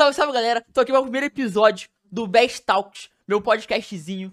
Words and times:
Salve, 0.00 0.16
salve, 0.16 0.32
galera. 0.32 0.64
Tô 0.72 0.80
aqui 0.80 0.90
para 0.90 1.00
o 1.00 1.02
primeiro 1.02 1.26
episódio 1.26 1.90
do 2.10 2.26
Best 2.26 2.64
Talks, 2.64 3.10
meu 3.28 3.42
podcastzinho. 3.42 4.32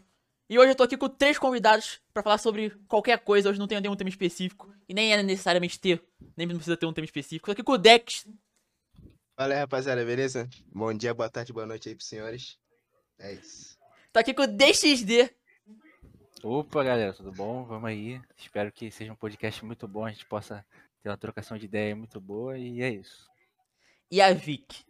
E 0.50 0.58
hoje 0.58 0.72
eu 0.72 0.76
tô 0.76 0.84
aqui 0.84 0.96
com 0.96 1.10
três 1.10 1.38
convidados 1.38 2.00
para 2.14 2.24
falar 2.24 2.38
sobre 2.38 2.70
qualquer 2.88 3.20
coisa. 3.20 3.50
Hoje 3.50 3.60
não 3.60 3.68
tenho 3.68 3.82
nenhum 3.82 3.98
tema 3.98 4.10
específico. 4.10 4.74
E 4.88 4.94
nem 4.94 5.12
é 5.12 5.22
necessariamente 5.22 5.78
ter. 5.78 6.02
Nem 6.38 6.48
precisa 6.48 6.78
ter 6.78 6.86
um 6.86 6.94
tema 6.94 7.04
específico. 7.04 7.48
Tô 7.48 7.52
aqui 7.52 7.64
com 7.64 7.74
o 7.74 7.78
Dex. 7.78 8.26
Fala 9.36 9.56
aí, 9.56 9.60
rapaziada, 9.60 10.06
beleza? 10.06 10.50
Bom 10.74 10.94
dia, 10.94 11.14
boa 11.14 11.30
tarde, 11.30 11.52
boa 11.52 11.66
noite 11.66 11.90
aí 11.90 11.96
pros 11.96 12.08
senhores. 12.08 12.58
É 13.20 13.34
isso. 13.34 13.78
Tô 14.14 14.22
aqui 14.22 14.34
com 14.34 14.44
o 14.44 14.48
DXD. 14.48 15.30
Opa, 16.44 16.82
galera, 16.82 17.12
tudo 17.12 17.34
bom? 17.34 17.66
Vamos 17.66 17.90
aí. 17.90 18.22
Espero 18.38 18.72
que 18.72 18.90
seja 18.90 19.12
um 19.12 19.18
podcast 19.18 19.66
muito 19.66 19.86
bom, 19.86 20.06
a 20.06 20.12
gente 20.12 20.26
possa 20.28 20.66
ter 21.04 21.10
uma 21.10 21.18
trocação 21.18 21.58
de 21.58 21.66
ideia 21.66 21.94
muito 21.94 22.22
boa 22.22 22.58
e 22.58 22.82
é 22.82 22.90
isso. 22.90 23.28
E 24.10 24.22
a 24.22 24.32
Vic. 24.32 24.87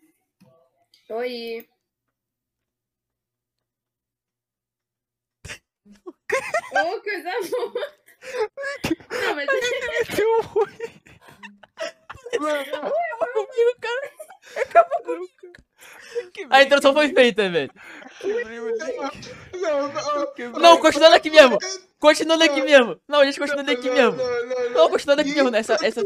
Oi. 1.10 1.68
oh, 6.76 7.02
coisa 7.02 7.32
boa. 7.50 7.94
Não, 9.12 9.36
mas 9.36 9.48
Deu 10.16 10.42
ruim. 10.42 11.02
Acaba 12.34 12.92
comigo, 13.34 13.80
cara. 13.82 14.12
Acaba 14.64 15.04
comigo. 15.04 15.67
A 16.50 16.64
introdução 16.64 16.94
foi 16.94 17.10
feita, 17.10 17.50
velho. 17.50 17.72
Não, 19.54 19.88
não, 19.88 20.60
Não, 20.60 20.78
continuando 20.80 21.16
aqui 21.16 21.30
mesmo. 21.30 21.58
Continuando 22.00 22.44
aqui 22.44 22.62
mesmo. 22.62 23.00
Não, 23.08 23.20
a 23.20 23.26
gente 23.26 23.40
continuando 23.40 23.72
aqui 23.72 23.90
mesmo. 23.90 24.18
Não, 24.74 24.90
continuando 24.90 25.22
aqui 25.22 25.34
mesmo. 25.34 25.56
Essa, 25.56 25.78
essa... 25.82 26.04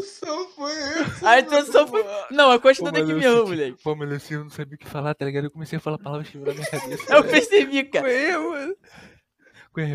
foi 0.55 0.71
essa? 0.71 1.29
A 1.29 1.39
introdução 1.39 1.87
foi. 1.87 2.05
Não, 2.29 2.51
é 2.51 2.59
continuando 2.59 2.99
aqui 2.99 3.13
mesmo, 3.13 3.47
moleque. 3.47 3.83
Pô, 3.83 3.95
mas 3.95 4.11
assim, 4.11 4.35
eu 4.35 4.43
não 4.43 4.49
sabia 4.49 4.75
o 4.75 4.77
que 4.77 4.87
falar, 4.87 5.13
tá 5.13 5.25
ligado? 5.25 5.45
Eu 5.45 5.51
comecei 5.51 5.77
a 5.77 5.81
falar 5.81 5.97
palavras 5.97 6.29
que 6.29 6.37
na 6.37 6.53
minha 6.53 6.65
cabeça. 6.65 7.13
Eu 7.13 7.23
percebi, 7.23 7.83
cara. 7.85 8.05
Foi 8.05 8.33
eu, 8.33 8.51
mano. 8.51 8.75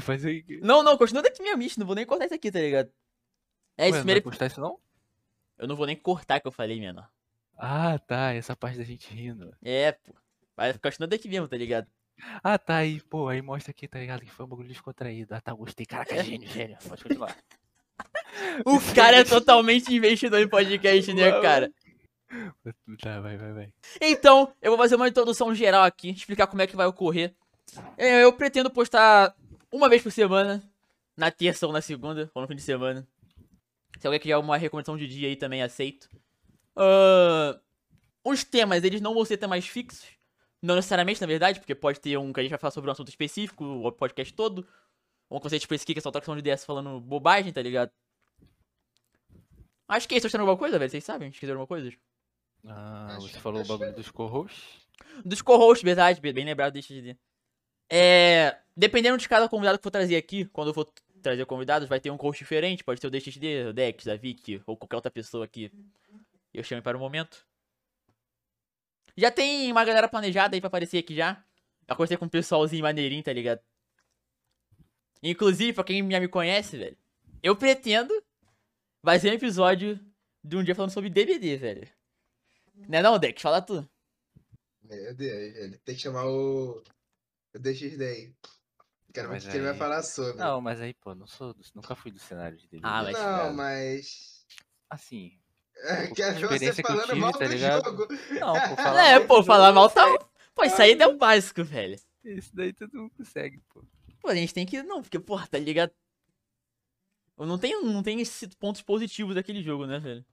Faz 0.00 0.24
aí. 0.24 0.44
Não, 0.62 0.83
não, 0.83 0.96
continuando 0.96 1.28
aqui 1.28 1.42
mesmo, 1.42 1.62
isso. 1.62 1.78
Não 1.78 1.86
vou 1.86 1.94
nem 1.94 2.06
cortar 2.06 2.27
isso 2.27 2.34
aqui, 2.34 2.50
tá 2.50 2.58
ligado? 2.58 2.90
É 3.77 3.84
isso, 3.84 3.96
não 3.96 4.00
primeiro. 4.00 4.22
vai 4.22 4.30
postar 4.30 4.46
isso 4.46 4.61
não? 4.61 4.78
Eu 5.58 5.66
não 5.66 5.77
vou 5.77 5.86
nem 5.86 5.96
cortar 5.96 6.40
que 6.40 6.46
eu 6.46 6.52
falei, 6.52 6.78
menor. 6.80 7.08
Ah, 7.56 7.98
tá, 7.98 8.32
essa 8.34 8.54
parte 8.54 8.78
da 8.78 8.84
gente 8.84 9.12
rindo. 9.12 9.54
É, 9.62 9.92
pô. 9.92 10.14
Vai 10.56 10.72
ficar 10.72 10.90
continuando 10.90 11.14
aqui 11.14 11.28
mesmo, 11.28 11.48
tá 11.48 11.56
ligado? 11.56 11.86
Ah, 12.42 12.58
tá, 12.58 12.76
aí, 12.76 13.00
pô, 13.02 13.28
aí 13.28 13.42
mostra 13.42 13.70
aqui, 13.70 13.86
tá 13.86 13.98
ligado? 13.98 14.20
Que 14.20 14.30
foi 14.30 14.46
um 14.46 14.48
bagulho 14.48 14.68
descontraído. 14.68 15.34
Ah, 15.34 15.40
tá, 15.40 15.52
gostei. 15.52 15.84
É. 15.84 15.86
Caraca, 15.86 16.22
gênio, 16.22 16.48
gênio. 16.48 16.78
Pode 16.88 17.02
continuar. 17.02 17.36
O 18.66 18.78
cara 18.94 19.18
é 19.18 19.24
totalmente 19.24 19.94
investidor 19.94 20.38
em 20.40 20.48
podcast, 20.48 21.12
né, 21.14 21.40
cara? 21.40 21.70
Tá, 23.00 23.20
vai, 23.20 23.36
vai, 23.38 23.52
vai. 23.52 23.72
Então, 24.00 24.52
eu 24.60 24.72
vou 24.72 24.78
fazer 24.78 24.96
uma 24.96 25.08
introdução 25.08 25.54
geral 25.54 25.84
aqui, 25.84 26.10
explicar 26.10 26.46
como 26.46 26.60
é 26.60 26.66
que 26.66 26.77
vai 26.77 26.86
ocorrer. 26.86 27.34
É, 27.96 28.22
Eu 28.22 28.32
pretendo 28.32 28.70
postar 28.70 29.34
uma 29.72 29.88
vez 29.88 30.02
por 30.02 30.12
semana, 30.12 30.62
na 31.16 31.30
terça 31.30 31.66
ou 31.66 31.72
na 31.72 31.80
segunda, 31.80 32.30
ou 32.34 32.42
no 32.42 32.48
fim 32.48 32.56
de 32.56 32.62
semana. 32.62 33.06
Se 33.98 34.06
alguém 34.06 34.20
quiser 34.20 34.36
uma 34.36 34.56
recomendação 34.58 34.96
de 34.96 35.08
dia 35.08 35.28
aí, 35.28 35.36
também 35.36 35.62
aceito. 35.62 36.08
Ahn, 36.77 37.58
os 38.24 38.44
temas, 38.44 38.84
eles 38.84 39.00
não 39.00 39.14
vão 39.14 39.24
ser 39.24 39.36
temas 39.36 39.66
fixos. 39.66 40.06
Não 40.62 40.74
necessariamente, 40.74 41.20
na 41.20 41.27
verdade, 41.27 41.60
porque 41.60 41.74
pode 41.74 42.00
ter 42.00 42.16
um 42.18 42.33
que 42.33 42.41
a 42.41 42.42
gente 42.42 42.50
vai 42.50 42.58
falar 42.58 42.70
sobre 42.72 42.88
um 42.91 42.92
assunto 42.92 43.08
específico, 43.08 43.64
o 43.64 43.92
podcast 43.92 44.33
todo. 44.34 44.66
Ou 45.28 45.41
que 45.41 45.48
você 45.48 45.58
tipo 45.58 45.74
esse 45.74 45.84
aqui, 45.84 45.92
que 45.92 45.98
é 45.98 46.02
só 46.02 46.10
trocação 46.10 46.34
de 46.34 46.41
ideias 46.41 46.64
falando 46.64 47.00
bobagem, 47.00 47.52
tá 47.52 47.60
ligado? 47.62 47.91
Acho 49.88 50.08
que 50.08 50.14
é 50.14 50.18
isso. 50.18 50.22
Vocês 50.22 50.33
estão 50.34 50.41
alguma 50.41 50.56
coisa, 50.58 50.78
velho? 50.78 50.91
Vocês 50.91 51.05
sabem? 51.05 51.28
Esqueceram 51.28 51.60
alguma 51.60 51.66
coisa? 51.66 51.92
Ah, 52.66 53.16
Acho- 53.16 53.28
você 53.28 53.38
falou 53.38 53.62
o 53.62 53.66
bagulho 53.66 53.92
dos 53.94 54.11
co-hosts? 54.11 54.86
Dos 55.24 55.42
co-hosts, 55.42 55.84
verdade, 55.84 56.20
bem 56.20 56.44
lembrado, 56.44 56.72
deixa 56.72 56.92
de 56.94 57.00
dizer. 57.00 57.18
É. 57.90 58.58
Dependendo 58.77 59.18
de 59.18 59.28
cada 59.28 59.48
convidado 59.48 59.78
que 59.78 59.83
for 59.84 59.90
trazer 59.90 60.16
aqui, 60.16 60.44
quando 60.46 60.68
eu 60.68 60.74
for 60.74 60.90
trazer 61.22 61.44
convidados, 61.46 61.88
vai 61.88 62.00
ter 62.00 62.11
um 62.11 62.16
coach 62.16 62.38
diferente. 62.38 62.83
Pode 62.83 63.01
ser 63.01 63.06
o 63.06 63.11
DXD, 63.11 63.67
o 63.68 63.72
Dex, 63.72 64.08
a 64.08 64.17
Vicky, 64.17 64.61
ou 64.67 64.77
qualquer 64.77 64.96
outra 64.96 65.11
pessoa 65.11 65.46
que 65.46 65.70
eu 66.58 66.64
chame 66.64 66.83
para 66.83 66.96
o 66.96 67.00
momento. 67.00 67.46
Já 69.17 69.30
tem 69.30 69.70
uma 69.72 69.84
galera 69.84 70.08
planejada 70.08 70.55
aí 70.56 70.61
pra 70.61 70.68
aparecer 70.68 70.98
aqui 70.98 71.14
já. 71.14 71.42
Já 71.89 71.94
conversei 71.94 72.17
com 72.17 72.27
um 72.27 72.28
pessoalzinho 72.28 72.83
maneirinho, 72.83 73.22
tá 73.22 73.33
ligado? 73.33 73.61
Inclusive, 75.22 75.72
pra 75.72 75.84
quem 75.84 76.08
já 76.11 76.20
me 76.20 76.28
conhece, 76.28 76.77
velho, 76.77 76.96
eu 77.42 77.56
pretendo 77.56 78.12
fazer 79.02 79.30
um 79.30 79.34
episódio 79.34 79.98
de 80.45 80.56
um 80.56 80.62
dia 80.62 80.74
falando 80.74 80.90
sobre 80.92 81.11
DBD, 81.11 81.56
velho. 81.56 81.89
Né 82.74 83.00
não, 83.02 83.18
Dex? 83.18 83.40
Fala 83.40 83.62
tu. 83.62 83.89
Meu 84.83 85.14
Deus, 85.14 85.56
ele 85.56 85.78
tem 85.78 85.95
que 85.95 86.00
chamar 86.02 86.27
o. 86.27 86.83
O 87.55 87.58
DXD 87.58 88.05
aí. 88.05 88.34
Quero 89.14 89.30
ver 89.30 89.39
o 89.39 89.40
que 89.40 89.56
ele 89.56 89.64
vai 89.64 89.74
falar 89.77 90.02
sobre. 90.02 90.36
Não, 90.39 90.61
mas 90.61 90.80
aí, 90.80 90.92
pô, 90.92 91.14
não 91.14 91.27
sou, 91.27 91.55
do- 91.55 91.64
nunca 91.74 91.95
fui 91.96 92.11
do 92.12 92.18
cenário 92.18 92.58
de 92.58 92.68
DVD. 92.68 92.86
Ah, 92.86 93.02
mas- 93.02 93.18
Não, 93.18 93.52
mas. 93.55 94.46
Assim, 94.90 95.40
Ver 95.83 96.14
você 96.14 96.33
experiência 96.45 96.83
que 96.83 96.91
eu 96.91 96.95
falando 96.97 97.07
tive, 97.09 97.20
mal 97.20 97.33
tá 97.33 97.39
do 97.45 97.51
ligado? 97.51 97.85
jogo. 97.85 98.07
não, 98.41 98.55
por 98.69 98.77
falar 98.77 99.07
É, 99.09 99.19
mal 99.19 99.27
pô, 99.29 99.42
falar 99.45 99.73
mal 99.73 99.91
tá. 99.91 100.19
Pô, 100.55 100.64
isso 100.64 100.81
aí 100.81 100.92
é 100.98 101.07
o 101.07 101.17
básico, 101.17 101.63
velho. 101.63 101.98
Isso 102.25 102.51
daí 102.55 102.73
todo 102.73 102.91
mundo 102.97 103.13
consegue, 103.17 103.61
pô. 103.73 103.85
Pô, 104.20 104.29
a 104.29 104.35
gente 104.35 104.55
tem 104.55 104.64
que. 104.67 104.83
Não, 104.83 105.03
porque, 105.03 105.19
porra, 105.20 105.47
tá 105.47 105.59
ligado? 105.59 105.92
Eu 107.39 107.47
não 107.47 107.59
tenho, 107.59 107.83
não 107.83 108.03
tenho 108.03 108.20
esses 108.20 108.55
pontos 108.55 108.81
positivos 108.83 109.35
daquele 109.35 109.63
jogo, 109.63 109.87
né, 109.87 109.98
velho? 109.98 110.25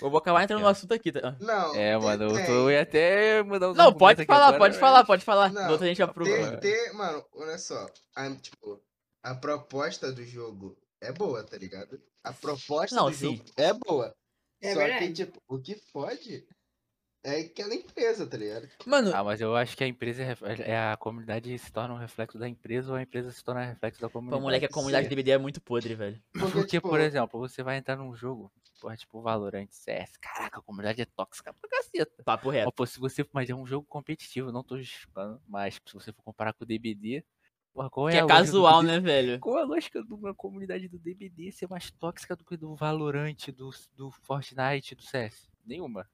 Eu 0.00 0.08
vou 0.10 0.18
acabar 0.18 0.42
entrando 0.44 0.60
no 0.62 0.68
É. 0.68 0.70
assunto 0.70 0.94
aqui, 0.94 1.12
tá? 1.12 1.36
Não. 1.40 1.74
É, 1.74 1.98
tem- 1.98 2.00
mano, 2.02 2.24
eu 2.24 2.46
tô, 2.46 2.52
eu 2.52 2.70
ia 2.70 2.82
até 2.82 3.42
mudar 3.42 3.70
os 3.70 3.76
Não, 3.76 3.92
pode 3.92 4.24
falar, 4.24 4.46
agora, 4.46 4.58
pode 4.58 4.72
mas- 4.74 4.80
falar, 4.80 5.04
pode 5.04 5.24
falar. 5.24 5.52
Não, 5.52 5.70
Outra 5.72 5.86
gente 5.86 6.02
aprova. 6.02 6.30
Tem, 6.30 6.60
tem, 6.60 6.92
mano, 6.94 7.24
olha 7.34 7.58
só. 7.58 7.86
A, 8.16 8.30
tipo, 8.36 8.80
a 9.22 9.34
proposta 9.34 10.10
do 10.12 10.24
jogo 10.24 10.78
é 11.00 11.12
boa, 11.12 11.44
tá 11.44 11.58
ligado? 11.58 12.00
A 12.24 12.32
proposta 12.32 12.94
Não, 12.96 13.10
do 13.10 13.14
sim. 13.16 13.36
jogo 13.36 13.44
é 13.56 13.72
boa. 13.74 14.14
É 14.60 14.72
só 14.74 14.80
verdade. 14.80 15.06
que, 15.08 15.12
tipo, 15.24 15.42
o 15.48 15.58
que 15.58 15.74
fode 15.76 16.46
é 17.24 17.40
aquela 17.40 17.74
empresa, 17.74 18.26
tá 18.26 18.36
ligado? 18.36 18.68
Mano, 18.86 19.12
Ah, 19.14 19.24
mas 19.24 19.40
eu 19.40 19.54
acho 19.56 19.76
que 19.76 19.84
a 19.84 19.86
empresa 19.88 20.22
é, 20.22 20.26
ref- 20.26 20.42
é 20.60 20.78
a 20.92 20.96
comunidade 20.96 21.56
se 21.58 21.72
torna 21.72 21.94
um 21.94 21.98
reflexo 21.98 22.38
da 22.38 22.48
empresa 22.48 22.90
ou 22.90 22.96
a 22.96 23.02
empresa 23.02 23.30
se 23.32 23.42
torna 23.44 23.64
reflexo 23.64 24.00
da 24.00 24.08
pô, 24.08 24.14
comunidade. 24.14 24.42
moleque, 24.42 24.66
a 24.66 24.68
comunidade 24.68 25.04
sim. 25.04 25.08
de 25.10 25.16
DVD 25.16 25.32
é 25.32 25.38
muito 25.38 25.60
podre, 25.60 25.94
velho. 25.94 26.22
Porque, 26.32 26.64
tipo, 26.66 26.88
por 26.88 27.00
exemplo, 27.00 27.38
você 27.40 27.62
vai 27.62 27.76
entrar 27.76 27.96
num 27.96 28.14
jogo, 28.14 28.50
porra, 28.80 28.96
tipo 28.96 29.20
Valorant, 29.20 29.68
CS, 29.70 30.18
caraca, 30.20 30.58
a 30.60 30.62
comunidade 30.62 31.02
é 31.02 31.04
tóxica 31.04 31.52
pra 31.52 31.68
caceta. 31.68 32.22
Papo 32.24 32.50
reto. 32.50 32.66
Mas, 32.66 32.74
pô, 32.74 32.86
se 32.86 32.98
você, 33.00 33.26
mas 33.32 33.50
é 33.50 33.54
um 33.54 33.66
jogo 33.66 33.86
competitivo, 33.86 34.52
não 34.52 34.62
tô 34.62 34.78
justificando, 34.78 35.42
mas 35.46 35.74
se 35.74 35.94
você 35.94 36.12
for 36.12 36.22
comparar 36.22 36.52
com 36.52 36.64
o 36.64 36.66
DBD, 36.66 37.24
porra, 37.78 37.90
qual 37.90 38.08
é 38.08 38.12
Que 38.12 38.18
é 38.18 38.22
do 38.22 38.26
casual, 38.26 38.82
né, 38.82 38.98
velho? 38.98 39.38
Qual 39.38 39.56
é 39.56 39.62
a 39.62 39.64
lógica 39.64 40.02
de 40.02 40.12
uma 40.12 40.34
comunidade 40.34 40.88
do 40.88 40.98
DBD 40.98 41.52
ser 41.52 41.68
mais 41.68 41.90
tóxica 41.92 42.34
do 42.34 42.44
que 42.44 42.56
do 42.56 42.74
Valorant, 42.74 43.36
do, 43.56 43.70
do 43.96 44.10
Fortnite, 44.10 44.96
do 44.96 45.02
CS? 45.02 45.48
Nenhuma. 45.64 46.08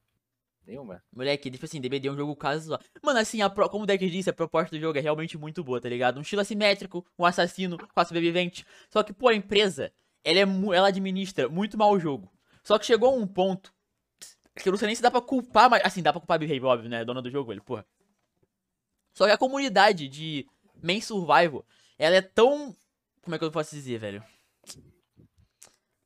Nenhuma. 0.65 1.01
Moleque, 1.11 1.49
tipo 1.49 1.65
assim, 1.65 1.81
DBD 1.81 2.07
é 2.07 2.11
um 2.11 2.15
jogo 2.17 2.35
casual. 2.35 2.79
Mano, 3.03 3.19
assim, 3.19 3.41
a 3.41 3.49
pro- 3.49 3.67
como 3.69 3.83
o 3.83 3.87
Deck 3.87 4.07
disse, 4.09 4.29
a 4.29 4.33
proposta 4.33 4.75
do 4.75 4.79
jogo 4.79 4.97
é 4.97 5.01
realmente 5.01 5.37
muito 5.37 5.63
boa, 5.63 5.81
tá 5.81 5.89
ligado? 5.89 6.17
Um 6.17 6.21
estilo 6.21 6.41
assimétrico, 6.41 7.03
um 7.17 7.25
assassino, 7.25 7.77
quatro 7.77 8.09
sobrevivente. 8.09 8.65
Só 8.89 9.01
que, 9.03 9.13
pô, 9.13 9.27
a 9.29 9.35
empresa, 9.35 9.91
ela, 10.23 10.39
é 10.39 10.45
mu- 10.45 10.73
ela 10.73 10.87
administra 10.89 11.49
muito 11.49 11.77
mal 11.77 11.91
o 11.91 11.99
jogo. 11.99 12.31
Só 12.63 12.77
que 12.79 12.85
chegou 12.85 13.09
a 13.13 13.15
um 13.17 13.27
ponto 13.27 13.73
que 14.55 14.67
eu 14.69 14.71
não 14.71 14.77
sei 14.77 14.87
nem 14.87 14.95
se 14.95 15.01
dá 15.01 15.11
pra 15.11 15.21
culpar, 15.21 15.69
mas 15.69 15.83
assim, 15.83 16.01
dá 16.01 16.11
pra 16.13 16.19
culpar 16.21 16.35
a 16.35 16.37
Big 16.39 16.59
óbvio, 16.63 16.89
né? 16.89 17.03
Dona 17.03 17.21
do 17.21 17.29
jogo, 17.29 17.51
ele, 17.51 17.61
porra. 17.61 17.85
Só 19.13 19.25
que 19.25 19.31
a 19.31 19.37
comunidade 19.37 20.07
de 20.07 20.47
main 20.81 21.01
survival, 21.01 21.65
ela 21.97 22.15
é 22.15 22.21
tão. 22.21 22.75
Como 23.21 23.35
é 23.35 23.39
que 23.39 23.45
eu 23.45 23.51
posso 23.51 23.75
dizer, 23.75 23.97
velho? 23.97 24.23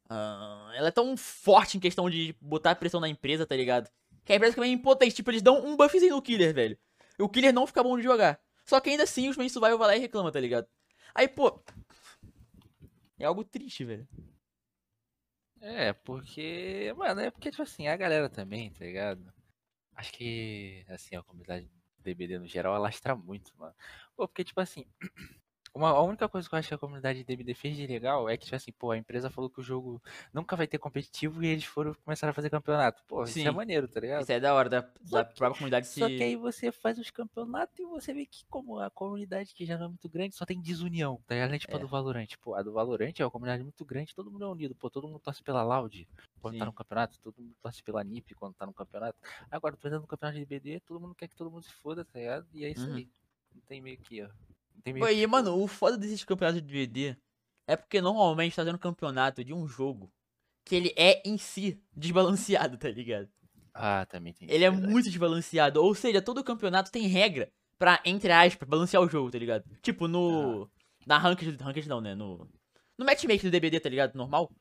Ah, 0.10 0.72
ela 0.74 0.88
é 0.88 0.92
tão 0.92 1.16
forte 1.16 1.78
em 1.78 1.80
questão 1.80 2.10
de 2.10 2.36
botar 2.42 2.76
pressão 2.76 3.00
na 3.00 3.10
empresa, 3.10 3.46
tá 3.46 3.56
ligado? 3.56 3.90
Que 4.26 4.34
a 4.34 4.36
empresa 4.36 4.54
fica 4.54 4.62
meio 4.62 4.74
impotente. 4.74 5.16
Tipo, 5.16 5.32
eles 5.32 5.42
dão 5.42 5.66
um 5.66 5.76
buffzinho 5.76 6.16
no 6.16 6.22
killer, 6.22 6.54
velho. 6.54 6.78
E 7.18 7.22
o 7.22 7.30
killer 7.30 7.54
não 7.54 7.68
fica 7.68 7.84
bom 7.84 7.98
de 7.98 8.04
jogar. 8.04 8.42
Só 8.66 8.80
que 8.80 8.90
ainda 8.90 9.04
assim 9.04 9.30
os 9.30 9.38
main 9.38 9.50
survival 9.50 9.78
vai 9.78 9.88
lá 9.88 9.96
e 9.98 10.00
reclama, 10.00 10.32
tá 10.32 10.40
ligado? 10.40 10.68
Aí, 11.14 11.28
pô. 11.28 11.62
É 13.20 13.26
algo 13.26 13.44
triste, 13.44 13.84
velho. 13.84 14.08
É, 15.62 15.92
porque, 15.92 16.94
mano, 16.98 17.20
é 17.20 17.30
porque, 17.30 17.52
tipo 17.52 17.64
assim, 17.64 17.88
a 17.88 17.98
galera 17.98 18.30
também, 18.30 18.72
tá 18.72 18.86
ligado? 18.86 19.34
Acho 19.94 20.14
que, 20.14 20.86
assim, 20.88 21.16
a 21.16 21.24
comunidade 21.24 21.70
DBD 22.04 22.40
no 22.40 22.48
geral 22.48 22.76
alastra 22.76 23.16
muito, 23.16 23.52
mano. 23.58 23.76
Pô, 24.16 24.28
porque, 24.28 24.44
tipo 24.44 24.60
assim, 24.62 24.86
Uma, 25.80 25.92
a 25.92 26.02
única 26.04 26.28
coisa 26.28 26.50
que 26.50 26.54
eu 26.54 26.60
acho 26.60 26.68
que 26.68 26.74
a 26.74 26.78
comunidade 26.78 27.20
de 27.20 27.24
DBD 27.24 27.54
fez 27.54 27.78
de 27.78 27.88
legal 27.88 28.28
é 28.28 28.36
que, 28.36 28.44
tipo 28.44 28.56
assim, 28.58 28.70
pô, 28.74 28.92
a 28.92 28.98
empresa 28.98 29.30
falou 29.30 29.50
que 29.50 29.62
o 29.62 29.64
jogo 29.64 30.02
nunca 30.34 30.54
vai 30.58 30.68
ter 30.68 30.78
competitivo 30.78 31.42
e 31.42 31.48
eles 31.48 31.64
foram 31.64 31.94
começaram 32.04 32.32
a 32.32 32.34
fazer 32.34 32.50
campeonato. 32.50 33.02
Pô, 33.08 33.24
isso 33.24 33.36
Sim. 33.36 33.48
é 33.48 33.52
maneiro, 33.52 33.88
tá 33.88 34.02
ligado? 34.02 34.24
Isso 34.24 34.32
é 34.34 34.42
da 34.42 34.54
hora, 34.54 34.68
da, 34.68 34.82
da 34.82 35.24
que- 35.24 35.36
própria 35.38 35.58
comunidade 35.58 35.88
se. 35.88 36.02
Só 36.02 36.08
que 36.10 36.22
aí 36.22 36.36
você 36.36 36.70
faz 36.70 37.00
os 37.00 37.10
campeonatos 37.10 37.80
e 37.80 37.86
você 37.86 38.14
vê 38.14 38.26
que 38.26 38.44
como 38.50 38.78
a 38.78 38.90
comunidade 38.90 39.54
que 39.54 39.66
já 39.66 39.78
não 39.78 39.86
é 39.86 39.88
muito 39.88 40.10
grande, 40.10 40.36
só 40.36 40.46
tem 40.46 40.60
desunião, 40.60 41.22
tá 41.26 41.34
ligado? 41.36 41.54
É 41.56 41.60
tipo 41.60 41.74
a 41.74 41.80
É. 41.80 41.82
do 41.82 41.88
Valorant. 41.88 42.28
Pô, 42.42 42.56
a 42.56 42.62
do 42.62 42.74
Valorant 42.74 43.14
é 43.18 43.24
uma 43.24 43.32
comunidade 43.32 43.64
muito 43.64 43.86
grande, 43.86 44.14
todo 44.14 44.30
mundo 44.30 44.44
é 44.44 44.48
unido. 44.50 44.76
Pô, 44.76 44.90
todo 44.90 45.08
mundo 45.08 45.20
torce 45.22 45.42
pela 45.42 45.64
Loud 45.64 46.06
quando 46.42 46.58
tá 46.58 46.66
Sim. 46.66 46.70
no 46.72 46.74
campeonato, 46.74 47.18
todo 47.22 47.36
mundo 47.42 47.56
torce 47.62 47.82
pela 47.82 48.04
NiP 48.04 48.36
quando 48.36 48.54
tá 48.54 48.66
no 48.66 48.74
campeonato. 48.74 49.18
Agora, 49.50 49.78
por 49.78 49.88
exemplo, 49.88 50.02
no 50.02 50.08
campeonato 50.10 50.38
de 50.40 50.46
BD, 50.46 50.82
todo 50.82 51.00
mundo 51.00 51.16
quer 51.16 51.30
que 51.30 51.38
todo 51.38 51.50
mundo 51.50 51.64
se 51.64 51.72
foda, 51.72 52.04
tá 52.04 52.20
ligado? 52.20 52.46
E 52.54 52.66
é 52.66 52.70
isso 52.70 52.86
Uhum. 52.86 52.96
aí. 52.98 53.08
Não 53.56 53.62
tem 53.62 53.80
meio 53.80 53.98
que, 53.98 54.22
ó. 54.24 54.30
Tem 54.84 54.94
meio 54.94 55.08
e, 55.10 55.16
tipo, 55.16 55.32
mano, 55.32 55.62
o 55.62 55.68
foda 55.68 55.98
desses 55.98 56.24
campeonatos 56.24 56.62
de 56.62 56.68
DVD 56.68 57.18
é 57.68 57.76
porque 57.76 58.02
normalmente 58.02 58.56
tá 58.56 58.66
tendo 58.66 58.80
campeonato 58.80 59.44
de 59.44 59.54
um 59.54 59.68
jogo 59.68 60.12
que 60.66 60.76
ele 60.76 60.94
é 60.96 61.22
em 61.28 61.38
si 61.38 61.82
desbalanceado, 61.96 62.78
tá 62.78 62.90
ligado? 62.90 63.30
Ah, 63.74 64.06
também 64.06 64.34
tem. 64.34 64.50
Ele 64.50 64.64
é 64.64 64.70
verdade. 64.70 64.92
muito 64.92 65.10
desbalanceado. 65.10 65.82
Ou 65.82 65.94
seja, 65.96 66.22
todo 66.22 66.44
campeonato 66.44 66.92
tem 66.92 67.08
regra 67.08 67.52
pra, 67.78 68.02
entre 68.06 68.32
aspas, 68.32 68.68
balancear 68.68 69.02
o 69.02 69.08
jogo, 69.08 69.32
tá 69.32 69.38
ligado? 69.38 69.64
Tipo, 69.82 70.08
no. 70.08 70.70
Na 71.06 71.18
ranked, 71.18 71.58
ranked 71.62 71.88
não, 71.88 72.02
né? 72.02 72.14
No. 72.14 72.50
No 72.98 73.06
matchmaking 73.06 73.48
do 73.48 73.52
DBD, 73.52 73.80
tá 73.80 73.90
ligado? 73.90 74.16
Normal. 74.16 74.52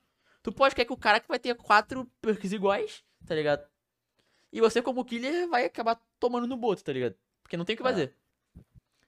Tu 0.42 0.52
pode 0.52 0.74
querer 0.74 0.86
que 0.86 0.92
o 0.92 0.96
cara 0.96 1.18
que 1.18 1.26
vai 1.28 1.38
ter 1.38 1.54
quatro 1.56 2.08
perks 2.20 2.52
iguais, 2.52 3.02
tá 3.26 3.34
ligado? 3.34 3.66
E 4.52 4.60
você, 4.60 4.80
como 4.80 5.04
killer, 5.04 5.48
vai 5.48 5.64
acabar 5.64 6.00
tomando 6.20 6.46
no 6.46 6.56
boto, 6.56 6.84
tá 6.84 6.92
ligado? 6.92 7.16
Porque 7.42 7.56
não 7.56 7.64
tem 7.64 7.74
o 7.74 7.76
que 7.76 7.82
Ah. 7.82 8.14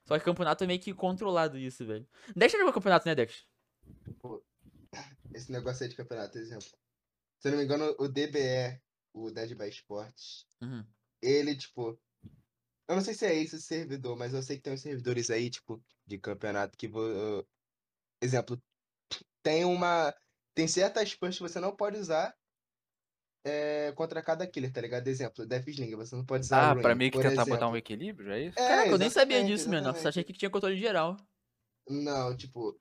Só 0.05 0.17
que 0.17 0.23
o 0.23 0.25
campeonato 0.25 0.63
é 0.63 0.67
meio 0.67 0.79
que 0.79 0.93
controlado 0.93 1.57
isso, 1.57 1.85
velho. 1.85 2.07
Deixa 2.35 2.57
eu 2.57 2.61
jogar 2.61 2.73
campeonato, 2.73 3.07
né, 3.07 3.15
Dex? 3.15 3.45
Esse 5.33 5.51
negócio 5.51 5.83
aí 5.83 5.89
de 5.89 5.95
campeonato, 5.95 6.37
exemplo. 6.37 6.67
Se 7.39 7.47
eu 7.47 7.51
não 7.51 7.57
me 7.59 7.63
engano, 7.63 7.95
o 7.97 8.07
DBE, 8.07 8.81
o 9.13 9.31
Dead 9.31 9.55
by 9.55 9.69
Sports, 9.69 10.45
Uhum. 10.61 10.85
ele, 11.21 11.55
tipo. 11.55 11.99
Eu 12.87 12.95
não 12.95 13.01
sei 13.03 13.13
se 13.13 13.25
é 13.25 13.33
esse 13.35 13.55
o 13.55 13.61
servidor, 13.61 14.17
mas 14.17 14.33
eu 14.33 14.43
sei 14.43 14.57
que 14.57 14.63
tem 14.63 14.73
uns 14.73 14.81
servidores 14.81 15.29
aí, 15.29 15.49
tipo, 15.49 15.81
de 16.05 16.17
campeonato 16.17 16.77
que 16.77 16.87
vou. 16.87 17.47
Exemplo, 18.21 18.61
tem 19.41 19.63
uma. 19.63 20.13
Tem 20.53 20.67
certas 20.67 21.15
punch 21.15 21.37
que 21.37 21.43
você 21.43 21.59
não 21.59 21.75
pode 21.75 21.97
usar 21.97 22.35
é, 23.43 23.91
contra 23.93 24.21
cada 24.21 24.45
killer, 24.45 24.71
tá 24.71 24.81
ligado? 24.81 25.07
Exemplo, 25.07 25.45
Death 25.45 25.67
Sling, 25.67 25.95
você 25.95 26.15
não 26.15 26.25
pode 26.25 26.45
usar. 26.45 26.69
Ah, 26.69 26.73
Ruin, 26.73 26.81
pra 26.81 26.95
meio 26.95 27.11
que 27.11 27.17
tentar 27.19 27.45
botar 27.45 27.55
exemplo. 27.55 27.69
um 27.69 27.77
equilíbrio, 27.77 28.31
é 28.31 28.41
isso? 28.41 28.59
É, 28.59 28.67
Caraca, 28.67 28.89
eu 28.89 28.97
nem 28.97 29.09
sabia 29.09 29.43
disso, 29.43 29.69
mano. 29.69 29.87
Nossa, 29.87 30.09
achei 30.09 30.23
que 30.23 30.33
tinha 30.33 30.49
controle 30.49 30.77
geral. 30.77 31.17
Não, 31.89 32.35
tipo, 32.35 32.79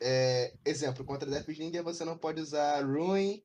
é, 0.00 0.52
exemplo, 0.64 1.04
contra 1.04 1.30
Death 1.30 1.48
Slinger 1.48 1.82
você 1.82 2.04
não 2.04 2.18
pode 2.18 2.40
usar 2.40 2.84
Ruin. 2.84 3.42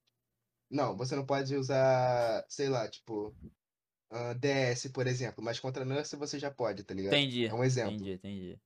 Não, 0.69 0.96
você 0.96 1.16
não 1.16 1.25
pode 1.25 1.56
usar, 1.56 2.46
sei 2.48 2.69
lá, 2.69 2.88
tipo, 2.88 3.36
ah, 4.12 4.34
DS, 4.34 4.90
por 4.90 5.06
exemplo, 5.07 5.44
mas 5.44 5.60
contra 5.60 5.86
Nurse 5.86 6.16
você 6.16 6.40
já 6.40 6.50
pode, 6.50 6.84
tá 6.84 6.94
ligado? 6.94 7.13
Entendi. 7.13 7.46
É 7.46 7.54
um 7.54 7.63
exemplo. 7.63 7.94
Entendi, 7.94 8.12
entendi. 8.12 8.60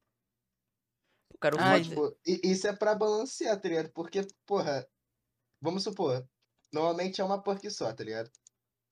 Pô, 1.30 1.38
cara, 1.38 1.56
Ah, 1.60 1.70
Mas, 1.72 1.88
tipo, 1.88 2.18
isso 2.26 2.68
é 2.68 2.74
pra 2.74 2.96
balancear, 2.96 3.60
tá 3.60 3.68
ligado? 3.68 3.90
Porque, 3.92 4.26
porra, 4.46 4.88
vamos 5.62 5.84
supor, 5.84 6.28
normalmente 6.74 7.22
é 7.22 7.24
uma 7.24 7.42
perk 7.42 7.70
só, 7.70 7.94
tá 7.94 8.04
ligado? 8.04 8.30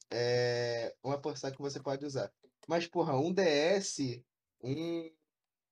É 0.10 0.96
uma 1.04 1.20
perk 1.20 1.38
só 1.40 1.50
que 1.52 1.62
você 1.62 1.80
pode 1.80 2.06
usar. 2.06 2.32
Mas, 2.68 2.86
porra, 2.88 3.18
um 3.18 3.34
DS, 3.34 4.24
um, 4.62 5.10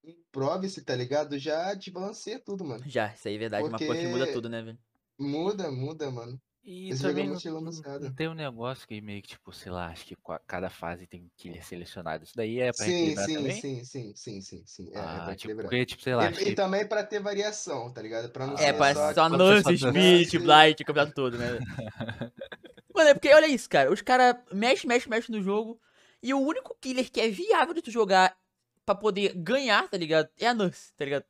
um 0.04 0.24
Provice, 0.32 0.82
tá 0.82 0.94
ligado? 0.96 1.38
Já 1.38 1.72
desbalanceia 1.74 2.38
tudo, 2.40 2.64
mano. 2.64 2.82
Já, 2.86 3.12
isso 3.14 3.28
aí 3.28 3.36
é 3.36 3.38
verdade. 3.38 3.68
Uma 3.68 3.78
coisa 3.78 3.94
que 3.96 4.06
muda 4.08 4.24
Porque- 4.24 4.32
tudo, 4.32 4.48
né, 4.48 4.62
velho? 4.62 4.78
Muda, 5.18 5.70
muda, 5.70 6.10
mano. 6.10 6.40
E 6.70 6.90
Esse 6.92 7.04
é 7.04 7.08
também 7.08 7.26
não, 7.28 7.40
não- 7.42 8.12
tem 8.12 8.28
um 8.28 8.34
negócio 8.34 8.86
que 8.86 9.00
meio 9.00 9.20
que, 9.22 9.28
tipo, 9.30 9.52
sei 9.52 9.72
lá, 9.72 9.88
acho 9.88 10.04
que 10.06 10.16
cada 10.46 10.70
fase 10.70 11.04
tem 11.04 11.22
um 11.22 11.28
killer 11.36 11.64
selecionado. 11.64 12.22
Isso 12.22 12.36
daí 12.36 12.60
é 12.60 12.72
pra 12.72 12.86
Sim, 12.86 12.94
equilibrar 12.96 13.26
sim, 13.26 13.36
também? 13.36 13.60
sim, 13.60 13.84
sim, 13.84 14.14
sim, 14.14 14.40
sim, 14.40 14.62
sim. 14.66 14.90
É, 14.94 14.98
é 14.98 15.02
ah, 15.02 15.24
pra 15.24 15.34
tipo, 15.34 15.56
porque, 15.56 15.84
tipo, 15.84 16.02
sei 16.02 16.14
lá, 16.14 16.30
E, 16.30 16.50
e 16.50 16.54
também 16.54 16.86
pra 16.86 17.02
ter 17.02 17.20
variação, 17.20 17.92
tá 17.92 18.00
ligado? 18.00 18.30
Pra 18.30 18.46
não 18.46 18.54
Ah, 18.56 18.62
ser 18.62 18.68
É, 18.68 18.72
pra 18.72 18.94
só, 18.94 19.14
só 19.14 19.28
quando 19.28 19.44
Nance, 19.44 19.74
Split, 19.74 20.32
dança. 20.32 20.44
Blight, 20.44 20.82
o 20.82 20.86
campeonato 20.86 21.14
todo, 21.14 21.36
né? 21.38 21.58
Mano, 22.94 23.10
é 23.10 23.14
porque, 23.14 23.32
olha 23.32 23.46
isso, 23.48 23.68
cara. 23.68 23.90
Os 23.92 24.00
caras 24.02 24.36
mexe, 24.52 24.86
mexe, 24.86 25.08
mexe 25.08 25.30
no 25.32 25.42
jogo. 25.42 25.80
E 26.22 26.34
o 26.34 26.38
único 26.40 26.76
killer 26.80 27.10
que 27.10 27.20
é 27.20 27.28
viável 27.28 27.74
de 27.74 27.82
tu 27.82 27.90
jogar 27.90 28.36
pra 28.84 28.94
poder 28.94 29.34
ganhar, 29.34 29.88
tá 29.88 29.96
ligado? 29.96 30.28
É 30.38 30.46
a 30.48 30.54
Nurse, 30.54 30.92
tá 30.96 31.04
ligado? 31.04 31.24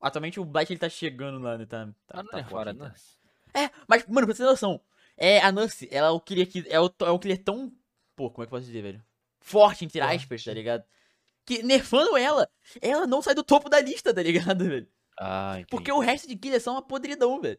Atualmente 0.00 0.38
o 0.40 0.44
Blight 0.44 0.72
ele 0.72 0.80
tá 0.80 0.88
chegando 0.88 1.38
lá, 1.38 1.56
né? 1.56 1.66
Tá, 1.66 1.86
tá, 2.06 2.18
Ah, 2.18 2.22
não 2.22 2.30
tá 2.30 2.38
é 2.38 2.44
fora, 2.44 2.74
tá. 2.74 2.94
É, 3.54 3.70
mas, 3.86 4.06
mano, 4.06 4.26
pra 4.26 4.34
você 4.34 4.42
ter 4.42 4.48
noção, 4.48 4.80
é, 5.16 5.40
a 5.40 5.52
Nurse, 5.52 5.88
ela 5.90 6.08
é 6.08 6.10
o 6.10 6.20
killer 6.20 6.48
que. 6.48 6.64
É 6.68 6.80
o, 6.80 6.90
é 7.00 7.10
o 7.10 7.18
killer 7.18 7.42
tão. 7.42 7.72
Pô, 8.16 8.30
como 8.30 8.42
é 8.42 8.46
que 8.46 8.54
eu 8.54 8.58
posso 8.58 8.66
dizer, 8.66 8.82
velho? 8.82 9.04
Forte, 9.40 9.84
entre 9.84 10.00
aspas, 10.00 10.44
tá 10.44 10.52
ligado? 10.52 10.84
Que 11.44 11.62
nerfando 11.62 12.16
ela, 12.16 12.48
ela 12.80 13.06
não 13.06 13.20
sai 13.20 13.34
do 13.34 13.42
topo 13.42 13.68
da 13.68 13.80
lista, 13.80 14.14
tá 14.14 14.22
ligado, 14.22 14.64
velho? 14.68 14.88
Ah, 15.18 15.54
entendi. 15.54 15.66
Porque 15.70 15.92
o 15.92 15.98
resto 15.98 16.28
de 16.28 16.36
killer 16.36 16.60
são 16.60 16.74
uma 16.74 16.82
podridão, 16.82 17.40
velho. 17.40 17.58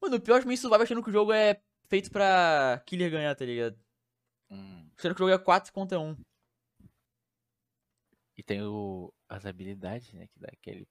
Mano, 0.00 0.16
o 0.16 0.20
pior 0.20 0.40
é 0.40 0.42
que 0.42 0.52
isso 0.52 0.68
vai 0.68 0.80
achando 0.82 1.02
que 1.02 1.10
o 1.10 1.12
jogo 1.12 1.32
é 1.32 1.60
feito 1.88 2.10
pra 2.10 2.82
killer 2.86 3.10
ganhar, 3.10 3.34
tá 3.34 3.44
ligado? 3.44 3.78
Hum, 4.50 4.88
Achando 4.98 5.14
que 5.14 5.22
o 5.22 5.28
jogo 5.28 5.40
é 5.40 5.44
4 5.44 5.72
contra 5.72 5.98
1. 5.98 6.16
E 8.36 8.42
tem 8.42 8.62
o, 8.62 9.12
as 9.28 9.44
habilidades, 9.46 10.12
né, 10.12 10.26
que 10.26 10.38
dá 10.38 10.48
aquele... 10.52 10.86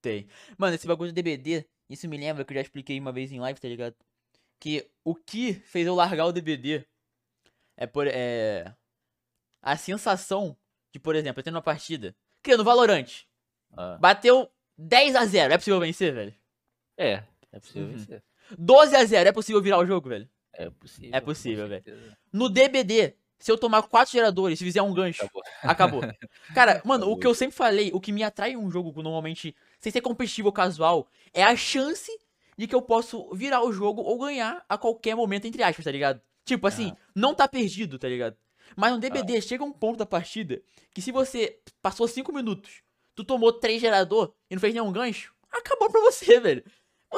Tem. 0.00 0.28
Mano, 0.58 0.74
esse 0.74 0.86
bagulho 0.86 1.10
do 1.10 1.14
DBD, 1.14 1.66
isso 1.88 2.08
me 2.08 2.16
lembra 2.16 2.44
que 2.44 2.52
eu 2.52 2.56
já 2.56 2.60
expliquei 2.62 2.98
uma 2.98 3.12
vez 3.12 3.30
em 3.32 3.40
live, 3.40 3.60
tá 3.60 3.68
ligado? 3.68 3.94
Que 4.60 4.88
o 5.04 5.14
que 5.14 5.54
fez 5.54 5.86
eu 5.86 5.94
largar 5.94 6.26
o 6.26 6.32
DBD 6.32 6.84
é 7.76 7.86
por. 7.86 8.06
É. 8.06 8.74
A 9.62 9.76
sensação 9.76 10.56
de, 10.92 10.98
por 11.00 11.16
exemplo, 11.16 11.40
eu 11.40 11.44
tendo 11.44 11.54
uma 11.56 11.62
partida. 11.62 12.14
Criando 12.42 12.64
Valorant. 12.64 13.06
Ah, 13.72 13.96
Bateu 14.00 14.50
10 14.78 15.16
a 15.16 15.24
0 15.24 15.52
É 15.54 15.58
possível 15.58 15.80
vencer, 15.80 16.12
velho? 16.14 16.34
é, 16.98 17.24
é 17.52 17.58
possível 17.60 17.88
Uhum. 17.88 17.96
vencer. 17.96 18.22
12 18.58 18.94
a 18.94 19.04
0 19.04 19.28
É 19.28 19.32
possível 19.32 19.62
virar 19.62 19.78
o 19.78 19.86
jogo, 19.86 20.08
velho? 20.08 20.28
É 20.52 20.68
possível. 20.70 21.10
É 21.14 21.20
possível, 21.20 21.68
velho. 21.68 21.84
No 22.32 22.48
DBD, 22.48 23.16
se 23.38 23.50
eu 23.50 23.58
tomar 23.58 23.82
4 23.82 24.12
geradores, 24.12 24.58
se 24.58 24.64
fizer 24.64 24.82
um 24.82 24.92
gancho, 24.94 25.24
Acabou. 25.24 25.42
acabou. 25.62 26.00
Cara, 26.54 26.82
mano, 26.84 27.04
o 27.04 27.06
Acabou. 27.06 27.18
que 27.18 27.26
eu 27.26 27.34
sempre 27.34 27.56
falei, 27.56 27.90
o 27.92 28.00
que 28.00 28.12
me 28.12 28.22
atrai 28.22 28.52
em 28.52 28.56
um 28.56 28.70
jogo 28.70 29.02
normalmente, 29.02 29.54
sem 29.78 29.92
ser 29.92 30.00
competitivo 30.00 30.48
ou 30.48 30.52
casual, 30.52 31.08
é 31.32 31.42
a 31.42 31.54
chance 31.56 32.10
de 32.56 32.66
que 32.66 32.74
eu 32.74 32.82
posso 32.82 33.34
virar 33.34 33.62
o 33.62 33.72
jogo 33.72 34.02
ou 34.02 34.18
ganhar 34.18 34.64
a 34.68 34.78
qualquer 34.78 35.14
momento, 35.14 35.46
entre 35.46 35.62
aspas, 35.62 35.84
tá 35.84 35.90
ligado? 35.90 36.20
Tipo 36.44 36.66
assim, 36.66 36.88
Aham. 36.88 36.96
não 37.14 37.34
tá 37.34 37.48
perdido, 37.48 37.98
tá 37.98 38.08
ligado? 38.08 38.36
Mas 38.76 38.92
no 38.92 38.98
DBD 38.98 39.40
chega 39.42 39.64
um 39.64 39.72
ponto 39.72 39.98
da 39.98 40.06
partida 40.06 40.62
que 40.94 41.02
se 41.02 41.10
você 41.12 41.58
passou 41.82 42.06
5 42.08 42.32
minutos, 42.32 42.82
tu 43.14 43.24
tomou 43.24 43.52
3 43.52 43.80
gerador 43.80 44.34
e 44.50 44.54
não 44.54 44.60
fez 44.60 44.72
nenhum 44.72 44.92
gancho, 44.92 45.34
acabou 45.50 45.90
pra 45.90 46.00
você, 46.00 46.38
velho. 46.40 46.64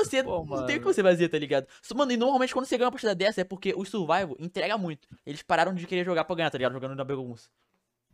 Você 0.04 0.22
Pô, 0.22 0.44
não 0.44 0.66
tem 0.66 0.76
o 0.76 0.78
que 0.81 0.84
você 0.84 1.02
fazer, 1.02 1.28
tá 1.28 1.38
ligado? 1.38 1.66
Mano, 1.94 2.12
e 2.12 2.16
normalmente 2.16 2.52
quando 2.52 2.66
você 2.66 2.76
ganha 2.76 2.87
uma 2.87 2.93
partida 2.93 3.14
dessa 3.14 3.40
é 3.40 3.44
porque 3.44 3.72
o 3.75 3.84
Survival 3.84 4.37
entrega 4.38 4.76
muito. 4.78 5.08
Eles 5.25 5.43
pararam 5.43 5.75
de 5.75 5.87
querer 5.87 6.04
jogar 6.04 6.25
pra 6.25 6.37
ganhar, 6.37 6.50
tá 6.50 6.58
ligado? 6.58 6.72
Jogando 6.72 6.94
na 6.94 7.04
bagunça. 7.04 7.48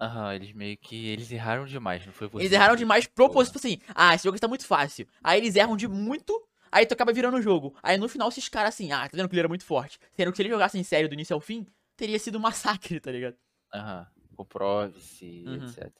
Aham, 0.00 0.34
eles 0.34 0.52
meio 0.52 0.76
que. 0.76 1.09
Eles 1.09 1.30
erraram 1.30 1.64
demais, 1.64 2.04
não 2.04 2.12
foi 2.12 2.26
você. 2.28 2.42
Eles 2.45 2.52
erraram 2.52 2.75
demais 2.75 3.06
propósito, 3.06 3.54
tipo 3.59 3.66
assim, 3.66 3.78
ah, 3.95 4.14
esse 4.14 4.25
jogo 4.25 4.35
está 4.37 4.49
muito 4.49 4.66
fácil. 4.66 5.06
Aí 5.23 5.38
eles 5.38 5.54
erram 5.54 5.76
de 5.76 5.87
muito, 5.87 6.42
aí 6.73 6.85
tu 6.87 6.92
acaba 6.95 7.12
virando 7.12 7.37
o 7.37 7.42
jogo. 7.42 7.76
Aí 7.83 7.97
no 7.97 8.09
final 8.09 8.28
esses 8.28 8.49
caras 8.49 8.75
assim, 8.75 8.90
ah, 8.90 9.09
tá 9.09 9.16
vendo 9.16 9.28
que 9.28 9.35
ele 9.35 9.40
era 9.40 9.49
muito 9.49 9.64
forte. 9.64 9.99
Sendo 10.16 10.30
que 10.33 10.37
se 10.37 10.42
eles 10.42 10.52
jogassem 10.52 10.83
sério 10.83 11.09
do 11.09 11.14
início 11.14 11.35
ao 11.35 11.40
fim, 11.40 11.66
teria 11.97 12.18
sido 12.18 12.37
um 12.38 12.40
massacre, 12.90 12.99
tá 12.99 13.12
ligado? 13.12 13.37
Aham, 13.73 14.06
com 14.37 14.45
Provice, 14.45 15.45
Uhum. 15.47 15.54
etc. 15.66 15.90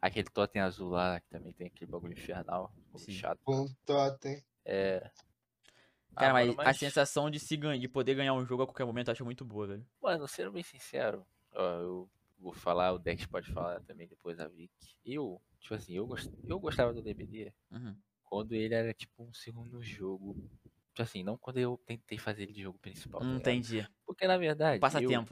Aquele 0.00 0.28
totem 0.28 0.60
azul 0.62 0.90
lá, 0.90 1.18
que 1.18 1.28
também 1.30 1.52
tem 1.52 1.66
aquele 1.68 1.90
bagulho 1.90 2.12
infernal. 2.12 2.72
Sim. 2.96 3.12
chato. 3.12 3.38
Bom 3.46 3.66
totem. 3.86 4.42
É. 4.64 5.10
Cara, 6.18 6.32
Ah, 6.32 6.32
mas, 6.32 6.54
mano, 6.56 6.70
a 6.70 6.74
sensação 6.74 7.30
de, 7.30 7.38
se 7.40 7.56
ganha, 7.56 7.78
de 7.80 7.88
poder 7.88 8.14
ganhar 8.14 8.34
um 8.34 8.44
jogo 8.44 8.62
a 8.62 8.66
qualquer 8.66 8.84
momento 8.84 9.08
eu 9.08 9.12
acho 9.12 9.24
muito 9.24 9.44
boa, 9.44 9.66
velho. 9.68 9.86
Mano, 10.00 10.28
sendo 10.28 10.52
bem 10.52 10.62
sincero, 10.62 11.26
ó, 11.52 11.62
eu 11.80 12.10
vou 12.38 12.52
falar, 12.52 12.92
o 12.92 12.98
Dex 12.98 13.26
pode 13.26 13.50
falar 13.50 13.80
também 13.82 14.06
depois 14.08 14.38
a 14.40 14.46
Vic. 14.48 14.72
Eu, 15.04 15.42
tipo 15.58 15.74
assim, 15.74 15.94
eu, 15.94 16.06
gost... 16.06 16.30
eu 16.46 16.60
gostava 16.60 16.92
do 16.92 17.02
DBD 17.02 17.52
Uhum. 17.70 18.02
quando 18.24 18.52
ele 18.54 18.74
era 18.74 18.94
tipo 18.94 19.24
um 19.24 19.32
segundo 19.34 19.82
jogo. 19.82 20.38
Tipo 20.94 21.02
assim, 21.02 21.22
não 21.24 21.38
quando 21.38 21.58
eu 21.58 21.78
tentei 21.86 22.18
fazer 22.18 22.44
ele 22.44 22.52
de 22.52 22.62
jogo 22.62 22.78
principal. 22.78 23.26
tá 23.26 23.26
Hum, 23.26 23.36
ligado? 23.36 23.60
entendi. 23.60 23.86
Porque 24.06 24.26
na 24.26 24.36
verdade. 24.38 24.80
Né? 24.92 25.04
Eu, 25.04 25.28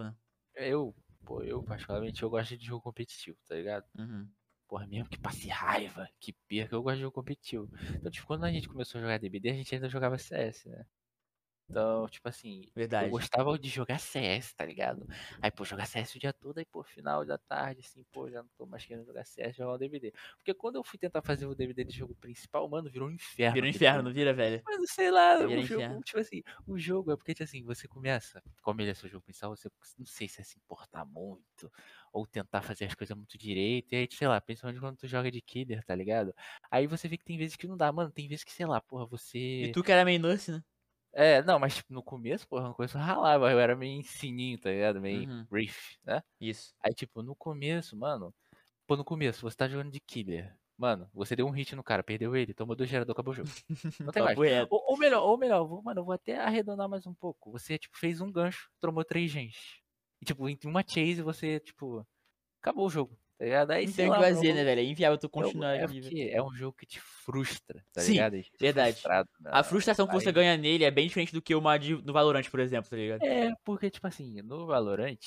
eu, 0.56 0.96
pô, 1.24 1.42
eu 1.42 1.62
particularmente 1.64 2.22
eu 2.22 2.30
gosto 2.30 2.56
de 2.58 2.66
jogo 2.66 2.82
competitivo, 2.82 3.38
tá 3.46 3.54
ligado? 3.56 3.86
Uhum. 3.98 4.35
Porra, 4.68 4.86
mesmo 4.86 5.08
que 5.08 5.18
passe 5.18 5.48
raiva, 5.48 6.08
que 6.20 6.32
perca, 6.48 6.74
eu 6.74 6.82
gosto 6.82 6.96
de 6.96 7.02
jogo 7.02 7.12
competitivo. 7.14 7.70
Então, 7.94 8.10
tipo, 8.10 8.26
quando 8.26 8.44
a 8.44 8.50
gente 8.52 8.68
começou 8.68 8.98
a 8.98 9.02
jogar 9.02 9.18
DBD, 9.18 9.50
a 9.50 9.54
gente 9.54 9.74
ainda 9.74 9.88
jogava 9.88 10.18
CS, 10.18 10.68
né? 10.68 10.86
Então, 11.68 12.08
tipo 12.08 12.28
assim, 12.28 12.70
Verdade. 12.74 13.06
eu 13.06 13.10
gostava 13.10 13.58
de 13.58 13.68
jogar 13.68 13.98
CS, 13.98 14.54
tá 14.54 14.64
ligado? 14.64 15.04
Aí, 15.42 15.50
pô, 15.50 15.64
jogar 15.64 15.86
CS 15.86 16.16
o 16.16 16.20
dia 16.20 16.32
todo, 16.32 16.58
aí, 16.58 16.64
pô, 16.64 16.82
final 16.84 17.24
da 17.24 17.38
tarde, 17.38 17.80
assim, 17.80 18.04
pô, 18.12 18.30
já 18.30 18.42
não 18.42 18.50
tô 18.56 18.66
mais 18.66 18.84
querendo 18.86 19.04
jogar 19.06 19.24
CS, 19.24 19.56
jogar 19.56 19.72
o 19.74 19.78
DVD. 19.78 20.12
Porque 20.36 20.54
quando 20.54 20.76
eu 20.76 20.84
fui 20.84 20.98
tentar 20.98 21.22
fazer 21.22 21.46
o 21.46 21.54
DVD 21.56 21.84
de 21.84 21.96
jogo 21.96 22.14
principal, 22.16 22.68
mano, 22.68 22.88
virou 22.90 23.08
um 23.08 23.12
inferno. 23.12 23.54
Vira 23.54 23.66
um 23.66 23.68
aquele 23.68 23.70
inferno, 23.70 23.98
jogo. 23.98 24.08
não 24.08 24.12
vira, 24.12 24.32
velho? 24.32 24.64
Mas 24.64 24.90
sei 24.92 25.10
lá, 25.10 25.44
Vira 25.44 25.60
o 25.60 25.62
jogo, 25.62 25.84
inferno. 25.84 26.02
tipo 26.02 26.18
assim, 26.20 26.42
o 26.66 26.78
jogo 26.78 27.12
é 27.12 27.16
porque, 27.16 27.34
tipo 27.34 27.44
assim, 27.44 27.64
você 27.64 27.88
começa, 27.88 28.42
como 28.62 28.80
ele 28.80 28.90
é 28.90 28.94
seu 28.94 29.08
jogo 29.08 29.24
principal, 29.24 29.56
você 29.56 29.68
não 29.98 30.06
sei 30.06 30.28
se 30.28 30.40
é 30.40 30.44
se 30.44 30.58
importar 30.58 31.04
muito, 31.04 31.70
ou 32.16 32.26
tentar 32.26 32.62
fazer 32.62 32.86
as 32.86 32.94
coisas 32.94 33.16
muito 33.16 33.38
direito, 33.38 33.92
e 33.92 33.96
aí, 33.96 34.08
sei 34.12 34.28
lá, 34.28 34.40
principalmente 34.40 34.80
quando 34.80 34.96
tu 34.98 35.06
joga 35.08 35.30
de 35.30 35.40
killer, 35.42 35.84
tá 35.84 35.94
ligado? 35.94 36.34
Aí 36.70 36.86
você 36.86 37.08
vê 37.08 37.18
que 37.18 37.24
tem 37.24 37.38
vezes 37.38 37.56
que 37.56 37.66
não 37.68 37.76
dá, 37.76 37.92
mano, 37.92 38.10
tem 38.12 38.28
vezes 38.28 38.44
que, 38.44 38.52
sei 38.52 38.66
lá, 38.66 38.80
porra, 38.80 39.06
você... 39.06 39.38
E 39.58 39.68
tu 39.68 39.82
que 39.82 39.92
era 39.92 40.04
meio 40.04 40.18
nurse, 40.20 40.50
né? 40.52 40.64
É, 41.12 41.42
não, 41.42 41.58
mas 41.58 41.76
tipo, 41.76 41.92
no 41.94 42.02
começo, 42.02 42.46
porra, 42.46 42.68
no 42.68 42.74
começo 42.74 42.96
eu 42.98 43.00
ralava, 43.02 43.50
eu 43.50 43.58
era 43.58 43.74
meio 43.74 44.02
sininho, 44.04 44.58
tá 44.58 44.70
ligado? 44.70 45.00
Meio 45.00 45.28
Uhum. 45.28 45.48
brief, 45.50 45.96
né? 46.04 46.22
Isso. 46.40 46.74
Aí, 46.82 46.94
tipo, 46.94 47.22
no 47.22 47.36
começo, 47.36 47.96
mano, 47.96 48.34
pô, 48.86 48.96
no 48.96 49.04
começo, 49.04 49.42
você 49.42 49.56
tá 49.56 49.68
jogando 49.68 49.92
de 49.92 50.00
killer. 50.00 50.58
Mano, 50.78 51.10
você 51.14 51.36
deu 51.36 51.46
um 51.46 51.50
hit 51.52 51.76
no 51.76 51.84
cara, 51.84 52.02
perdeu 52.04 52.36
ele, 52.36 52.54
tomou 52.54 52.76
dois 52.76 52.90
gerador, 52.90 53.12
acabou 53.14 53.32
o 53.34 53.36
jogo. 53.36 53.50
Não 54.04 54.12
tem 54.12 54.22
mais. 54.22 54.38
Papo 54.38 54.42
reto. 54.42 54.70
Ou, 54.70 54.92
ou 54.92 54.98
melhor, 54.98 55.22
ou 55.24 55.38
melhor, 55.38 55.64
vou, 55.66 55.82
mano, 55.82 56.00
eu 56.00 56.04
vou 56.04 56.14
até 56.14 56.38
arredondar 56.38 56.88
mais 56.88 57.06
um 57.06 57.14
pouco. 57.14 57.50
Você, 57.52 57.78
tipo, 57.78 57.98
fez 57.98 58.20
um 58.20 58.30
gancho, 58.32 58.70
tomou 58.80 59.04
três 59.04 59.30
gens. 59.30 59.80
E, 60.20 60.24
tipo, 60.24 60.48
em 60.48 60.58
uma 60.64 60.82
chase 60.86 61.22
você, 61.22 61.60
tipo, 61.60 62.06
acabou 62.60 62.86
o 62.86 62.90
jogo, 62.90 63.18
tá 63.38 63.44
ligado? 63.44 63.70
Aí, 63.72 63.86
Não 63.86 63.92
tem 63.92 64.08
o 64.10 64.14
que 64.14 64.18
fazer, 64.20 64.54
né, 64.54 64.64
velho? 64.64 64.80
É 64.80 64.84
inviável 64.84 65.18
tu 65.18 65.26
é 65.26 65.30
continuar 65.30 65.74
é 65.76 65.86
porque 65.86 66.30
é 66.32 66.42
um 66.42 66.52
jogo 66.54 66.76
que 66.76 66.86
te 66.86 67.00
frustra, 67.00 67.84
tá 67.92 68.00
Sim, 68.00 68.12
ligado? 68.12 68.36
Verdade. 68.58 69.02
né? 69.06 69.24
A 69.46 69.62
frustração 69.62 70.06
que 70.06 70.14
você 70.14 70.28
Aí- 70.28 70.34
ganha 70.34 70.56
nele 70.56 70.84
é 70.84 70.90
bem 70.90 71.06
diferente 71.06 71.32
do 71.32 71.42
que 71.42 71.54
uma 71.54 71.76
de, 71.78 71.94
no 72.02 72.12
Valorant, 72.12 72.48
por 72.50 72.60
exemplo, 72.60 72.88
tá 72.90 72.96
ligado? 72.96 73.22
É, 73.22 73.52
porque, 73.64 73.90
tipo 73.90 74.06
assim, 74.06 74.40
no 74.42 74.66
Valorant, 74.66 75.18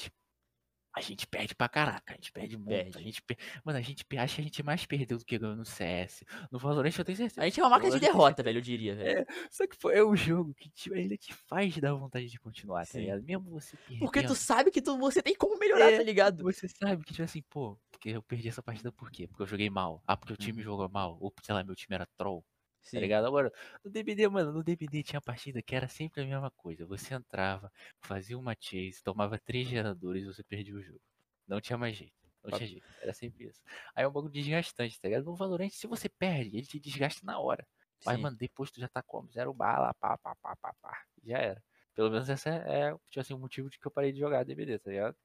a 0.99 1.01
gente 1.01 1.25
perde 1.27 1.55
pra 1.55 1.67
caraca, 1.69 2.13
a 2.13 2.15
gente 2.15 2.31
perde 2.31 2.57
muito. 2.57 2.67
Perde. 2.69 2.97
A 2.97 3.01
gente 3.01 3.21
per... 3.21 3.37
Mano, 3.63 3.79
a 3.79 3.81
gente 3.81 4.05
acha 4.17 4.35
que 4.35 4.41
a 4.41 4.43
gente 4.43 4.63
mais 4.63 4.85
perdeu 4.85 5.17
do 5.17 5.25
que 5.25 5.37
ganhou 5.37 5.55
no 5.55 5.65
CS. 5.65 6.25
No 6.51 6.59
Valorant 6.59 6.91
eu 6.97 7.05
tenho 7.05 7.17
certeza. 7.17 7.41
A 7.41 7.45
gente 7.45 7.59
é 7.59 7.63
uma 7.63 7.69
marca 7.69 7.89
de 7.89 7.99
derrota, 7.99 8.43
velho, 8.43 8.57
eu 8.57 8.61
diria, 8.61 8.95
velho. 8.95 9.25
Só 9.49 9.65
que 9.65 9.77
pô, 9.77 9.89
é 9.89 10.03
um 10.05 10.15
jogo 10.15 10.53
que 10.53 10.69
te- 10.69 10.93
ainda 10.93 11.15
te 11.17 11.33
faz 11.33 11.75
dar 11.77 11.93
vontade 11.93 12.27
de 12.27 12.39
continuar, 12.39 12.81
tá 12.85 12.93
Sim. 12.93 12.99
ligado? 13.01 13.23
Mesmo 13.23 13.49
você 13.51 13.77
perdendo. 13.77 13.99
Porque 13.99 14.23
tu 14.23 14.35
sabe 14.35 14.71
que 14.71 14.81
tu, 14.81 14.97
você 14.97 15.21
tem 15.21 15.35
como 15.35 15.57
melhorar, 15.57 15.91
É, 15.91 15.97
tá 15.97 16.03
ligado? 16.03 16.43
Você 16.43 16.67
sabe 16.67 17.03
que, 17.03 17.13
tipo 17.13 17.23
assim, 17.23 17.41
pô, 17.49 17.77
porque 17.91 18.09
eu 18.09 18.21
perdi 18.21 18.49
essa 18.49 18.61
partida 18.61 18.91
por 18.91 19.09
quê? 19.11 19.27
Porque 19.27 19.43
eu 19.43 19.47
joguei 19.47 19.69
mal. 19.69 20.03
Ah, 20.07 20.17
porque 20.17 20.33
o 20.33 20.37
time 20.37 20.57
Uhum. 20.59 20.63
jogou 20.63 20.89
mal. 20.89 21.17
Ou, 21.19 21.33
sei 21.41 21.55
lá, 21.55 21.63
meu 21.63 21.75
time 21.75 21.95
era 21.95 22.05
troll. 22.17 22.43
Sim. 22.81 22.97
Tá 22.97 23.01
ligado? 23.01 23.27
Agora, 23.27 23.51
no 23.83 23.91
DBD, 23.91 24.27
mano, 24.27 24.51
no 24.51 24.63
DBD 24.63 25.03
tinha 25.03 25.21
partida 25.21 25.61
que 25.61 25.75
era 25.75 25.87
sempre 25.87 26.21
a 26.21 26.25
mesma 26.25 26.51
coisa. 26.51 26.85
Você 26.85 27.13
entrava, 27.13 27.71
fazia 27.99 28.37
uma 28.37 28.55
chase, 28.59 29.03
tomava 29.03 29.37
três 29.37 29.67
geradores 29.67 30.23
e 30.23 30.27
você 30.27 30.43
perdia 30.43 30.75
o 30.75 30.81
jogo. 30.81 31.01
Não 31.47 31.59
tinha 31.59 31.77
mais 31.77 31.95
jeito. 31.95 32.13
Não 32.43 32.57
tinha 32.57 32.67
jeito. 32.67 32.87
Era 33.01 33.13
sempre 33.13 33.45
isso. 33.45 33.61
Aí 33.93 34.03
é 34.03 34.07
um 34.07 34.11
bagulho 34.11 34.31
desgastante, 34.31 34.99
tá 34.99 35.07
ligado? 35.07 35.25
No 35.25 35.35
Valorant, 35.35 35.69
se 35.69 35.87
você 35.87 36.07
perde, 36.07 36.57
ele 36.57 36.65
te 36.65 36.79
desgasta 36.79 37.25
na 37.25 37.39
hora. 37.39 37.67
Mas, 38.05 38.15
Sim. 38.15 38.21
mano, 38.21 38.37
depois 38.37 38.71
tu 38.71 38.79
já 38.79 38.87
tá 38.87 39.01
como? 39.01 39.29
Zero 39.31 39.53
bala, 39.53 39.93
pá, 39.95 40.17
pá, 40.17 40.35
pá, 40.35 40.55
pá, 40.55 40.73
pá. 40.81 41.03
Já 41.23 41.37
era. 41.37 41.63
Pelo 41.93 42.09
menos 42.09 42.29
essa 42.29 42.49
é, 42.49 42.91
tipo 43.09 43.19
assim, 43.19 43.33
o 43.33 43.39
motivo 43.39 43.69
de 43.69 43.77
que 43.77 43.85
eu 43.85 43.91
parei 43.91 44.13
de 44.13 44.19
jogar 44.19 44.45
DBD, 44.45 44.79
tá 44.79 44.89
ligado? 44.89 45.17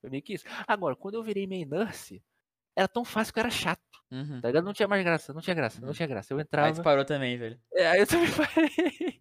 Foi 0.00 0.08
meio 0.08 0.22
que 0.22 0.34
isso. 0.34 0.44
Agora, 0.66 0.94
quando 0.94 1.14
eu 1.14 1.22
virei 1.22 1.46
main 1.46 1.64
nurse, 1.64 2.22
era 2.76 2.86
tão 2.86 3.04
fácil 3.04 3.34
que 3.34 3.40
era 3.40 3.50
chato, 3.50 3.82
Uhum. 4.10 4.40
tá 4.40 4.48
ligado? 4.48 4.64
Não 4.64 4.72
tinha 4.72 4.88
mais 4.88 5.04
graça, 5.04 5.32
não 5.32 5.40
tinha 5.40 5.54
graça, 5.54 5.80
não 5.80 5.88
Uhum. 5.88 5.94
tinha 5.94 6.06
graça. 6.08 6.32
Eu 6.32 6.38
Aí 6.38 6.44
tu 6.44 6.46
entrava. 6.48 6.82
parou 6.82 7.04
também, 7.04 7.36
velho. 7.38 7.60
É, 7.74 7.86
aí 7.88 8.00
eu 8.00 8.06
também 8.06 8.26
parei. 8.36 9.20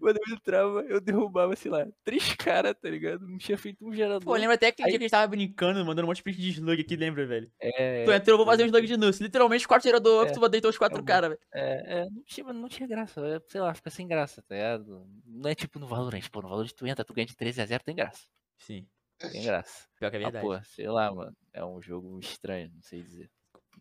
Quando 0.00 0.16
eu 0.16 0.34
entrava, 0.34 0.80
eu 0.82 0.98
derrubava, 1.00 1.54
sei 1.54 1.70
lá, 1.70 1.86
três 2.02 2.34
caras, 2.34 2.74
tá 2.80 2.88
ligado? 2.88 3.26
Não 3.28 3.36
tinha 3.36 3.56
feito 3.58 3.86
um 3.86 3.92
gerador. 3.92 4.22
Pô, 4.24 4.32
lembra 4.34 4.54
até 4.54 4.72
que 4.72 4.82
Aí- 4.82 4.88
dia 4.88 4.98
que 4.98 5.04
a 5.04 5.06
gente 5.06 5.10
tava 5.10 5.26
brincando, 5.26 5.78
mandando 5.84 6.06
um 6.06 6.08
monte 6.08 6.16
de 6.18 6.22
print 6.22 6.38
de 6.40 6.48
slug 6.52 6.80
aqui, 6.80 6.96
lembra, 6.96 7.26
velho? 7.26 7.50
É, 7.60 8.04
Tu 8.04 8.12
entrou, 8.12 8.34
eu 8.34 8.36
vou 8.38 8.46
fazer 8.46 8.62
um 8.62 8.66
slug 8.66 8.86
de 8.86 8.96
nurse. 8.96 9.22
Literalmente, 9.22 9.68
quatro 9.68 9.86
gerador, 9.86 10.26
É. 10.26 10.32
tu 10.32 10.48
deitou 10.48 10.70
os 10.70 10.78
quatro 10.78 10.98
bom. 11.00 11.04
caras, 11.04 11.30
velho. 11.30 11.40
é, 11.52 12.00
é, 12.00 12.04
não, 12.10 12.22
tinha, 12.24 12.44
mano, 12.46 12.60
não 12.60 12.68
tinha 12.68 12.88
graça. 12.88 13.20
é, 13.26 13.40
sei 13.46 13.60
lá, 13.60 13.74
fica 13.74 13.90
sem 13.90 14.08
graça, 14.08 14.42
tá 14.42 14.54
ligado? 14.54 15.06
Não 15.26 15.50
é 15.50 15.54
tipo 15.54 15.78
no 15.78 15.86
Valorant. 15.86 16.26
Pô, 16.30 16.40
no 16.40 16.48
Valorant 16.48 16.70
tu 16.74 16.86
entra, 16.86 17.04
tu 17.04 17.12
ganha 17.12 17.26
de 17.26 17.36
13 17.36 17.60
a 17.60 17.66
0, 17.66 17.84
tem 17.84 17.94
graça. 17.94 18.26
Sim, 18.56 18.86
Tem 19.18 19.42
graça. 19.42 19.86
pior 19.98 20.10
que 20.10 20.16
é 20.16 20.20
Ah, 20.20 20.22
verdade. 20.30 20.46
pô, 20.46 20.58
sei 20.64 20.88
lá, 20.88 21.12
mano. 21.14 21.36
É 21.52 21.62
um 21.64 21.80
jogo 21.82 22.18
estranho, 22.20 22.70
não 22.74 22.82
sei 22.82 23.02
dizer. 23.02 23.30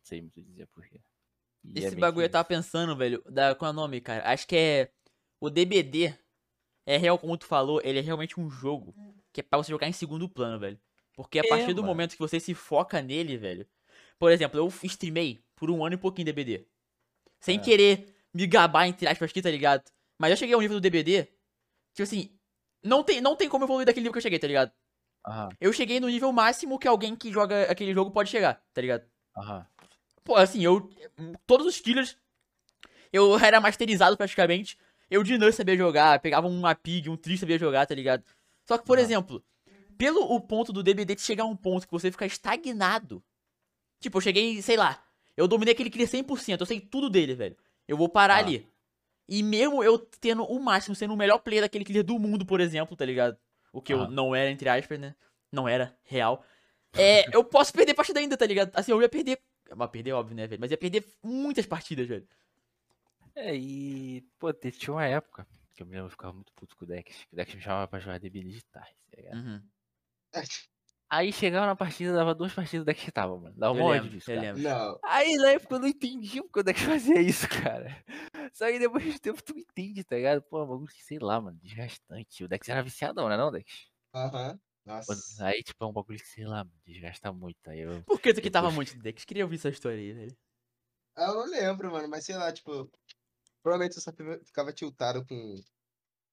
Não 0.08 0.10
sei 0.10 0.22
muito 0.22 0.42
dizer 0.42 0.68
porquê. 0.68 1.02
E 1.66 1.80
é 1.80 1.82
Esse 1.82 1.96
meio 1.96 2.02
bagulho 2.02 2.26
eu 2.26 2.30
tava 2.30 2.46
pensando, 2.48 2.96
velho. 2.96 3.22
Da, 3.30 3.54
qual 3.54 3.70
é 3.70 3.74
o 3.74 3.76
nome, 3.76 4.00
cara? 4.00 4.26
Acho 4.32 4.48
que 4.48 4.56
é. 4.56 4.92
O 5.40 5.50
DBD. 5.50 6.14
É 6.86 6.96
real, 6.96 7.20
como 7.20 7.38
tu 7.38 7.46
falou, 7.46 7.82
ele 7.84 8.00
é 8.00 8.02
realmente 8.02 8.40
um 8.40 8.50
jogo 8.50 8.96
que 9.34 9.42
é 9.42 9.44
pra 9.44 9.58
você 9.58 9.70
jogar 9.70 9.90
em 9.90 9.92
segundo 9.92 10.30
plano, 10.30 10.58
velho. 10.58 10.80
Porque 11.14 11.38
a 11.38 11.44
É, 11.44 11.50
partir 11.50 11.74
do 11.74 11.82
mano. 11.82 11.92
momento 11.92 12.14
que 12.14 12.20
você 12.20 12.40
se 12.40 12.54
foca 12.54 13.02
nele, 13.02 13.36
velho. 13.38 13.68
Por 14.18 14.32
exemplo, 14.32 14.58
eu 14.58 14.68
streamei 14.84 15.44
por 15.58 15.70
um 15.70 15.84
ano 15.86 15.96
e 15.96 15.98
pouquinho 15.98 16.26
DBD. 16.26 16.66
Sem 17.42 17.60
É. 17.60 17.62
querer 17.62 18.16
me 18.34 18.48
gabar, 18.48 18.88
entre 18.88 19.06
aspas, 19.08 19.30
aqui, 19.30 19.42
tá 19.42 19.52
ligado? 19.52 19.84
Mas 20.18 20.32
eu 20.32 20.38
cheguei 20.38 20.56
ao 20.56 20.62
nível 20.62 20.78
do 20.78 20.82
DBD. 20.82 21.24
Tipo 21.94 22.04
assim. 22.04 22.32
Não 22.84 23.04
tem, 23.04 23.20
não 23.20 23.36
tem 23.36 23.50
como 23.50 23.66
evoluir 23.66 23.86
daquele 23.86 24.04
nível 24.04 24.14
que 24.14 24.20
eu 24.20 24.24
cheguei, 24.24 24.40
tá 24.40 24.48
ligado? 24.48 24.72
Aham, 25.26 25.58
Eu 25.60 25.74
cheguei 25.74 26.00
no 26.00 26.08
nível 26.10 26.32
máximo 26.34 26.80
que 26.80 26.88
alguém 26.88 27.16
que 27.16 27.32
joga 27.32 27.64
aquele 27.72 27.94
jogo 27.94 28.12
pode 28.12 28.30
chegar, 28.30 28.64
tá 28.74 28.82
ligado? 28.82 29.06
aham. 29.36 29.68
Pô, 30.28 30.36
assim, 30.36 30.62
eu. 30.62 30.90
Todos 31.46 31.66
os 31.66 31.80
killers. 31.80 32.18
Eu 33.14 33.40
era 33.40 33.62
masterizado 33.62 34.18
praticamente. 34.18 34.78
Eu 35.10 35.24
de 35.24 35.38
Nurse 35.38 35.56
sabia 35.56 35.78
jogar, 35.78 36.20
pegava 36.20 36.48
uma 36.48 36.76
pig, 36.76 37.10
um 37.10 37.16
tri 37.16 37.38
sabia 37.38 37.58
jogar, 37.58 37.86
tá 37.86 37.96
ligado? 37.96 38.26
Só 38.66 38.78
que, 38.78 38.86
por 38.86 38.98
Aham. 38.98 39.06
exemplo, 39.06 39.44
pelo 39.98 40.20
o 40.20 40.42
ponto 40.42 40.74
do 40.74 40.84
DBD 40.84 41.16
de 41.16 41.22
chegar 41.22 41.44
a 41.46 41.48
um 41.48 41.56
ponto 41.56 41.88
que 41.88 41.94
você 41.94 42.12
fica 42.12 42.26
estagnado. 42.26 43.24
Tipo, 44.02 44.18
eu 44.18 44.22
cheguei, 44.22 44.62
sei 44.62 44.76
lá. 44.76 45.02
Eu 45.38 45.48
dominei 45.48 45.74
aquele 45.74 45.90
killer 45.90 46.10
100%, 46.10 46.60
eu 46.60 46.66
sei 46.66 46.82
tudo 46.82 47.10
dele, 47.10 47.34
velho. 47.36 47.56
Eu 47.88 47.96
vou 47.96 48.10
parar 48.10 48.36
Ah. 48.36 48.40
ali. 48.40 48.68
E 49.30 49.42
mesmo 49.42 49.82
eu 49.82 49.98
tendo 49.98 50.44
o 50.44 50.60
máximo, 50.60 50.94
sendo 50.94 51.14
o 51.14 51.18
melhor 51.18 51.40
player 51.40 51.64
daquele 51.64 51.86
killer 51.86 52.04
do 52.04 52.20
mundo, 52.20 52.46
por 52.46 52.60
exemplo, 52.60 52.98
tá 52.98 53.06
ligado? 53.06 53.38
O 53.72 53.82
que 53.82 53.94
eu 53.94 54.00
Aham. 54.02 54.10
não 54.12 54.36
era, 54.36 54.52
entre 54.52 54.68
aspas, 54.68 55.00
né? 55.00 55.16
Não 55.54 55.70
era 55.70 55.98
real. 56.04 56.44
É, 56.98 57.34
eu 57.34 57.46
posso 57.46 57.72
perder 57.72 57.94
partida 57.94 58.20
ainda, 58.20 58.36
tá 58.36 58.46
ligado? 58.46 58.72
Assim, 58.74 58.92
eu 58.92 59.02
ia 59.02 59.08
perder. 59.08 59.40
Mas 59.76 59.90
perder, 59.90 60.14
óbvio, 60.14 60.36
né, 60.36 60.48
velho? 60.48 60.62
Mas 60.62 60.72
ia 60.72 60.78
perder 60.78 61.06
muitas 61.24 61.66
partidas, 61.66 62.08
velho. 62.08 62.28
É, 63.36 63.56
e, 63.56 64.22
pô, 64.40 64.52
tinha 64.54 64.94
uma 64.94 65.06
época 65.06 65.48
que 65.76 65.84
eu 65.84 65.88
me 65.88 65.94
lembro, 65.94 66.08
eu 66.08 66.12
ficava 66.12 66.34
muito 66.34 66.52
puto 66.54 66.76
com 66.76 66.86
o 66.86 66.88
Dex. 66.88 67.26
que 67.26 67.34
O 67.34 67.36
Dex 67.36 67.54
me 67.54 67.62
chamava 67.62 67.88
pra 67.88 68.00
jogar 68.00 68.20
de 68.20 68.66
tarde, 68.66 68.96
tá 69.12 69.18
ligado? 69.18 69.38
Uhum. 69.38 69.62
Aí 71.10 71.32
chegava 71.32 71.66
na 71.68 71.76
partida, 71.76 72.14
dava 72.14 72.36
duas 72.36 72.52
partidas, 72.54 72.82
o 72.82 72.86
Dex 72.86 73.02
tava, 73.14 73.40
mano. 73.40 73.56
Dava 73.56 73.78
um 73.78 73.84
ódio 73.84 74.10
disso, 74.10 74.30
eu 74.30 74.36
cara. 74.36 74.48
lembro. 74.54 74.64
Não. 74.64 75.00
Aí 75.06 75.36
na 75.38 75.52
época 75.52 75.76
eu 75.76 75.80
não 75.80 75.88
entendi 75.88 76.42
porque 76.42 76.60
o 76.60 76.64
Dex 76.64 76.82
fazia 76.82 77.22
isso, 77.22 77.48
cara. 77.48 78.04
Só 78.52 78.66
que 78.66 78.80
depois 78.80 79.04
de 79.04 79.20
tempo 79.20 79.42
tu 79.42 79.58
entende, 79.58 80.04
tá 80.04 80.16
ligado? 80.16 80.42
Pô, 80.42 80.60
é 80.60 80.64
um 80.64 80.68
bagulho 80.68 80.88
que, 80.88 81.04
sei 81.04 81.20
lá, 81.20 81.40
mano, 81.40 81.58
desgastante. 81.62 82.44
O 82.44 82.48
Dex 82.48 82.68
era 82.68 82.84
viciadão, 82.84 83.30
né 83.30 83.38
não, 83.38 83.52
Dex? 83.52 83.90
Aham. 84.14 84.48
Mano, 84.48 84.60
Nossa. 84.88 85.46
Aí, 85.46 85.62
tipo, 85.62 85.84
é 85.84 85.88
um 85.88 85.94
bagulho 85.94 86.18
que, 86.20 86.28
sei 86.28 86.46
lá, 86.46 86.66
desgasta 86.86 87.32
muito. 87.32 87.70
Aí 87.70 87.80
eu. 87.82 88.02
Por 88.04 88.20
que 88.22 88.34
tu 88.34 88.42
que 88.42 88.50
tava 88.50 88.72
muito 88.72 88.98
Dex? 89.00 89.26
Queria 89.26 89.44
ouvir 89.44 89.56
essa 89.58 89.70
história 89.70 89.98
aí, 90.00 90.14
velho. 90.14 90.38
Ah, 91.16 91.26
Eu 91.26 91.34
não 91.36 91.46
lembro, 91.46 91.92
mano, 91.92 92.08
mas 92.08 92.26
sei 92.26 92.36
lá, 92.36 92.52
tipo. 92.52 92.90
Provavelmente 93.62 93.98
eu 93.98 94.02
só 94.02 94.12
fica- 94.14 94.40
ficava 94.46 94.72
tiltado 94.72 95.26
com, 95.26 95.56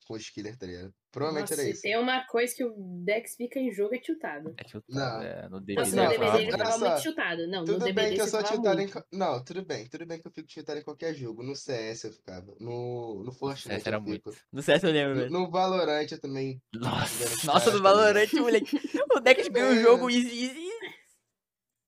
com 0.06 0.14
os 0.14 0.28
killers, 0.30 0.56
tá 0.56 0.66
ligado? 0.66 0.92
Provavelmente 1.10 1.50
Nossa, 1.50 1.62
era 1.62 1.70
isso. 1.70 1.82
tem 1.82 1.96
uma 1.98 2.26
coisa 2.26 2.54
que 2.54 2.64
o 2.64 2.74
Dex 3.04 3.34
fica 3.36 3.58
em 3.58 3.72
jogo 3.72 3.94
é 3.94 3.98
tiltado. 3.98 4.54
É 4.58 4.76
eu 4.76 4.82
Não. 4.88 5.22
é, 5.22 5.48
no 5.48 5.60
DBD. 5.60 5.74
Nossa, 5.80 5.96
no 5.96 6.14
falava 6.14 6.40
ele 6.42 6.52
só, 6.72 6.78
muito 6.78 7.02
tiltado. 7.02 7.46
Não, 7.46 7.60
no 7.60 7.66
Tudo 7.66 7.84
DBD 7.84 7.92
bem 8.08 8.14
que 8.16 8.20
eu 8.22 8.26
sou 8.26 8.40
ficava 8.40 8.54
tiltado 8.56 8.80
em. 8.80 8.84
muito. 8.84 9.04
Não, 9.12 9.44
tudo 9.44 9.64
bem, 9.64 9.88
tudo 9.88 10.06
bem 10.06 10.20
que 10.20 10.26
eu 10.26 10.32
fico 10.32 10.48
tiltado 10.48 10.78
em 10.80 10.82
qualquer 10.82 11.14
jogo. 11.14 11.42
No 11.42 11.54
CS 11.54 12.04
eu 12.04 12.12
ficava. 12.12 12.54
No, 12.58 13.22
no 13.24 13.32
Fortnite 13.32 13.68
CS 13.74 13.86
era 13.86 13.96
eu 13.96 14.00
fico. 14.00 14.08
muito. 14.10 14.32
No 14.52 14.62
CS 14.62 14.82
eu 14.82 14.90
lembro, 14.90 15.30
No, 15.30 15.40
no 15.40 15.50
Valorant 15.50 16.10
eu 16.10 16.20
também. 16.20 16.60
Nossa. 16.74 17.46
Nossa, 17.46 17.70
no 17.70 17.80
Valorant, 17.82 18.32
moleque. 18.34 18.76
O 19.14 19.20
Dex 19.20 19.46
ganhou 19.48 19.70
o 19.70 19.74
É. 19.74 19.82
jogo 19.82 20.10
easy, 20.10 20.46
easy. 20.46 20.64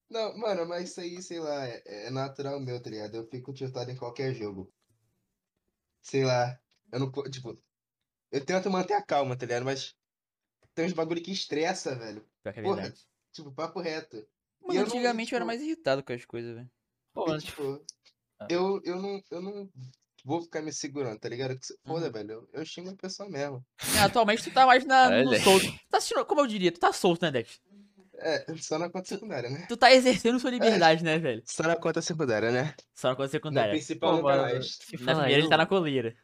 Não, 0.09 0.39
mano, 0.39 0.65
mas 0.69 0.91
isso 0.91 1.01
aí, 1.01 1.21
sei 1.21 1.41
lá, 1.41 1.67
é, 1.67 1.83
é 2.07 2.11
natural 2.11 2.61
meu, 2.61 2.81
tá 2.81 2.89
ligado? 2.89 3.17
Eu 3.17 3.27
fico 3.27 3.53
tiltado 3.53 3.91
em 3.91 3.97
qualquer 3.97 4.33
jogo. 4.33 4.73
Sei 6.01 6.25
lá. 6.25 6.57
Eu 6.93 7.01
não. 7.01 7.11
Tipo. 7.29 7.61
Eu 8.33 8.45
tento 8.45 8.71
manter 8.71 8.95
a 8.95 9.03
calma, 9.03 9.37
tá 9.37 9.47
ligado? 9.47 9.65
Mas. 9.65 9.95
Tem 10.75 10.85
uns 10.85 10.93
bagulho 10.93 11.23
que 11.23 11.33
estressa, 11.33 11.95
velho. 11.95 12.23
Pior 12.43 12.53
que 12.53 12.61
é 12.61 12.63
Porra. 12.63 12.77
verdade. 12.83 13.01
Tipo, 13.33 13.51
papo 13.53 13.81
reto. 13.81 14.17
Mano, 14.61 14.75
eu 14.75 14.75
não- 14.75 14.83
antigamente 14.83 15.33
eu 15.33 15.37
era 15.37 15.45
tipo- 15.45 15.47
mais 15.47 15.63
irritado 15.63 16.03
com 16.03 16.13
as 16.13 16.25
coisas, 16.27 16.55
velho. 16.55 16.71
Pô, 17.15 17.25
E, 17.25 17.29
mano, 17.31 17.41
tipo, 17.43 17.85
Ah. 18.39 18.47
eu, 18.51 18.81
eu, 18.85 18.97
não, 19.01 19.23
eu 19.31 19.41
não 19.41 19.71
vou 20.23 20.43
ficar 20.43 20.61
me 20.61 20.71
segurando, 20.73 21.19
tá 21.19 21.29
ligado? 21.31 21.59
Que 21.59 21.65
se 21.67 21.79
foda, 21.87 22.07
Uhum. 22.07 22.13
velho. 22.13 22.31
Eu, 22.33 22.49
eu 22.53 22.67
xingo 22.67 22.91
a 22.91 22.97
pessoa 22.97 23.27
mesmo. 23.31 23.65
É, 23.97 24.01
atualmente 24.01 24.43
tu 24.43 24.51
tá 24.53 24.67
mais 24.67 24.85
na, 24.85 25.07
Olha, 25.07 25.25
no 25.25 25.37
solto. 25.41 25.67
Tá 25.89 25.97
assistindo, 25.99 26.27
como 26.27 26.43
eu 26.43 26.47
diria, 26.47 26.71
tu 26.73 26.79
tá 26.81 26.93
solto, 26.93 27.23
né, 27.23 27.31
Dex? 27.31 27.59
É, 28.19 28.45
só 28.59 28.79
na 28.79 28.91
conta 28.91 29.09
secundária, 29.09 29.49
né? 29.49 29.65
Tu 29.69 29.77
tá 29.79 29.93
exercendo 29.93 30.39
sua 30.41 30.51
liberdade, 30.51 31.03
né, 31.05 31.19
velho? 31.19 31.43
Só 31.47 31.63
na 31.63 31.77
conta 31.77 32.03
secundária, 32.03 32.51
né? 32.51 32.75
Só 32.95 33.09
na 33.09 33.15
conta 33.15 33.27
Na 33.29 33.31
secundária. 33.31 33.73
principal 33.73 34.11
Pô, 34.11 34.17
nunca 34.17 34.29
mano, 34.37 34.43
mais. 34.43 34.75
se 34.77 34.93
Na 35.05 35.15
primeira 35.15 35.33
ele 35.39 35.49
tá 35.49 35.55
eu- 35.55 35.59
na 35.59 35.67
coleira. 35.67 36.17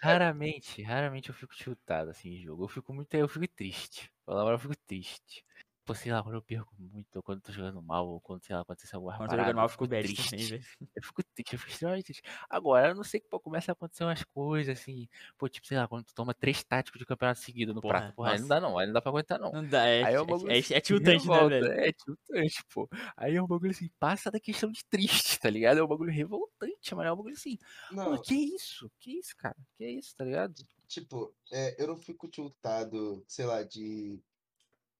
Raramente, 0.00 0.82
raramente 0.82 1.30
eu 1.30 1.34
fico 1.34 1.54
tiltado 1.54 2.10
assim 2.10 2.30
em 2.30 2.40
jogo. 2.42 2.64
Eu 2.64 2.68
fico 2.68 2.92
muito. 2.94 3.12
Eu 3.14 3.28
fico 3.28 3.48
triste. 3.48 4.10
Hora 4.26 4.54
eu 4.54 4.58
fico 4.58 4.76
triste. 4.86 5.44
Pô, 5.84 5.94
sei 5.94 6.12
lá, 6.12 6.22
quando 6.22 6.36
eu 6.36 6.42
perco 6.42 6.74
muito, 6.78 7.16
ou 7.16 7.22
quando 7.22 7.38
eu 7.38 7.42
tô 7.42 7.52
jogando 7.52 7.82
mal, 7.82 8.06
ou 8.08 8.20
quando, 8.20 8.42
sei 8.42 8.56
lá, 8.56 8.62
acontece 8.62 8.94
alguma 8.94 9.12
Quando 9.16 9.26
eu 9.32 9.36
tô 9.36 9.38
jogando 9.38 9.56
mal, 9.56 9.66
eu 9.66 9.68
fico 9.68 9.86
bad 9.86 10.12
também, 10.14 10.46
triste. 10.46 10.48
velho. 10.48 10.66
Eu 10.96 11.02
fico 11.02 11.22
triste, 11.24 11.52
eu 11.54 11.58
fico 11.58 11.70
extremamente 11.72 12.04
triste. 12.04 12.22
Agora, 12.48 12.88
eu 12.88 12.94
não 12.94 13.02
sei 13.02 13.18
que 13.20 13.28
pô, 13.28 13.40
começa 13.40 13.72
a 13.72 13.74
acontecer 13.74 14.04
umas 14.04 14.22
coisas 14.24 14.78
assim. 14.78 15.08
Pô, 15.36 15.48
tipo, 15.48 15.66
sei 15.66 15.76
lá, 15.76 15.88
quando 15.88 16.04
tu 16.04 16.14
toma 16.14 16.32
três 16.32 16.62
táticos 16.62 16.98
de 17.00 17.04
campeonato 17.06 17.40
seguido 17.40 17.74
no 17.74 17.82
Porra, 17.82 17.82
prato. 17.82 18.12
Porra, 18.14 18.32
aí 18.32 18.38
não 18.38 18.48
dá 18.48 18.60
não, 18.60 18.78
aí 18.78 18.86
não 18.86 18.92
dá 18.94 19.00
pra 19.02 19.10
aguentar 19.10 19.38
não. 19.40 19.52
Não 19.52 19.66
dá, 19.68 19.86
é, 19.86 20.02
Aí 20.02 20.14
é 20.14 20.20
é, 20.20 20.20
um 20.20 20.26
bagulho 20.26 20.52
é, 20.52 20.58
assim 20.58 20.74
é 20.74 20.80
que 20.84 20.98
tiltante, 21.00 21.30
né, 21.30 21.44
velho? 21.44 21.76
É 21.80 21.92
tiltante, 21.92 22.64
pô. 22.72 22.88
Aí 23.16 23.34
é 23.36 23.42
um 23.42 23.46
bagulho 23.46 23.70
assim, 23.72 23.88
passa 23.98 24.30
da 24.30 24.40
questão 24.40 24.70
de 24.70 24.84
triste, 24.84 25.38
tá 25.40 25.50
ligado? 25.50 25.78
É 25.78 25.84
um 25.84 25.86
bagulho 25.88 26.12
revoltante, 26.12 26.94
mano. 26.94 27.08
É 27.08 27.12
um 27.12 27.16
bagulho 27.16 27.34
assim, 27.34 27.58
pô, 28.02 28.16
Não, 28.16 28.22
que 28.22 28.34
isso? 28.34 28.90
Que 28.98 29.18
isso, 29.18 29.34
cara? 29.36 29.56
Que 29.76 29.86
isso, 29.88 30.14
tá 30.16 30.24
ligado? 30.24 30.54
tipo, 30.86 31.34
é, 31.52 31.80
eu 31.82 31.86
não 31.88 31.96
fico 31.96 32.28
tiltado, 32.28 33.24
sei 33.28 33.44
lá, 33.46 33.62
de 33.62 34.22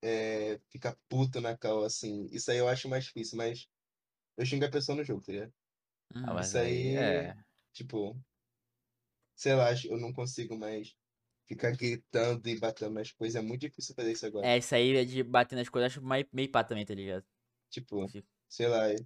é, 0.04 0.60
ficar 0.70 0.96
puto 1.08 1.40
na 1.40 1.56
cal, 1.56 1.84
assim. 1.84 2.26
Isso 2.32 2.50
aí 2.50 2.58
eu 2.58 2.68
acho 2.68 2.88
mais 2.88 3.04
difícil, 3.06 3.38
mas 3.38 3.68
eu 4.36 4.46
xingo 4.46 4.66
a 4.66 4.70
pessoa 4.70 4.96
no 4.96 5.04
jogo, 5.04 5.22
tá 5.22 5.32
ligado? 5.32 5.54
Ah, 6.14 6.34
mas 6.34 6.48
Isso 6.48 6.58
aí, 6.58 6.96
é. 6.96 7.34
tipo, 7.72 8.16
sei 9.34 9.54
lá, 9.54 9.70
eu 9.84 9.98
não 9.98 10.12
consigo 10.12 10.56
mais 10.56 10.94
ficar 11.46 11.72
gritando 11.76 12.48
e 12.48 12.58
batendo 12.58 12.94
nas 12.94 13.12
coisas. 13.12 13.36
É 13.36 13.46
muito 13.46 13.62
difícil 13.62 13.94
fazer 13.94 14.12
isso 14.12 14.26
agora. 14.26 14.46
É, 14.46 14.58
isso 14.58 14.74
aí 14.74 14.96
é 14.96 15.04
de 15.04 15.22
bater 15.22 15.56
nas 15.56 15.68
coisas, 15.68 15.94
eu 15.96 16.00
acho 16.02 16.08
meio, 16.08 16.28
meio 16.32 16.50
pá 16.50 16.64
também, 16.64 16.84
tá 16.86 16.94
ligado? 16.94 17.24
Tipo, 17.70 18.06
sei 18.48 18.68
lá. 18.68 18.90
Eu, 18.92 18.96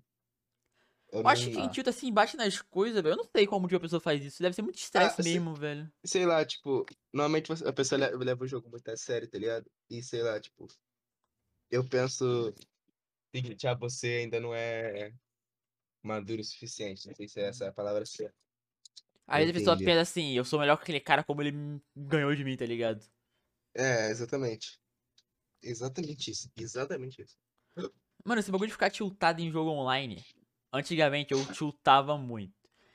eu 1.13 1.29
acho 1.29 1.45
que 1.45 1.51
quem 1.57 1.69
tilta 1.69 1.91
assim, 1.91 2.13
bate 2.13 2.37
nas 2.37 2.61
coisas, 2.63 3.03
velho. 3.03 3.13
Eu 3.15 3.17
não 3.17 3.25
sei 3.35 3.47
como 3.47 3.69
que 3.69 3.75
a 3.75 3.81
pessoa 3.81 4.01
faz 4.01 4.25
isso. 4.25 4.43
Deve 4.43 4.55
ser 4.55 4.63
muito 4.63 4.79
estresse 4.79 5.21
Ah, 5.21 5.23
se- 5.23 5.23
mesmo, 5.25 5.55
velho. 5.55 5.91
sei 6.05 6.27
lá, 6.27 6.45
tipo, 6.45 6.87
normalmente 7.13 7.53
a 7.67 7.73
pessoa 7.73 7.99
le- 8.11 8.25
leva 8.25 8.45
o 8.45 8.49
jogo 8.49 8.71
muito 8.71 8.89
a 8.91 8.97
sério, 8.97 9.29
tá 9.29 9.39
ligado? 9.39 9.71
E 9.91 10.03
sei 10.03 10.23
lá, 10.23 10.41
tipo, 10.41 10.67
eu 11.71 11.87
penso 11.89 12.55
que 13.33 13.57
já 13.61 13.75
você 13.75 14.21
ainda 14.23 14.41
não 14.41 14.55
é 14.55 15.13
maduro 16.03 16.41
o 16.41 16.45
suficiente. 16.45 17.07
Não 17.07 17.15
sei 17.15 17.29
se 17.29 17.41
é 17.41 17.49
essa 17.49 17.69
a 17.69 17.73
palavra 17.73 18.05
certa. 18.07 18.35
Aí 19.27 19.49
a 19.49 19.53
pessoa 19.53 19.77
pensa 19.77 20.01
assim, 20.01 20.33
eu 20.33 20.45
sou 20.45 20.59
melhor 20.59 20.77
que 20.77 20.85
aquele 20.85 21.01
cara 21.01 21.23
como 21.23 21.43
ele 21.43 21.81
ganhou 21.95 22.35
de 22.35 22.43
mim, 22.45 22.57
tá 22.57 22.65
ligado? 22.65 23.05
É, 23.75 24.11
exatamente. 24.11 24.81
Exatamente 25.63 26.31
isso. 26.31 26.51
Exatamente 26.57 27.21
isso. 27.21 27.37
Mano, 28.25 28.41
esse 28.41 28.51
bagulho 28.51 28.69
de 28.69 28.73
ficar 28.73 28.91
tiltado 28.91 29.41
em 29.43 29.51
jogo 29.51 29.71
online. 29.71 30.25
Antigamente 30.73 31.33
eu 31.33 31.45
tiltava 31.53 32.17
muito. 32.17 32.55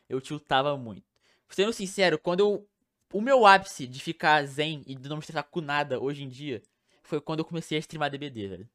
Eu 0.10 0.20
tiltava 0.20 0.76
muito. 0.76 1.06
Sendo 1.50 1.72
sincero, 1.72 2.18
quando 2.18 2.40
eu. 2.40 2.70
O 3.12 3.22
meu 3.22 3.46
ápice 3.46 3.86
de 3.86 4.00
ficar 4.00 4.44
zen 4.48 4.82
e 4.88 4.96
de 4.96 5.08
não 5.08 5.18
me 5.18 5.20
estressar 5.20 5.44
com 5.44 5.62
nada 5.62 6.02
hoje 6.02 6.24
em 6.24 6.28
dia 6.28 6.64
foi 7.04 7.22
quando 7.22 7.40
eu 7.40 7.46
comecei 7.46 7.78
a 7.78 7.80
streamar 7.80 8.10
DBD, 8.10 8.48
velho. 8.48 8.70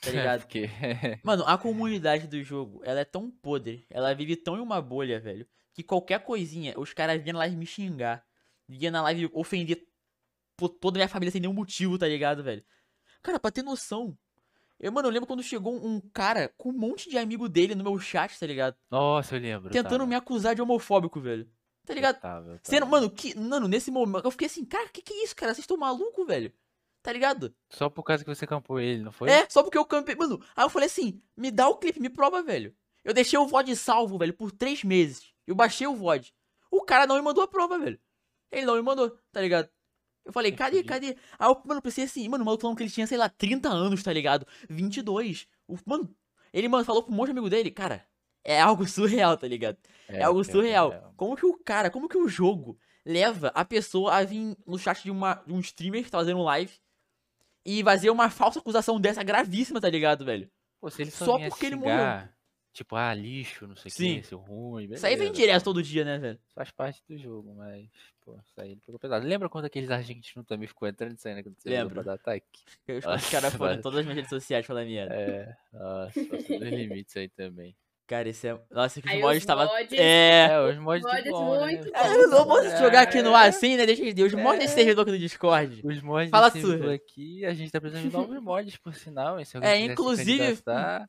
Tá 0.00 0.10
ligado? 0.12 0.40
Porque 0.42 0.68
Mano, 1.22 1.44
a 1.46 1.56
comunidade 1.56 2.26
do 2.26 2.42
jogo, 2.42 2.80
ela 2.84 3.00
é 3.00 3.04
tão 3.04 3.30
podre, 3.30 3.86
ela 3.88 4.14
vive 4.14 4.36
tão 4.36 4.56
em 4.56 4.60
uma 4.60 4.80
bolha, 4.82 5.20
velho, 5.20 5.46
que 5.72 5.82
qualquer 5.82 6.20
coisinha, 6.20 6.78
os 6.78 6.92
caras 6.92 7.22
vinham 7.22 7.34
na 7.34 7.40
live 7.40 7.56
me 7.56 7.66
xingar, 7.66 8.24
vinha 8.68 8.90
na 8.90 9.02
live 9.02 9.30
ofender 9.32 9.86
toda 10.80 10.98
a 10.98 11.00
minha 11.00 11.08
família 11.08 11.32
sem 11.32 11.40
nenhum 11.40 11.52
motivo, 11.52 11.98
tá 11.98 12.06
ligado, 12.06 12.42
velho? 12.42 12.64
Cara, 13.22 13.40
pra 13.40 13.50
ter 13.50 13.62
noção, 13.62 14.16
eu, 14.78 14.92
mano, 14.92 15.08
eu 15.08 15.12
lembro 15.12 15.26
quando 15.26 15.42
chegou 15.42 15.74
um 15.74 16.00
cara 16.12 16.52
com 16.56 16.70
um 16.70 16.78
monte 16.78 17.08
de 17.08 17.16
amigo 17.16 17.48
dele 17.48 17.74
no 17.74 17.84
meu 17.84 17.98
chat, 17.98 18.38
tá 18.38 18.46
ligado? 18.46 18.76
Nossa, 18.90 19.36
eu 19.36 19.40
lembro. 19.40 19.70
Tentando 19.70 19.98
tava, 19.98 20.06
me 20.06 20.14
acusar 20.14 20.54
de 20.54 20.60
homofóbico, 20.62 21.20
velho. 21.20 21.48
Tá 21.86 21.92
eu 21.92 21.96
ligado? 21.96 22.20
tava, 22.20 22.50
eu 22.52 22.60
Sendo, 22.62 22.86
mano, 22.86 23.10
que, 23.10 23.38
mano, 23.38 23.68
nesse 23.68 23.90
momento, 23.90 24.24
eu 24.24 24.30
fiquei 24.30 24.46
assim, 24.46 24.64
cara, 24.64 24.88
que 24.88 25.02
que 25.02 25.12
é 25.12 25.24
isso, 25.24 25.36
cara? 25.36 25.54
Vocês 25.54 25.64
estão 25.64 25.76
maluco, 25.76 26.24
velho? 26.24 26.52
Tá 27.04 27.12
ligado? 27.12 27.54
Só 27.68 27.90
por 27.90 28.02
causa 28.02 28.24
que 28.24 28.34
você 28.34 28.46
campou 28.46 28.80
ele, 28.80 29.02
não 29.02 29.12
foi? 29.12 29.28
É, 29.30 29.46
só 29.50 29.62
porque 29.62 29.76
eu 29.76 29.84
campei. 29.84 30.14
Mano, 30.14 30.42
aí 30.56 30.64
eu 30.64 30.70
falei 30.70 30.86
assim: 30.86 31.20
me 31.36 31.50
dá 31.50 31.68
o 31.68 31.76
clipe, 31.76 32.00
me 32.00 32.08
prova, 32.08 32.42
velho. 32.42 32.74
Eu 33.04 33.12
deixei 33.12 33.38
o 33.38 33.46
VOD 33.46 33.76
salvo, 33.76 34.16
velho, 34.16 34.32
por 34.32 34.50
três 34.50 34.82
meses. 34.82 35.34
Eu 35.46 35.54
baixei 35.54 35.86
o 35.86 35.94
VOD. 35.94 36.32
O 36.70 36.80
cara 36.80 37.06
não 37.06 37.16
me 37.16 37.20
mandou 37.20 37.44
a 37.44 37.46
prova, 37.46 37.78
velho. 37.78 38.00
Ele 38.50 38.64
não 38.64 38.74
me 38.76 38.80
mandou, 38.80 39.10
tá 39.30 39.42
ligado? 39.42 39.68
Eu 40.24 40.32
falei, 40.32 40.52
Eu 40.52 40.56
cadê, 40.56 40.82
cadê? 40.82 41.14
Aí 41.38 41.46
eu, 41.46 41.60
mano, 41.66 41.82
pensei 41.82 42.04
assim, 42.04 42.26
mano, 42.26 42.42
o 42.42 42.46
maluco 42.46 42.62
falando 42.62 42.78
que 42.78 42.82
ele 42.82 42.90
tinha, 42.90 43.06
sei 43.06 43.18
lá, 43.18 43.28
30 43.28 43.68
anos, 43.68 44.02
tá 44.02 44.10
ligado? 44.10 44.46
22. 44.70 45.46
O, 45.68 45.76
mano, 45.84 46.08
ele, 46.54 46.68
mano, 46.68 46.86
falou 46.86 47.02
pro 47.02 47.12
um 47.12 47.16
monte 47.16 47.26
de 47.26 47.32
amigo 47.32 47.50
dele, 47.50 47.70
cara, 47.70 48.02
é 48.42 48.58
algo 48.58 48.88
surreal, 48.88 49.36
tá 49.36 49.46
ligado? 49.46 49.76
É, 50.08 50.22
algo 50.22 50.40
pior 50.40 50.44
que 50.46 50.50
é 50.50 50.52
surreal. 50.54 50.88
real. 50.88 51.14
Como 51.18 51.36
que 51.36 51.44
o 51.44 51.58
cara, 51.58 51.90
como 51.90 52.08
que 52.08 52.16
o 52.16 52.26
jogo 52.26 52.78
leva 53.04 53.48
a 53.48 53.62
pessoa 53.62 54.14
a 54.14 54.24
vir 54.24 54.56
no 54.66 54.78
chat 54.78 55.02
de, 55.02 55.10
uma, 55.10 55.34
de 55.46 55.52
um 55.52 55.60
streamer 55.60 56.02
que 56.02 56.10
tá 56.10 56.16
fazendo 56.16 56.42
live 56.42 56.72
e 57.64 57.82
fazer 57.82 58.10
uma 58.10 58.30
falsa 58.30 58.58
acusação 58.58 59.00
dessa 59.00 59.22
gravíssima, 59.22 59.80
tá 59.80 59.88
ligado, 59.88 60.24
velho? 60.24 60.50
Pô, 60.80 60.90
se 60.90 61.02
ele 61.02 61.10
só, 61.10 61.24
Só 61.24 61.38
porque 61.38 61.66
ele 61.66 61.76
xingar, 61.76 62.34
Tipo, 62.74 62.96
ah, 62.96 63.14
lixo, 63.14 63.68
não 63.68 63.76
sei 63.76 63.88
o 63.88 63.94
que, 63.94 64.26
seu 64.26 64.38
ruim, 64.38 64.92
Isso 64.92 65.06
aí 65.06 65.14
vem 65.14 65.28
beleza, 65.28 65.40
direto 65.40 65.62
todo 65.62 65.80
dia, 65.80 66.04
né, 66.04 66.18
velho? 66.18 66.40
Faz 66.56 66.72
parte 66.72 67.00
do 67.08 67.16
jogo, 67.16 67.54
mas, 67.54 67.88
pô, 68.20 68.36
isso 68.44 68.60
aí 68.60 68.72
ele 68.72 68.80
pegou 68.84 68.98
pesado. 68.98 69.24
Lembra 69.24 69.48
quando 69.48 69.66
aqueles 69.66 69.92
argentinos 69.92 70.44
também 70.44 70.66
ficou 70.66 70.88
entrando 70.88 71.14
e 71.16 71.20
saindo 71.20 71.44
quando 71.44 71.54
você 71.56 71.70
Lembro. 71.70 71.94
pra 71.94 72.02
dar 72.02 72.14
ataque? 72.14 72.64
Os, 72.88 73.30
caras 73.30 73.54
foram 73.54 73.74
em 73.74 73.80
todas 73.80 74.00
as 74.00 74.04
minhas 74.04 74.16
redes 74.16 74.28
sociais 74.30 74.66
falando 74.66 74.88
merda. 74.88 75.14
É, 75.14 75.56
nossa, 75.72 76.24
passou 76.24 76.58
dos 76.58 76.68
limites 76.68 77.16
aí 77.16 77.28
também. 77.28 77.76
Cara, 78.06 78.28
esse 78.28 78.46
é. 78.48 78.58
Nossa, 78.70 79.00
que 79.00 79.06
os 79.08 79.12
Aí 79.14 79.20
mods 79.22 79.38
os 79.38 79.46
tava. 79.46 79.64
mods- 79.64 79.98
É. 79.98 80.46
É, 80.50 80.60
os 80.60 80.76
mods 80.76 81.02
mods 81.02 81.30
bom, 81.30 81.54
né? 81.54 81.60
muito 81.72 81.88
É, 81.96 82.02
bom. 82.02 82.14
eu 82.14 82.28
não 82.28 82.46
posso 82.46 82.76
jogar 82.76 83.00
aqui 83.02 83.22
no 83.22 83.34
ar 83.34 83.46
É. 83.46 83.48
assim, 83.48 83.76
né? 83.78 83.86
Deixa 83.86 84.02
de 84.04 84.12
Deus. 84.12 84.34
Mostra 84.34 84.64
esse 84.64 84.74
É. 84.74 84.76
servidor 84.76 85.02
aqui 85.02 85.12
no 85.12 85.18
Discord. 85.18 85.80
Os 85.82 86.02
mods 86.02 86.28
Fala 86.30 86.50
desse 86.50 86.66
servidor 86.66 86.92
aqui, 86.94 87.46
a 87.46 87.54
gente 87.54 87.72
tá 87.72 87.80
precisando 87.80 88.06
de 88.10 88.12
novos 88.16 88.42
mods, 88.42 88.76
por 88.76 88.94
sinal? 88.94 89.42
Se 89.44 89.56
É, 89.62 89.78
inclusive, 89.78 90.58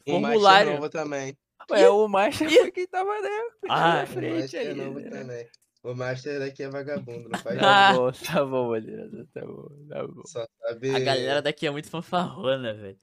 Formulário. 0.08 0.72
novo 0.74 0.90
também. 0.90 1.38
É, 1.72 1.90
o 1.90 2.08
Master 2.08 2.50
foi 2.50 2.72
quem 2.72 2.88
tava 2.88 3.10
né, 3.22 3.30
Ah, 3.70 3.94
na 4.02 4.06
frente 4.06 4.42
master 4.42 4.70
ali. 4.70 4.82
novo 4.82 5.00
né? 5.00 5.10
também. 5.10 5.48
O 5.84 5.94
master 5.94 6.40
daqui 6.40 6.64
é 6.64 6.70
vagabundo, 6.70 7.30
não 7.30 7.40
faz 7.40 7.58
Ah. 7.60 7.62
Tá 7.62 7.94
bom, 7.94 8.12
tá 8.12 8.46
bom, 8.46 8.70
Madeira, 8.72 9.10
tá 9.34 9.42
bom, 9.42 9.68
tá 9.90 10.08
bom. 10.08 10.22
Só 10.26 10.46
sabe, 10.62 10.96
A 10.96 11.00
galera 11.00 11.42
daqui 11.42 11.68
é 11.68 11.72
muito 11.72 11.90
fanfarrona, 11.90 12.74
velho. 12.74 12.98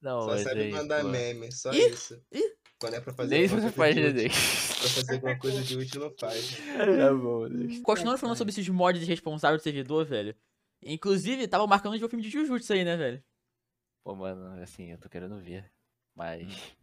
Não, 0.00 0.22
só 0.22 0.36
sabe 0.38 0.60
aí, 0.62 0.70
mandar 0.72 1.02
pô, 1.02 1.08
meme, 1.08 1.52
só 1.52 1.72
Ih, 1.72 1.88
isso. 1.90 2.20
ih. 2.32 2.42
Quando 2.82 2.94
é 2.94 3.00
pra 3.00 3.12
fazer 3.14 3.38
Nem 3.38 3.48
se 3.48 3.54
alguma 3.54 3.70
você 3.70 3.76
coisa 3.76 3.94
faz 3.94 3.94
de 3.94 4.02
útil, 4.02 4.12
DD. 4.14 4.28
pra 4.28 4.88
fazer 4.90 5.14
alguma 5.14 5.38
coisa 5.38 5.62
de 5.62 5.76
útil, 5.78 6.00
não 6.00 6.10
faz. 6.18 6.56
Tá 6.98 7.14
bom, 7.14 7.48
deixa. 7.48 7.82
Continuando 7.86 8.18
falando 8.18 8.36
sobre 8.36 8.50
esses 8.50 8.68
mods 8.68 9.06
responsáveis 9.06 9.60
do 9.60 9.64
servidor, 9.64 10.04
velho. 10.04 10.34
Inclusive, 10.84 11.46
tava 11.46 11.64
marcando 11.66 11.92
de 11.94 12.00
ver 12.00 12.06
o 12.06 12.08
filme 12.08 12.24
de 12.24 12.28
Jujutsu 12.30 12.72
aí, 12.72 12.84
né, 12.84 12.96
velho? 12.96 13.22
Pô, 14.04 14.16
mano, 14.16 14.60
assim, 14.60 14.90
eu 14.90 14.98
tô 14.98 15.08
querendo 15.08 15.38
ver, 15.40 15.70
mas 16.12 16.74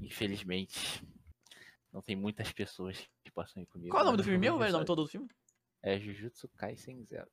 infelizmente 0.00 1.02
não 1.92 2.00
tem 2.00 2.16
muitas 2.16 2.50
pessoas 2.52 2.96
que 3.22 3.30
possam 3.30 3.62
ir 3.62 3.66
comigo. 3.66 3.90
Qual 3.90 4.00
é 4.00 4.02
o 4.04 4.06
nome 4.06 4.16
do 4.16 4.24
filme 4.24 4.38
mesmo, 4.38 4.56
ver 4.56 4.64
velho? 4.64 4.74
O 4.74 4.78
nome 4.78 4.86
todo 4.86 5.02
do 5.02 5.08
filme? 5.08 5.28
É 5.82 5.98
Jujutsu 5.98 6.48
Kaisen 6.56 7.04
Zero. 7.04 7.28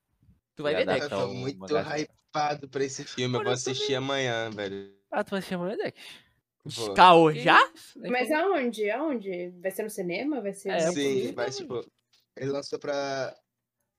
Tu 0.56 0.64
vai 0.64 0.76
ver, 0.76 0.86
Dex? 0.86 1.04
Eu 1.04 1.10
tô 1.10 1.28
muito 1.34 1.60
mangá- 1.60 1.98
hypado 1.98 2.68
pra 2.68 2.84
esse 2.84 3.04
filme. 3.06 3.38
Eu 3.38 3.44
vou 3.44 3.54
assistir 3.54 3.96
amanhã, 3.96 4.50
velho. 4.50 4.94
Ah, 5.12 5.24
tu 5.24 5.30
vai 5.32 5.40
assistir 5.40 5.56
amanhã, 5.56 5.78
Dex? 5.78 5.94
Vou. 6.76 6.94
Caô, 6.94 7.32
Que 7.32 7.40
já? 7.42 7.60
Nem 7.96 8.12
Mas 8.12 8.32
aonde? 8.32 8.90
Aonde? 8.90 9.50
Vai 9.62 9.72
ser 9.72 9.84
no 9.84 9.90
cinema? 9.90 10.42
Vai 10.42 10.54
ser 10.54 10.70
É, 10.70 10.86
no 10.86 10.94
Sim, 10.94 11.32
vai, 11.34 11.50
tipo. 11.50 11.86
Ele 12.36 12.52
lançou 12.52 12.78
pra. 12.80 13.36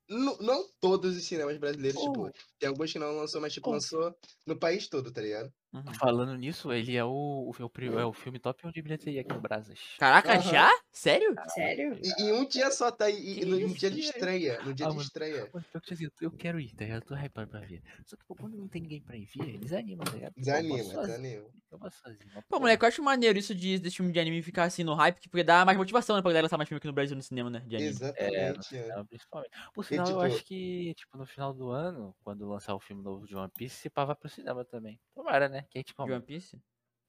Não, 0.09 0.37
não 0.39 0.65
todos 0.81 1.17
os 1.17 1.25
cinemas 1.25 1.59
brasileiros, 1.59 2.01
Oh. 2.01 2.07
tipo. 2.13 2.33
Tem 2.59 2.69
alguns 2.69 2.93
que 2.93 2.99
não 2.99 3.13
lançou, 3.17 3.41
mas, 3.41 3.53
tipo, 3.53 3.69
Oh. 3.69 3.73
lançou 3.73 4.15
no 4.47 4.59
país 4.59 4.89
todo, 4.89 5.13
tá 5.13 5.21
ligado? 5.21 5.53
Uhum. 5.73 5.95
Falando 5.95 6.35
nisso, 6.35 6.73
ele 6.73 6.97
é 6.97 7.05
o, 7.05 7.53
o, 7.53 7.99
é 8.01 8.05
o 8.07 8.13
filme 8.13 8.39
top 8.39 8.67
1 8.67 8.71
de 8.73 8.81
bilheteria 8.81 9.21
aqui 9.21 9.33
no 9.35 9.41
Brasas. 9.41 9.79
Caraca, 9.99 10.33
Aham. 10.33 10.41
já? 10.51 10.71
Sério? 10.91 11.35
Sério? 11.49 12.01
E, 12.03 12.23
e 12.23 12.33
um 12.33 12.47
dia 12.47 12.71
só 12.71 12.91
tá 12.91 13.05
aí. 13.05 13.15
E, 13.33 13.35
Que 13.41 13.45
no, 13.45 13.75
dia 13.75 13.91
de 13.91 13.99
e 13.99 14.01
estreia. 14.01 14.63
No 14.63 14.73
dia 14.73 14.87
Ah, 14.87 14.89
de 14.89 14.97
mano. 14.97 15.03
estreia. 15.07 15.51
Assim, 15.93 16.09
eu- 16.23 16.31
quero 16.31 16.59
ir, 16.59 16.73
tá? 16.75 16.85
Eu 16.87 17.03
tô 17.03 17.15
hypado 17.15 17.51
pra 17.51 17.61
ver. 17.61 17.83
Só 18.07 18.17
que, 18.17 18.25
pô, 18.27 18.35
quando 18.35 18.57
não 18.57 18.67
tem 18.67 18.81
ninguém 18.81 19.03
pra 19.03 19.15
ir 19.17 19.27
ver, 19.27 19.59
desanima, 19.59 20.05
tá 20.05 20.13
ligado? 20.13 20.33
Desanima, 20.37 20.77
desanima. 20.79 21.47
Eu 21.71 21.79
vou 21.79 21.91
sozinho. 21.91 22.31
Pô, 22.33 22.43
pô, 22.49 22.61
moleque, 22.61 22.83
eu 22.83 22.89
acho 22.89 23.03
maneiro 23.03 23.39
isso 23.39 23.55
de, 23.55 23.79
desse 23.79 23.97
filme 23.97 24.11
de 24.11 24.19
anime 24.19 24.41
ficar 24.43 24.65
assim 24.65 24.83
no 24.83 24.95
hype, 24.95 25.29
porque 25.29 25.45
dá 25.45 25.67
mais 25.67 25.77
motivação, 25.77 26.17
né, 26.17 26.23
pra 26.23 26.31
galera 26.31 26.47
lançar 26.47 26.57
mais 26.57 26.67
filme 26.67 26.79
aqui 26.79 26.87
no 26.87 26.95
Brasil 26.95 27.15
no 27.15 27.23
cinema, 27.23 27.51
né? 27.51 27.61
De 27.67 27.77
anime. 27.77 27.91
Exatamente. 27.91 28.75
é. 28.77 28.89
Não, 28.97 29.05
principalmente. 29.07 29.51
Por 29.75 29.85
sinal, 29.85 30.07
eu 30.09 30.13
tipo- 30.15 30.23
acho 30.35 30.45
que, 30.47 30.95
tipo, 30.95 31.19
no 31.19 31.27
final 31.27 31.53
do 31.53 31.69
ano, 31.71 32.17
quando 32.25 32.49
lançar 32.49 32.75
o 32.75 32.81
filme 32.81 33.03
novo 33.03 33.27
de 33.27 33.37
One 33.37 33.51
Piece, 33.55 33.77
se 33.77 33.91
pá 33.91 34.07
vai 34.07 34.17
pro 34.17 34.31
cinema 34.31 34.65
também. 34.65 34.99
Tomara, 35.15 35.47
né? 35.49 35.58
Que 35.63 35.79
a 35.79 35.81
gente 35.81 35.95
De. 35.95 36.13
One 36.13 36.23
Piece? 36.23 36.61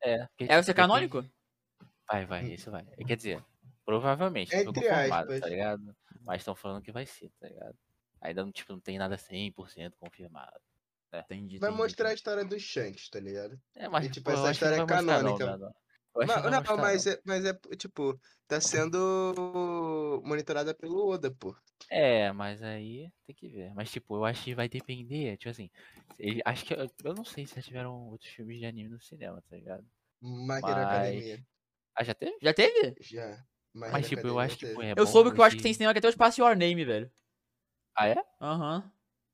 É, 0.02 0.26
porque, 0.28 0.44
É, 0.46 0.48
vai 0.48 0.56
tipo, 0.58 0.64
ser 0.64 0.74
daqui- 0.74 0.74
canônico? 0.82 1.26
Vai, 2.12 2.26
vai, 2.26 2.46
isso 2.46 2.72
vai. 2.72 2.86
Quer 3.06 3.16
dizer, 3.18 3.44
provavelmente, 3.86 4.52
não 4.54 4.62
Entre 4.62 4.74
confirmado, 4.88 5.32
aspas. 5.32 5.40
tá 5.42 5.48
ligado? 5.50 5.96
Mas 6.22 6.42
estão 6.42 6.56
falando 6.56 6.82
que 6.82 6.92
vai 6.92 7.06
ser, 7.06 7.30
tá 7.40 7.48
ligado? 7.48 7.78
Ainda 8.22 8.44
não, 8.44 8.52
tipo, 8.52 8.74
não 8.74 8.80
tem 8.80 8.98
nada 8.98 9.18
100% 9.18 9.94
confirmado. 9.98 10.60
Entendi. 11.12 11.58
Vai 11.58 11.70
entendi, 11.70 11.82
mostrar 11.84 12.10
a 12.10 12.14
história 12.14 12.46
dos 12.46 12.62
Shanks, 12.62 13.10
tá 13.10 13.20
ligado? 13.20 13.60
É, 13.76 13.88
mas, 13.88 14.08
tipo, 14.10 14.26
pô, 14.26 14.32
eu 14.32 14.34
essa 14.36 14.44
não 14.44 14.52
história 14.52 14.76
é 14.76 14.80
mostrar 14.80 15.02
não, 15.02 15.38
canônica. 15.38 15.76
Eu 16.16 16.22
acho 16.22 16.34
Mas, 16.34 16.44
não, 16.44 16.52
não, 16.52 16.58
gostar, 16.60 16.78
mas, 16.78 17.06
não. 17.06 17.12
é, 17.14 17.22
mas 17.26 17.46
é, 17.46 17.54
tipo, 17.78 18.20
tá 18.48 18.60
sendo 18.60 20.22
monitorada 20.26 20.74
pelo 20.74 21.08
Oda, 21.08 21.32
pô. 21.32 21.56
É, 21.90 22.32
mas 22.32 22.62
aí 22.62 23.12
tem 23.26 23.36
que 23.36 23.48
ver. 23.48 23.74
Mas, 23.74 23.92
tipo, 23.92 24.16
eu 24.16 24.26
acho 24.26 24.44
que 24.44 24.56
vai 24.56 24.68
depender, 24.70 25.38
tipo 25.38 25.50
assim, 25.50 25.70
ele, 26.18 26.42
acho 26.46 26.66
que, 26.66 26.74
eu, 26.74 26.88
eu 27.04 27.14
não 27.16 27.24
sei 27.26 27.48
se 27.48 27.56
já 27.56 27.62
tiveram 27.62 28.10
outros 28.10 28.30
filmes 28.30 28.60
de 28.60 28.66
anime 28.66 28.90
no 28.90 29.02
cinema, 29.02 29.42
tá 29.50 29.56
ligado? 29.56 29.86
Mas- 30.22 30.64
Academia. 30.64 31.44
Ah, 31.96 32.04
já 32.04 32.14
teve? 32.14 32.38
Já 32.42 32.54
teve? 32.54 32.96
Já. 33.02 33.44
Mas, 33.74 34.06
Hero 34.06 34.10
tipo, 34.10 34.28
eu 34.28 34.40
acho 34.40 34.58
que, 34.58 34.66
pô, 34.68 34.82
é 34.82 34.92
eu 34.92 34.96
bom 34.96 35.06
soube 35.06 35.32
que 35.32 35.40
eu 35.40 35.44
acho 35.44 35.56
que 35.56 35.64
tem 35.64 35.74
cinema 35.74 35.94
que 35.94 36.00
até 36.00 36.08
o 36.08 36.10
espaço 36.10 36.42
Your 36.42 36.56
Name, 36.56 36.84
velho. 36.86 37.12
Ah, 37.96 38.08
é? 38.08 38.16
Aham. 38.42 38.92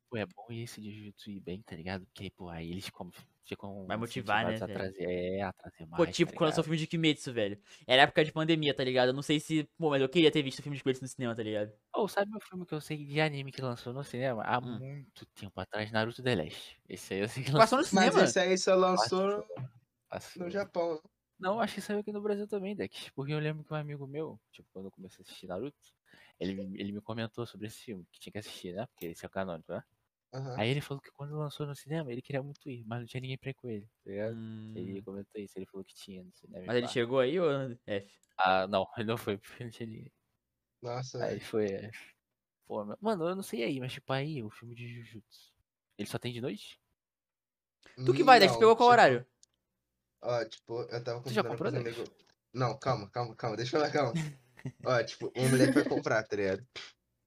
Pô, 0.10 0.18
é 0.18 0.26
bom 0.26 0.48
esse 0.50 0.80
de 0.82 0.92
Jujutsu 0.92 1.42
bem, 1.42 1.62
tá 1.62 1.76
ligado? 1.76 2.06
Porque, 2.06 2.30
pô, 2.32 2.50
aí 2.50 2.72
eles 2.72 2.90
como, 2.90 3.12
ficam 3.46 3.74
Vai 3.88 3.98
motivar, 3.98 4.46
né, 4.46 4.60
a 4.62 4.68
velho? 4.68 4.92
trazer, 4.92 5.04
é, 5.06 5.42
a 5.44 5.54
trazer 5.54 5.86
mais, 5.88 5.96
Pô, 5.96 6.06
tipo, 6.06 6.34
tá 6.34 6.34
quando 6.34 6.48
lançou 6.48 6.62
o 6.62 6.64
ligado? 6.64 6.66
filme 6.66 6.78
de 6.78 6.88
Kimetsu, 6.88 7.32
velho. 7.34 7.62
Era 7.88 8.02
época 8.04 8.24
de 8.26 8.32
pandemia, 8.32 8.74
tá 8.76 8.84
ligado? 8.84 9.10
Eu 9.10 9.14
não 9.14 9.22
sei 9.22 9.40
se. 9.40 9.64
Pô, 9.78 9.90
mas 9.90 10.02
eu 10.02 10.10
queria 10.10 10.32
ter 10.32 10.44
visto 10.44 10.60
o 10.60 10.64
filme 10.64 10.78
de 10.78 10.84
Kimetsu 10.84 11.04
no 11.04 11.08
cinema, 11.08 11.36
tá 11.36 11.44
ligado? 11.44 11.72
Ou 11.94 12.08
sabe 12.08 12.36
o 12.36 12.40
filme 12.42 12.66
que 12.66 12.74
eu 12.76 12.82
sei 12.82 12.98
de 13.06 13.22
anime 13.22 13.52
que 13.52 13.62
lançou 13.62 13.94
no 13.94 14.04
cinema 14.04 14.44
há 14.44 14.60
Hum. 14.62 14.80
muito 14.80 15.26
tempo 15.28 15.60
atrás, 15.62 15.92
Naruto 15.92 16.22
The 16.24 16.36
Last. 16.36 16.80
Esse 16.90 17.14
aí 17.14 17.20
eu 17.22 17.30
sei 17.30 17.44
que 17.44 17.52
Passou 17.56 17.78
lançou. 17.78 17.80
no 17.80 17.84
Mas 17.92 18.16
cinema? 18.16 18.18
esse 18.18 18.40
aí 18.40 18.58
só 18.58 18.76
lançou 18.76 19.46
Passou. 20.10 20.36
no 20.36 20.50
Japão. 20.50 21.02
Não, 21.40 21.60
acho 21.60 21.76
que 21.76 21.82
saiu 21.82 22.00
aqui 22.00 22.12
no 22.14 22.22
Brasil 22.22 22.48
também, 22.48 22.76
Dex. 22.76 23.10
Porque 23.14 23.34
eu 23.34 23.40
lembro 23.40 23.64
que 23.66 23.74
um 23.74 23.76
amigo 23.76 24.08
meu, 24.08 24.40
tipo, 24.52 24.70
quando 24.72 24.86
eu 24.86 24.92
comecei 24.92 25.22
a 25.22 25.24
assistir 25.24 25.48
Naruto, 25.48 25.78
ele, 26.40 26.54
ele 26.80 26.92
me 26.94 27.02
comentou 27.02 27.46
sobre 27.46 27.68
esse 27.68 27.80
filme, 27.84 28.06
que 28.12 28.20
tinha 28.20 28.32
que 28.34 28.40
assistir, 28.40 28.74
né? 28.74 28.86
Porque 28.88 29.08
esse 29.08 29.26
é 29.26 29.28
o 29.28 29.32
canônico, 29.32 29.72
né? 29.74 29.84
Aham. 30.36 30.58
Aí 30.58 30.70
ele 30.70 30.82
falou 30.82 31.02
que 31.02 31.12
quando 31.12 31.38
lançou 31.38 31.66
no 31.68 31.76
cinema, 31.76 32.12
ele 32.12 32.22
queria 32.22 32.42
muito 32.44 32.70
ir, 32.70 32.84
mas 32.86 33.00
não 33.00 33.06
tinha 33.08 33.22
ninguém 33.22 33.38
pra 33.38 33.50
ir 33.52 33.54
com 33.56 33.70
ele, 33.70 33.88
tá 34.04 34.10
ligado? 34.12 34.36
Hum, 34.36 34.74
Ele 34.76 35.02
comentou 35.02 35.42
isso, 35.42 35.58
ele 35.58 35.66
falou 35.66 35.84
que 35.86 35.94
tinha 35.96 36.24
no 36.24 36.34
cinema. 36.34 36.66
Mas 36.66 36.76
ele 36.78 36.88
chegou 36.88 37.20
aí 37.20 37.40
ou 37.40 37.50
F? 37.88 38.12
Ah, 38.38 38.66
não, 38.68 38.86
ele 38.98 39.08
não 39.08 39.18
foi, 39.18 39.38
porque 39.38 39.64
não 39.64 39.72
tinha 39.72 39.88
ninguém. 39.88 40.12
Nossa, 40.82 41.20
Aí 41.20 41.40
velho. 41.40 41.42
foi. 41.42 41.66
é, 41.74 41.92
Pô, 42.68 42.86
mano, 43.02 43.28
eu 43.30 43.36
não 43.36 43.44
sei 43.44 43.64
aí, 43.64 43.80
mas 43.80 43.94
tipo, 43.94 44.12
aí, 44.14 44.44
o 44.44 44.50
filme 44.50 44.76
de 44.76 44.88
Jujutsu. 44.88 45.54
Ele 45.98 46.08
só 46.10 46.18
tem 46.20 46.34
de 46.34 46.42
noite? 46.42 46.80
Tu 48.06 48.14
que 48.14 48.24
vai, 48.24 48.40
Dex? 48.40 48.56
Não, 48.56 48.58
Pegou 48.58 48.76
qual 48.76 48.88
tipo, 48.88 48.92
horário? 48.92 49.26
Ó, 50.22 50.44
tipo, 50.46 50.82
eu 50.84 51.04
tava 51.04 51.22
com 51.22 51.32
comprou, 51.44 51.72
Dex? 51.72 51.86
amigos. 51.86 52.10
Não, 52.54 52.78
calma, 52.80 53.10
calma, 53.10 53.36
calma, 53.36 53.58
deixa 53.58 53.76
eu 53.78 53.82
falar, 53.82 53.92
calma. 53.94 54.14
Ó, 54.86 55.04
tipo, 55.04 55.32
o 55.36 55.50
moleque 55.50 55.76
vai 55.76 55.86
comprar, 55.86 56.24
tá 56.24 56.36
ligado? 56.36 56.68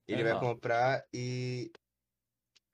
Ele 0.07 0.23
vai 0.23 0.35
Normal. 0.35 0.39
comprar 0.39 1.05
e. 1.13 1.71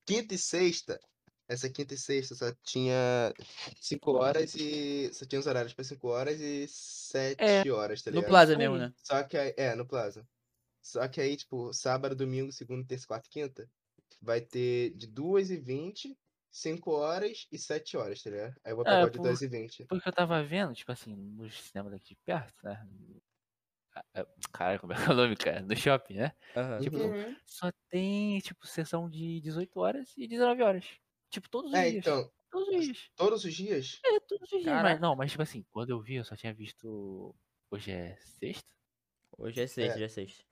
Quinta 0.07 0.35
e 0.35 0.37
sexta. 0.37 0.99
Essa 1.47 1.69
quinta 1.69 1.93
e 1.93 1.97
sexta 1.97 2.35
só 2.35 2.51
tinha 2.63 3.33
5 3.79 4.11
horas 4.13 4.53
e. 4.55 5.11
Só 5.13 5.25
tinha 5.25 5.39
os 5.39 5.47
horários 5.47 5.73
pra 5.73 5.83
5 5.83 6.07
horas 6.09 6.39
e 6.41 6.67
7 6.67 7.69
horas, 7.71 8.01
tá 8.03 8.11
No 8.11 8.23
ligado? 8.23 8.25
Plaza 8.25 8.55
Aí. 8.55 8.57
mesmo, 8.57 8.77
né? 8.77 8.93
Só 9.03 9.23
que 9.23 9.37
aí. 9.37 9.53
É, 9.57 9.75
no 9.75 9.87
Plaza. 9.87 10.27
Só 10.83 11.07
que 11.07 11.21
aí, 11.21 11.37
tipo, 11.37 11.73
sábado, 11.73 12.15
domingo, 12.15 12.51
segunda, 12.51 12.87
terça, 12.87 13.07
quarta 13.07 13.27
e 13.29 13.31
quinta. 13.31 13.69
Vai 14.21 14.41
ter 14.41 14.91
de 14.97 15.07
2 15.07 15.51
e 15.51 15.57
20 15.57 16.17
5 16.51 16.91
horas 16.93 17.47
e 17.51 17.59
7 17.59 17.97
horas, 17.97 18.21
tá 18.23 18.29
ligado? 18.31 18.55
Aí 18.65 18.71
eu 18.73 18.77
vou 18.77 18.85
É, 18.85 18.89
pegar 18.89 19.05
o 19.05 19.11
de 19.11 19.19
por- 19.19 19.19
2 19.19 19.41
e 19.41 19.47
20. 19.47 19.87
Porque 19.87 20.09
eu 20.09 20.13
tava 20.13 20.43
vendo, 20.43 20.73
tipo 20.73 20.91
assim, 20.91 21.15
nos 21.15 21.55
cinemas 21.69 21.91
daqui 21.93 22.09
de 22.09 22.15
perto, 22.25 22.55
né? 22.63 22.87
Caralho, 24.51 24.79
como 24.79 24.93
é 24.93 24.95
que 24.95 25.01
é 25.09 25.13
o 25.13 25.15
nome, 25.15 25.35
cara? 25.35 25.61
No 25.61 25.75
shopping, 25.75 26.15
né? 26.15 26.31
Aham. 26.55 26.79
Tipo, 26.79 26.97
Uhum. 26.97 27.35
só 27.45 27.71
tem, 27.89 28.39
tipo, 28.39 28.65
sessão 28.67 29.09
de 29.09 29.39
18 29.41 29.79
horas 29.79 30.13
e 30.17 30.27
19 30.27 30.61
horas. 30.63 30.85
Tipo, 31.29 31.49
todos 31.49 31.71
os 31.71 31.77
É, 31.77 31.89
dias. 31.91 32.05
então, 32.05 32.31
Todos 32.51 32.69
os 32.69 32.85
dias. 32.85 33.09
todos 33.15 33.45
os 33.45 33.53
dias? 33.53 33.99
É, 34.05 34.19
todos 34.21 34.51
os 34.51 34.61
dias. 34.61 34.81
Mas, 34.81 34.99
não, 35.01 35.15
mas 35.15 35.31
tipo 35.31 35.43
assim, 35.43 35.65
quando 35.71 35.89
eu 35.89 36.01
vi, 36.01 36.15
eu 36.15 36.23
só 36.25 36.35
tinha 36.35 36.53
visto. 36.53 37.35
Hoje 37.69 37.91
é 37.91 38.15
sexta? 38.21 38.63
Hoje 39.37 39.61
é 39.61 39.67
sexta, 39.67 39.91
É. 39.91 39.95
hoje 39.95 40.03
é 40.03 40.07
sexta. 40.09 40.43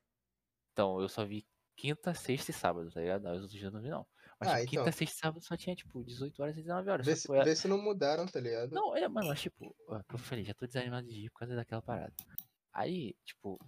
Então, 0.73 0.99
eu 0.99 1.08
só 1.08 1.23
vi 1.25 1.47
quinta, 1.77 2.13
sexta 2.13 2.51
e 2.51 2.53
sábado, 2.53 2.91
tá 2.91 2.99
ligado? 2.99 3.25
Os 3.27 3.41
outros 3.43 3.51
dias 3.51 3.63
eu 3.65 3.71
não 3.71 3.82
vi, 3.82 3.89
não. 3.89 4.06
Mas 4.39 4.49
Ah, 4.49 4.58
tipo, 4.58 4.69
quinta, 4.71 4.82
então. 4.82 4.91
sexta 4.93 5.15
e 5.15 5.19
sábado 5.19 5.41
só 5.45 5.56
tinha, 5.56 5.75
tipo, 5.75 6.03
18 6.03 6.41
horas 6.43 6.58
e 6.58 6.62
19 6.62 6.89
horas. 6.89 7.06
Vê 7.06 7.15
se, 7.15 7.27
vê 7.27 7.56
se 7.56 7.67
não 7.69 7.77
mudaram, 7.82 8.25
tá 8.25 8.39
ligado? 8.41 8.71
Não, 8.73 8.95
é, 8.97 9.08
mano, 9.08 9.27
mas 9.29 9.39
tipo, 9.41 9.73
eu 10.12 10.17
falei, 10.17 10.43
já 10.43 10.53
tô 10.53 10.65
desanimado 10.67 11.08
de 11.08 11.25
ir 11.25 11.29
por 11.29 11.39
causa 11.39 11.56
daquela 11.56 11.82
parada. 11.82 12.13
Aí, 12.73 13.15
tipo, 13.23 13.59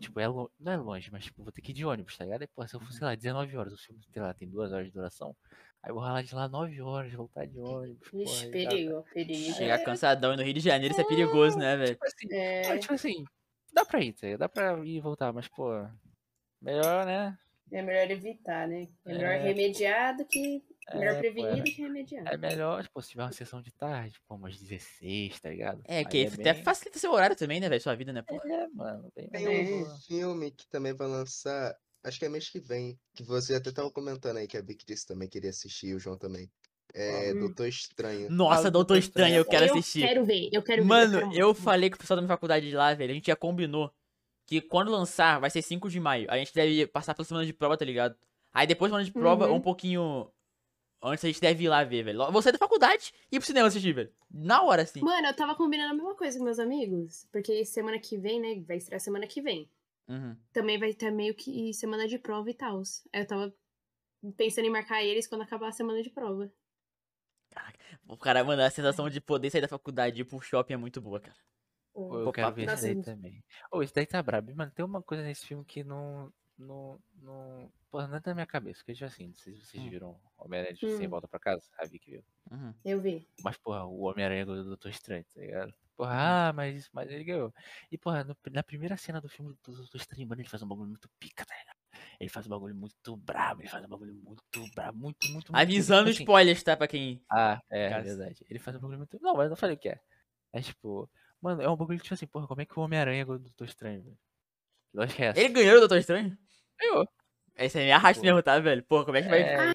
tipo, 0.00 0.20
é 0.20 0.28
lo- 0.28 0.50
não 0.60 0.72
é 0.72 0.76
longe, 0.76 1.10
mas 1.10 1.24
tipo, 1.24 1.42
vou 1.42 1.50
ter 1.52 1.60
que 1.60 1.72
ir 1.72 1.74
de 1.74 1.84
ônibus, 1.84 2.16
tá 2.16 2.24
ligado? 2.24 2.42
Aí, 2.42 2.46
pô, 2.48 2.66
se 2.66 2.74
eu 2.76 2.80
fosse 2.80 3.02
lá 3.02 3.14
19 3.14 3.56
horas, 3.56 3.72
o 3.72 3.76
filme, 3.78 4.00
sei 4.12 4.22
lá, 4.22 4.32
tem 4.32 4.48
duas 4.48 4.72
horas 4.72 4.86
de 4.86 4.92
duração, 4.92 5.34
aí 5.82 5.90
eu 5.90 5.94
vou 5.94 6.02
ralar 6.04 6.22
de 6.22 6.34
lá 6.34 6.48
9 6.48 6.80
horas, 6.80 7.12
voltar 7.12 7.46
de 7.46 7.58
ônibus, 7.58 8.08
Ixi, 8.12 8.44
aí 8.44 8.64
dá- 8.64 8.70
perigo, 8.70 9.04
perigo. 9.12 9.52
Chegar 9.54 9.78
cansadão 9.84 10.34
e 10.34 10.36
no 10.36 10.42
Rio 10.44 10.54
de 10.54 10.60
Janeiro, 10.60 10.92
isso 10.92 11.00
é 11.00 11.04
perigoso, 11.04 11.58
né, 11.58 11.76
velho? 11.76 11.94
Tipo 11.94 12.06
assim, 12.06 12.28
É, 12.32 12.78
tipo 12.78 12.94
assim, 12.94 13.24
dá 13.72 13.84
pra 13.84 14.00
ir, 14.00 14.12
tá 14.12 14.26
ligado? 14.26 14.38
Dá 14.40 14.48
pra 14.48 14.78
ir 14.84 14.96
e 14.96 15.00
voltar, 15.00 15.32
mas, 15.32 15.48
pô, 15.48 15.70
melhor, 16.62 17.04
né? 17.06 17.36
é 17.70 17.82
melhor 17.82 18.10
evitar, 18.10 18.66
né? 18.68 18.88
É 19.04 19.12
melhor 19.12 19.32
É. 19.32 19.38
remediar 19.42 20.16
do 20.16 20.24
que. 20.24 20.62
Melhor 20.94 21.12
É, 21.12 21.14
pô, 21.14 21.20
prevenir 21.20 21.52
é- 21.52 21.56
do 21.56 21.62
que 21.64 21.82
remediar. 21.82 22.26
É 22.26 22.36
melhor, 22.36 22.82
tipo, 22.82 23.02
se 23.02 23.10
tiver 23.10 23.22
uma 23.24 23.32
sessão 23.32 23.60
de 23.60 23.70
tarde, 23.72 24.16
pô, 24.26 24.34
umas 24.36 24.58
16, 24.58 25.38
tá 25.40 25.50
ligado? 25.50 25.80
É, 25.84 26.04
que 26.04 26.26
até 26.26 26.54
bem- 26.54 26.62
facilita 26.62 26.98
seu 26.98 27.12
horário 27.12 27.36
também, 27.36 27.60
né, 27.60 27.68
velho? 27.68 27.80
Sua 27.82 27.94
vida, 27.94 28.12
né, 28.12 28.22
pô? 28.22 28.34
É, 28.36 28.68
mano, 28.68 29.10
bem 29.14 29.28
Tem 29.28 29.48
um 29.48 29.82
boa. 29.84 29.96
filme 30.06 30.50
que 30.50 30.66
também 30.68 30.94
vai 30.94 31.06
lançar, 31.08 31.76
acho 32.04 32.18
que 32.18 32.24
é 32.24 32.28
mês 32.28 32.48
que 32.48 32.58
vem, 32.58 32.98
que 33.14 33.22
você 33.22 33.54
até 33.54 33.70
tava 33.70 33.90
comentando 33.90 34.38
aí, 34.38 34.46
que 34.46 34.56
a 34.56 34.62
Vicky 34.62 34.84
disse 34.86 35.06
também 35.06 35.28
queria 35.28 35.50
assistir, 35.50 35.88
e 35.88 35.94
o 35.94 35.98
João 36.00 36.16
também. 36.16 36.50
É 36.94 37.34
Hum. 37.34 37.40
Doutor 37.40 37.66
Estranho. 37.68 38.30
Nossa, 38.30 38.70
Doutor 38.70 38.72
Doutor 38.94 38.98
Estranho, 38.98 39.36
eu 39.36 39.44
quero 39.44 39.66
eu 39.66 39.74
assistir. 39.74 40.00
quero 40.06 40.24
ver, 40.24 40.48
eu 40.52 40.62
quero 40.62 40.82
ver. 40.82 40.88
Mano, 40.88 41.32
eu 41.34 41.54
falei 41.54 41.90
com 41.90 41.96
o 41.96 41.98
pessoal 41.98 42.16
da 42.16 42.22
minha 42.22 42.28
faculdade 42.34 42.66
de 42.68 42.74
lá, 42.74 42.94
velho. 42.94 43.10
A 43.10 43.14
gente 43.14 43.26
já 43.26 43.36
combinou 43.36 43.92
que 44.46 44.62
quando 44.62 44.90
lançar 44.90 45.38
vai 45.38 45.50
ser 45.50 45.60
5 45.60 45.90
de 45.90 46.00
maio. 46.00 46.26
A 46.30 46.38
gente 46.38 46.54
deve 46.54 46.86
passar 46.86 47.14
pela 47.14 47.26
semana 47.26 47.44
de 47.44 47.52
prova, 47.52 47.76
tá 47.76 47.84
ligado? 47.84 48.16
Aí 48.54 48.66
depois 48.66 48.90
da 48.90 48.94
semana 48.96 49.04
de 49.04 49.12
prova, 49.12 49.46
Uhum. 49.48 49.56
um 49.56 49.60
pouquinho 49.60 50.30
antes 51.02 51.24
a 51.24 51.28
gente 51.28 51.40
deve 51.40 51.64
ir 51.64 51.68
lá 51.68 51.84
ver, 51.84 52.02
velho. 52.02 52.30
Você 52.32 52.52
da 52.52 52.58
faculdade 52.58 53.12
e 53.30 53.36
ir 53.36 53.38
pro 53.38 53.46
cinema 53.46 53.68
assistir, 53.68 53.92
velho. 53.92 54.12
Na 54.30 54.62
hora, 54.62 54.82
assim. 54.82 55.00
Mano, 55.00 55.26
eu 55.26 55.34
tava 55.34 55.54
combinando 55.54 55.92
a 55.92 55.94
mesma 55.94 56.14
coisa 56.14 56.38
com 56.38 56.44
meus 56.44 56.58
amigos. 56.58 57.26
Porque 57.32 57.64
semana 57.64 57.98
que 57.98 58.16
vem, 58.16 58.40
né? 58.40 58.62
Vai 58.66 58.76
estrear 58.76 59.00
semana 59.00 59.26
que 59.26 59.40
vem. 59.40 59.70
Uhum. 60.08 60.36
Também 60.52 60.78
vai 60.78 60.94
ter 60.94 61.10
meio 61.10 61.34
que 61.34 61.72
semana 61.74 62.08
de 62.08 62.18
prova 62.18 62.50
e 62.50 62.54
tal. 62.54 62.82
Aí 63.12 63.20
eu 63.22 63.26
tava 63.26 63.54
pensando 64.36 64.66
em 64.66 64.70
marcar 64.70 65.02
eles 65.02 65.26
quando 65.26 65.42
acabar 65.42 65.68
a 65.68 65.72
semana 65.72 66.02
de 66.02 66.10
prova. 66.10 66.50
O 68.06 68.16
cara, 68.16 68.42
mano, 68.42 68.62
a 68.62 68.70
sensação 68.70 69.10
de 69.10 69.20
poder 69.20 69.50
sair 69.50 69.60
da 69.60 69.68
faculdade 69.68 70.18
e 70.18 70.22
ir 70.22 70.24
pro 70.24 70.40
shopping 70.40 70.72
é 70.72 70.76
muito 70.76 71.00
boa, 71.00 71.20
cara. 71.20 71.36
Pô, 71.92 72.08
Pô, 72.08 72.18
eu 72.20 72.32
quero 72.32 72.54
ver 72.54 72.66
daí 72.66 72.76
gente. 72.76 73.04
também. 73.04 73.44
Ô, 73.70 73.82
esse 73.82 73.92
daí 73.92 74.06
tá 74.06 74.22
brabo. 74.22 74.54
Mano, 74.54 74.70
tem 74.70 74.84
uma 74.84 75.02
coisa 75.02 75.22
nesse 75.22 75.46
filme 75.46 75.64
que 75.64 75.84
não. 75.84 76.32
Não. 76.58 77.00
não 77.22 77.70
porra, 77.90 78.06
não 78.08 78.16
é 78.16 78.20
da 78.20 78.34
minha 78.34 78.46
cabeça. 78.46 78.80
Porque, 78.80 78.94
tipo 78.94 79.04
assim, 79.06 79.28
não 79.28 79.34
sei 79.34 79.54
se 79.54 79.64
vocês 79.66 79.82
Hum. 79.82 79.90
viram 79.90 80.20
Homem-Aranha 80.36 80.74
de 80.74 80.80
Sem 80.96 81.06
Hum. 81.06 81.10
Volta 81.10 81.28
pra 81.28 81.38
Casa. 81.38 81.62
A 81.78 81.86
Vicky 81.86 82.10
viu. 82.10 82.24
Uhum. 82.50 82.74
Eu 82.84 83.00
vi. 83.00 83.28
Mas, 83.42 83.56
porra, 83.56 83.84
o 83.84 84.00
Homem-Aranha 84.02 84.44
ganhou 84.44 84.62
do 84.64 84.68
Doutor 84.70 84.90
Estranho, 84.90 85.24
tá 85.32 85.40
ligado? 85.40 85.72
Porra, 85.96 86.10
Uhum. 86.12 86.16
ah, 86.18 86.52
mas, 86.54 86.88
mas 86.92 87.10
ele 87.10 87.24
ganhou. 87.24 87.54
E, 87.90 87.96
porra, 87.98 88.24
no- 88.24 88.36
na 88.52 88.62
primeira 88.62 88.96
cena 88.96 89.20
do 89.20 89.28
filme 89.28 89.56
do 89.64 89.72
Doutor 89.76 89.96
Estranho, 89.96 90.28
mano, 90.28 90.40
ele 90.40 90.48
faz 90.48 90.62
um 90.62 90.68
bagulho 90.68 90.88
muito 90.88 91.08
pica, 91.18 91.44
tá 91.44 91.54
ligado? 91.56 91.78
Ele 92.20 92.28
faz 92.30 92.46
um 92.46 92.50
bagulho 92.50 92.74
muito 92.74 93.16
brabo, 93.16 93.62
ele 93.62 93.68
faz 93.68 93.84
um 93.84 93.88
bagulho 93.88 94.14
muito 94.14 94.42
brabo, 94.74 94.98
muito, 94.98 95.24
muito, 95.30 95.52
muito. 95.52 95.56
Avisando 95.56 96.04
tipo 96.10 96.14
assim, 96.16 96.22
spoilers, 96.24 96.62
tá? 96.62 96.76
Pra 96.76 96.86
quem. 96.88 97.22
Ah, 97.30 97.60
é, 97.70 97.88
Cara, 97.90 98.02
verdade. 98.02 98.44
Ele 98.48 98.58
faz 98.58 98.76
um 98.76 98.80
bagulho 98.80 98.98
muito. 98.98 99.18
Não, 99.22 99.34
mas 99.34 99.44
eu 99.44 99.50
não 99.50 99.56
falei 99.56 99.76
o 99.76 99.78
que 99.78 99.88
é. 99.88 100.00
É 100.52 100.60
tipo. 100.60 101.08
Mano, 101.40 101.62
é 101.62 101.68
um 101.68 101.76
bagulho 101.76 101.98
tipo 102.00 102.14
assim, 102.14 102.26
porra, 102.26 102.46
como 102.48 102.60
é 102.60 102.66
que 102.66 102.76
o 102.78 102.82
Homem-Aranha 102.82 103.24
ganhou 103.24 103.38
do 103.38 103.44
Doutor 103.44 103.64
Estranho, 103.66 104.02
velho? 104.02 104.18
Lógico 104.94 105.16
que 105.16 105.22
é 105.22 105.26
essa. 105.26 105.40
Ele 105.40 105.48
ganhou 105.54 105.74
do 105.74 105.80
Doutor 105.80 105.98
Estranho? 105.98 106.36
Ganhou. 106.78 107.08
Esse 107.56 107.80
é 107.80 107.84
me 107.84 107.92
arrasto 107.92 108.22
mesmo, 108.22 108.42
tá, 108.42 108.58
velho? 108.60 108.84
Pô, 108.84 109.04
como 109.04 109.16
é 109.16 109.22
que 109.22 109.28
vai. 109.28 109.42
É, 109.42 109.72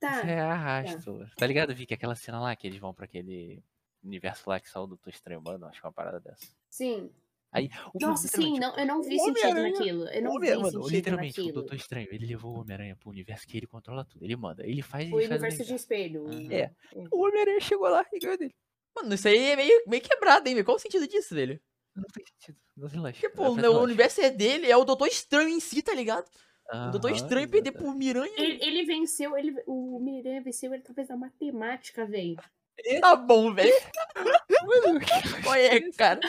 Tá. 0.00 0.18
isso 0.18 0.26
é 0.26 0.40
arrasto. 0.40 1.26
Tá 1.36 1.46
ligado, 1.46 1.74
Vicky? 1.74 1.92
Aquela 1.92 2.14
cena 2.14 2.40
lá 2.40 2.56
que 2.56 2.66
eles 2.66 2.78
vão 2.78 2.94
pra 2.94 3.04
aquele 3.04 3.62
universo 4.02 4.48
lá 4.48 4.58
que 4.58 4.68
só 4.68 4.82
o 4.82 4.86
Doutor 4.86 5.10
Estranho, 5.10 5.42
mano. 5.42 5.66
Acho 5.66 5.78
que 5.78 5.86
é 5.86 5.88
uma 5.88 5.92
parada 5.92 6.18
dessa. 6.18 6.46
Sim. 6.70 7.10
O 7.92 7.98
Nossa, 8.00 8.28
sim, 8.28 8.60
não, 8.60 8.76
eu 8.76 8.86
não 8.86 9.02
vi 9.02 9.16
o 9.16 9.24
sentido 9.24 9.60
naquilo. 9.60 10.08
Eu 10.08 10.22
não 10.22 10.36
o 10.36 10.40
vi 10.40 10.50
mano, 10.50 10.70
sentido 10.70 10.88
literalmente, 10.88 11.40
o 11.40 11.42
naquilo. 11.42 11.52
Doutor 11.60 11.74
Estranho, 11.74 12.08
ele 12.12 12.24
levou 12.26 12.54
o 12.56 12.60
Homem-Aranha 12.60 12.96
pro 12.96 13.10
universo 13.10 13.46
que 13.46 13.56
ele 13.56 13.66
controla 13.66 14.04
tudo. 14.04 14.24
Ele 14.24 14.36
manda, 14.36 14.64
ele 14.64 14.82
faz 14.82 15.12
O 15.12 15.18
ele 15.18 15.28
faz 15.28 15.42
universo 15.42 15.64
de 15.64 15.74
espelho. 15.74 16.22
Uhum. 16.26 16.50
É. 16.50 16.72
O 17.10 17.26
Homem-Aranha 17.26 17.60
chegou 17.60 17.88
lá 17.88 18.06
e 18.12 18.18
ganhou 18.20 18.38
dele. 18.38 18.54
Mano, 18.96 19.14
isso 19.14 19.26
aí 19.28 19.50
é 19.50 19.56
meio, 19.56 19.82
meio 19.86 20.02
quebrado, 20.02 20.48
hein? 20.48 20.62
Qual 20.64 20.76
o 20.76 20.80
sentido 20.80 21.06
disso, 21.08 21.34
velho? 21.34 21.60
Não 21.94 22.04
tem 22.12 22.24
sentido. 22.24 22.58
Não 22.76 22.88
tem 22.88 23.00
lógica. 23.00 23.30
Porque, 23.30 23.42
Não 23.42 23.54
pô, 23.54 23.60
faz 23.60 23.74
o 23.74 23.82
universo 23.82 24.20
é 24.20 24.30
dele, 24.30 24.70
é 24.70 24.76
o 24.76 24.84
Doutor 24.84 25.06
Estranho 25.08 25.48
em 25.48 25.60
si, 25.60 25.82
tá 25.82 25.94
ligado? 25.94 26.28
o 26.72 26.90
Doutor 26.92 27.10
Estranho 27.10 27.48
perder 27.48 27.70
exatamente. 27.70 27.90
pro 27.90 27.98
Miranha. 27.98 28.34
Ele, 28.36 28.64
ele 28.64 28.84
venceu, 28.84 29.36
ele, 29.36 29.54
o 29.66 29.98
Miranha 30.00 30.40
venceu 30.40 30.72
ele 30.72 30.82
através 30.82 31.08
da 31.08 31.16
matemática, 31.16 32.06
velho. 32.06 32.36
Tá 33.00 33.16
bom, 33.16 33.52
velho. 33.52 33.72
Qual 35.44 35.54
é, 35.54 35.80
cara? 35.92 36.20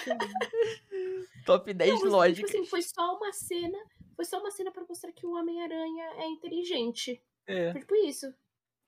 Top 1.45 1.73
10 1.73 2.01
Não, 2.01 2.09
lógica. 2.09 2.47
Tipo 2.47 2.57
assim, 2.57 2.69
foi 2.69 2.81
só 2.81 3.15
uma 3.15 3.31
cena. 3.31 3.77
Foi 4.15 4.25
só 4.25 4.39
uma 4.39 4.51
cena 4.51 4.71
pra 4.71 4.83
mostrar 4.87 5.11
que 5.11 5.25
o 5.25 5.33
Homem-Aranha 5.33 6.05
é 6.17 6.27
inteligente. 6.27 7.21
É. 7.47 7.71
Foi 7.71 7.81
tipo 7.81 7.95
isso. 7.95 8.33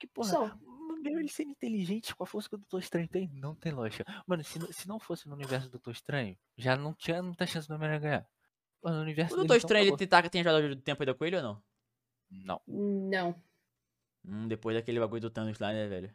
Que 0.03 0.07
porra, 0.07 0.59
mesmo 1.01 1.17
ele 1.19 1.29
sendo 1.29 1.51
inteligente 1.51 2.13
com 2.13 2.25
a 2.25 2.27
força 2.27 2.49
que 2.49 2.55
o 2.55 2.57
Doutor 2.57 2.79
Estranho 2.79 3.07
tem, 3.07 3.29
não 3.29 3.55
tem 3.55 3.71
lógica. 3.71 4.03
Mano, 4.27 4.43
se, 4.43 4.59
não- 4.59 4.69
se 4.69 4.85
não 4.85 4.99
fosse 4.99 5.29
no 5.29 5.33
universo 5.35 5.67
do 5.67 5.71
Doutor 5.71 5.91
Estranho, 5.91 6.37
já 6.57 6.75
não 6.75 6.93
tinha 6.93 7.23
muita 7.23 7.47
chance 7.47 7.69
do 7.69 7.73
Homem-Aranha 7.75 7.99
ganhar. 8.01 8.29
Mano, 8.83 8.97
no 8.97 9.03
universo 9.03 9.33
O 9.33 9.37
Doutor 9.37 9.55
então, 9.55 9.57
Estranho, 9.65 9.87
ele 9.87 9.95
tem, 9.95 10.05
tá, 10.05 10.21
tem 10.29 10.41
a 10.41 10.43
joia 10.43 10.75
do 10.75 10.81
tempo 10.81 11.01
ainda 11.01 11.13
com 11.13 11.23
ele 11.23 11.37
ou 11.37 11.41
não? 11.41 11.63
Não. 12.29 12.61
Não. 12.67 13.43
Hum, 14.25 14.45
depois 14.45 14.75
daquele 14.75 14.99
bagulho 14.99 15.21
do 15.21 15.29
Thanos 15.29 15.57
lá, 15.57 15.71
né, 15.71 15.87
velho? 15.87 16.13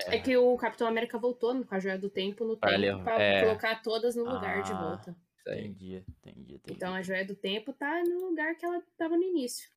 É 0.00 0.18
que 0.20 0.36
o 0.36 0.54
Capitão 0.58 0.86
América 0.86 1.16
voltou 1.16 1.64
com 1.64 1.74
a 1.74 1.78
Joia 1.80 1.98
do 1.98 2.10
Tempo 2.10 2.44
no 2.44 2.58
Pra 2.58 2.78
tempo 2.78 3.04
pra 3.04 3.18
é. 3.22 3.40
colocar 3.42 3.80
todas 3.82 4.14
no 4.16 4.24
lugar 4.24 4.62
de 4.62 4.72
Ah. 4.72 4.82
volta. 4.82 5.16
Isso 5.38 5.48
aí. 5.48 5.60
Entendi, 5.66 6.04
entendi, 6.08 6.54
entendi. 6.56 6.76
Então 6.76 6.92
a 6.94 7.00
Joia 7.00 7.24
do 7.24 7.34
Tempo 7.34 7.72
tá 7.72 8.02
no 8.02 8.26
lugar 8.28 8.54
que 8.56 8.66
ela 8.66 8.82
tava 8.98 9.16
no 9.16 9.22
início. 9.22 9.70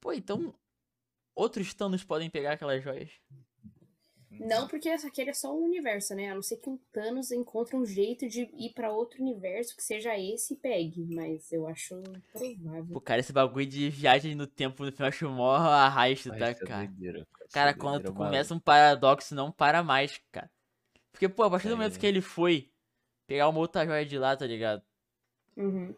Pô, 0.00 0.12
então. 0.12 0.54
Outros 1.34 1.72
Thanos 1.74 2.04
podem 2.04 2.28
pegar 2.30 2.52
aquelas 2.52 2.82
joias. 2.82 3.10
Não 4.32 4.66
porque 4.68 4.88
essa 4.88 5.08
aqui 5.08 5.20
é 5.22 5.34
só 5.34 5.52
um 5.54 5.64
universo, 5.64 6.14
né? 6.14 6.30
A 6.30 6.34
não 6.34 6.40
ser 6.42 6.56
que 6.58 6.70
um 6.70 6.78
Thanos 6.92 7.30
encontre 7.30 7.76
um 7.76 7.84
jeito 7.84 8.28
de 8.28 8.42
ir 8.56 8.72
pra 8.74 8.90
outro 8.92 9.20
universo 9.20 9.76
que 9.76 9.82
seja 9.82 10.16
esse 10.18 10.54
e 10.54 10.56
pegue. 10.56 11.04
Mas 11.14 11.50
eu 11.52 11.66
acho 11.66 12.00
provável. 12.32 12.94
Pô, 12.94 13.00
cara, 13.00 13.20
esse 13.20 13.32
bagulho 13.32 13.66
de 13.66 13.90
viagem 13.90 14.34
no 14.34 14.46
tempo 14.46 14.84
no 14.84 14.92
eu 14.96 15.06
acho 15.06 15.28
mó 15.28 15.52
arrasto, 15.54 16.30
tá, 16.30 16.54
ser 16.54 16.64
cara? 16.66 16.86
doideira, 16.86 17.26
cara. 17.32 17.48
Cara, 17.52 17.70
é 17.70 17.74
quando 17.74 18.02
tu 18.02 18.12
maluco. 18.12 18.24
começa 18.24 18.54
um 18.54 18.60
paradoxo, 18.60 19.34
não 19.34 19.50
para 19.52 19.82
mais, 19.82 20.18
cara. 20.32 20.50
Porque, 21.12 21.28
pô, 21.28 21.42
a 21.42 21.50
partir 21.50 21.68
do 21.68 21.76
momento 21.76 21.96
É. 21.96 21.98
que 21.98 22.06
ele 22.06 22.20
foi 22.20 22.70
pegar 23.26 23.48
uma 23.48 23.58
outra 23.58 23.84
joia 23.84 24.06
de 24.06 24.16
lá, 24.16 24.36
tá 24.36 24.46
ligado? 24.46 24.82
Uhum. 25.56 25.94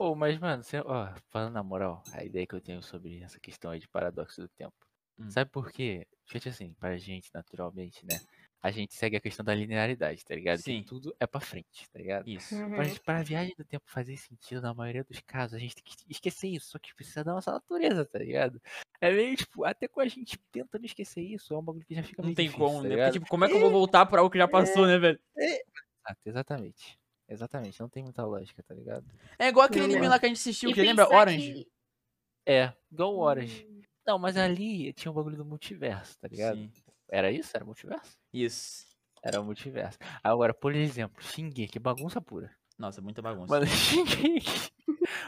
Ô, 0.00 0.14
mas, 0.14 0.38
mano, 0.38 0.62
você, 0.62 0.78
ó, 0.78 1.12
falando 1.28 1.54
na 1.54 1.62
moral, 1.62 2.04
a 2.12 2.22
ideia 2.24 2.46
que 2.46 2.54
eu 2.54 2.60
tenho 2.60 2.80
sobre 2.80 3.20
essa 3.20 3.40
questão 3.40 3.72
aí 3.72 3.80
de 3.80 3.88
paradoxo 3.88 4.40
do 4.40 4.48
tempo. 4.48 4.72
Hum. 5.18 5.28
Sabe 5.28 5.50
por 5.50 5.72
quê? 5.72 6.06
Gente, 6.24 6.48
assim, 6.48 6.72
pra 6.74 6.96
gente, 6.96 7.28
naturalmente, 7.34 8.06
né? 8.06 8.20
A 8.62 8.70
gente 8.70 8.94
segue 8.94 9.16
a 9.16 9.20
questão 9.20 9.44
da 9.44 9.52
linearidade, 9.52 10.24
tá 10.24 10.36
ligado? 10.36 10.60
Sim. 10.60 10.82
Que 10.82 10.86
tudo 10.88 11.12
é 11.18 11.26
pra 11.26 11.40
frente, 11.40 11.90
tá 11.90 11.98
ligado? 11.98 12.28
Isso. 12.28 12.54
Uhum. 12.54 12.70
Pra, 12.76 12.84
gente- 12.84 13.00
pra 13.00 13.22
viagem 13.24 13.54
do 13.58 13.64
tempo 13.64 13.84
fazer 13.88 14.16
sentido, 14.16 14.62
na 14.62 14.72
maioria 14.72 15.02
dos 15.02 15.18
casos, 15.20 15.54
a 15.54 15.58
gente 15.58 15.74
tem 15.74 15.82
que 15.84 15.96
esquecer 16.08 16.46
isso. 16.46 16.70
Só 16.70 16.78
que 16.78 16.94
precisa 16.94 17.24
da 17.24 17.32
nossa 17.32 17.50
natureza, 17.50 18.04
tá 18.04 18.20
ligado? 18.20 18.62
É 19.00 19.10
meio, 19.10 19.36
tipo, 19.36 19.64
até 19.64 19.88
com 19.88 20.00
a 20.00 20.06
gente 20.06 20.38
tentando 20.52 20.84
esquecer 20.84 21.22
isso, 21.22 21.52
é 21.52 21.58
um 21.58 21.62
bagulho 21.62 21.84
que 21.84 21.94
já 21.96 22.04
fica 22.04 22.22
Não 22.22 22.26
meio 22.28 22.36
tem 22.36 22.46
difícil, 22.46 22.66
como, 22.66 22.82
tá 22.82 22.88
né? 22.88 22.96
Porque, 22.96 23.12
tipo, 23.18 23.26
como 23.26 23.44
é 23.44 23.48
que 23.48 23.54
eu 23.54 23.60
vou 23.60 23.70
voltar 23.70 24.06
pra 24.06 24.20
algo 24.20 24.30
que 24.30 24.38
já 24.38 24.46
passou, 24.46 24.86
né, 24.86 24.96
velho? 24.98 25.20
Exato, 25.36 26.20
exatamente. 26.24 26.98
Exatamente, 27.28 27.78
não 27.80 27.88
tem 27.88 28.02
muita 28.02 28.24
lógica, 28.24 28.62
tá 28.62 28.74
ligado? 28.74 29.04
É 29.38 29.48
igual 29.48 29.66
aquele 29.66 29.80
Não, 29.80 29.86
anime 29.90 30.02
não. 30.02 30.10
lá 30.10 30.18
que 30.18 30.26
a 30.26 30.28
gente 30.28 30.38
assistiu, 30.38 30.70
E 30.70 30.74
que 30.74 30.82
lembra? 30.82 31.08
Orange. 31.14 31.52
que- 31.52 31.68
É, 32.46 32.72
igual 32.90 33.14
o 33.14 33.18
Orange. 33.20 33.66
Hum, 33.68 33.82
Não, 34.06 34.18
mas 34.18 34.36
ali 34.38 34.92
tinha 34.94 35.12
um 35.12 35.14
bagulho 35.14 35.36
do 35.36 35.44
multiverso, 35.44 36.18
tá 36.18 36.26
ligado? 36.28 36.56
Sim. 36.56 36.72
Era 37.10 37.30
isso? 37.30 37.54
Era 37.54 37.64
multiverso? 37.64 38.16
Isso. 38.32 38.86
Era 39.22 39.40
o 39.40 39.44
multiverso. 39.44 39.98
Agora, 40.24 40.54
por 40.54 40.74
exemplo, 40.74 41.22
Shingeki, 41.22 41.78
bagunça 41.78 42.18
pura. 42.20 42.50
Nossa, 42.78 43.02
muita 43.02 43.20
bagunça. 43.20 43.52
Mano, 43.52 43.66
Shingeki. 44.40 44.70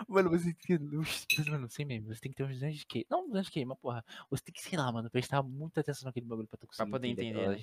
Mano, 0.08 0.30
você 0.30 0.54
tem 0.54 0.78
que. 0.78 0.78
mas, 0.78 1.26
Mano, 1.48 1.68
sem 1.68 1.84
meme, 1.84 2.06
você 2.06 2.20
tem 2.20 2.30
que 2.30 2.36
ter 2.36 2.44
uns 2.44 2.62
anos 2.62 2.76
de 2.78 2.86
QI. 2.86 3.04
Não 3.10 3.26
uns 3.26 3.34
anos 3.34 3.46
de 3.48 3.52
QI, 3.52 3.64
mas 3.66 3.78
porra. 3.78 4.02
Você 4.30 4.42
tem 4.44 4.54
que, 4.54 4.62
sei 4.62 4.78
lá, 4.78 4.90
mano, 4.90 5.10
prestar 5.10 5.42
muita 5.42 5.80
atenção 5.80 6.06
naquele 6.06 6.24
bagulho 6.26 6.48
pra 6.48 6.56
tu 6.58 6.66
conseguir. 6.66 6.90
poder 6.90 7.08
entender, 7.08 7.32
né? 7.34 7.40
Aquelas, 7.42 7.62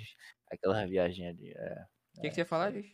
aquela 0.52 0.86
viagem 0.86 1.28
ali. 1.28 1.52
É. 1.56 1.86
O 2.17 2.21
que, 2.21 2.28
que 2.30 2.36
você 2.36 2.41
ia 2.41 2.45
falar, 2.45 2.71
Viz? 2.71 2.86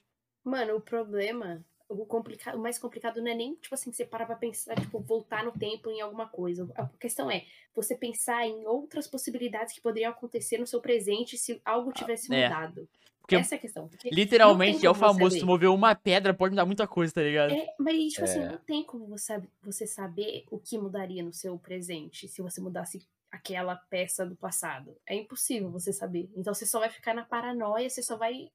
Mano, 0.44 0.76
o 0.76 0.82
problema, 0.82 1.64
o, 1.88 2.06
complicado, 2.06 2.56
o 2.56 2.60
mais 2.60 2.78
complicado 2.78 3.22
não 3.22 3.32
é 3.32 3.36
nem, 3.36 3.56
tipo 3.56 3.74
assim, 3.74 3.92
você 3.92 4.06
parar 4.06 4.26
pra 4.26 4.36
pensar, 4.36 4.76
tipo, 4.80 5.00
voltar 5.00 5.44
no 5.44 5.52
tempo 5.52 5.90
em 5.90 6.02
alguma 6.02 6.28
coisa. 6.28 6.70
A 6.76 6.88
questão 7.00 7.30
é 7.30 7.46
você 7.76 7.96
pensar 7.96 8.46
em 8.46 8.66
outras 8.66 9.08
possibilidades 9.08 9.74
que 9.74 9.82
poderiam 9.82 10.12
acontecer 10.12 10.58
no 10.58 10.68
seu 10.68 10.82
presente 10.82 11.38
se 11.38 11.62
algo 11.64 11.92
tivesse 11.92 12.34
é. 12.34 12.50
mudado. 12.50 12.88
Porque 13.22 13.38
Essa 13.38 13.56
é 13.56 13.58
a 13.58 13.62
questão. 13.62 13.88
Porque 13.88 14.10
Literalmente 14.10 14.86
é 14.86 14.90
o 14.90 14.94
famoso, 14.94 15.38
se 15.38 15.46
mover 15.46 15.70
uma 15.70 15.96
pedra 15.96 16.34
pode 16.34 16.52
mudar 16.52 16.66
muita 16.66 16.86
coisa, 16.86 17.14
tá 17.14 17.22
ligado? 17.22 17.54
É, 17.54 17.74
mas, 17.80 18.12
tipo 18.12 18.26
assim, 18.26 18.40
É. 18.40 18.50
não 18.50 18.58
tem 18.58 18.84
como 18.84 19.06
você, 19.08 19.42
você 19.62 19.88
saber 19.88 20.44
o 20.52 20.60
que 20.60 20.78
mudaria 20.78 21.24
no 21.24 21.32
seu 21.32 21.58
presente 21.58 22.28
se 22.28 22.42
você 22.42 22.60
mudasse 22.60 23.08
aquela 23.32 23.78
peça 23.78 24.26
do 24.26 24.36
passado. 24.36 24.96
É 25.08 25.16
impossível 25.16 25.72
você 25.72 25.94
saber. 25.94 26.30
Então 26.36 26.54
você 26.54 26.66
só 26.66 26.80
vai 26.80 26.90
ficar 26.90 27.14
na 27.14 27.24
paranoia, 27.24 27.90
você 27.90 28.04
só 28.04 28.18
vai 28.18 28.52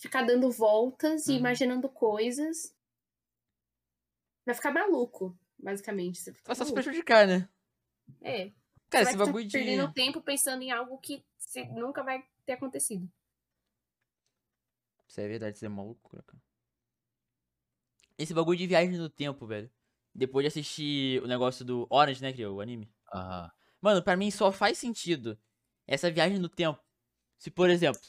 ficar 0.00 0.22
dando 0.22 0.50
voltas 0.50 1.28
e 1.28 1.32
Uhum. 1.32 1.38
imaginando 1.38 1.88
coisas. 1.88 2.74
Vai 4.46 4.54
ficar 4.54 4.72
maluco, 4.72 5.38
basicamente. 5.58 6.18
Você 6.18 6.32
fica 6.32 6.48
Vai 6.48 6.56
só 6.56 6.64
se 6.64 6.72
maluco. 6.72 6.82
prejudicar, 6.82 7.26
né? 7.26 7.48
É. 8.22 8.50
Cara, 8.88 9.04
você 9.04 9.10
esse 9.10 9.16
vai 9.18 9.26
bagulho 9.26 9.46
de. 9.46 9.52
perdendo 9.52 9.92
tempo 9.92 10.20
pensando 10.22 10.62
em 10.62 10.70
algo 10.72 10.98
que 10.98 11.24
você 11.38 11.64
nunca 11.66 12.02
vai 12.02 12.26
ter 12.44 12.54
acontecido. 12.54 13.08
Isso 15.06 15.20
é 15.20 15.28
verdade, 15.28 15.56
isso 15.56 15.64
é 15.64 15.68
uma 15.68 15.82
loucura, 15.82 16.22
cara. 16.22 16.42
Esse 18.16 18.32
bagulho 18.34 18.58
de 18.58 18.66
viagem 18.66 18.96
no 18.96 19.08
tempo, 19.08 19.46
velho. 19.46 19.70
Depois 20.14 20.44
de 20.44 20.48
assistir 20.48 21.22
o 21.22 21.26
negócio 21.26 21.64
do 21.64 21.86
Orange, 21.90 22.22
né, 22.22 22.32
que 22.32 22.42
é 22.42 22.48
o 22.48 22.60
anime. 22.60 22.92
Aham. 23.12 23.50
Mano, 23.80 24.02
pra 24.02 24.16
mim 24.16 24.30
só 24.30 24.52
faz 24.52 24.76
sentido 24.78 25.38
essa 25.86 26.10
viagem 26.10 26.38
no 26.38 26.48
tempo. 26.48 26.80
Se, 27.38 27.50
por 27.50 27.70
exemplo, 27.70 28.00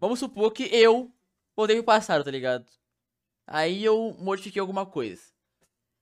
vamos 0.00 0.18
supor 0.18 0.50
que 0.52 0.64
eu 0.74 1.12
voltei 1.54 1.76
pro 1.76 1.84
passado, 1.84 2.24
tá 2.24 2.30
ligado? 2.30 2.66
Aí 3.46 3.84
eu 3.84 4.16
modifiquei 4.18 4.60
alguma 4.60 4.86
coisa. 4.86 5.22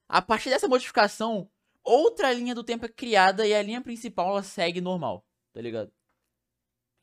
A 0.08 0.22
partir 0.22 0.48
dessa 0.50 0.68
modificação, 0.68 1.50
outra 1.82 2.32
linha 2.32 2.54
do 2.54 2.64
tempo 2.64 2.86
é 2.86 2.88
criada 2.88 3.46
e 3.46 3.54
a 3.54 3.62
linha 3.62 3.80
principal 3.82 4.30
ela 4.30 4.42
segue 4.42 4.80
normal, 4.80 5.26
tá 5.52 5.60
ligado? 5.60 5.92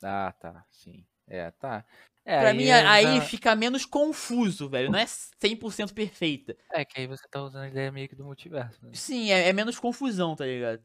Ah, 0.03 0.31
tá. 0.39 0.65
Sim. 0.69 1.05
É, 1.27 1.49
tá. 1.51 1.85
É, 2.23 2.39
Pra 2.39 2.49
aí 2.49 2.57
mim, 2.57 2.65
é 2.65 2.85
aí 2.85 3.21
fica 3.21 3.55
menos 3.55 3.85
confuso, 3.85 4.67
velho. 4.69 4.91
Não 4.91 4.97
é 4.99 5.05
100% 5.05 5.93
perfeita. 5.93 6.55
É, 6.71 6.83
que 6.83 6.99
aí 6.99 7.07
você 7.07 7.27
tá 7.27 7.41
usando 7.41 7.63
a 7.63 7.67
ideia 7.67 7.91
meio 7.91 8.09
que 8.09 8.15
do 8.15 8.23
multiverso, 8.25 8.83
né? 8.83 8.91
Sim, 8.93 9.31
é, 9.31 9.47
é 9.49 9.53
menos 9.53 9.77
confusão, 9.79 10.35
tá 10.35 10.45
ligado? 10.45 10.79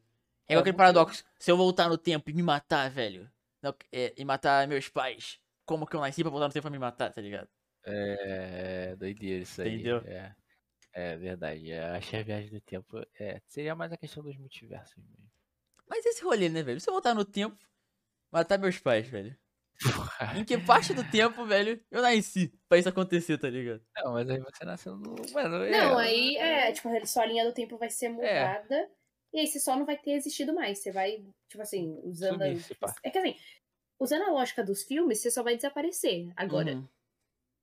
É 0.48 0.52
É 0.52 0.52
igual 0.54 0.60
aquele 0.60 0.72
muito- 0.72 0.76
paradoxo. 0.76 1.24
Se 1.38 1.50
eu 1.50 1.56
voltar 1.56 1.88
no 1.88 1.96
tempo 1.98 2.28
e 2.30 2.34
me 2.34 2.42
matar, 2.42 2.90
velho. 2.90 3.30
não, 3.62 3.74
é, 3.92 4.12
e 4.16 4.24
matar 4.24 4.66
meus 4.68 4.88
pais. 4.88 5.38
Como 5.70 5.86
que 5.86 5.94
eu 5.94 6.00
nasci 6.00 6.22
pra 6.24 6.30
voltar 6.32 6.48
no 6.48 6.52
tempo 6.52 6.62
pra 6.64 6.70
me 6.72 6.80
matar, 6.80 7.12
tá 7.12 7.20
ligado? 7.20 7.48
É, 7.84 8.96
doideira 8.96 9.44
isso 9.44 9.62
aí. 9.62 9.74
Entendeu? 9.74 9.98
É, 9.98 10.34
é 10.92 11.16
verdade. 11.16 11.70
É, 11.70 11.90
acho 11.90 12.10
que 12.10 12.16
a 12.16 12.24
viagem 12.24 12.50
do 12.50 12.60
tempo 12.60 12.98
é, 13.20 13.40
seria 13.46 13.76
mais 13.76 13.92
a 13.92 13.96
questão 13.96 14.20
dos 14.20 14.36
multiversos 14.36 14.96
mesmo. 14.96 15.30
Mas 15.88 16.04
esse 16.04 16.24
rolê, 16.24 16.48
né, 16.48 16.60
velho? 16.64 16.80
Se 16.80 16.90
eu 16.90 16.92
voltar 16.92 17.14
no 17.14 17.24
tempo, 17.24 17.56
matar 18.32 18.58
meus 18.58 18.80
pais, 18.80 19.06
velho. 19.06 19.38
Em 20.36 20.44
que 20.44 20.58
parte 20.58 20.92
do 20.92 21.08
tempo, 21.08 21.46
velho, 21.46 21.80
eu 21.88 22.02
nasci 22.02 22.52
pra 22.68 22.76
isso 22.76 22.88
acontecer, 22.88 23.38
tá 23.38 23.48
ligado? 23.48 23.80
Não, 23.96 24.14
mas 24.14 24.28
aí 24.28 24.40
você 24.40 24.64
nasceu 24.64 24.96
no. 24.96 25.14
Mano, 25.32 25.62
é, 25.62 25.70
Não, 25.70 25.98
aí 25.98 26.36
é, 26.36 26.72
tipo, 26.72 26.88
só 27.06 27.20
a 27.22 27.26
linha 27.26 27.44
do 27.44 27.54
tempo 27.54 27.78
vai 27.78 27.88
ser 27.90 28.06
É. 28.06 28.10
mudada. 28.10 28.90
E 29.32 29.38
aí 29.38 29.46
você 29.46 29.60
só 29.60 29.76
não 29.76 29.86
vai 29.86 29.96
ter 29.96 30.10
existido 30.14 30.52
mais. 30.52 30.80
Você 30.80 30.90
vai, 30.90 31.24
tipo 31.48 31.62
assim, 31.62 31.96
usando. 32.02 32.42
a- 32.42 32.46
Sumir. 32.46 32.64
É 33.04 33.10
que 33.10 33.18
assim, 33.18 33.36
usando 34.00 34.22
a 34.22 34.30
lógica 34.32 34.64
dos 34.64 34.82
filmes, 34.82 35.18
você 35.20 35.30
só 35.30 35.42
vai 35.42 35.54
desaparecer. 35.56 36.32
Agora. 36.34 36.72
Uhum. 36.72 36.88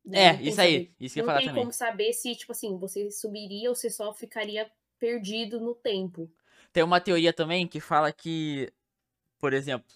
né, 0.05 0.19
É, 0.23 0.31
não 0.31 0.37
tem 0.39 0.47
isso 0.47 0.61
aí. 0.61 0.73
saber- 0.73 0.95
Isso 1.01 1.13
que 1.15 1.19
eu 1.19 1.23
ia 1.23 1.25
Não 1.25 1.27
falar 1.27 1.39
tem 1.39 1.47
também. 1.49 1.63
como 1.63 1.73
saber 1.73 2.13
se, 2.13 2.33
tipo 2.35 2.51
assim, 2.53 2.77
você 2.77 3.11
subiria 3.11 3.67
ou 3.69 3.75
você 3.75 3.89
só 3.89 4.13
ficaria 4.13 4.71
perdido 4.97 5.59
no 5.59 5.75
tempo. 5.75 6.31
Tem 6.71 6.81
uma 6.83 7.01
teoria 7.01 7.33
também 7.33 7.67
que 7.67 7.81
fala 7.81 8.11
que, 8.13 8.71
por 9.37 9.51
exemplo, 9.51 9.91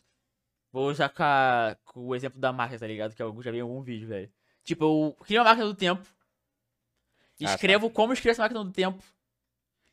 vou 0.71 0.89
usar 0.89 1.08
com, 1.10 1.23
a- 1.23 1.77
com 1.86 2.08
o 2.08 2.15
exemplo 2.15 2.39
da 2.41 2.51
máquina, 2.51 2.80
tá 2.80 2.88
ligado? 2.88 3.15
Que 3.15 3.21
eu 3.23 3.41
já 3.41 3.51
vi 3.51 3.60
em 3.60 3.62
algum 3.62 3.82
vídeo, 3.82 4.08
velho. 4.10 4.30
Tipo, 4.65 4.84
eu 4.84 5.25
crio 5.25 5.39
uma 5.39 5.45
máquina 5.49 5.65
do 5.67 5.73
tempo, 5.75 6.01
Ah, 6.04 7.45
tá. 7.45 7.54
escrevo 7.54 7.89
como 7.89 8.12
escrevo 8.13 8.32
essa 8.34 8.41
máquina 8.43 8.63
do 8.63 8.71
tempo 8.71 9.01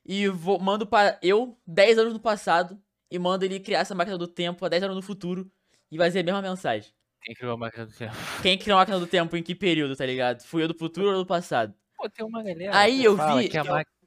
e 0.04 0.28
vou, 0.28 0.58
mando 0.58 0.87
pra 0.87 1.18
eu 1.22 1.56
10 1.66 1.96
anos 1.98 2.12
no 2.12 2.20
passado 2.20 2.80
e 3.11 3.18
mando 3.18 3.44
ele 3.44 3.61
criar 3.61 3.80
essa 3.80 3.94
máquina 3.94 4.18
do 4.18 4.26
tempo 4.28 4.64
há 4.64 4.68
10 4.68 4.82
anos 4.82 4.96
no 4.96 5.02
futuro 5.02 5.50
e 5.90 5.96
vai 5.98 6.09
dizer 6.09 6.20
a 6.20 6.24
mesma 6.24 6.42
mensagem. 6.42 6.92
Quem 7.22 7.35
criou 7.35 7.55
a 7.55 7.57
máquina 7.57 7.87
do 7.87 7.92
tempo? 7.92 8.12
Quem 8.42 8.59
criou 8.59 8.77
a 8.79 8.81
máquina 8.83 8.98
do 9.01 9.07
tempo 9.07 9.37
em 9.37 9.42
que 9.42 9.55
período, 9.55 9.96
tá 9.96 10.07
ligado? 10.07 10.42
Fui 10.44 10.62
eu 10.62 10.68
do 10.68 10.79
futuro 10.79 11.09
ou 11.11 11.24
do 11.24 11.27
passado? 11.27 11.74
Pô, 11.96 12.09
tem 12.09 12.24
uma 12.24 12.42
galera. 12.42 12.79
Aí 12.79 12.98
que 13.01 13.05
eu 13.05 13.16
fala 13.16 13.42
vi 13.42 13.48
Que 13.48 13.59
a 13.59 13.62
que- 13.62 13.68
máquina... 13.68 13.98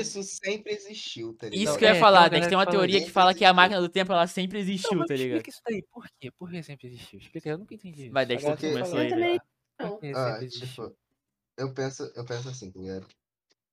Isso 0.00 0.22
sempre 0.24 0.72
existiu, 0.74 1.34
tá 1.34 1.48
ligado? 1.48 1.62
Isso 1.64 1.78
que 1.78 1.84
eu 1.84 1.88
ia 1.88 1.90
é, 1.90 1.94
tem 1.94 2.00
falar, 2.00 2.22
tem 2.22 2.30
que 2.30 2.34
galera 2.46 2.50
ter 2.50 2.56
uma 2.56 2.66
teoria 2.66 3.00
que 3.00 3.10
fala 3.10 3.32
que 3.32 3.44
a 3.44 3.54
máquina 3.54 3.80
do 3.80 3.88
tempo 3.88 4.12
ela 4.12 4.26
sempre 4.26 4.58
existiu, 4.58 4.98
mas 4.98 5.06
tá 5.08 5.14
ligado? 5.14 5.38
explica 5.38 5.50
isso 5.50 5.60
daí. 5.66 5.82
Por 5.90 6.08
quê? 6.18 6.30
Por 6.32 6.50
que 6.50 6.62
sempre 6.62 6.86
existiu? 6.88 7.18
Explica 7.20 7.48
eu 7.50 7.58
nunca 7.58 7.74
entendi. 7.74 8.10
Vai, 8.10 8.24
eu 8.24 8.28
galera 8.28 8.56
começar 8.56 8.84
fala, 8.86 9.00
aí, 9.00 9.10
Eu 9.78 9.98
também. 9.98 10.14
"Ah, 10.16 10.38
existiu?" 10.42 10.68
tipo, 10.68 10.96
eu 11.56 11.74
penso, 11.74 12.12
eu 12.16 12.24
penso 12.24 12.48
assim, 12.48 12.72
tá 12.72 12.80
ligado? 12.80 13.06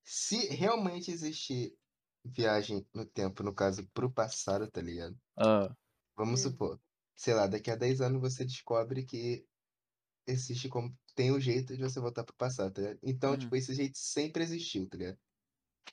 Se 0.03 0.47
realmente 0.55 1.11
existir 1.11 1.73
viagem 2.23 2.85
no 2.93 3.05
tempo, 3.05 3.43
no 3.43 3.53
caso, 3.53 3.87
pro 3.93 4.11
passado, 4.11 4.69
tá 4.69 4.81
ligado? 4.81 5.17
Ah, 5.37 5.73
Vamos 6.15 6.41
Hum. 6.45 6.51
supor, 6.51 6.79
sei 7.19 7.33
lá, 7.35 7.47
daqui 7.47 7.71
a 7.71 7.75
10 7.75 8.01
anos 8.01 8.21
você 8.21 8.45
descobre 8.45 9.05
que 9.05 9.45
existe 10.27 10.69
como. 10.69 10.97
Tem 11.15 11.31
um 11.33 11.39
jeito 11.41 11.75
de 11.77 11.83
você 11.83 11.99
voltar 12.01 12.23
pro 12.25 12.35
passado, 12.35 12.73
tá 12.73 12.81
ligado? 12.81 12.99
Então, 13.03 13.37
Hum. 13.37 13.37
tipo, 13.37 13.55
esse 13.55 13.73
jeito 13.75 13.97
sempre 13.99 14.43
existiu, 14.43 14.89
tá 14.89 14.97
ligado? 14.97 15.19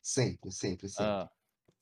Sempre, 0.03 0.53
sempre, 0.53 0.89
sempre. 0.91 1.19
ah, 1.19 1.31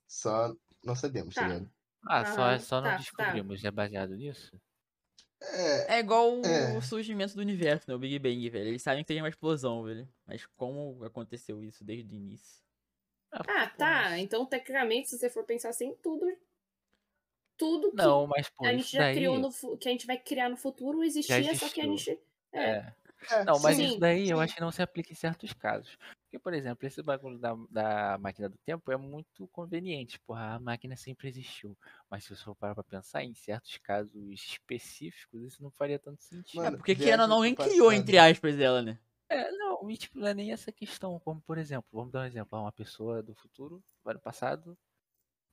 Só 0.08 0.54
não 0.84 0.96
sabemos, 0.96 1.36
tá 1.38 1.44
Tá. 1.44 1.46
ligado? 1.46 1.70
Ah, 2.08 2.24
só, 2.24 2.42
Aham, 2.48 2.58
só 2.58 2.80
não 2.80 2.94
tá, 2.94 3.04
tá. 3.16 3.44
descobrimos. 3.44 3.64
É 3.64 3.70
baseado 3.70 4.16
nisso? 4.16 4.60
É, 5.42 5.86
É 5.86 5.98
igual 5.98 6.30
É. 6.44 6.76
o 6.76 6.80
surgimento 6.80 7.34
do 7.34 7.40
universo, 7.42 7.88
né? 7.88 7.94
O 7.94 7.98
Big 7.98 8.18
Bang, 8.18 8.48
velho. 8.50 8.68
Eles 8.68 8.82
sabem 8.82 9.04
que 9.04 9.08
tem 9.08 9.20
uma 9.20 9.28
explosão, 9.28 9.82
velho. 9.84 10.08
Mas 10.26 10.46
como 10.56 11.02
aconteceu 11.04 11.62
isso 11.62 11.84
desde 11.84 12.14
o 12.14 12.16
início? 12.16 12.62
Ah, 13.46 13.66
tá. 13.68 14.18
Então, 14.18 14.44
tecnicamente, 14.46 15.08
se 15.08 15.18
você 15.18 15.30
for 15.30 15.44
pensar 15.44 15.70
assim, 15.70 15.94
tudo. 16.02 16.26
Tudo 17.56 17.90
que 17.90 17.96
Não, 17.96 18.26
mas 18.26 18.48
pô, 18.50 18.66
a 18.66 18.72
gente 18.72 18.90
já 18.90 19.00
daí. 19.00 19.14
criou 19.14 19.38
no 19.38 19.50
que 19.78 19.88
a 19.88 19.92
gente 19.92 20.06
vai 20.06 20.18
criar 20.18 20.48
no 20.48 20.56
futuro 20.56 21.02
existia, 21.02 21.54
só 21.54 21.68
que 21.68 21.80
a 21.80 21.84
gente. 21.84 22.18
É. 22.52 22.58
É. 22.60 22.94
é, 23.30 23.44
Não, 23.44 23.58
mas 23.60 23.76
sim, 23.76 23.86
isso 23.86 23.98
daí 23.98 24.30
eu 24.30 24.36
sim. 24.36 24.42
acho 24.42 24.54
que 24.54 24.60
não 24.60 24.70
se 24.72 24.82
aplica 24.82 25.12
em 25.12 25.16
certos 25.16 25.52
casos. 25.52 25.96
Porque, 26.24 26.38
por 26.38 26.52
exemplo, 26.52 26.84
esse 26.86 27.00
bagulho 27.00 27.38
da, 27.38 27.54
da 27.70 28.18
máquina 28.18 28.48
do 28.48 28.58
tempo 28.58 28.90
é 28.90 28.96
muito 28.96 29.46
conveniente. 29.48 30.18
Porra, 30.20 30.54
a 30.54 30.58
máquina 30.58 30.96
sempre 30.96 31.28
existiu. 31.28 31.76
Mas 32.10 32.24
se 32.24 32.34
você 32.34 32.42
for 32.42 32.56
parar 32.56 32.74
pra 32.74 32.82
pensar, 32.82 33.22
em 33.22 33.34
certos 33.34 33.78
casos 33.78 34.12
específicos, 34.32 35.42
isso 35.42 35.62
não 35.62 35.70
faria 35.70 35.98
tanto 35.98 36.22
sentido. 36.24 36.56
Mano, 36.56 36.74
é 36.74 36.78
porque 36.78 36.96
querendo 36.96 37.20
ou 37.22 37.28
não, 37.28 37.54
criou, 37.54 37.92
entre 37.92 38.18
aspas, 38.18 38.58
ela, 38.58 38.82
né? 38.82 38.98
É, 39.28 39.50
não, 39.52 39.88
e 39.90 39.96
tipo, 39.96 40.18
não 40.18 40.26
é 40.26 40.34
nem 40.34 40.52
essa 40.52 40.72
questão. 40.72 41.18
Como, 41.20 41.40
por 41.40 41.56
exemplo, 41.56 41.88
vamos 41.92 42.12
dar 42.12 42.22
um 42.22 42.26
exemplo. 42.26 42.58
Uma 42.58 42.72
pessoa 42.72 43.22
do 43.22 43.34
futuro 43.34 43.82
vai 44.02 44.14
no 44.14 44.20
passado. 44.20 44.76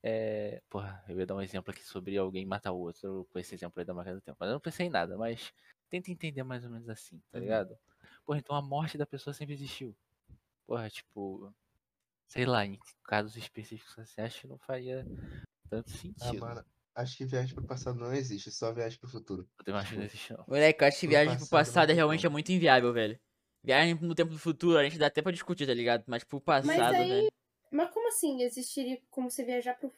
É, 0.03 0.61
porra, 0.69 1.03
eu 1.07 1.19
ia 1.19 1.25
dar 1.25 1.35
um 1.35 1.41
exemplo 1.41 1.71
aqui 1.71 1.83
sobre 1.83 2.17
alguém 2.17 2.45
matar 2.45 2.71
o 2.71 2.79
outro 2.79 3.27
com 3.31 3.37
esse 3.39 3.53
exemplo 3.53 3.79
aí 3.79 3.85
da 3.85 3.93
máquina 3.93 4.15
do 4.15 4.21
tempo. 4.21 4.37
Mas 4.39 4.47
eu 4.49 4.53
não 4.53 4.59
pensei 4.59 4.87
em 4.87 4.89
nada, 4.89 5.15
mas 5.17 5.53
tenta 5.89 6.09
entender 6.11 6.43
mais 6.43 6.63
ou 6.65 6.71
menos 6.71 6.89
assim, 6.89 7.19
tá 7.31 7.37
Uhum. 7.37 7.43
ligado? 7.43 7.77
Porra, 8.25 8.39
então 8.39 8.55
a 8.55 8.61
morte 8.61 8.97
da 8.97 9.05
pessoa 9.05 9.33
sempre 9.33 9.53
existiu. 9.53 9.95
Porra, 10.65 10.89
tipo, 10.89 11.53
sei 12.27 12.45
lá, 12.45 12.65
em 12.65 12.79
casos 13.03 13.35
específicos 13.35 13.95
você 13.95 14.21
acha 14.21 14.41
que 14.41 14.47
não 14.47 14.57
faria 14.59 15.05
tanto 15.69 15.89
Ah, 15.91 15.97
sentido. 15.97 16.39
mano, 16.41 16.65
acho 16.95 17.17
que 17.17 17.25
viagem 17.25 17.53
pro 17.55 17.65
passado 17.65 17.99
não 17.99 18.13
existe, 18.13 18.51
só 18.51 18.73
viagem 18.73 18.99
pro 18.99 19.09
futuro. 19.09 19.47
eu 19.59 19.65
também 19.65 19.81
acho 19.81 19.91
que 19.91 19.97
não 19.97 20.03
existe 20.05 20.33
não. 20.33 20.45
Moleque, 20.47 20.83
eu 20.83 20.87
acho 20.87 20.99
que 20.99 21.07
viagem 21.07 21.37
pro 21.37 21.47
passado 21.47 21.65
não 21.65 21.71
passado 21.73 21.89
é 21.91 21.93
realmente 21.93 22.25
é 22.25 22.29
muito 22.29 22.51
inviável, 22.51 22.91
velho. 22.93 23.19
Viagem 23.63 23.95
no 24.01 24.15
tempo 24.15 24.31
do 24.31 24.39
futuro, 24.39 24.77
a 24.79 24.83
gente 24.83 24.97
dá 24.97 25.07
até 25.07 25.21
pra 25.21 25.31
discutir, 25.31 25.67
tá 25.67 25.73
ligado? 25.73 26.03
Mas 26.07 26.23
pro 26.23 26.41
passado, 26.41 26.95
aí- 26.95 27.07
velho. 27.07 27.31
Assim? 28.11 28.41
Existiria 28.43 29.01
como 29.09 29.31
você 29.31 29.43
viajar 29.43 29.73
pro, 29.75 29.91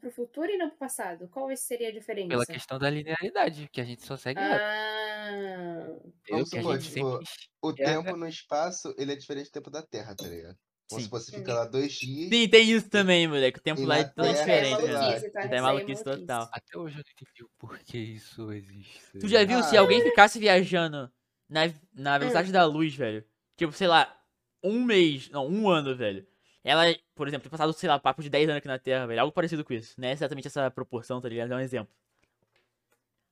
pro 0.00 0.10
futuro 0.10 0.50
e 0.50 0.58
não 0.58 0.68
pro 0.68 0.78
passado? 0.78 1.28
Qual 1.28 1.54
seria 1.56 1.88
a 1.88 1.92
diferença? 1.92 2.28
Pela 2.28 2.46
questão 2.46 2.78
da 2.78 2.90
linearidade, 2.90 3.68
que 3.72 3.80
a 3.80 3.84
gente 3.84 4.04
só 4.04 4.16
segue. 4.16 4.40
Ah. 4.40 5.86
entendeu? 6.04 6.12
Vamos 6.28 6.50
supor, 6.50 6.80
gente 6.80 6.92
tipo, 6.94 7.20
O 7.62 7.72
tempo 7.72 8.16
no 8.16 8.26
espaço, 8.28 8.94
ele 8.98 9.12
é 9.12 9.16
diferente 9.16 9.46
do 9.46 9.52
tempo 9.52 9.70
da 9.70 9.82
Terra, 9.82 10.14
tá 10.14 10.26
ligado? 10.26 10.58
Vamos 10.90 11.04
Sim. 11.04 11.08
supor, 11.08 11.20
você 11.20 11.32
fica 11.32 11.54
lá 11.54 11.64
dois 11.64 11.92
dias. 11.94 12.28
Sim, 12.28 12.48
tem 12.48 12.70
isso 12.70 12.90
também, 12.90 13.26
moleque. 13.26 13.58
O 13.58 13.62
tempo 13.62 13.84
lá 13.86 13.98
é 13.98 14.04
todo 14.04 14.26
Terra 14.26 14.28
é 14.28 14.34
diferente, 14.34 14.82
maluquice, 14.92 15.30
tá? 15.30 15.40
Tá 15.40 15.46
Isso 15.46 15.52
aí 15.54 15.58
é 15.58 15.60
maluquice 15.62 16.04
maluquice. 16.04 16.26
total. 16.26 16.50
Até 16.52 16.78
hoje 16.78 16.98
eu 16.98 17.04
não 17.04 17.10
entendi 17.12 17.44
o 17.44 17.50
porquê 17.58 17.98
isso 17.98 18.52
existe. 18.52 19.18
Tu 19.18 19.28
já 19.28 19.44
viu 19.44 19.58
Ah, 19.58 19.62
se 19.62 19.76
alguém 19.76 20.02
ficasse 20.02 20.38
viajando 20.38 21.10
na, 21.48 21.62
na 21.94 22.18
velocidade 22.18 22.52
da 22.52 22.64
luz, 22.66 22.94
velho? 22.94 23.24
Tipo, 23.56 23.72
sei 23.72 23.86
lá, 23.88 24.14
um 24.62 24.84
mês, 24.84 25.30
não, 25.30 25.48
um 25.48 25.68
ano, 25.68 25.96
velho. 25.96 26.26
Ela, 26.64 26.84
por 27.14 27.26
exemplo, 27.26 27.42
tem 27.42 27.50
passado, 27.50 27.72
sei 27.72 27.88
lá, 27.88 27.98
papo 27.98 28.22
de 28.22 28.30
10 28.30 28.48
anos 28.48 28.58
aqui 28.58 28.68
na 28.68 28.78
Terra, 28.78 29.06
velho. 29.06 29.20
Algo 29.20 29.32
parecido 29.32 29.64
com 29.64 29.72
isso. 29.72 30.00
Não 30.00 30.08
é 30.08 30.12
exatamente 30.12 30.46
essa 30.46 30.70
proporção, 30.70 31.20
tá 31.20 31.28
ligado? 31.28 31.52
É 31.52 31.56
um 31.56 31.60
exemplo. 31.60 31.92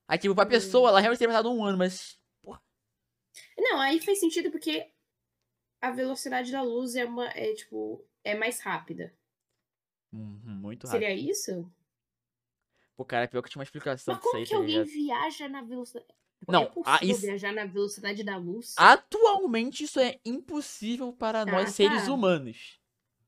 Aí, 0.08 0.18
tipo, 0.18 0.34
pra 0.34 0.44
Hum. 0.44 0.48
pessoa, 0.48 0.88
ela 0.88 1.00
realmente 1.00 1.18
teria 1.20 1.32
passado 1.32 1.52
um 1.52 1.64
ano, 1.64 1.78
mas. 1.78 2.18
Não, 3.56 3.78
aí 3.80 4.00
faz 4.00 4.18
sentido 4.18 4.50
porque 4.50 4.90
a 5.80 5.90
velocidade 5.92 6.50
da 6.50 6.62
luz 6.62 6.96
é 6.96 7.04
uma. 7.04 7.28
É 7.28 7.54
tipo. 7.54 8.04
É 8.24 8.34
mais 8.34 8.60
rápida. 8.60 9.14
hum, 10.12 10.40
muito 10.44 10.86
rápido. 10.88 11.00
Seria 11.02 11.14
isso? 11.14 11.70
Pô, 12.96 13.04
cara, 13.04 13.28
pior 13.28 13.40
que 13.42 13.48
tinha 13.48 13.60
uma 13.60 13.64
explicação 13.64 14.12
Mas 14.14 14.18
disso 14.20 14.28
como 14.30 14.38
aí, 14.40 14.44
que 14.44 14.50
tá 14.50 14.56
alguém 14.56 14.82
ligado? 14.82 14.92
viaja 14.92 15.48
na 15.48 15.62
velocidade. 15.62 16.06
Não, 16.48 16.62
é 16.64 16.66
possível 16.66 16.92
ah, 16.92 16.98
isso- 17.04 17.20
viajar 17.20 17.52
na 17.52 17.64
velocidade 17.64 18.24
da 18.24 18.36
luz? 18.36 18.74
Atualmente, 18.76 19.84
isso 19.84 20.00
é 20.00 20.18
impossível 20.24 21.12
para 21.12 21.46
nós 21.46 21.68
Ah, 21.68 21.72
seres 21.72 22.06
tá. 22.06 22.12
humanos. 22.12 22.79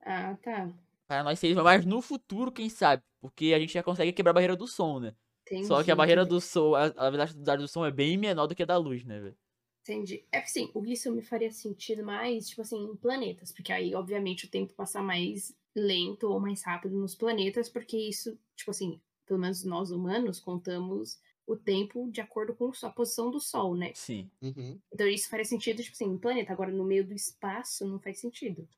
Ah, 0.03 0.37
tá. 0.43 0.73
Para 1.07 1.23
nós 1.25 1.39
humanos, 1.39 1.63
mas 1.63 1.85
no 1.85 2.01
futuro, 2.01 2.51
quem 2.51 2.69
sabe? 2.69 3.03
Porque 3.21 3.53
a 3.55 3.59
gente 3.59 3.73
já 3.73 3.83
consegue 3.83 4.13
quebrar 4.13 4.31
a 4.31 4.35
barreira 4.35 4.57
do 4.57 4.67
som, 4.67 4.99
né? 4.99 5.15
Entendi, 5.47 5.67
Só 5.67 5.83
que 5.83 5.91
a 5.91 5.97
barreira 5.97 6.25
do 6.25 6.41
som, 6.41 6.75
a, 6.75 6.85
a 6.85 7.11
velocidade 7.11 7.63
do 7.63 7.69
som 7.69 7.85
é 7.85 7.91
bem 7.91 8.17
menor 8.17 8.47
do 8.47 8.55
que 8.55 8.63
a 8.63 8.67
da 8.67 8.77
luz, 8.77 9.05
né, 9.05 9.21
velho? 9.21 9.37
Entendi. 9.83 10.25
É 10.31 10.41
que 10.41 10.51
sim, 10.51 10.71
o 10.75 10.85
isso 10.87 11.13
me 11.13 11.23
faria 11.23 11.51
sentido 11.51 12.05
mais, 12.05 12.49
tipo 12.49 12.63
assim, 12.63 12.83
em 12.85 12.97
planetas. 12.97 13.53
Porque 13.53 13.73
aí, 13.73 13.95
obviamente, 13.95 14.47
o 14.47 14.51
tempo 14.51 14.73
passa 14.75 15.03
mais 15.03 15.55
lento 15.75 16.29
ou 16.29 16.39
mais 16.39 16.63
rápido 16.63 16.97
nos 16.97 17.15
planetas, 17.15 17.69
porque 17.69 17.97
isso, 17.97 18.39
tipo 18.55 18.71
assim, 18.71 19.01
pelo 19.27 19.41
menos 19.41 19.65
nós 19.65 19.91
humanos 19.91 20.39
contamos 20.39 21.21
o 21.47 21.57
tempo 21.57 22.11
de 22.11 22.21
acordo 22.21 22.55
com 22.55 22.71
a 22.83 22.91
posição 22.91 23.31
do 23.31 23.41
Sol, 23.41 23.75
né? 23.75 23.93
Sim. 23.95 24.31
Uhum. 24.41 24.79
Então 24.93 25.07
isso 25.07 25.29
faria 25.29 25.45
sentido, 25.45 25.83
tipo 25.83 25.95
assim, 25.95 26.07
em 26.07 26.19
planeta. 26.19 26.53
Agora, 26.53 26.71
no 26.71 26.85
meio 26.85 27.05
do 27.05 27.13
espaço, 27.13 27.87
não 27.87 27.99
faz 27.99 28.21
sentido. 28.21 28.69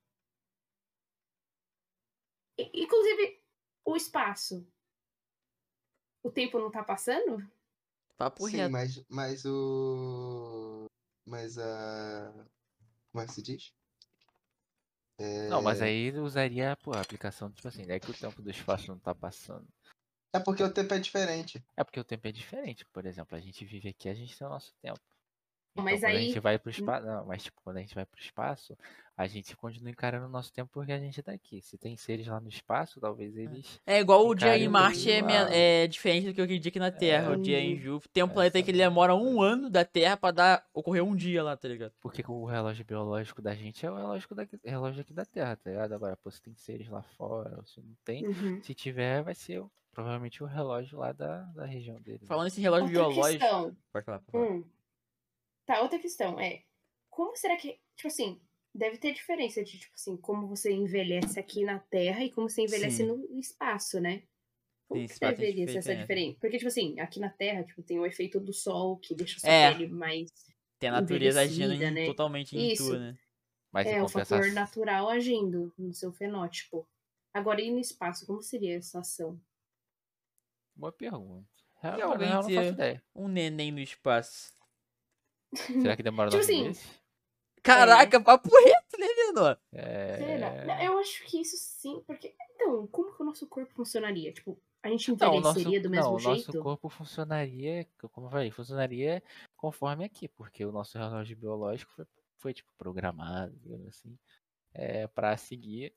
Inclusive, 2.58 3.40
o 3.84 3.96
espaço. 3.96 4.66
O 6.22 6.30
tempo 6.30 6.58
não 6.58 6.70
tá 6.70 6.82
passando? 6.82 7.46
Papo 8.16 8.48
Sim, 8.48 8.56
reto. 8.56 8.72
mas, 8.72 9.04
mas 9.08 9.44
o. 9.44 10.86
Mas 11.26 11.58
a. 11.58 12.32
Como 13.10 13.22
é 13.22 13.26
que 13.26 13.32
se 13.32 13.42
diz? 13.42 13.72
Não, 15.50 15.62
mas 15.62 15.80
É- 15.80 15.84
aí 15.84 16.10
usaria 16.18 16.76
pô, 16.82 16.92
a 16.92 17.00
aplicação, 17.00 17.50
tipo 17.50 17.68
assim, 17.68 17.84
é 17.88 18.00
que 18.00 18.10
o 18.10 18.14
tempo 18.14 18.42
do 18.42 18.50
espaço 18.50 18.88
não 18.88 18.98
tá 18.98 19.14
passando. 19.14 19.66
É 20.32 20.40
porque 20.40 20.62
o 20.62 20.72
tempo 20.72 20.94
é 20.94 20.98
diferente. 20.98 21.64
É 21.76 21.84
porque 21.84 22.00
o 22.00 22.04
tempo 22.04 22.26
é 22.26 22.32
diferente, 22.32 22.84
por 22.86 23.06
exemplo, 23.06 23.36
a 23.36 23.40
gente 23.40 23.64
vive 23.64 23.90
aqui, 23.90 24.08
a 24.08 24.14
gente 24.14 24.36
tem 24.36 24.46
o 24.46 24.50
nosso 24.50 24.74
tempo. 24.80 25.00
Então, 25.74 25.84
Mas 25.84 26.00
quando 26.00 26.04
a 26.04 26.08
aí- 26.16 26.26
gente 26.28 26.38
vai 26.40 26.56
pro 26.58 26.70
espaço. 26.70 27.04
Não, 27.06 27.26
mas 27.26 27.42
tipo, 27.42 27.60
quando 27.64 27.78
a 27.78 27.80
gente 27.80 27.94
vai 27.96 28.06
pro 28.06 28.20
espaço, 28.20 28.78
a 29.16 29.26
gente 29.26 29.56
continua 29.56 29.90
encarando 29.90 30.26
o 30.26 30.28
nosso 30.28 30.52
tempo 30.52 30.70
porque 30.72 30.92
a 30.92 30.98
gente 31.00 31.20
tá 31.20 31.32
aqui. 31.32 31.60
Se 31.60 31.76
tem 31.76 31.96
seres 31.96 32.28
lá 32.28 32.40
no 32.40 32.48
espaço, 32.48 33.00
talvez 33.00 33.37
eles. 33.37 33.80
É 33.84 33.98
igual 33.98 34.24
o 34.24 34.34
dia 34.37 34.56
em 34.56 34.68
Marte 34.68 35.10
é, 35.10 35.82
é 35.82 35.87
diferente 35.88 36.28
do 36.28 36.34
que 36.34 36.42
o 36.42 36.46
dia 36.46 36.68
aqui 36.68 36.78
na 36.78 36.92
Terra. 36.92 37.32
o 37.32 37.37
dia 37.42 37.58
em. 37.58 37.76
Júpiter. 37.76 38.12
Tem 38.12 38.22
um 38.22 38.28
É, 38.28 38.32
planeta 38.32 38.58
aí 38.58 38.62
que 38.62 38.70
ele 38.70 38.78
demora 38.78 39.16
um 39.16 39.42
ano 39.42 39.68
da 39.68 39.84
Terra 39.84 40.16
pra 40.16 40.30
dar, 40.30 40.64
ocorrer 40.72 41.02
um 41.02 41.14
dia 41.16 41.42
lá, 41.42 41.56
tá 41.56 41.66
ligado? 41.66 41.92
Porque 42.00 42.22
o 42.26 42.44
relógio 42.44 42.84
biológico 42.84 43.42
da 43.42 43.52
gente 43.54 43.84
é 43.84 43.90
o 43.90 43.96
relógio, 43.96 44.28
daqui, 44.32 44.56
relógio 44.64 45.00
aqui 45.00 45.12
da 45.12 45.24
Terra, 45.24 45.56
tá 45.56 45.70
ligado? 45.70 45.92
Agora, 45.92 46.16
pô, 46.16 46.30
se 46.30 46.40
tem 46.40 46.54
seres 46.54 46.88
lá 46.88 47.02
fora, 47.02 47.56
ou 47.56 47.64
se 47.66 47.80
não 47.80 47.96
tem. 48.04 48.24
Uhum. 48.28 48.62
Se 48.62 48.72
tiver, 48.74 49.22
vai 49.24 49.34
ser 49.34 49.58
o- 49.60 49.70
provavelmente 49.92 50.42
o 50.42 50.46
relógio 50.46 50.98
lá 50.98 51.12
da, 51.12 51.42
da 51.54 51.64
região 51.64 52.00
deles. 52.00 52.22
né? 52.22 52.26
Falando 52.28 52.44
nesse 52.44 52.60
relógio 52.60 52.87
Outra 52.87 53.02
biológico. 53.12 53.40
questão. 53.40 53.76
Pode 53.92 54.04
falar, 54.04 54.18
pode 54.20 54.30
falar. 54.32 54.44
Hum. 54.56 54.64
Tá, 55.66 55.81
outra 55.81 55.98
questão 55.98 56.38
é. 56.38 56.62
Como 57.11 57.37
será 57.37 57.57
que. 57.57 57.79
Tipo 57.96 58.09
assim, 58.09 58.40
deve 58.74 58.98
ter 58.98 59.12
diferença 59.14 59.62
de, 59.64 59.79
tipo 59.79 59.94
assim, 59.94 60.16
como 60.16 60.46
você 60.48 60.72
envelhece 60.72 61.38
aqui 61.38 61.64
na 61.64 61.79
Terra 61.79 62.24
e 62.24 62.31
como 62.31 62.48
você 62.50 62.62
envelhece 62.62 62.98
Sim. 62.98 63.07
no 63.07 63.38
espaço, 63.38 64.00
né? 64.00 64.22
Como 64.88 65.07
Sim, 65.09 65.14
que 65.18 65.24
é 65.24 65.31
deveria 65.31 65.66
ser 65.66 65.79
essa 65.79 65.81
diferente. 65.94 66.00
diferença? 66.03 66.38
Porque, 66.40 66.59
tipo 66.59 66.68
assim, 66.68 67.00
aqui 67.00 67.18
na 67.20 67.31
Terra, 67.31 67.62
tipo, 67.64 67.83
tem 67.83 67.98
o 67.98 68.05
efeito 68.07 68.38
do 68.40 68.53
sol 68.53 68.98
que 68.98 69.14
deixa 69.14 69.37
a 69.38 69.40
sua 69.40 69.50
É. 69.50 69.72
pele 69.72 69.87
mais. 69.88 70.31
Tem 70.79 70.90
a 70.90 71.00
natureza 71.00 71.40
agindo 71.40 71.72
em- 71.72 71.90
né? 71.90 72.07
totalmente 72.07 72.57
em 72.57 72.72
Isso. 72.72 72.90
tu, 72.90 72.98
né? 72.98 73.16
Mas 73.72 73.87
em 73.87 73.90
é, 73.90 74.03
o 74.03 74.07
compensação. 74.07 74.38
fator 74.38 74.53
natural 74.53 75.09
agindo 75.09 75.72
no 75.79 75.92
seu 75.94 76.12
fenótipo. 76.12 76.87
Agora, 77.33 77.61
e 77.62 77.70
no 77.70 77.79
espaço, 77.81 78.27
como 78.27 78.42
seria 78.42 78.77
essa 78.77 79.00
ação? 79.00 79.40
Boa 80.77 80.92
pergunta. 80.92 81.48
E 81.83 81.87
Real, 81.87 82.12
alguém 82.12 82.29
eu 82.29 82.35
não 82.35 82.46
ter- 82.46 82.55
faço 82.55 82.68
ideia. 82.68 83.03
Um 83.14 83.29
neném 83.29 83.72
no 83.72 83.81
espaço. 83.81 84.53
Será 85.54 85.96
que 85.96 86.02
demora 86.02 86.30
Tipo 86.30 86.42
nove 86.42 86.52
assim, 86.52 86.64
meses? 86.64 87.04
Caraca, 87.62 88.20
papo 88.20 88.50
reto, 88.62 88.98
né, 88.98 89.06
menor? 89.26 89.58
É... 89.72 90.16
Será? 90.18 90.64
Não, 90.66 90.82
eu 90.82 90.98
acho 90.98 91.24
que 91.24 91.40
isso 91.40 91.56
sim, 91.56 92.02
porque. 92.06 92.34
Então, 92.54 92.86
como 92.88 93.14
que 93.14 93.22
o 93.22 93.26
nosso 93.26 93.46
corpo 93.46 93.72
funcionaria? 93.74 94.32
Tipo, 94.32 94.60
a 94.82 94.88
gente 94.88 95.10
Não, 95.10 95.16
o 95.16 95.40
nosso, 95.40 95.58
envelheceria 95.58 95.80
do 95.80 95.88
mesmo 95.88 96.04
não, 96.04 96.14
o 96.14 96.18
jeito? 96.18 96.46
nosso 96.48 96.62
corpo 96.62 96.90
funcionaria, 96.90 97.88
como 98.12 98.26
eu 98.26 98.30
falei, 98.30 98.50
funcionaria 98.50 99.22
conforme 99.56 100.04
aqui, 100.04 100.28
porque 100.28 100.62
o 100.62 100.70
nosso 100.70 100.98
relógio 100.98 101.36
biológico 101.36 101.90
foi, 101.92 102.06
foi 102.36 102.54
tipo, 102.54 102.70
programado, 102.76 103.56
digamos 103.60 103.88
assim, 103.88 104.18
é, 104.74 105.06
para 105.06 105.34
seguir 105.38 105.94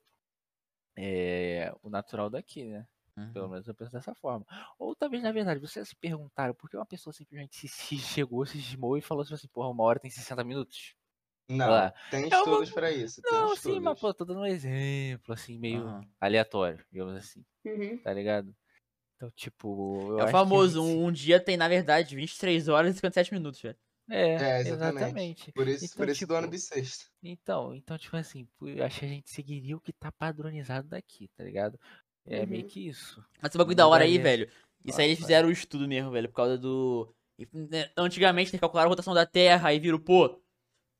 é, 0.97 1.73
o 1.83 1.89
natural 1.89 2.29
daqui, 2.29 2.63
né? 2.63 2.87
Uhum. 3.17 3.33
Pelo 3.33 3.49
menos 3.49 3.67
eu 3.67 3.73
penso 3.73 3.91
dessa 3.91 4.13
forma. 4.13 4.45
Ou 4.77 4.95
talvez, 4.95 5.23
na 5.23 5.31
verdade, 5.31 5.59
vocês 5.59 5.89
se 5.89 5.95
perguntaram 5.95 6.53
por 6.53 6.69
que 6.69 6.77
uma 6.77 6.85
pessoa 6.85 7.11
simplesmente 7.13 7.55
se, 7.57 7.67
se 7.67 7.97
chegou, 8.25 8.45
se 8.45 8.57
esmou 8.59 8.97
e 8.97 9.01
falou 9.01 9.23
assim, 9.23 9.47
porra, 9.47 9.69
uma 9.69 9.83
hora 9.83 9.99
tem 9.99 10.11
60 10.11 10.43
minutos. 10.43 10.95
Não, 11.49 11.69
Lá. 11.69 11.93
tem 12.11 12.23
É 12.23 12.27
uma- 12.27 12.37
estudos 12.37 12.71
pra 12.71 12.91
isso. 12.91 13.21
Tem 13.21 13.31
Não, 13.31 13.53
estudos. 13.53 13.77
sim, 13.77 13.79
mas 13.79 13.99
pô, 13.99 14.13
tô 14.13 14.23
dando 14.25 14.41
um 14.41 14.45
exemplo, 14.45 15.33
assim, 15.33 15.57
meio 15.57 15.87
Aham. 15.87 16.01
aleatório, 16.19 16.85
digamos 16.91 17.15
assim, 17.15 17.43
Uhum. 17.65 17.97
tá 17.99 18.13
ligado? 18.13 18.55
Então, 19.15 19.31
tipo. 19.31 20.11
eu 20.11 20.19
É 20.19 20.23
o 20.23 20.23
acho 20.25 20.31
que 20.31 20.35
a 20.35 20.39
famoso, 20.39 20.85
gente- 20.85 20.97
um, 20.99 21.11
dia 21.11 21.39
tem, 21.39 21.57
na 21.57 21.67
verdade, 21.67 22.15
23 22.15 22.67
horas 22.67 22.91
e 22.91 22.95
57 22.95 23.33
minutos, 23.33 23.59
velho. 23.61 23.77
É, 24.09 24.33
É, 24.35 24.59
exatamente. 24.61 24.73
exatamente. 24.73 25.51
Por 25.53 25.67
isso, 25.67 25.85
Então, 25.85 25.97
por 25.97 26.09
isso 26.09 26.27
do 26.27 26.33
ano 26.35 26.41
tipo, 26.47 26.51
bissexto. 26.51 27.05
Então, 27.23 27.73
então, 27.75 27.97
tipo 27.97 28.15
assim, 28.15 28.47
acho 28.85 28.99
que 28.99 29.05
a 29.05 29.09
gente 29.09 29.29
seguiria 29.29 29.75
o 29.75 29.81
que 29.81 29.91
tá 29.91 30.11
padronizado 30.11 30.87
daqui, 30.87 31.27
tá 31.35 31.43
ligado? 31.43 31.79
É 32.27 32.45
meio 32.45 32.63
Uhum. 32.63 32.69
que 32.69 32.87
isso. 32.87 33.23
Mas 33.41 33.49
esse 33.51 33.57
bagulho 33.57 33.75
da 33.75 33.87
hora 33.87 34.03
aí, 34.03 34.17
Mudaria. 34.17 34.45
velho. 34.45 34.51
Isso 34.85 34.99
aí 35.01 35.07
eles 35.07 35.19
fizeram 35.19 35.49
o 35.49 35.51
estudo 35.51 35.87
mesmo, 35.87 36.11
velho, 36.11 36.29
por 36.29 36.35
causa 36.35 36.57
do. 36.57 37.13
né, 37.53 37.91
Antigamente 37.97 38.51
eles 38.51 38.59
calcularam 38.59 38.87
a 38.87 38.91
rotação 38.91 39.13
da 39.13 39.25
Terra 39.25 39.73
e 39.73 39.79
viram, 39.79 39.99
pô, 39.99 40.41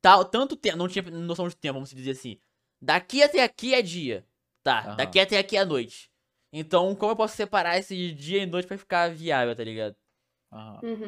tal, 0.02 0.26
tanto 0.26 0.56
tempo. 0.56 0.78
Não 0.78 0.88
tinha 0.88 1.04
noção 1.10 1.47
de 1.47 1.56
tempo, 1.56 1.76
vamos 1.76 1.89
dizer 1.91 2.12
assim. 2.12 2.39
Daqui 2.82 3.24
até 3.24 3.43
aqui 3.43 3.74
é 3.74 3.82
dia. 3.82 4.26
Tá, 4.64 4.80
Aham. 4.82 4.95
daqui 4.97 5.20
até 5.20 5.38
aqui 5.38 5.58
é 5.58 5.64
noite. 5.66 6.10
Então, 6.54 6.95
como 6.95 7.12
eu 7.12 7.16
posso 7.16 7.36
separar 7.36 7.78
esse 7.78 8.12
dia 8.14 8.41
e 8.43 8.45
noite 8.45 8.68
pra 8.68 8.78
ficar 8.78 9.14
viável, 9.14 9.56
tá 9.56 9.64
ligado? 9.64 9.95
Uhum. 10.84 11.08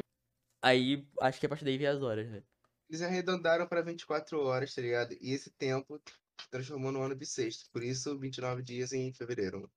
Aí, 0.62 1.06
acho 1.22 1.40
que 1.40 1.46
a 1.46 1.50
partir 1.50 1.64
daí 1.66 1.78
veio 1.78 1.92
as 1.92 2.02
horas, 2.02 2.28
velho. 2.30 2.46
Eles 2.90 3.02
arredondaram 3.02 3.68
pra 3.68 3.82
24 3.82 4.42
horas, 4.42 4.74
tá 4.74 4.82
ligado? 4.82 5.14
E 5.22 5.32
esse 5.32 5.52
tempo 5.52 6.02
transformou 6.50 6.92
no 6.92 7.02
ano 7.02 7.16
bissexto. 7.16 7.70
Por 7.72 7.84
isso, 7.84 8.18
29 8.18 8.64
dias 8.64 8.92
em 8.92 9.14
fevereiro. 9.14 9.70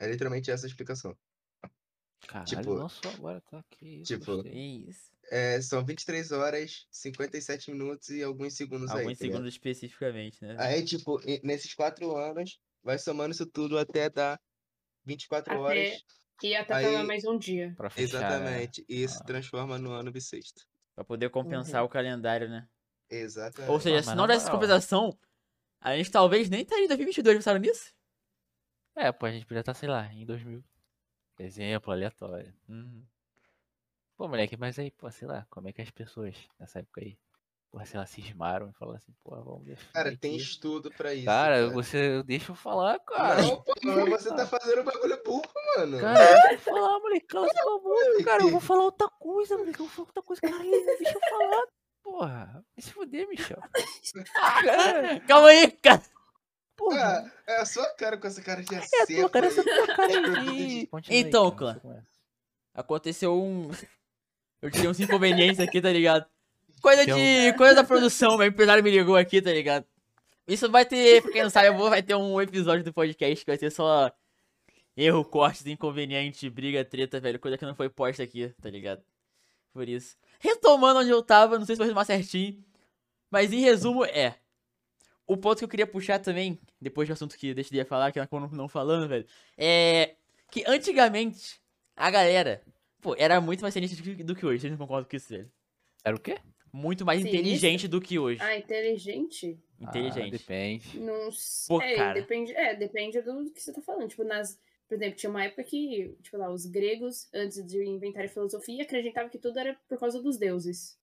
É 0.00 0.06
literalmente 0.10 0.50
essa 0.50 0.66
a 0.66 0.68
explicação. 0.68 1.16
Caralho, 2.26 2.46
Tipo- 2.48 2.74
não 2.74 2.88
só 2.88 3.08
agora, 3.10 3.40
tá? 3.50 3.64
Que 3.70 4.00
isso, 4.02 4.18
tipo. 4.18 4.42
É 5.32 5.60
são 5.62 5.84
23 5.84 6.32
horas, 6.32 6.86
57 6.90 7.70
minutos 7.70 8.08
e 8.08 8.22
alguns 8.22 8.54
segundos 8.56 8.90
aí. 8.90 9.00
Alguns 9.02 9.18
tá 9.18 9.24
segundos 9.24 9.48
especificamente, 9.54 10.42
né? 10.44 10.56
Aí, 10.58 10.84
tipo, 10.84 11.20
nesses 11.44 11.72
quatro 11.74 12.16
anos, 12.16 12.58
vai 12.82 12.98
somando 12.98 13.32
isso 13.32 13.46
tudo 13.46 13.78
até 13.78 14.10
dar 14.10 14.40
24 15.04 15.52
Até- 15.52 15.60
horas. 15.62 16.04
E 16.42 16.54
até 16.56 16.74
Aí- 16.74 16.92
pra 16.94 17.04
mais 17.04 17.24
um 17.24 17.38
dia. 17.38 17.74
Pra 17.76 17.90
fechar, 17.90 18.18
né? 18.20 18.26
Exatamente. 18.28 18.84
E 18.88 19.02
isso 19.02 19.18
Ah. 19.20 19.24
transforma 19.24 19.78
no 19.78 19.92
ano 19.92 20.10
bissexto. 20.10 20.62
Pra 20.94 21.04
poder 21.04 21.30
compensar 21.30 21.84
o 21.84 21.88
calendário, 21.88 22.48
né? 22.48 22.66
Exatamente. 23.08 23.70
Ou 23.70 23.80
seja, 23.80 23.98
Ah, 23.98 24.02
se 24.02 24.14
não 24.14 24.26
desse 24.26 24.50
compensação, 24.50 25.16
a 25.80 25.96
gente 25.96 26.10
talvez 26.10 26.48
nem 26.50 26.62
estaria 26.62 26.84
em 26.84 26.88
2022, 26.88 27.36
pensaram 27.36 27.60
nisso? 27.60 27.92
É, 29.00 29.10
pô, 29.10 29.24
a 29.24 29.30
gente 29.30 29.46
podia 29.46 29.60
estar, 29.60 29.72
sei 29.72 29.88
lá, 29.88 30.06
em 30.12 30.26
2000. 30.26 30.62
Exemplo 31.38 31.90
aleatório. 31.90 32.52
Uhum. 32.68 33.02
Pô, 34.14 34.28
moleque, 34.28 34.58
mas 34.58 34.78
aí, 34.78 34.90
pô, 34.90 35.10
sei 35.10 35.26
lá, 35.26 35.46
como 35.48 35.68
é 35.70 35.72
que 35.72 35.80
as 35.80 35.90
pessoas 35.90 36.36
nessa 36.58 36.80
época 36.80 37.00
aí, 37.00 37.16
pô, 37.70 37.82
sei 37.86 37.98
lá, 37.98 38.04
cismaram 38.04 38.68
e 38.68 38.74
falaram 38.74 38.98
assim, 38.98 39.14
pô, 39.24 39.30
vamos 39.42 39.64
definir 39.64 39.90
Cara, 39.94 40.14
tem 40.18 40.34
aqui. 40.34 40.42
estudo 40.42 40.90
pra 40.90 41.14
isso. 41.14 41.24
Cara, 41.24 41.70
você 41.70 42.22
deixa 42.24 42.52
eu 42.52 42.54
falar, 42.54 43.00
cara. 43.00 43.40
Não, 43.40 43.62
pô, 43.62 43.72
mas 44.10 44.22
você 44.22 44.28
tá 44.34 44.46
fazendo 44.46 44.84
bagulho 44.84 45.22
burro, 45.24 45.50
mano. 45.78 45.98
Cara, 45.98 46.32
deixa 46.34 46.52
eu 46.52 46.58
falar, 46.58 46.98
moleque, 47.00 47.26
cala 47.26 47.48
sua 47.48 47.80
boca, 47.80 48.24
cara. 48.24 48.42
Eu 48.42 48.50
vou 48.50 48.60
falar 48.60 48.82
outra 48.82 49.08
coisa, 49.08 49.56
moleque. 49.56 49.80
Eu 49.80 49.86
vou 49.86 49.94
falar 49.94 50.08
outra 50.08 50.22
coisa, 50.22 50.42
cara. 50.42 50.58
Deixa 50.62 51.14
eu 51.14 51.20
falar, 51.20 51.66
porra. 52.02 52.64
Vai 52.76 52.82
se 52.82 52.92
fuder, 52.92 53.26
Michel. 53.26 53.62
Cara, 54.62 55.20
Calma 55.20 55.48
aí, 55.48 55.70
cara! 55.70 56.02
Porra. 56.80 57.30
Ah, 57.46 57.52
é 57.52 57.56
a 57.60 57.64
sua 57.66 57.86
cara 57.94 58.16
com 58.16 58.26
essa 58.26 58.42
cara 58.42 58.62
de 58.62 58.74
É 58.74 58.78
a 58.78 58.80
acerto. 58.80 59.14
tua 59.14 59.30
cara, 59.30 59.46
essa 59.46 59.62
tua 59.62 59.86
cara 59.96 60.12
Eu 60.12 60.44
de... 60.44 60.88
Então, 61.08 61.50
cara, 61.50 61.78
clã. 61.80 62.02
Aconteceu 62.74 63.34
um. 63.40 63.70
Eu 64.62 64.70
tive 64.70 64.88
uns 64.88 65.00
inconvenientes 65.00 65.58
aqui, 65.60 65.80
tá 65.80 65.90
ligado? 65.90 66.26
Coisa 66.82 67.02
um- 67.02 67.16
de. 67.16 67.52
Coisa 67.56 67.74
da 67.74 67.84
produção, 67.84 68.36
meu 68.36 68.46
empresário 68.46 68.82
me 68.82 68.90
ligou 68.90 69.16
aqui, 69.16 69.40
tá 69.40 69.50
ligado? 69.52 69.86
Isso 70.46 70.70
vai 70.70 70.84
ter, 70.84 71.22
pra 71.22 71.30
quem 71.32 71.42
não 71.42 71.50
sabe, 71.50 71.68
eu 71.68 71.76
vou, 71.76 71.88
vai 71.88 72.02
ter 72.02 72.14
um 72.14 72.40
episódio 72.40 72.82
do 72.84 72.92
podcast 72.92 73.44
que 73.44 73.50
vai 73.50 73.56
ser 73.58 73.70
só 73.70 74.10
erro, 74.96 75.24
cortes, 75.24 75.64
inconveniente, 75.66 76.50
briga, 76.50 76.84
treta, 76.84 77.20
velho. 77.20 77.38
Coisa 77.38 77.56
que 77.56 77.64
não 77.64 77.74
foi 77.74 77.88
posta 77.88 78.22
aqui, 78.22 78.48
tá 78.60 78.68
ligado? 78.68 79.02
Por 79.72 79.88
isso. 79.88 80.16
Retomando 80.40 81.00
onde 81.00 81.10
eu 81.10 81.22
tava, 81.22 81.58
não 81.58 81.64
sei 81.64 81.76
se 81.76 81.78
vou 81.78 81.86
retomar 81.86 82.04
certinho. 82.04 82.62
Mas 83.30 83.52
em 83.52 83.60
resumo, 83.60 84.04
é. 84.04 84.34
O 85.32 85.36
ponto 85.36 85.58
que 85.58 85.64
eu 85.64 85.68
queria 85.68 85.86
puxar 85.86 86.18
também, 86.18 86.58
depois 86.80 87.08
do 87.08 87.12
assunto 87.12 87.38
que 87.38 87.50
eu 87.50 87.54
deixei 87.54 87.78
de 87.78 87.84
falar, 87.84 88.10
que 88.10 88.18
eu 88.18 88.22
acabo 88.24 88.48
não 88.52 88.66
falando, 88.66 89.08
velho, 89.08 89.24
é 89.56 90.16
que 90.50 90.64
antigamente 90.66 91.60
a 91.94 92.10
galera, 92.10 92.60
pô, 93.00 93.14
era 93.16 93.40
muito 93.40 93.60
mais 93.60 93.72
sinistro 93.72 94.02
do 94.24 94.34
que- 94.34 94.44
hoje. 94.44 94.62
Vocês 94.62 94.72
não 94.72 94.78
concordam 94.78 95.08
com 95.08 95.16
isso, 95.16 95.28
velho? 95.28 95.48
Era 96.04 96.16
o 96.16 96.20
quê? 96.20 96.36
Muito 96.72 97.04
mais 97.06 97.20
Sinistro? 97.20 97.40
inteligente 97.42 97.86
do 97.86 98.00
que 98.00 98.18
hoje. 98.18 98.40
Ah, 98.42 98.56
inteligente? 98.56 99.56
Ah, 99.80 99.84
Inteligente. 99.88 100.32
depende. 100.32 100.98
Não 100.98 101.30
sei. 101.30 101.76
Pô, 101.76 101.80
é, 101.80 101.94
cara. 101.94 102.20
depende, 102.20 102.52
é, 102.52 102.74
depende 102.74 103.20
do 103.22 103.52
que 103.52 103.60
você 103.62 103.72
tá 103.72 103.80
falando. 103.82 104.08
Tipo, 104.08 104.24
nas. 104.24 104.58
Por 104.88 104.94
exemplo, 104.96 105.16
tinha 105.16 105.30
uma 105.30 105.44
época 105.44 105.62
que, 105.62 106.12
tipo 106.22 106.36
lá, 106.36 106.50
os 106.50 106.66
gregos, 106.66 107.28
antes 107.32 107.64
de 107.64 107.84
inventarem 107.84 108.28
filosofia, 108.28 108.82
acreditavam 108.82 109.30
que 109.30 109.38
tudo 109.38 109.56
era 109.60 109.78
por 109.88 109.96
causa 110.00 110.20
dos 110.20 110.36
deuses. 110.36 110.98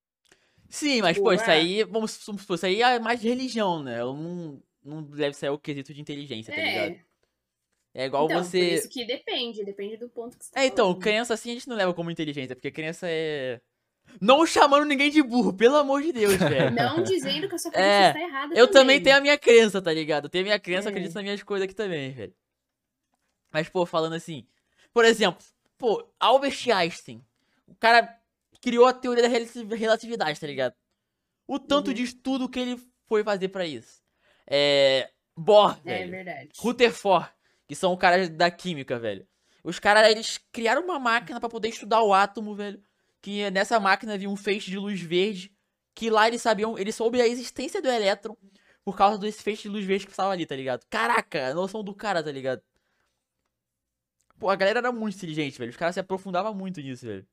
Sim, 0.70 1.02
mas, 1.02 1.18
pô, 1.18 1.32
isso 1.32 1.46
Ué. 1.46 1.54
aí, 1.54 1.84
vamos 1.84 2.12
supor, 2.12 2.56
isso 2.56 2.66
aí 2.66 2.82
é 2.82 3.00
mais 3.00 3.22
de 3.22 3.28
religião, 3.30 3.82
né? 3.82 4.00
Não, 4.00 4.62
não 4.84 5.04
deve 5.04 5.36
ser 5.36 5.50
o 5.50 5.58
quesito 5.58 5.94
de 5.94 6.02
inteligência, 6.02 6.54
tá 6.54 6.62
ligado? 6.62 6.92
É, 6.92 7.00
É 7.94 8.06
igual 8.06 8.26
então, 8.26 8.38
por 8.42 8.46
você. 8.46 8.76
isso 8.76 8.90
que 8.90 9.06
depende, 9.06 9.64
depende 9.64 9.98
do 9.98 10.10
ponto 10.10 10.38
que 10.38 10.46
você 10.46 10.52
tá 10.52 10.62
É, 10.62 10.66
então, 10.68 10.88
falando. 10.88 11.02
criança 11.02 11.34
assim 11.34 11.52
a 11.52 11.54
gente 11.54 11.68
não 11.70 11.76
leva 11.76 11.94
como 11.94 12.12
inteligência, 12.12 12.56
porque 12.56 12.70
criança 12.72 13.08
é. 13.10 13.60
Não 14.22 14.46
chamando 14.46 14.86
ninguém 14.86 15.10
de 15.12 15.22
burro, 15.22 15.52
pelo 15.54 15.76
amor 15.76 16.02
de 16.02 16.14
Deus, 16.14 16.36
velho. 16.38 16.72
Não 16.72 17.04
dizendo 17.04 17.48
que 17.50 17.56
a 17.56 17.58
sua 17.58 17.72
crença 17.72 17.88
É, 17.90 18.08
está 18.08 18.20
errada 18.22 18.56
Eu 18.56 18.70
também 18.70 19.02
tenho 19.04 19.18
a 19.18 19.22
minha 19.22 19.38
crença, 19.38 19.82
tá 19.82 19.92
ligado? 19.92 20.26
Eu 20.26 20.30
tenho 20.30 20.44
a 20.44 20.48
minha 20.48 20.60
crença, 20.60 20.88
É. 20.88 20.92
acredito 20.92 21.14
nas 21.14 21.24
minhas 21.24 21.44
coisas 21.44 21.66
aqui 21.66 21.76
também, 21.76 22.12
velho. 22.12 22.34
Mas, 23.52 23.68
pô, 23.70 23.86
falando 23.86 24.14
assim. 24.14 24.46
Por 24.94 25.04
exemplo, 25.06 25.44
pô, 25.78 26.08
Albert 26.20 26.70
Einstein. 26.74 27.22
O 27.68 27.76
cara 27.76 28.18
criou 28.62 28.86
a 28.86 28.94
teoria 28.94 29.24
da 29.24 29.30
relati- 29.30 29.64
relatividade, 29.76 30.40
tá 30.40 30.48
ligado? 30.48 30.74
O 31.48 31.58
tanto 31.60 31.90
Uhum. 31.90 31.94
de 31.94 32.04
estudo 32.04 32.50
que 32.50 32.60
ele 32.60 32.82
foi 33.08 33.24
fazer 33.24 33.50
pra 33.50 33.66
isso. 33.66 34.02
É. 34.46 35.10
Bohr, 35.36 35.80
É 35.86 36.00
velho. 36.00 36.12
verdade. 36.12 36.50
Rutherford, 36.58 37.30
que 37.68 37.76
são 37.76 37.96
caras 37.96 38.30
da 38.30 38.50
química, 38.50 38.98
velho. 39.00 39.28
Os 39.64 39.80
caras, 39.80 40.10
eles 40.10 40.40
criaram 40.52 40.84
uma 40.84 40.98
máquina 41.00 41.40
pra 41.40 41.50
poder 41.50 41.70
estudar 41.70 42.02
o 42.02 42.14
átomo, 42.14 42.56
velho. 42.56 42.82
Que 43.22 43.50
nessa 43.52 43.80
máquina 43.80 44.14
havia 44.14 44.30
um 44.30 44.36
feixe 44.36 44.72
de 44.72 44.78
luz 44.78 45.00
verde. 45.02 45.54
Que 45.94 46.10
lá 46.10 46.28
eles 46.28 46.42
sabiam, 46.42 46.78
eles 46.78 46.96
soube 46.96 47.20
a 47.22 47.28
existência 47.28 47.82
do 47.82 47.88
elétron 47.90 48.36
por 48.84 48.96
causa 48.98 49.18
desse 49.18 49.44
feixe 49.44 49.64
de 49.64 49.70
luz 49.70 49.84
verde 49.86 50.06
que 50.06 50.12
estava 50.12 50.32
ali, 50.32 50.46
tá 50.46 50.56
ligado? 50.56 50.86
Caraca, 50.90 51.48
a 51.48 51.54
noção 51.54 51.84
do 51.84 51.94
cara, 51.94 52.24
tá 52.24 52.32
ligado? 52.32 52.62
Pô, 54.40 54.50
a 54.50 54.56
galera 54.56 54.80
era 54.80 54.92
muito 54.92 55.16
inteligente, 55.18 55.58
velho. 55.58 55.72
Os 55.72 55.78
caras 55.78 55.96
se 55.96 56.00
aprofundavam 56.00 56.54
muito 56.54 56.80
nisso, 56.82 57.06
velho. 57.06 57.28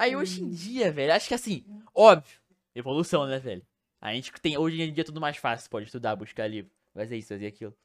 Aí 0.00 0.16
hoje 0.16 0.40
em 0.40 0.46
Hum. 0.46 0.50
dia, 0.50 0.90
velho, 0.90 1.12
acho 1.12 1.28
que 1.28 1.34
assim, 1.34 1.62
óbvio, 1.94 2.40
evolução, 2.74 3.26
né, 3.26 3.38
velho? 3.38 3.62
A 4.00 4.14
gente 4.14 4.32
tem, 4.40 4.56
hoje 4.56 4.80
em 4.80 4.92
dia 4.94 5.02
é 5.02 5.04
tudo 5.04 5.20
mais 5.20 5.36
fácil, 5.36 5.68
pode 5.68 5.84
estudar, 5.86 6.16
buscar 6.16 6.46
livro, 6.46 6.70
fazer 6.94 7.18
isso, 7.18 7.28
fazer 7.28 7.46
aquilo. 7.48 7.76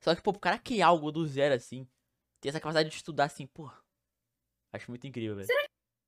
Só 0.00 0.14
que, 0.14 0.22
pô, 0.22 0.32
pro 0.32 0.40
cara 0.40 0.58
criar 0.60 0.86
algo 0.86 1.10
do 1.10 1.26
zero 1.26 1.54
assim, 1.56 1.88
ter 2.40 2.50
essa 2.50 2.60
capacidade 2.60 2.88
de 2.88 2.94
estudar 2.94 3.24
assim, 3.24 3.48
pô, 3.48 3.68
acho 4.72 4.88
muito 4.88 5.04
incrível, 5.08 5.34
velho. 5.34 5.48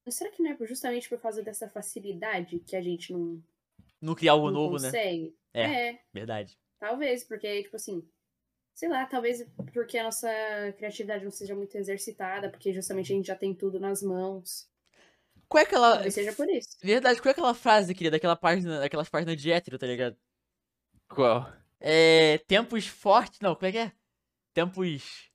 Será 0.09 0.31
que 0.31 0.43
não 0.43 0.53
é 0.53 0.57
justamente 0.67 1.09
por 1.09 1.21
causa 1.21 1.43
dessa 1.43 1.69
facilidade 1.69 2.61
que 2.61 2.77
a 2.77 2.81
gente 2.81 3.13
não, 3.13 3.43
Não 4.01 4.15
criar 4.15 4.33
algo 4.33 4.47
não 4.47 4.55
novo, 4.55 4.75
né? 4.75 4.89
consegue? 4.89 5.37
É. 5.53 5.89
é, 5.91 6.03
Verdade. 6.15 6.57
talvez, 6.79 7.25
porque, 7.25 7.65
tipo 7.65 7.75
assim, 7.75 8.09
sei 8.79 8.89
lá, 8.89 9.05
talvez 9.07 9.45
porque 9.75 9.99
a 9.99 10.05
nossa 10.05 10.29
criatividade 10.77 11.25
não 11.25 11.33
seja 11.33 11.53
muito 11.53 11.77
exercitada, 11.77 12.49
porque 12.49 12.73
justamente 12.73 13.13
a 13.13 13.17
gente 13.17 13.27
já 13.27 13.35
tem 13.35 13.53
tudo 13.53 13.81
nas 13.81 14.01
mãos. 14.05 14.71
Qual 15.49 15.61
é 15.61 15.65
aquela. 15.67 15.95
Talvez 15.95 16.15
seja 16.15 16.33
por 16.33 16.49
isso. 16.49 16.79
Verdade, 16.81 17.21
qual 17.21 17.31
é 17.31 17.33
aquela 17.33 17.55
frase, 17.55 17.93
querida, 17.93 18.13
daquela 18.17 18.37
página, 18.37 18.79
daquelas 18.79 19.09
páginas 19.09 19.37
de 19.37 19.51
hétero, 19.51 19.79
tá 19.79 19.87
ligado? 19.87 20.17
Qual? 21.09 21.53
É. 21.81 22.39
Tempos 22.47 22.87
fortes. 22.87 23.41
Não, 23.41 23.57
como 23.57 23.67
é 23.67 23.73
que 23.73 23.79
é? 23.79 23.93
Tempos. 24.55 25.29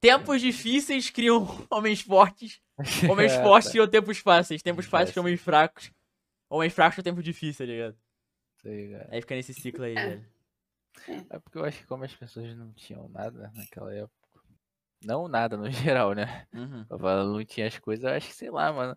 Tempos 0.00 0.40
difíceis 0.40 1.08
criam 1.08 1.46
homens 1.70 2.00
fortes. 2.00 2.60
Homens 3.10 3.32
Ah, 3.32 3.42
fortes 3.42 3.68
tá. 3.68 3.72
criam 3.72 3.88
tempos 3.88 4.18
fáceis. 4.18 4.60
Tempos 4.62 4.84
fáceis 4.86 5.10
criam 5.12 5.24
homens 5.24 5.40
fracos. 5.40 5.90
Homens 6.50 6.72
fracos 6.74 6.96
criam 6.96 7.04
tempos 7.04 7.24
difíceis, 7.24 7.56
tá 7.58 7.64
ligado? 7.64 7.96
Sei, 8.60 8.90
cara. 8.90 9.08
Aí 9.12 9.20
fica 9.22 9.34
nesse 9.36 9.54
ciclo 9.54 9.84
aí, 9.84 9.96
É. 9.96 10.08
velho. 10.08 10.35
É 11.30 11.38
porque 11.38 11.58
eu 11.58 11.64
acho 11.64 11.78
que 11.78 11.86
como 11.86 12.04
as 12.04 12.14
pessoas 12.14 12.56
não 12.56 12.72
tinham 12.72 13.08
nada 13.08 13.52
naquela 13.54 13.94
época. 13.94 14.14
Não 15.04 15.28
nada 15.28 15.56
no 15.56 15.70
geral, 15.70 16.12
né? 16.14 16.46
Uhum. 16.52 16.86
Não 16.90 17.44
tinha 17.44 17.66
as 17.66 17.78
coisas, 17.78 18.04
eu 18.04 18.10
acho 18.10 18.28
que, 18.28 18.34
sei 18.34 18.50
lá, 18.50 18.72
mano. 18.72 18.96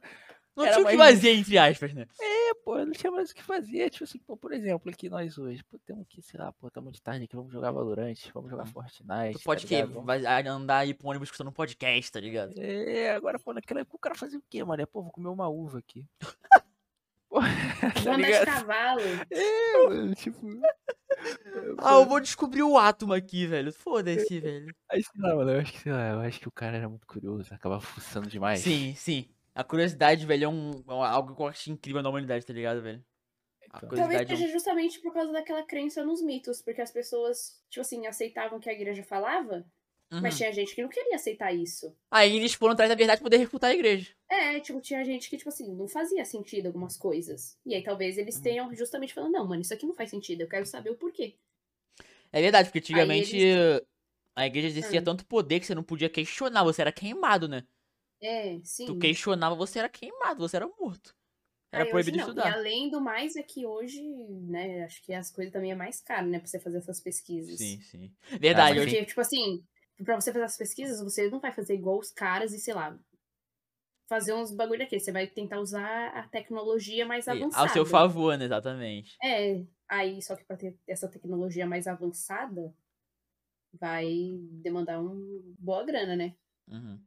Não 0.55 0.65
tinha 0.65 0.79
o 0.79 0.87
que 0.87 0.97
mais 0.97 1.15
fazer, 1.15 1.35
entre 1.35 1.57
aspas, 1.57 1.93
né? 1.93 2.05
É, 2.19 2.53
pô, 2.65 2.77
não 2.83 2.91
tinha 2.91 3.11
mais 3.11 3.31
o 3.31 3.35
que 3.35 3.41
fazer. 3.41 3.89
Tipo 3.89 4.03
assim, 4.03 4.19
pô, 4.19 4.35
por 4.35 4.51
exemplo, 4.51 4.91
aqui 4.91 5.09
nós 5.09 5.37
hoje, 5.37 5.63
pô, 5.63 5.79
temos 5.79 6.05
que, 6.09 6.21
sei 6.21 6.37
lá, 6.39 6.51
pô, 6.51 6.69
tá 6.69 6.81
muito 6.81 7.01
tarde 7.01 7.23
aqui, 7.23 7.35
vamos 7.35 7.51
jogar 7.51 7.71
Valorant, 7.71 8.15
vamos 8.33 8.49
jogar 8.49 8.65
Fortnite. 8.65 9.39
Tu 9.39 9.43
pode 9.43 9.63
tá 9.63 9.67
que 9.69 9.83
vai 10.01 10.47
andar 10.47 10.79
aí 10.79 10.93
pro 10.93 11.07
ônibus 11.07 11.27
escutando 11.27 11.47
um 11.47 11.53
podcast, 11.53 12.11
tá 12.11 12.19
ligado? 12.19 12.53
É, 12.57 13.11
agora, 13.11 13.39
pô, 13.39 13.53
naquela 13.53 13.81
época 13.81 13.95
o 13.95 13.99
cara 13.99 14.15
fazia 14.15 14.39
o 14.39 14.43
quê, 14.49 14.63
mano? 14.63 14.81
É, 14.81 14.85
pô, 14.85 15.01
vou 15.01 15.11
comer 15.11 15.29
uma 15.29 15.47
uva 15.47 15.79
aqui. 15.79 16.05
Tá 17.93 18.01
Vou 18.01 18.13
andar 18.13 18.31
de 18.31 18.45
cavalo. 18.45 19.01
É, 19.31 19.87
mano, 19.87 20.15
tipo. 20.15 20.39
Ah, 21.79 21.95
eu 21.95 22.05
vou 22.05 22.19
descobrir 22.21 22.63
o 22.63 22.77
átomo 22.77 23.13
aqui, 23.13 23.45
velho. 23.45 23.73
Foda-se, 23.73 24.39
velho. 24.39 24.73
Aí, 24.89 25.03
sei 25.03 25.21
lá, 25.21 25.35
mano, 25.35 25.51
eu 25.51 25.59
acho 25.59 25.73
que, 25.73 25.79
sei 25.79 25.91
lá, 25.91 26.09
eu 26.11 26.19
acho 26.21 26.39
que 26.39 26.47
o 26.47 26.51
cara 26.51 26.77
era 26.77 26.87
muito 26.87 27.05
curioso, 27.05 27.53
acabava 27.53 27.81
fuçando 27.81 28.29
demais. 28.29 28.61
Sim, 28.61 28.93
sim. 28.95 29.27
A 29.53 29.63
curiosidade, 29.63 30.25
velho, 30.25 30.45
é 30.45 30.47
um, 30.47 30.71
é 30.87 31.07
algo 31.07 31.35
que 31.35 31.41
eu 31.41 31.47
acho 31.47 31.71
incrível 31.71 32.01
na 32.01 32.09
humanidade, 32.09 32.45
tá 32.45 32.53
ligado, 32.53 32.81
velho? 32.81 33.03
Então. 33.75 33.89
Talvez 33.89 34.21
é 34.21 34.25
seja 34.25 34.47
justamente 34.47 34.99
por 35.01 35.13
causa 35.13 35.31
daquela 35.31 35.63
crença 35.63 36.03
nos 36.03 36.21
mitos, 36.21 36.61
porque 36.61 36.81
as 36.81 36.91
pessoas, 36.91 37.61
tipo 37.69 37.81
assim, 37.81 38.07
aceitavam 38.07 38.57
o 38.57 38.61
que 38.61 38.69
a 38.69 38.73
igreja 38.73 39.03
falava, 39.03 39.65
Mas 40.11 40.33
Uhum. 40.33 40.37
tinha 40.37 40.51
gente 40.51 40.75
que 40.75 40.81
não 40.81 40.89
queria 40.89 41.15
aceitar 41.15 41.53
isso. 41.53 41.95
Aí 42.11 42.35
eles 42.37 42.53
foram 42.53 42.73
atrás 42.73 42.89
da 42.89 42.95
verdade 42.95 43.21
poder 43.21 43.37
refutar 43.37 43.71
a 43.71 43.73
igreja. 43.73 44.11
É, 44.29 44.59
tipo, 44.59 44.79
tinha 44.81 45.03
gente 45.03 45.29
que, 45.29 45.37
tipo 45.37 45.49
assim, 45.49 45.73
não 45.75 45.87
fazia 45.87 46.23
sentido 46.25 46.67
algumas 46.67 46.95
coisas. 46.97 47.57
E 47.65 47.73
aí 47.75 47.83
talvez 47.83 48.17
eles 48.17 48.35
Uhum. 48.35 48.41
tenham 48.43 48.73
justamente 48.75 49.13
falando, 49.13 49.31
não, 49.33 49.47
mano, 49.47 49.61
isso 49.61 49.73
aqui 49.73 49.85
não 49.85 49.95
faz 49.95 50.09
sentido, 50.09 50.41
eu 50.41 50.47
quero 50.49 50.65
saber 50.65 50.91
o 50.91 50.95
porquê. 50.97 51.35
É 52.31 52.41
verdade, 52.41 52.69
porque 52.69 52.79
antigamente 52.79 53.35
eles- 53.35 53.81
a 54.35 54.45
igreja 54.45 54.67
exercia 54.67 55.01
Hum. 55.01 55.05
tanto 55.05 55.25
poder 55.25 55.59
que 55.59 55.65
você 55.65 55.75
não 55.75 55.83
podia 55.83 56.09
questionar, 56.09 56.63
você 56.63 56.81
era 56.81 56.91
queimado, 56.91 57.47
né? 57.47 57.63
É, 58.21 58.59
sim. 58.63 58.85
Tu 58.87 58.95
questionava, 58.95 59.55
você 59.55 59.79
era 59.79 59.89
queimado, 59.89 60.39
você 60.39 60.57
era 60.57 60.67
morto. 60.67 61.15
Era 61.71 61.85
Aí 61.85 61.91
proibido 61.91 62.17
hoje 62.17 62.17
não. 62.17 62.29
estudar. 62.29 62.45
E 62.45 62.53
além 62.53 62.89
do 62.89 62.99
mais, 63.01 63.35
é 63.35 63.43
que 63.43 63.65
hoje, 63.65 64.01
né, 64.03 64.83
acho 64.83 65.01
que 65.03 65.13
as 65.13 65.29
coisas 65.31 65.53
também 65.53 65.71
é 65.71 65.75
mais 65.75 66.01
caro, 66.01 66.27
né, 66.27 66.39
pra 66.39 66.47
você 66.47 66.59
fazer 66.59 66.79
essas 66.79 66.99
pesquisas. 66.99 67.57
Sim, 67.57 67.79
sim. 67.81 68.11
Verdade, 68.39 68.75
mas 68.75 68.83
hoje. 68.87 68.95
Porque, 68.95 69.05
tipo 69.05 69.21
assim, 69.21 69.63
pra 70.03 70.19
você 70.19 70.31
fazer 70.31 70.45
as 70.45 70.57
pesquisas, 70.57 70.99
você 71.01 71.29
não 71.29 71.39
vai 71.39 71.51
fazer 71.51 71.73
igual 71.75 71.97
os 71.99 72.11
caras 72.11 72.53
e, 72.53 72.59
sei 72.59 72.73
lá, 72.73 72.97
fazer 74.09 74.33
uns 74.33 74.51
bagulho 74.51 74.83
aqui. 74.83 74.99
Você 74.99 75.11
vai 75.11 75.27
tentar 75.27 75.59
usar 75.59 76.07
a 76.09 76.27
tecnologia 76.27 77.05
mais 77.05 77.27
avançada. 77.27 77.63
Ao 77.63 77.69
seu 77.73 77.85
favor, 77.85 78.37
né? 78.37 78.45
Exatamente. 78.45 79.15
É, 79.23 79.63
aí 79.87 80.21
só 80.21 80.35
que 80.35 80.43
pra 80.45 80.57
ter 80.57 80.77
essa 80.87 81.07
tecnologia 81.07 81.65
mais 81.67 81.87
avançada, 81.87 82.73
vai 83.73 84.07
demandar 84.63 84.99
um 85.01 85.53
boa 85.59 85.83
grana, 85.83 86.15
né? 86.15 86.35
Uhum. 86.67 86.99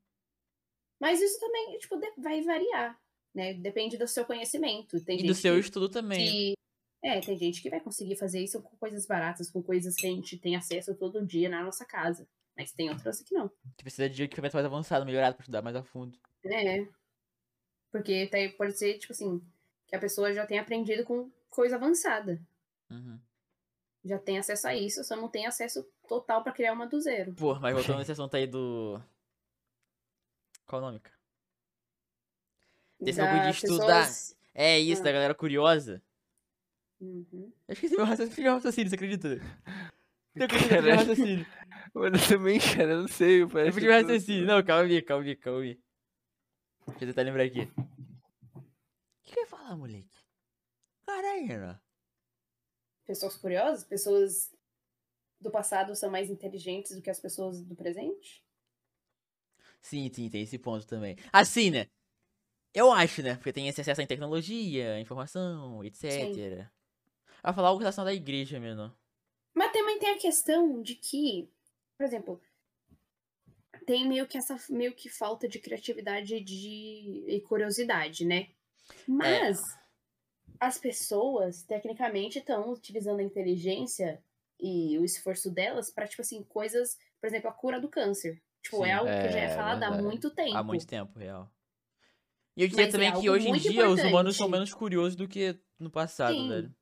Mas 1.00 1.20
isso 1.20 1.40
também, 1.40 1.76
tipo, 1.78 1.98
vai 2.18 2.40
variar, 2.42 2.96
né? 3.34 3.54
Depende 3.54 3.96
do 3.96 4.06
seu 4.06 4.24
conhecimento. 4.24 5.04
Tem 5.04 5.18
E 5.20 5.26
do 5.26 5.34
seu 5.34 5.58
estudo 5.58 5.88
também. 5.88 6.18
que- 6.18 6.54
É, 7.04 7.20
tem 7.20 7.36
gente 7.36 7.60
que 7.60 7.68
vai 7.68 7.80
conseguir 7.80 8.14
fazer 8.14 8.40
isso 8.44 8.62
com 8.62 8.76
coisas 8.76 9.04
baratas, 9.06 9.50
com 9.50 9.60
coisas 9.60 9.96
que 9.96 10.06
a 10.06 10.10
gente 10.10 10.38
tem 10.38 10.54
acesso 10.54 10.94
todo 10.94 11.26
dia 11.26 11.48
na 11.48 11.64
nossa 11.64 11.84
casa. 11.84 12.28
Mas 12.56 12.72
tem 12.72 12.90
outras 12.90 13.20
que 13.22 13.34
não. 13.34 13.48
Que 13.76 13.82
precisa 13.84 14.08
de 14.08 14.22
equipamento 14.24 14.54
mais 14.56 14.66
avançado, 14.66 15.06
melhorado 15.06 15.36
pra 15.36 15.42
estudar 15.42 15.62
mais 15.62 15.74
a 15.76 15.82
fundo. 15.82 16.18
É. 16.44 16.86
Porque 17.90 18.26
tem- 18.26 18.52
pode 18.56 18.76
ser, 18.78 18.98
tipo 18.98 19.12
assim, 19.12 19.40
que 19.86 19.96
a 19.96 19.98
pessoa 19.98 20.32
já 20.32 20.46
tenha 20.46 20.60
aprendido 20.62 21.04
com 21.04 21.30
coisa 21.50 21.76
avançada. 21.76 22.40
Uhum. 22.90 23.18
Já 24.04 24.18
tem 24.18 24.38
acesso 24.38 24.66
a 24.66 24.74
isso, 24.74 25.02
só 25.04 25.14
não 25.16 25.28
tem 25.28 25.46
acesso 25.46 25.82
total 26.08 26.42
pra 26.42 26.52
criar 26.52 26.72
uma 26.72 26.86
do 26.86 27.00
zero. 27.00 27.34
Pô, 27.34 27.54
mas 27.58 27.74
voltando 27.74 27.98
nesse 28.00 28.12
assunto 28.12 28.34
aí 28.36 28.46
do. 28.46 29.00
Qual 30.66 30.80
o 30.82 30.84
nome, 30.84 31.00
cara? 31.00 31.16
Desse 33.00 33.20
bagulho 33.20 33.42
de 33.44 33.50
estudar. 33.50 34.06
pessoas- 34.06 34.36
É 34.54 34.78
isso, 34.78 35.00
Ah. 35.00 35.04
da 35.04 35.12
galera 35.12 35.34
curiosa. 35.34 36.02
Uhum. 37.00 37.52
Eu 37.66 37.72
esqueci 37.72 37.96
meu 37.96 38.04
raciocínio, 38.04 38.42
meu 38.44 38.54
raciocínio, 38.54 38.88
você 38.90 38.94
acredita? 38.96 39.40
Eu 40.34 40.44
acredito 40.44 40.70
no 40.70 40.82
meu 40.82 40.82
Caralho. 40.82 41.08
raciocínio. 41.08 41.46
Mano, 41.94 42.16
eu 42.16 42.28
também, 42.28 42.58
cara, 42.58 42.92
eu 42.92 43.00
não 43.02 43.08
sei. 43.08 43.42
Eu 43.42 43.48
Parece 43.48 43.72
perdi 43.72 43.86
meu 43.86 44.02
raciocínio. 44.02 44.46
Não, 44.46 44.62
calma 44.64 44.84
aí, 44.84 45.02
calma 45.02 45.24
aí, 45.24 45.36
calma 45.36 45.60
aí. 45.60 45.80
Deixa 46.86 47.04
eu 47.04 47.08
tentar 47.08 47.22
lembrar 47.22 47.44
aqui. 47.44 47.60
O 47.60 49.22
que 49.22 49.32
que 49.32 49.38
eu 49.38 49.42
ia 49.42 49.46
falar, 49.46 49.76
moleque? 49.76 50.18
Caralho, 51.06 51.46
né? 51.46 51.80
Pessoas 53.04 53.36
curiosas, 53.36 53.84
pessoas 53.84 54.52
do 55.40 55.50
passado 55.50 55.94
são 55.94 56.10
mais 56.10 56.30
inteligentes 56.30 56.94
do 56.94 57.02
que 57.02 57.10
as 57.10 57.20
pessoas 57.20 57.62
do 57.62 57.74
presente? 57.74 58.44
Sim, 59.80 60.10
sim, 60.12 60.30
tem 60.30 60.42
esse 60.42 60.58
ponto 60.58 60.86
também. 60.86 61.16
Assim, 61.32 61.70
né? 61.70 61.88
Eu 62.72 62.90
acho, 62.90 63.22
né? 63.22 63.34
Porque 63.34 63.52
tem 63.52 63.68
esse 63.68 63.80
acesso 63.80 64.00
à 64.00 64.06
tecnologia, 64.06 64.94
à 64.94 65.00
informação, 65.00 65.84
etc. 65.84 66.70
Vai 67.42 67.52
falar 67.52 67.68
algo 67.68 67.80
relação 67.80 68.04
da 68.04 68.14
igreja, 68.14 68.58
mesmo. 68.58 68.94
Tem 70.02 70.10
a 70.10 70.18
questão 70.18 70.82
de 70.82 70.96
que, 70.96 71.48
por 71.96 72.04
exemplo, 72.04 72.40
tem 73.86 74.08
meio 74.08 74.26
que 74.26 74.36
essa 74.36 74.58
meio 74.68 74.92
que 74.92 75.08
falta 75.08 75.46
de 75.46 75.60
criatividade 75.60 76.40
de, 76.40 77.24
e 77.28 77.40
curiosidade, 77.42 78.24
né? 78.24 78.48
Mas 79.06 79.62
as 80.58 80.76
pessoas, 80.76 81.62
tecnicamente, 81.62 82.40
estão 82.40 82.72
utilizando 82.72 83.20
a 83.20 83.22
inteligência 83.22 84.20
e 84.58 84.98
o 84.98 85.04
esforço 85.04 85.48
delas 85.48 85.88
para, 85.88 86.08
tipo 86.08 86.22
assim, 86.22 86.42
coisas, 86.42 86.98
por 87.20 87.28
exemplo, 87.28 87.48
a 87.48 87.52
cura 87.52 87.80
do 87.80 87.88
câncer. 87.88 88.42
Tipo, 88.60 88.78
Sim, 88.78 88.90
é 88.90 88.92
algo 88.94 89.08
que 89.08 89.28
já 89.30 89.38
é 89.38 89.44
é 89.44 89.54
falado 89.54 89.84
há 89.84 89.86
verdade. 89.86 90.02
muito 90.02 90.30
tempo. 90.32 90.56
Há 90.56 90.64
muito 90.64 90.84
tempo, 90.84 91.16
real. 91.16 91.48
E 92.56 92.62
eu 92.62 92.68
diria 92.68 92.86
Mas 92.86 92.94
é 92.94 92.98
também 92.98 93.20
que 93.20 93.30
hoje 93.30 93.48
em 93.48 93.52
dia 93.56 93.88
os 93.88 94.00
humanos 94.00 94.08
importante. 94.08 94.36
são 94.36 94.48
menos 94.48 94.74
curiosos 94.74 95.14
do 95.14 95.28
que 95.28 95.56
no 95.78 95.92
passado, 95.92 96.34
Sim. 96.34 96.48
velho. 96.48 96.74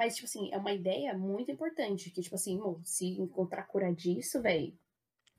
Mas, 0.00 0.14
tipo 0.14 0.24
assim, 0.26 0.50
é 0.50 0.56
uma 0.56 0.72
ideia 0.72 1.12
muito 1.12 1.50
importante. 1.50 2.10
Que, 2.10 2.22
tipo 2.22 2.34
assim, 2.34 2.56
mo, 2.56 2.80
se 2.82 3.04
encontrar 3.20 3.64
cura 3.64 3.92
disso, 3.92 4.40
velho, 4.40 4.72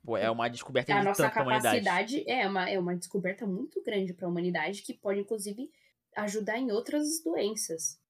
Pô, 0.04 0.16
é 0.16 0.30
uma 0.30 0.48
descoberta 0.48 0.94
a 0.94 1.02
nossa 1.02 1.28
capacidade 1.28 2.22
é 2.30 2.46
uma, 2.46 2.70
é 2.70 2.78
uma 2.78 2.94
descoberta 2.94 3.44
muito 3.44 3.82
grande 3.82 4.14
para 4.14 4.24
a 4.24 4.30
humanidade 4.30 4.82
que 4.82 4.94
pode, 4.94 5.18
inclusive, 5.18 5.68
ajudar 6.14 6.58
em 6.58 6.70
outras 6.70 7.20
doenças. 7.24 8.00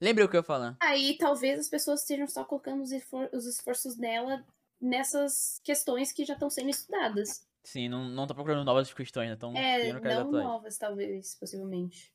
Lembra 0.00 0.24
o 0.24 0.28
que 0.28 0.34
eu 0.34 0.40
ia 0.40 0.44
falar? 0.44 0.76
Aí 0.80 1.16
talvez 1.16 1.60
as 1.60 1.68
pessoas 1.68 2.00
estejam 2.00 2.26
só 2.26 2.44
colocando 2.44 2.82
os, 2.82 2.90
esfor- 2.90 3.30
os 3.32 3.46
esforços 3.46 3.96
nela 3.96 4.44
nessas 4.80 5.60
questões 5.62 6.10
que 6.10 6.24
já 6.24 6.34
estão 6.34 6.50
sendo 6.50 6.70
estudadas. 6.70 7.46
Sim, 7.62 7.88
não, 7.88 8.08
não 8.08 8.26
tô 8.26 8.34
procurando 8.34 8.64
novas 8.64 8.92
questões, 8.92 9.30
né? 9.30 9.36
Tão 9.36 9.56
É, 9.56 9.92
não 9.92 10.20
atuais. 10.22 10.44
novas, 10.44 10.76
talvez, 10.78 11.36
possivelmente. 11.36 12.12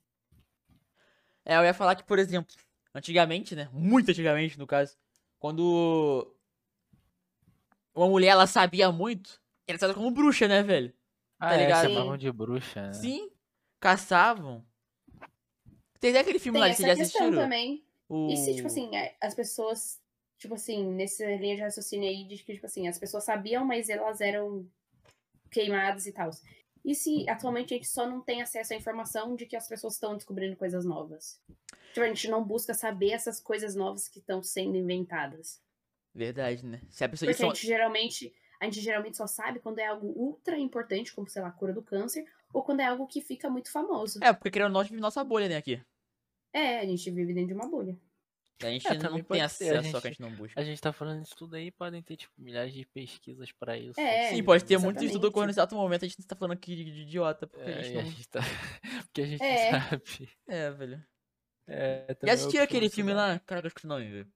É, 1.46 1.56
eu 1.56 1.64
ia 1.64 1.74
falar 1.74 1.96
que, 1.96 2.04
por 2.04 2.20
exemplo, 2.20 2.54
antigamente, 2.94 3.56
né? 3.56 3.70
Muito 3.72 4.12
antigamente, 4.12 4.58
no 4.58 4.68
caso, 4.68 4.98
quando 5.40 6.36
uma 7.94 8.08
mulher 8.08 8.30
ela 8.30 8.48
sabia 8.48 8.92
muito, 8.92 9.42
era 9.68 9.78
tratada 9.78 9.98
como 9.98 10.12
bruxa, 10.12 10.48
né, 10.48 10.62
velho? 10.64 10.94
Ah, 11.40 11.50
tá 11.50 11.56
é, 11.56 11.58
ligado? 11.64 11.88
chamavam 11.88 12.18
de 12.18 12.32
bruxa, 12.32 12.88
né? 12.88 12.94
Sim, 12.94 13.30
caçavam. 13.80 14.66
Tem 16.00 16.12
até 16.12 16.20
aquele 16.20 16.40
filme 16.40 16.60
Tem 16.60 16.68
lá 16.68 16.74
que 16.74 16.82
vocês 16.82 16.98
já 16.98 17.04
assistiram? 17.04 17.42
também. 17.42 17.84
O... 18.08 18.32
E 18.32 18.38
se, 18.38 18.56
tipo 18.56 18.68
assim, 18.68 18.96
é, 18.96 19.16
as 19.22 19.34
pessoas, 19.34 20.00
tipo 20.38 20.54
assim, 20.54 20.86
nessa 20.94 21.26
linha 21.36 21.56
de 21.56 21.62
raciocínio 21.62 22.08
aí, 22.08 22.24
de 22.26 22.38
que, 22.44 22.54
tipo 22.54 22.66
assim, 22.66 22.88
as 22.88 22.98
pessoas 22.98 23.24
sabiam, 23.24 23.66
mas 23.66 23.90
elas 23.90 24.22
eram 24.22 24.68
queimadas 25.52 26.06
e 26.06 26.12
tal. 26.12 26.30
E 26.88 26.96
se 26.96 27.30
atualmente 27.30 27.74
a 27.74 27.78
gente 27.78 27.90
só 27.90 28.10
não 28.10 28.22
tem 28.22 28.42
acesso 28.42 28.74
à 28.74 28.78
informação 28.78 29.36
de 29.36 29.46
que 29.46 29.58
as 29.58 29.68
pessoas 29.68 29.96
estão 29.96 30.16
descobrindo 30.16 30.56
coisas 30.56 30.86
novas? 30.86 31.38
Tipo, 31.90 32.00
a 32.00 32.08
gente 32.08 32.30
não 32.30 32.42
busca 32.42 32.74
saber 32.74 33.12
essas 33.12 33.42
coisas 33.42 33.76
novas 33.76 34.08
que 34.08 34.20
estão 34.20 34.42
sendo 34.42 34.78
inventadas. 34.78 35.62
Verdade, 36.16 36.66
né? 36.66 36.82
Se 36.90 37.04
a 37.04 37.10
pessoa... 37.10 37.30
Porque 37.30 37.44
a 37.44 37.48
gente 37.50 37.68
geralmente. 37.68 38.34
A 38.58 38.66
gente 38.66 38.80
geralmente 38.80 39.18
só 39.18 39.28
sabe 39.28 39.60
quando 39.60 39.80
é 39.80 39.86
algo 39.86 40.08
ultra 40.16 40.58
importante, 40.58 41.14
como, 41.14 41.28
sei 41.28 41.42
lá, 41.42 41.50
a 41.50 41.52
cura 41.52 41.74
do 41.74 41.84
câncer, 41.84 42.26
ou 42.54 42.64
quando 42.64 42.80
é 42.80 42.86
algo 42.86 43.06
que 43.06 43.20
fica 43.20 43.50
muito 43.50 43.70
famoso. 43.70 44.24
É, 44.24 44.32
porque 44.32 44.50
querendo 44.50 44.80
a 44.80 44.82
gente 44.82 44.92
vive 44.92 45.02
nossa 45.02 45.24
bolha, 45.26 45.50
né, 45.50 45.58
aqui. 45.58 45.82
É, 46.54 46.80
a 46.80 46.86
gente 46.86 47.12
vive 47.12 47.34
dentro 47.34 47.50
de 47.50 47.54
uma 47.54 47.70
bolha. 47.70 48.00
A 48.60 48.70
gente 48.70 48.88
É, 48.88 48.94
não 48.98 49.22
tem 49.24 49.42
acesso, 49.42 49.58
ser, 49.72 49.78
a 49.78 49.84
só 49.84 49.90
gente- 49.90 50.02
que 50.02 50.08
a 50.08 50.10
gente 50.12 50.22
não 50.22 50.36
busca. 50.36 50.60
A 50.60 50.64
gente 50.64 50.82
tá 50.82 50.92
falando 50.92 51.22
disso 51.22 51.36
tudo 51.36 51.56
aí, 51.56 51.70
podem 51.72 52.02
ter, 52.02 52.18
tipo, 52.18 52.34
milhares 52.42 52.74
de 52.74 52.86
pesquisas 52.88 53.52
pra 53.52 53.78
isso. 53.78 54.00
É, 54.00 54.30
Sim, 54.32 54.44
pode 54.44 54.64
ter 54.66 54.78
muito 54.78 54.96
exatamente. 54.98 55.06
estudo 55.08 55.28
ocorrendo 55.28 55.48
nesse 55.50 55.60
exato 55.60 55.76
momento, 55.76 56.06
a 56.06 56.08
gente 56.08 56.26
tá 56.26 56.36
falando 56.36 56.54
aqui 56.54 56.76
de, 56.76 56.84
de 56.86 57.02
idiota, 57.02 57.46
porque 57.46 57.70
a 57.70 57.74
É, 57.80 57.84
gente 57.84 57.96
e 57.96 58.00
a 58.00 58.04
não... 58.04 58.10
gente 58.10 58.28
tá... 58.30 58.40
Porque 59.08 59.22
a 59.22 59.26
gente 59.28 59.44
É. 59.44 59.72
não 59.72 59.80
sabe. 59.82 60.30
É, 60.48 60.72
velho. 60.72 61.06
É, 61.68 62.14
também 62.16 62.34
é 62.34 62.38
opção 62.44 62.64
aquele 62.64 62.90
filme 62.90 63.14
lá? 63.14 63.40
Caraca, 63.42 63.68
eu 63.68 63.70
esqueci 63.70 63.86
o 63.86 63.90
nome, 63.90 64.10
velho. 64.10 64.34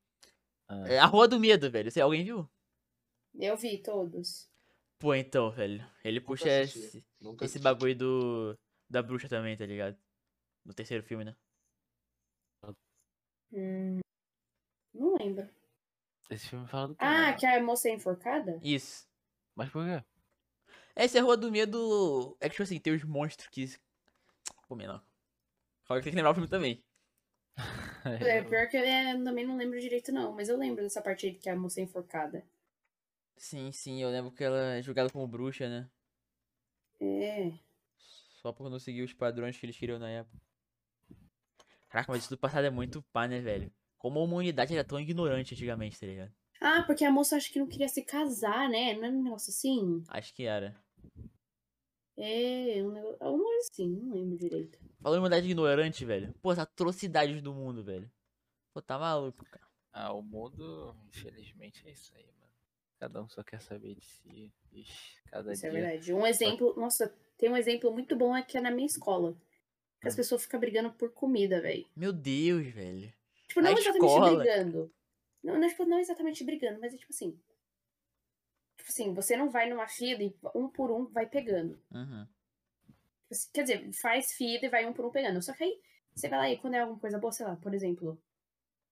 Ah. 0.68 0.88
É 0.88 1.00
A 1.00 1.06
Rua 1.06 1.28
do 1.28 1.40
Medo, 1.40 1.72
velho. 1.72 1.90
Você, 1.92 2.00
alguém 2.00 2.24
viu? 2.24 2.48
Eu 3.40 3.58
vi 3.58 3.78
todos. 3.82 4.50
Pô, 5.00 5.16
então, 5.16 5.50
velho. 5.50 5.84
Ele 6.04 6.22
puxa 6.22 6.46
assisti. 6.62 6.80
esse, 6.98 7.06
Nunca 7.20 7.46
esse 7.46 7.54
assisti. 7.58 7.64
bagulho 7.64 7.96
do. 7.96 8.60
Da 8.90 9.02
bruxa 9.02 9.28
também, 9.28 9.58
tá 9.58 9.66
ligado? 9.66 9.98
No 10.66 10.74
terceiro 10.74 11.04
filme, 11.04 11.24
né? 11.26 11.36
Hum, 13.54 14.00
não 14.94 15.16
lembro. 15.16 15.50
Esse 16.30 16.48
filme 16.48 16.68
fala 16.68 16.90
do 16.90 16.96
quê? 16.96 17.04
Ah, 17.04 17.34
que 17.34 17.46
a 17.46 17.62
moça 17.62 17.90
é 17.90 17.94
enforcada? 17.94 18.60
Isso. 18.64 19.08
Mas 19.56 19.70
por 19.70 19.86
quê? 19.86 20.04
Essa 20.96 21.18
é 21.18 21.22
a 21.22 21.24
Rua 21.24 21.38
do 21.38 21.52
Medo. 21.52 22.38
É 22.40 22.48
que, 22.48 22.52
tipo 22.52 22.64
assim, 22.64 22.80
tem 22.80 22.94
os 22.94 23.04
monstros 23.04 23.50
que. 23.50 23.66
Pô, 24.68 24.76
menor. 24.76 25.04
Calma 25.86 26.00
que 26.00 26.06
tem 26.06 26.12
que 26.12 26.16
lembrar 26.16 26.32
o 26.32 26.36
filme 26.36 26.50
também. 26.50 26.84
É, 28.04 28.42
pior 28.42 28.68
que 28.68 28.78
eu 28.78 28.82
é, 28.82 29.14
também 29.24 29.46
não 29.46 29.56
lembro 29.56 29.80
direito, 29.80 30.12
não. 30.12 30.34
Mas 30.34 30.50
eu 30.50 30.58
lembro 30.58 30.82
dessa 30.82 31.04
parte 31.04 31.28
aí 31.28 31.36
que 31.36 31.48
a 31.48 31.56
moça 31.56 31.80
é 31.80 31.84
enforcada. 31.84 32.44
Sim, 33.38 33.72
sim, 33.72 34.02
eu 34.02 34.10
lembro 34.10 34.32
que 34.32 34.44
ela 34.44 34.74
é 34.74 34.82
julgada 34.82 35.12
como 35.12 35.28
bruxa, 35.28 35.70
né? 35.70 35.88
É. 37.00 37.52
Só 38.42 38.52
por 38.52 38.72
não 38.72 38.80
seguir 38.80 39.04
os 39.04 39.14
padrões 39.14 39.56
que 39.56 39.68
eles 39.68 39.78
queriam 39.78 40.00
na 40.00 40.10
época. 40.10 40.42
Caraca, 41.90 42.12
mas 42.12 42.24
isso 42.24 42.32
do 42.32 42.40
passado 42.40 42.66
é 42.66 42.72
muito 42.72 43.04
pá, 43.14 43.28
né, 43.28 43.40
velho? 43.40 43.72
Como 44.02 44.20
a 44.20 44.24
humanidade 44.24 44.74
era 44.74 44.84
tão 44.84 45.00
ignorante 45.00 45.54
antigamente, 45.54 46.00
tá 46.00 46.08
ligado? 46.08 46.34
Ah, 46.60 46.82
porque 46.88 47.06
a 47.06 47.12
moça 47.12 47.36
acho 47.36 47.54
que 47.54 47.60
não 47.60 47.68
queria 47.68 47.88
se 47.88 48.02
casar, 48.04 48.68
né? 48.68 48.96
Não 48.96 49.06
é 49.06 49.10
um 49.12 49.24
negócio 49.24 49.52
assim? 49.52 50.04
Acho 50.08 50.34
que 50.34 50.44
era. 50.44 50.76
É, 52.18 52.84
um 52.84 52.92
negócio. 52.92 53.18
Alguma 53.20 53.44
coisa 53.44 53.70
assim, 53.72 53.90
não 53.90 54.16
lembro 54.16 54.38
direito. 54.40 54.80
Em 55.06 55.08
humanidade 55.08 55.46
ignorante, 55.46 56.04
velho. 56.04 56.34
Pô, 56.42 56.50
as 56.50 56.58
atrocidades 56.58 57.44
do 57.44 57.54
mundo, 57.54 57.84
velho. 57.84 58.12
Pô, 58.74 58.82
tá 58.82 58.98
maluco, 58.98 59.46
cara. 59.46 59.68
Ah, 59.94 60.12
o 60.14 60.24
mundo, 60.24 60.96
infelizmente, 61.10 61.88
é 61.88 61.92
isso 61.92 62.12
aí, 62.16 62.26
mano. 62.40 62.52
Cada 63.00 63.22
um 63.22 63.30
só 63.30 63.44
quer 63.44 63.62
saber 63.62 63.94
de 63.94 64.04
si. 64.04 64.52
Ixi, 64.72 65.22
cada 65.28 65.54
Isso 65.54 65.68
é 65.68 65.70
dia. 65.70 65.80
verdade. 65.80 66.12
Um 66.12 66.26
exemplo, 66.26 66.74
nossa, 66.76 67.16
tem 67.38 67.52
um 67.52 67.58
exemplo 67.58 67.92
muito 67.92 68.16
bom 68.16 68.34
aqui 68.34 68.58
é 68.58 68.62
na 68.62 68.72
minha 68.72 68.88
escola. 68.88 69.38
Que 70.02 70.08
as 70.08 70.16
Hum. 70.16 70.18
pessoas 70.18 70.42
ficam 70.42 70.60
brigando 70.60 70.92
por 70.92 71.12
comida, 71.14 71.62
velho. 71.62 71.86
Meu 71.96 72.12
Deus, 72.12 72.66
velho. 72.68 73.14
Tipo, 73.52 73.62
não 73.62 73.74
Na 73.74 73.80
exatamente 73.80 74.10
escola. 74.12 74.36
brigando. 74.38 74.94
Não, 75.44 75.60
não, 75.60 75.68
tipo, 75.68 75.86
não 75.86 76.00
exatamente 76.00 76.44
brigando, 76.44 76.80
mas 76.80 76.94
é 76.94 76.98
tipo 76.98 77.12
assim. 77.12 77.32
Tipo 78.78 78.90
assim, 78.90 79.14
você 79.14 79.36
não 79.36 79.50
vai 79.50 79.70
numa 79.70 79.88
fila 79.88 80.24
e 80.24 80.34
um 80.56 80.70
por 80.70 80.90
um 80.90 81.06
vai 81.08 81.26
pegando. 81.28 81.80
Uhum. 81.92 82.28
Quer 83.54 83.62
dizer, 83.64 83.92
faz 83.94 84.34
fila 84.34 84.66
e 84.66 84.70
vai 84.70 84.86
um 84.86 84.94
por 84.94 85.06
um 85.06 85.12
pegando. 85.12 85.42
Só 85.42 85.54
que 85.54 85.64
aí, 85.64 85.82
você 86.14 86.28
vai 86.28 86.40
lá 86.40 86.50
e 86.50 86.58
quando 86.58 86.76
é 86.76 86.80
alguma 86.80 87.00
coisa 87.00 87.18
boa, 87.20 87.32
sei 87.32 87.46
lá, 87.46 87.56
por 87.56 87.74
exemplo, 87.74 88.22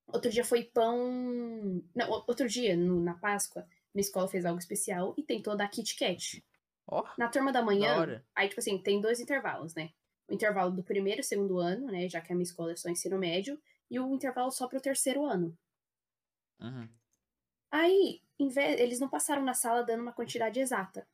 outro 0.07 0.29
dia 0.31 0.43
foi 0.45 0.63
pão. 0.63 1.83
Não, 1.95 2.09
outro 2.27 2.47
dia, 2.47 2.75
no- 2.77 3.01
na 3.01 3.13
Páscoa, 3.15 3.67
minha 3.93 4.01
escola 4.01 4.27
fez 4.27 4.45
algo 4.45 4.59
especial 4.59 5.13
e 5.17 5.23
tentou 5.23 5.55
dar 5.57 5.67
Kit 5.69 5.95
Kat. 5.97 6.43
Ó, 6.87 7.05
Na 7.17 7.27
turma 7.27 7.51
da 7.51 7.59
da 7.59 7.65
manhã, 7.65 7.97
hora. 7.97 8.25
aí, 8.35 8.47
tipo 8.49 8.59
assim, 8.59 8.77
tem 8.81 8.99
dois 9.01 9.19
intervalos, 9.19 9.75
né? 9.75 9.91
O 10.27 10.33
intervalo 10.33 10.71
do 10.71 10.83
primeiro 10.83 11.21
e 11.21 11.23
segundo 11.23 11.57
ano, 11.59 11.87
né? 11.87 12.07
Já 12.09 12.21
que 12.21 12.31
a 12.31 12.35
minha 12.35 12.43
escola 12.43 12.71
é 12.71 12.75
só 12.75 12.89
ensino 12.89 13.17
médio, 13.17 13.59
e 13.89 13.99
o 13.99 14.13
intervalo 14.13 14.51
só 14.51 14.67
pro 14.67 14.81
terceiro 14.81 15.25
ano. 15.25 15.57
Uhum. 16.59 16.89
Aí, 17.71 18.21
vez- 18.39 18.79
eles 18.79 18.99
não 18.99 19.09
passaram 19.09 19.43
na 19.43 19.53
sala 19.53 19.83
dando 19.83 20.01
uma 20.01 20.13
quantidade 20.13 20.59
exata. 20.59 21.07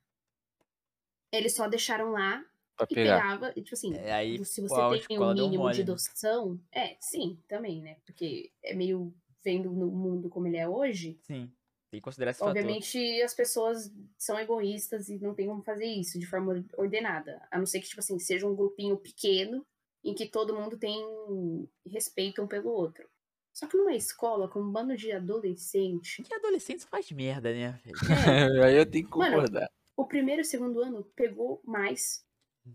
Eles 1.31 1.53
só 1.53 1.67
deixaram 1.67 2.11
lá 2.11 2.43
Pra 2.77 2.85
e 2.89 2.95
pegar. 2.95 3.19
pegava, 3.19 3.49
e, 3.55 3.61
tipo 3.61 3.73
assim, 3.75 3.93
É, 3.95 4.13
aí, 4.13 4.45
se 4.45 4.61
você 4.61 4.73
a 4.73 5.07
tem 5.07 5.19
um 5.19 5.33
mínimo 5.33 5.69
de 5.71 5.79
né? 5.79 5.85
doção, 5.85 6.59
é, 6.71 6.97
sim, 6.99 7.39
também, 7.47 7.81
né? 7.81 7.97
Porque 8.05 8.51
é 8.63 8.73
meio 8.73 9.13
vendo 9.43 9.71
no 9.71 9.87
mundo 9.87 10.29
como 10.29 10.47
ele 10.47 10.57
é 10.57 10.67
hoje, 10.67 11.19
Sim. 11.23 11.51
Tem 11.91 11.99
que 11.99 12.03
considerar 12.03 12.31
esse 12.31 12.39
fator. 12.39 12.55
obviamente 12.57 13.21
as 13.21 13.33
pessoas 13.33 13.93
são 14.17 14.37
egoístas 14.39 15.07
e 15.09 15.19
não 15.19 15.33
tem 15.35 15.47
como 15.47 15.61
fazer 15.61 15.85
isso 15.85 16.19
de 16.19 16.25
forma 16.25 16.65
ordenada. 16.77 17.47
A 17.51 17.57
não 17.59 17.65
ser 17.65 17.79
que, 17.79 17.87
tipo 17.87 17.99
assim, 18.01 18.17
seja 18.19 18.47
um 18.47 18.55
grupinho 18.55 18.97
pequeno 18.97 19.65
em 20.05 20.13
que 20.15 20.29
todo 20.29 20.55
mundo 20.55 20.77
tem 20.77 20.97
respeito 21.85 22.41
um 22.41 22.47
pelo 22.47 22.69
outro. 22.69 23.09
Só 23.53 23.67
que 23.67 23.77
numa 23.77 23.95
escola 23.95 24.49
com 24.49 24.59
um 24.61 24.71
bando 24.71 24.95
de 24.95 25.11
adolescente, 25.11 26.23
Que 26.23 26.33
adolescente 26.33 26.85
faz 26.85 27.11
merda, 27.11 27.51
né, 27.53 27.71
velho? 27.83 27.97
é, 28.03 28.65
Aí 28.67 28.75
eu 28.77 28.89
tenho 28.89 29.05
que 29.09 29.17
Mano, 29.17 29.37
concordar. 29.37 29.69
o 29.97 30.05
primeiro 30.07 30.41
e 30.41 30.43
o 30.43 30.45
segundo 30.45 30.81
ano 30.81 31.03
pegou 31.15 31.61
mais. 31.65 32.25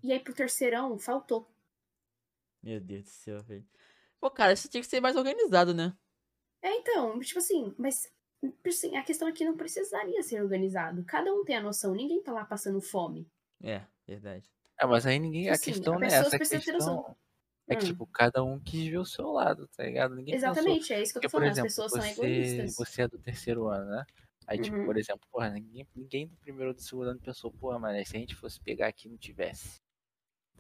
E 0.03 0.13
aí 0.13 0.21
pro 0.21 0.35
terceirão 0.35 0.99
faltou. 0.99 1.47
Meu 2.63 2.81
Deus 2.81 3.05
do 3.05 3.11
céu, 3.11 3.43
velho. 3.43 3.67
Pô, 4.21 4.31
cara, 4.31 4.53
isso 4.53 4.69
tinha 4.69 4.83
que 4.83 4.87
ser 4.89 5.01
mais 5.01 5.17
organizado, 5.17 5.75
né? 5.75 5.97
É, 6.63 6.75
então, 6.77 7.19
tipo 7.21 7.39
assim, 7.39 7.75
mas 7.79 8.11
assim, 8.67 8.97
a 8.97 9.03
questão 9.03 9.29
aqui 9.29 9.45
não 9.45 9.57
precisaria 9.57 10.23
ser 10.23 10.43
organizado. 10.43 11.05
Cada 11.05 11.33
um 11.33 11.45
tem 11.45 11.57
a 11.57 11.63
noção, 11.63 11.95
ninguém 11.95 12.23
tá 12.23 12.33
lá 12.33 12.45
passando 12.45 12.81
fome. 12.81 13.31
É, 13.63 13.87
verdade. 14.07 14.51
É, 14.81 14.87
mas 14.87 15.07
aí 15.07 15.19
ninguém. 15.19 15.49
A 15.49 15.53
Assim, 15.53 15.73
questão 15.73 15.95
não 15.95 16.03
é 16.03 16.07
pessoa 16.07 16.27
essa. 16.27 16.37
A 16.37 16.39
questão 16.39 17.17
é 17.69 17.77
que, 17.77 17.85
Hum. 17.85 17.87
tipo, 17.89 18.07
cada 18.07 18.43
um 18.43 18.59
quis 18.59 18.87
ver 18.89 18.99
o 18.99 19.05
seu 19.05 19.31
lado, 19.31 19.69
tá 19.77 19.85
ligado? 19.85 20.15
Ninguém 20.15 20.35
pensou. 20.41 20.51
Exatamente, 20.51 20.93
é 20.93 21.03
isso 21.03 21.13
que 21.13 21.19
eu 21.19 21.23
Porque, 21.23 21.29
tô 21.29 21.31
por 21.31 21.41
falando. 21.41 21.53
exemplo, 21.53 21.67
As 21.69 21.75
pessoas 21.75 21.93
são 21.93 22.03
você, 22.03 22.11
egoístas. 22.11 22.77
você 22.77 23.03
é 23.03 23.09
do 23.09 23.19
terceiro 23.19 23.69
ano, 23.69 23.91
né? 23.91 24.05
Aí, 24.47 24.59
tipo, 24.59 24.77
Uhum. 24.77 24.85
por 24.87 24.97
exemplo, 24.99 25.29
porra, 25.31 25.51
ninguém, 25.51 25.87
ninguém 25.95 26.27
do 26.27 26.37
primeiro 26.39 26.71
ou 26.71 26.75
do 26.75 26.81
segundo 26.83 27.11
ano 27.11 27.21
pensou, 27.21 27.53
porra, 27.53 27.79
mano, 27.79 28.05
se 28.05 28.17
a 28.17 28.21
gente 28.21 28.35
fosse 28.35 28.61
pegar 28.61 28.89
aqui 28.89 29.07
e 29.07 29.11
não 29.11 29.19
tivesse. 29.19 29.79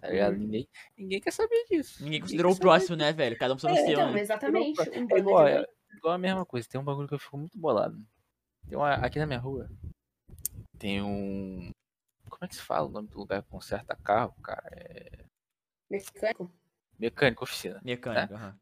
Tá 0.00 0.08
ligado? 0.08 0.34
Uhum. 0.34 0.40
Ninguém, 0.40 0.68
ninguém 0.96 1.20
quer 1.20 1.32
saber 1.32 1.64
disso. 1.70 2.02
Ninguém 2.04 2.20
considerou 2.20 2.52
o 2.52 2.54
quer 2.54 2.58
saber 2.58 2.62
próximo, 2.62 2.96
né, 2.96 3.12
velho? 3.12 3.38
Cada 3.38 3.54
um 3.54 3.56
precisa 3.56 3.80
É, 3.80 3.82
no 3.82 3.86
seu, 3.88 3.92
Então, 4.00 4.12
né? 4.12 4.20
exatamente. 4.20 4.80
Um 4.90 5.06
É 5.10 5.18
igual, 5.18 5.46
de 5.46 5.52
é 5.52 5.64
igual 5.96 6.14
a 6.14 6.18
mesma 6.18 6.46
coisa. 6.46 6.68
Tem 6.68 6.80
um 6.80 6.84
bagulho 6.84 7.08
que 7.08 7.14
eu 7.14 7.18
fico 7.18 7.36
muito 7.38 7.58
bolado. 7.58 8.00
Tem 8.68 8.76
uma, 8.78 8.94
aqui 8.94 9.18
na 9.18 9.26
minha 9.26 9.38
rua, 9.40 9.68
tem 10.78 11.02
um. 11.02 11.70
Como 12.30 12.44
é 12.44 12.48
que 12.48 12.54
se 12.54 12.62
fala 12.62 12.86
o 12.86 12.90
nome 12.90 13.08
do 13.08 13.18
lugar 13.18 13.42
que 13.42 13.50
conserta 13.50 13.94
carro, 13.96 14.32
cara? 14.42 14.66
É 14.72 15.24
Mecânico. 15.90 16.50
mecânico, 16.98 17.44
oficina. 17.44 17.80
Mecânico, 17.84 18.34
aham. 18.34 18.56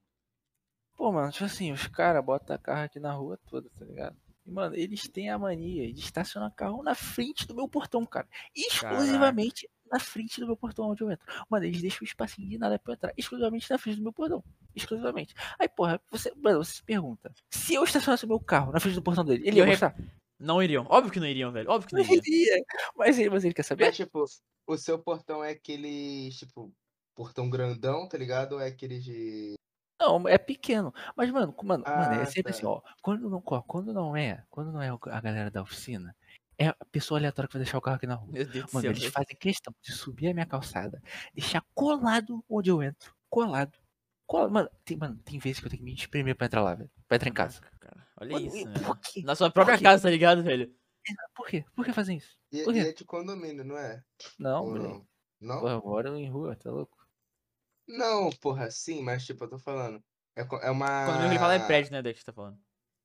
Pô, 0.96 1.12
mano, 1.12 1.30
tipo 1.30 1.44
assim, 1.44 1.70
os 1.70 1.86
caras 1.86 2.24
botam 2.24 2.58
carro 2.58 2.84
aqui 2.84 2.98
na 2.98 3.12
rua 3.12 3.38
toda, 3.48 3.68
tá 3.78 3.84
ligado? 3.84 4.16
E, 4.44 4.50
mano, 4.50 4.74
eles 4.74 5.06
têm 5.08 5.30
a 5.30 5.38
mania 5.38 5.92
de 5.92 6.00
estacionar 6.00 6.50
carro 6.54 6.82
na 6.82 6.94
frente 6.94 7.46
do 7.46 7.54
meu 7.54 7.68
portão, 7.68 8.04
cara. 8.04 8.26
Exclusivamente 8.56 9.68
na 9.90 10.00
frente 10.00 10.40
do 10.40 10.46
meu 10.46 10.56
portão 10.56 10.90
onde 10.90 11.02
eu 11.02 11.10
entro. 11.10 11.24
Mano, 11.48 11.64
eles 11.64 11.80
deixam 11.80 12.00
o 12.00 12.04
espacinho 12.04 12.48
de 12.48 12.58
nada 12.58 12.78
pra 12.78 12.92
eu 12.92 12.94
entrar. 12.96 13.12
Exclusivamente 13.16 13.70
na 13.70 13.78
frente 13.78 13.96
do 13.96 14.02
meu 14.02 14.12
portão. 14.12 14.42
Exclusivamente. 14.74 15.34
Aí, 15.58 15.68
porra, 15.68 16.00
você, 16.10 16.32
mano, 16.36 16.64
você 16.64 16.72
se 16.76 16.82
pergunta. 16.82 17.32
Se 17.50 17.74
eu 17.74 17.84
estacionasse 17.84 18.24
o 18.24 18.28
meu 18.28 18.40
carro 18.40 18.72
na 18.72 18.80
frente 18.80 18.94
do 18.96 19.02
portão 19.02 19.24
dele, 19.24 19.46
ele 19.46 19.56
ia 19.58 19.62
Eu 19.62 19.66
re- 19.66 19.70
gostar? 19.72 19.94
Não 20.38 20.62
iriam. 20.62 20.86
Óbvio 20.88 21.12
que 21.12 21.20
não 21.20 21.26
iriam, 21.26 21.50
velho. 21.52 21.70
Óbvio 21.70 21.88
que 21.88 21.94
não 21.96 22.02
Não 22.04 22.12
iriam. 22.14 22.22
iria. 22.26 22.64
Mas 22.96 23.18
ele, 23.18 23.30
mas 23.30 23.44
ele 23.44 23.54
quer 23.54 23.62
saber? 23.64 23.86
Mas, 23.86 23.96
tipo, 23.96 24.24
o 24.66 24.76
seu 24.78 24.98
portão 24.98 25.42
é 25.42 25.50
aquele, 25.50 26.30
tipo, 26.30 26.72
portão 27.14 27.50
grandão, 27.50 28.08
tá 28.08 28.16
ligado? 28.16 28.52
Ou 28.54 28.60
é 28.60 28.68
aquele 28.68 28.98
de. 29.00 29.54
Não, 30.00 30.28
é 30.28 30.38
pequeno. 30.38 30.92
Mas, 31.16 31.28
mano, 31.30 31.52
mano, 31.64 31.82
mano, 31.84 32.14
é 32.14 32.22
Ah, 32.22 32.26
sempre 32.26 32.44
tá. 32.44 32.50
assim, 32.50 32.66
ó. 32.66 32.80
Quando 33.02 33.28
não, 33.28 33.42
ó, 33.44 33.62
quando 33.62 33.92
não 33.92 34.16
é, 34.16 34.44
quando 34.48 34.70
não 34.70 34.80
é 34.80 34.88
a 34.90 35.20
galera 35.20 35.50
da 35.50 35.60
oficina, 35.62 36.14
é 36.56 36.68
a 36.68 36.76
pessoa 36.92 37.18
aleatória 37.18 37.48
que 37.48 37.54
vai 37.54 37.62
deixar 37.64 37.78
o 37.78 37.80
carro 37.80 37.96
aqui 37.96 38.06
na 38.06 38.14
rua. 38.14 38.32
Meu 38.32 38.44
Deus 38.46 38.66
do 38.66 38.72
Mano, 38.74 38.82
céu. 38.82 38.90
eles 38.92 39.00
velho. 39.02 39.12
fazem 39.12 39.36
questão 39.36 39.74
de 39.82 39.92
subir 39.92 40.28
a 40.28 40.34
minha 40.34 40.46
calçada, 40.46 41.02
deixar 41.34 41.64
colado 41.74 42.44
onde 42.48 42.70
eu 42.70 42.80
entro. 42.80 43.12
Colado. 43.28 43.76
Colado. 44.24 44.52
Mano, 44.52 44.70
tem, 44.84 44.96
mano, 44.96 45.16
tem 45.24 45.38
vezes 45.40 45.58
que 45.58 45.66
eu 45.66 45.70
tenho 45.70 45.80
que 45.80 45.84
me 45.84 45.94
espremer 45.94 46.36
pra 46.36 46.46
entrar 46.46 46.62
lá, 46.62 46.74
velho. 46.76 46.90
Pra 47.08 47.16
entrar 47.16 47.28
em 47.30 47.34
casa. 47.34 47.60
Caraca, 47.60 47.78
cara. 47.80 47.97
Olha 48.20 48.32
Mano, 48.32 48.46
isso, 48.46 48.64
velho. 48.64 48.96
quê? 49.02 49.22
Na 49.22 49.34
sua 49.34 49.50
própria 49.50 49.76
quê? 49.78 49.84
casa, 49.84 50.02
tá 50.02 50.10
ligado, 50.10 50.42
velho? 50.42 50.74
Por 51.34 51.46
quê? 51.46 51.64
Por 51.74 51.84
que 51.84 51.92
fazem 51.92 52.18
isso? 52.18 52.36
E, 52.52 52.62
Por 52.64 52.72
quê? 52.74 52.80
e 52.80 52.88
é 52.88 52.92
de 52.92 53.04
condomínio, 53.04 53.64
não 53.64 53.78
é? 53.78 54.02
Não, 54.38 54.74
não? 54.74 55.08
Não? 55.40 55.60
Porra, 55.60 55.72
eu 55.72 55.82
moro 55.82 56.16
em 56.16 56.28
rua, 56.28 56.56
tá 56.56 56.70
louco? 56.70 56.96
Não, 57.86 58.30
porra, 58.30 58.70
sim, 58.70 59.02
mas 59.02 59.24
tipo, 59.24 59.44
eu 59.44 59.48
tô 59.50 59.58
falando. 59.58 60.02
É, 60.36 60.42
é 60.62 60.70
uma. 60.70 61.06
Quando 61.06 61.24
ele 61.26 61.38
fala 61.38 61.54
é 61.54 61.66
prédio, 61.66 61.92
né, 61.92 62.02
Dex, 62.02 62.18
que 62.18 62.20
você 62.20 62.26
tá 62.26 62.32
falando. 62.32 62.58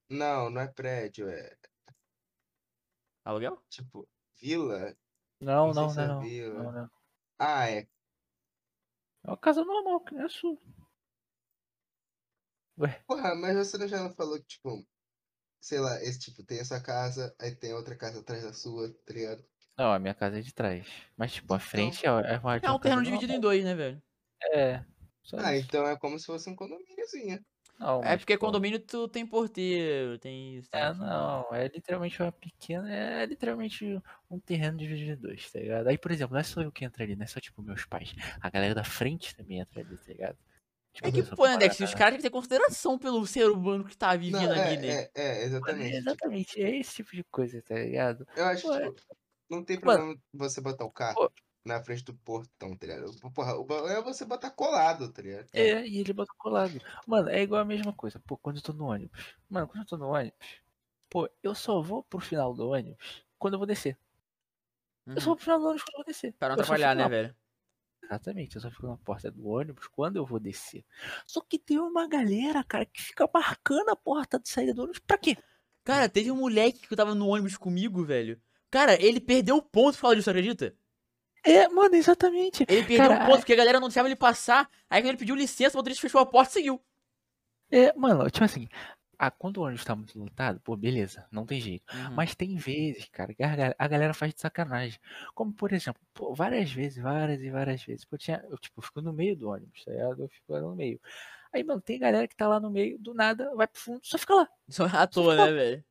Não, 0.10 0.50
não 0.50 0.62
é 0.62 0.68
prédio, 0.68 1.30
é 1.30 1.56
Aluguel? 3.24 3.64
tipo, 3.70 4.08
vila. 4.42 4.96
Não, 5.40 5.74
Não 5.74 5.88
não, 5.88 5.94
não, 5.94 6.02
é 6.04 6.08
não. 6.08 6.64
Não, 6.64 6.72
não. 6.72 6.92
Ah, 7.40 7.70
é. 7.70 7.88
É 9.24 9.30
uma 9.30 9.38
casa 9.38 9.64
normal, 9.64 10.02
que 10.02 10.14
não 10.14 10.26
é 10.26 10.30
sua. 10.30 10.58
Porra, 13.08 13.36
mas 13.36 13.56
você 13.56 13.78
não 13.78 13.88
já 13.88 14.04
não 14.04 14.14
falou 14.14 14.38
que, 14.40 14.46
tipo, 14.48 14.86
sei 15.64 15.80
lá, 15.80 16.02
esse 16.04 16.20
tipo, 16.20 16.44
tem 16.44 16.60
essa 16.60 16.80
casa, 16.82 17.34
aí 17.40 17.56
tem 17.56 17.74
outra 17.74 17.96
casa 17.96 18.20
atrás 18.20 18.44
da 18.44 18.54
sua, 18.54 18.90
tá 19.06 19.14
ligado? 19.14 19.44
Não, 19.78 19.92
a 19.94 20.00
minha 20.00 20.14
casa 20.14 20.38
é 20.38 20.42
de 20.42 20.54
trás. 20.54 20.88
Mas, 21.18 21.34
tipo, 21.34 21.54
a 21.54 21.60
frente 21.60 22.06
é, 22.06 22.10
é 22.10 22.38
uma 22.40 22.56
É 22.58 22.72
um 22.72 22.80
terreno 22.80 23.04
dividido 23.04 23.34
em 23.34 23.40
dois, 23.40 23.64
né, 23.64 23.74
velho? 23.74 24.02
É. 24.52 24.84
Ah, 25.38 25.56
isso. 25.56 25.66
então 25.68 25.88
é 25.88 25.98
como 25.98 26.20
se 26.20 26.26
fosse 26.26 26.50
um 26.50 26.56
condomíniozinho. 26.56 27.44
Não, 27.80 28.04
É 28.04 28.18
porque 28.18 28.38
pô, 28.38 28.46
condomínio 28.48 28.80
tu 28.80 29.08
tem 29.08 29.26
porteiro, 29.26 30.20
tem 30.20 30.56
isso. 30.58 30.70
tem 30.70 30.82
É, 30.82 30.90
aquilo. 30.90 31.06
não, 31.06 31.54
é 31.54 31.68
literalmente 31.68 32.22
uma 32.22 32.32
pequena, 32.32 32.90
é 32.94 33.26
literalmente 33.26 34.02
um 34.30 34.40
terreno 34.40 34.78
dividido 34.78 35.12
em 35.12 35.16
dois, 35.18 35.52
tá 35.52 35.60
ligado? 35.60 35.88
Aí, 35.88 35.98
por 35.98 36.12
exemplo, 36.12 36.34
não 36.34 36.40
é 36.40 36.44
só 36.44 36.62
eu 36.62 36.72
que 36.72 36.86
entro 36.86 37.04
ali, 37.04 37.16
não 37.16 37.24
é 37.24 37.28
só 37.28 37.40
tipo 37.40 37.62
meus 37.62 37.86
pais. 37.86 38.14
A 38.42 38.50
galera 38.50 38.76
da 38.76 38.84
frente 38.84 39.36
também 39.36 39.60
entra 39.60 39.82
ali, 39.82 39.98
tá 39.98 40.08
ligado? 40.12 40.38
Tipo, 40.94 41.08
É 41.08 41.12
que, 41.12 41.24
pô, 41.24 41.36
parada- 41.44 41.66
os 41.68 41.94
caras 41.96 42.12
têm 42.12 42.18
que 42.18 42.22
ter 42.24 42.30
consideração 42.30 43.00
pelo 43.00 43.26
ser 43.26 43.50
humano 43.50 43.84
que 43.84 43.98
tá 43.98 44.16
vivendo 44.16 44.52
Não, 44.52 44.52
ali, 44.52 44.78
é, 44.78 44.78
né? 44.78 44.94
é, 44.94 45.12
é, 45.16 45.34
Mano, 45.34 45.44
exatamente. 45.46 45.94
é 45.96 45.98
exatamente, 45.98 46.62
é 46.62 46.76
esse 46.78 46.96
tipo 46.96 47.16
de 47.16 47.24
coisa, 47.24 47.62
tá 47.64 47.76
ligado? 47.76 48.28
eu 48.36 48.46
acho 48.46 48.62
que, 48.62 48.68
é- 48.78 48.92
tipo, 48.92 49.16
não 49.50 49.64
tem 49.66 49.80
Mano, 49.84 49.98
problema 49.98 50.22
você 50.34 50.62
botar 50.62 50.86
o 50.86 50.92
carro 50.92 51.16
pô. 51.16 51.32
na 51.66 51.84
frente 51.84 52.04
do 52.04 52.14
portão, 52.14 52.78
tá 52.78 52.86
ligado? 52.86 53.12
Porra, 53.34 53.56
o 53.56 53.66
problema 53.66 54.00
é 54.00 54.04
você 54.04 54.24
botar 54.24 54.52
colado, 54.52 55.12
tá 55.12 55.22
ligado? 55.24 55.48
É. 55.52 55.86
E 55.88 55.98
ele 55.98 56.14
bota 56.14 56.32
colado. 56.38 56.80
Mano, 57.08 57.28
é 57.30 57.42
igual 57.42 57.62
a 57.62 57.66
mesma 57.66 57.92
coisa. 57.92 58.20
Pô, 58.20 58.38
quando 58.38 58.58
eu 58.58 58.62
tô 58.64 58.72
no 58.74 58.86
ônibus. 58.86 59.36
Mano, 59.50 59.68
quando 59.68 59.80
eu 59.82 59.88
tô 59.88 59.98
no 59.98 60.10
ônibus, 60.10 60.38
pô, 61.10 61.30
eu 61.42 61.56
só 61.56 61.82
vou 61.82 62.04
pro 62.04 62.20
final 62.20 62.54
do 62.54 62.70
ônibus 62.70 63.26
quando 63.40 63.56
eu 63.56 63.60
vou 63.60 63.68
descer. 63.68 63.98
Eu 65.08 65.14
só 65.16 65.20
Uhum. 65.22 65.26
vou 65.26 65.36
pro 65.36 65.44
final 65.46 65.60
do 65.60 65.66
ônibus 65.66 65.84
quando 65.84 65.94
eu 65.96 65.98
vou 66.00 66.06
descer. 66.06 66.34
Pra 66.34 66.50
não 66.50 66.56
Eu 66.56 66.62
atrapalhar, 66.62 66.96
né, 66.96 67.10
velho? 67.10 67.36
Exatamente, 68.14 68.56
eu 68.56 68.62
só 68.62 68.70
fico 68.70 68.86
na 68.86 68.96
porta 68.98 69.32
do 69.32 69.48
ônibus 69.48 69.88
quando 69.88 70.18
eu 70.18 70.26
vou 70.26 70.40
descer. 70.40 70.86
Só 71.26 71.42
que 71.42 71.58
tem 71.58 71.80
uma 71.80 72.08
galera, 72.08 72.64
cara, 72.64 72.86
que 72.86 73.02
fica 73.02 73.28
marcando 73.34 73.90
a 73.90 73.96
porta 73.96 74.40
de 74.40 74.48
saída 74.48 74.72
do 74.72 74.84
ônibus 74.84 75.00
pra 75.00 75.18
quê? 75.18 75.36
Cara, 75.84 76.08
teve 76.08 76.32
um 76.32 76.36
moleque 76.36 76.88
que 76.88 76.96
tava 76.96 77.16
no 77.16 77.28
ônibus 77.28 77.58
comigo, 77.58 78.06
velho. 78.06 78.40
Cara, 78.70 78.94
ele 79.04 79.20
perdeu 79.20 79.58
o 79.58 79.62
ponto 79.64 79.96
por 79.96 80.02
causa 80.02 80.16
disso, 80.16 80.30
acredita? 80.30 80.76
É, 81.44 81.68
mano, 81.68 81.96
exatamente. 81.96 82.64
Ele 82.70 82.86
perdeu 82.86 83.10
Cara, 83.10 83.24
o 83.24 83.26
ponto 83.26 83.40
porque 83.40 83.54
a 83.54 83.58
galera 83.58 83.80
não 83.80 83.88
deixava 83.88 84.08
ele 84.08 84.16
passar. 84.16 84.70
Aí 84.88 85.02
quando 85.02 85.10
ele 85.10 85.18
pediu 85.18 85.36
licença, 85.36 85.76
o 85.76 85.80
motorista 85.80 86.02
fechou 86.02 86.22
a 86.22 86.26
porta 86.26 86.52
e 86.52 86.54
seguiu. 86.54 86.82
É, 87.72 87.92
mano, 87.94 88.30
tipo 88.30 88.46
assim, 88.46 88.68
ah, 89.18 89.32
quando 89.32 89.58
o 89.58 89.62
ônibus 89.64 89.86
tá 89.86 89.96
muito 89.96 90.18
lotado, 90.20 90.60
pô, 90.60 90.76
beleza, 90.76 91.26
não 91.32 91.46
tem 91.46 91.60
jeito. 91.62 91.86
Uhum. 91.96 92.16
Mas 92.16 92.36
tem 92.36 92.56
vezes, 92.56 93.06
cara, 93.10 93.34
que 93.34 93.44
a 93.44 93.56
ga- 93.56 93.76
a 93.78 93.88
galera 93.88 94.14
faz 94.14 94.34
de 94.34 94.42
sacanagem. 94.42 95.00
Como, 95.34 95.54
por 95.54 95.72
exemplo, 95.74 96.02
pô, 96.14 96.34
várias 96.34 96.72
vezes, 96.72 97.02
várias 97.02 97.42
e 97.42 97.50
várias 97.50 97.84
vezes. 97.84 98.06
Pô, 98.06 98.18
tinha, 98.18 98.44
eu, 98.50 98.58
tipo, 98.58 98.82
fico 98.82 99.02
no 99.02 99.14
meio 99.14 99.36
do 99.36 99.50
ônibus, 99.50 99.84
tá 99.86 99.92
ligado? 99.92 100.24
Eu 100.24 100.30
fico 100.30 100.54
lá 100.54 100.62
no 100.62 100.76
meio. 100.76 101.00
Aí, 101.54 101.64
mano, 101.64 101.82
tem 101.82 102.00
galera 102.00 102.28
que 102.28 102.36
tá 102.36 102.48
lá 102.48 102.60
no 102.60 102.70
meio, 102.70 102.98
do 102.98 103.14
nada, 103.14 103.54
vai 103.56 103.68
pro 103.68 103.80
fundo, 103.80 104.00
só 104.04 104.18
fica 104.18 104.34
lá. 104.36 104.50
Só 104.70 104.86
à 104.86 105.06
toa, 105.08 105.36
né, 105.36 105.52
velho? 105.52 105.84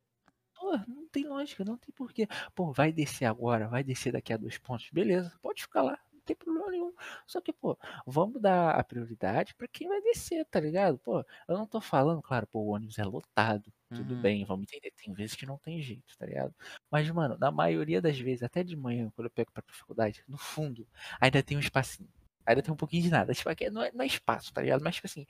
Não 0.88 1.08
tem 1.08 1.24
lógica, 1.26 1.64
não 1.64 1.76
tem 1.76 1.92
porquê. 1.94 2.26
Pô, 2.54 2.72
vai 2.72 2.92
descer 2.92 3.24
agora, 3.26 3.68
vai 3.68 3.82
descer 3.82 4.12
daqui 4.12 4.32
a 4.32 4.36
dois 4.36 4.58
pontos. 4.58 4.88
Beleza, 4.92 5.32
pode 5.42 5.62
ficar 5.62 5.82
lá, 5.82 5.98
tem 6.34 6.44
problema 6.46 6.70
nenhum. 6.70 6.92
Só 7.26 7.40
que, 7.40 7.52
pô, 7.52 7.78
vamos 8.06 8.40
dar 8.40 8.70
a 8.78 8.84
prioridade 8.84 9.54
pra 9.54 9.68
quem 9.68 9.88
vai 9.88 10.00
descer, 10.02 10.44
tá 10.46 10.60
ligado? 10.60 10.98
Pô, 10.98 11.20
eu 11.48 11.56
não 11.56 11.66
tô 11.66 11.80
falando, 11.80 12.22
claro, 12.22 12.46
pô, 12.46 12.60
o 12.60 12.68
ônibus 12.68 12.98
é 12.98 13.04
lotado. 13.04 13.72
Tudo 13.92 14.14
Uhum. 14.14 14.20
bem, 14.22 14.44
vamos 14.44 14.64
entender. 14.64 14.90
Tem 14.92 15.12
vezes 15.12 15.36
que 15.36 15.44
não 15.46 15.58
tem 15.58 15.80
jeito, 15.82 16.16
tá 16.18 16.24
ligado? 16.26 16.54
Mas, 16.90 17.10
mano, 17.10 17.36
na 17.38 17.50
maioria 17.50 18.00
das 18.00 18.18
vezes, 18.18 18.42
até 18.42 18.64
de 18.64 18.74
manhã, 18.76 19.10
quando 19.14 19.26
eu 19.26 19.30
pego 19.30 19.52
pra 19.52 19.62
faculdade, 19.68 20.24
no 20.26 20.38
fundo, 20.38 20.86
ainda 21.20 21.42
tem 21.42 21.56
um 21.56 21.60
espacinho. 21.60 22.08
Ainda 22.46 22.62
tem 22.62 22.72
um 22.72 22.76
pouquinho 22.76 23.02
de 23.04 23.10
nada. 23.10 23.32
Tipo, 23.34 23.48
aqui 23.50 23.70
não 23.70 23.82
é, 23.82 23.92
não 23.92 24.02
é 24.02 24.06
espaço, 24.06 24.52
tá 24.52 24.62
ligado? 24.62 24.82
Mas, 24.82 24.94
tipo 24.96 25.06
assim, 25.06 25.26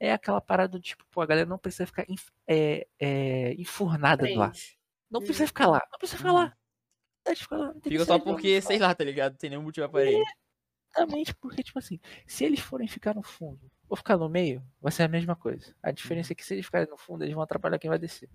é 0.00 0.12
aquela 0.12 0.40
parada 0.40 0.70
do 0.72 0.80
tipo, 0.80 1.04
pô, 1.10 1.20
a 1.20 1.26
galera 1.26 1.48
não 1.48 1.58
precisa 1.58 1.86
ficar 1.86 2.04
enf- 2.08 2.30
é, 2.48 2.86
é, 2.98 3.52
enfurnada 3.54 4.26
lá. 4.34 4.52
Não 5.10 5.20
Uhum. 5.20 5.26
precisa 5.26 5.46
ficar 5.48 5.66
lá. 5.68 5.80
Não 5.92 5.98
precisa 5.98 6.18
ficar 6.18 6.32
Uhum. 6.32 6.38
lá. 6.38 6.56
Ficar 7.36 7.56
lá. 7.58 7.74
Fica 7.82 8.04
só 8.04 8.18
porque, 8.18 8.60
sei 8.62 8.78
lá, 8.78 8.94
tá 8.94 9.04
ligado? 9.04 9.32
Não 9.32 9.38
tem 9.38 9.50
nenhum 9.50 9.62
motivo 9.62 9.86
aparente. 9.86 10.34
Exatamente, 10.96 11.34
porque, 11.34 11.62
tipo 11.62 11.78
assim, 11.78 12.00
se 12.26 12.44
eles 12.44 12.60
forem 12.60 12.88
ficar 12.88 13.14
no 13.14 13.22
fundo 13.22 13.70
ou 13.88 13.96
ficar 13.96 14.16
no 14.16 14.28
meio, 14.28 14.64
vai 14.80 14.90
ser 14.90 15.02
a 15.02 15.08
mesma 15.08 15.36
coisa. 15.36 15.74
A 15.82 15.90
diferença 15.90 16.32
é 16.32 16.34
que 16.34 16.44
se 16.44 16.54
eles 16.54 16.64
ficarem 16.64 16.88
no 16.88 16.96
fundo, 16.96 17.22
eles 17.22 17.34
vão 17.34 17.42
atrapalhar 17.42 17.78
quem 17.78 17.90
vai 17.90 17.98
descer. 17.98 18.30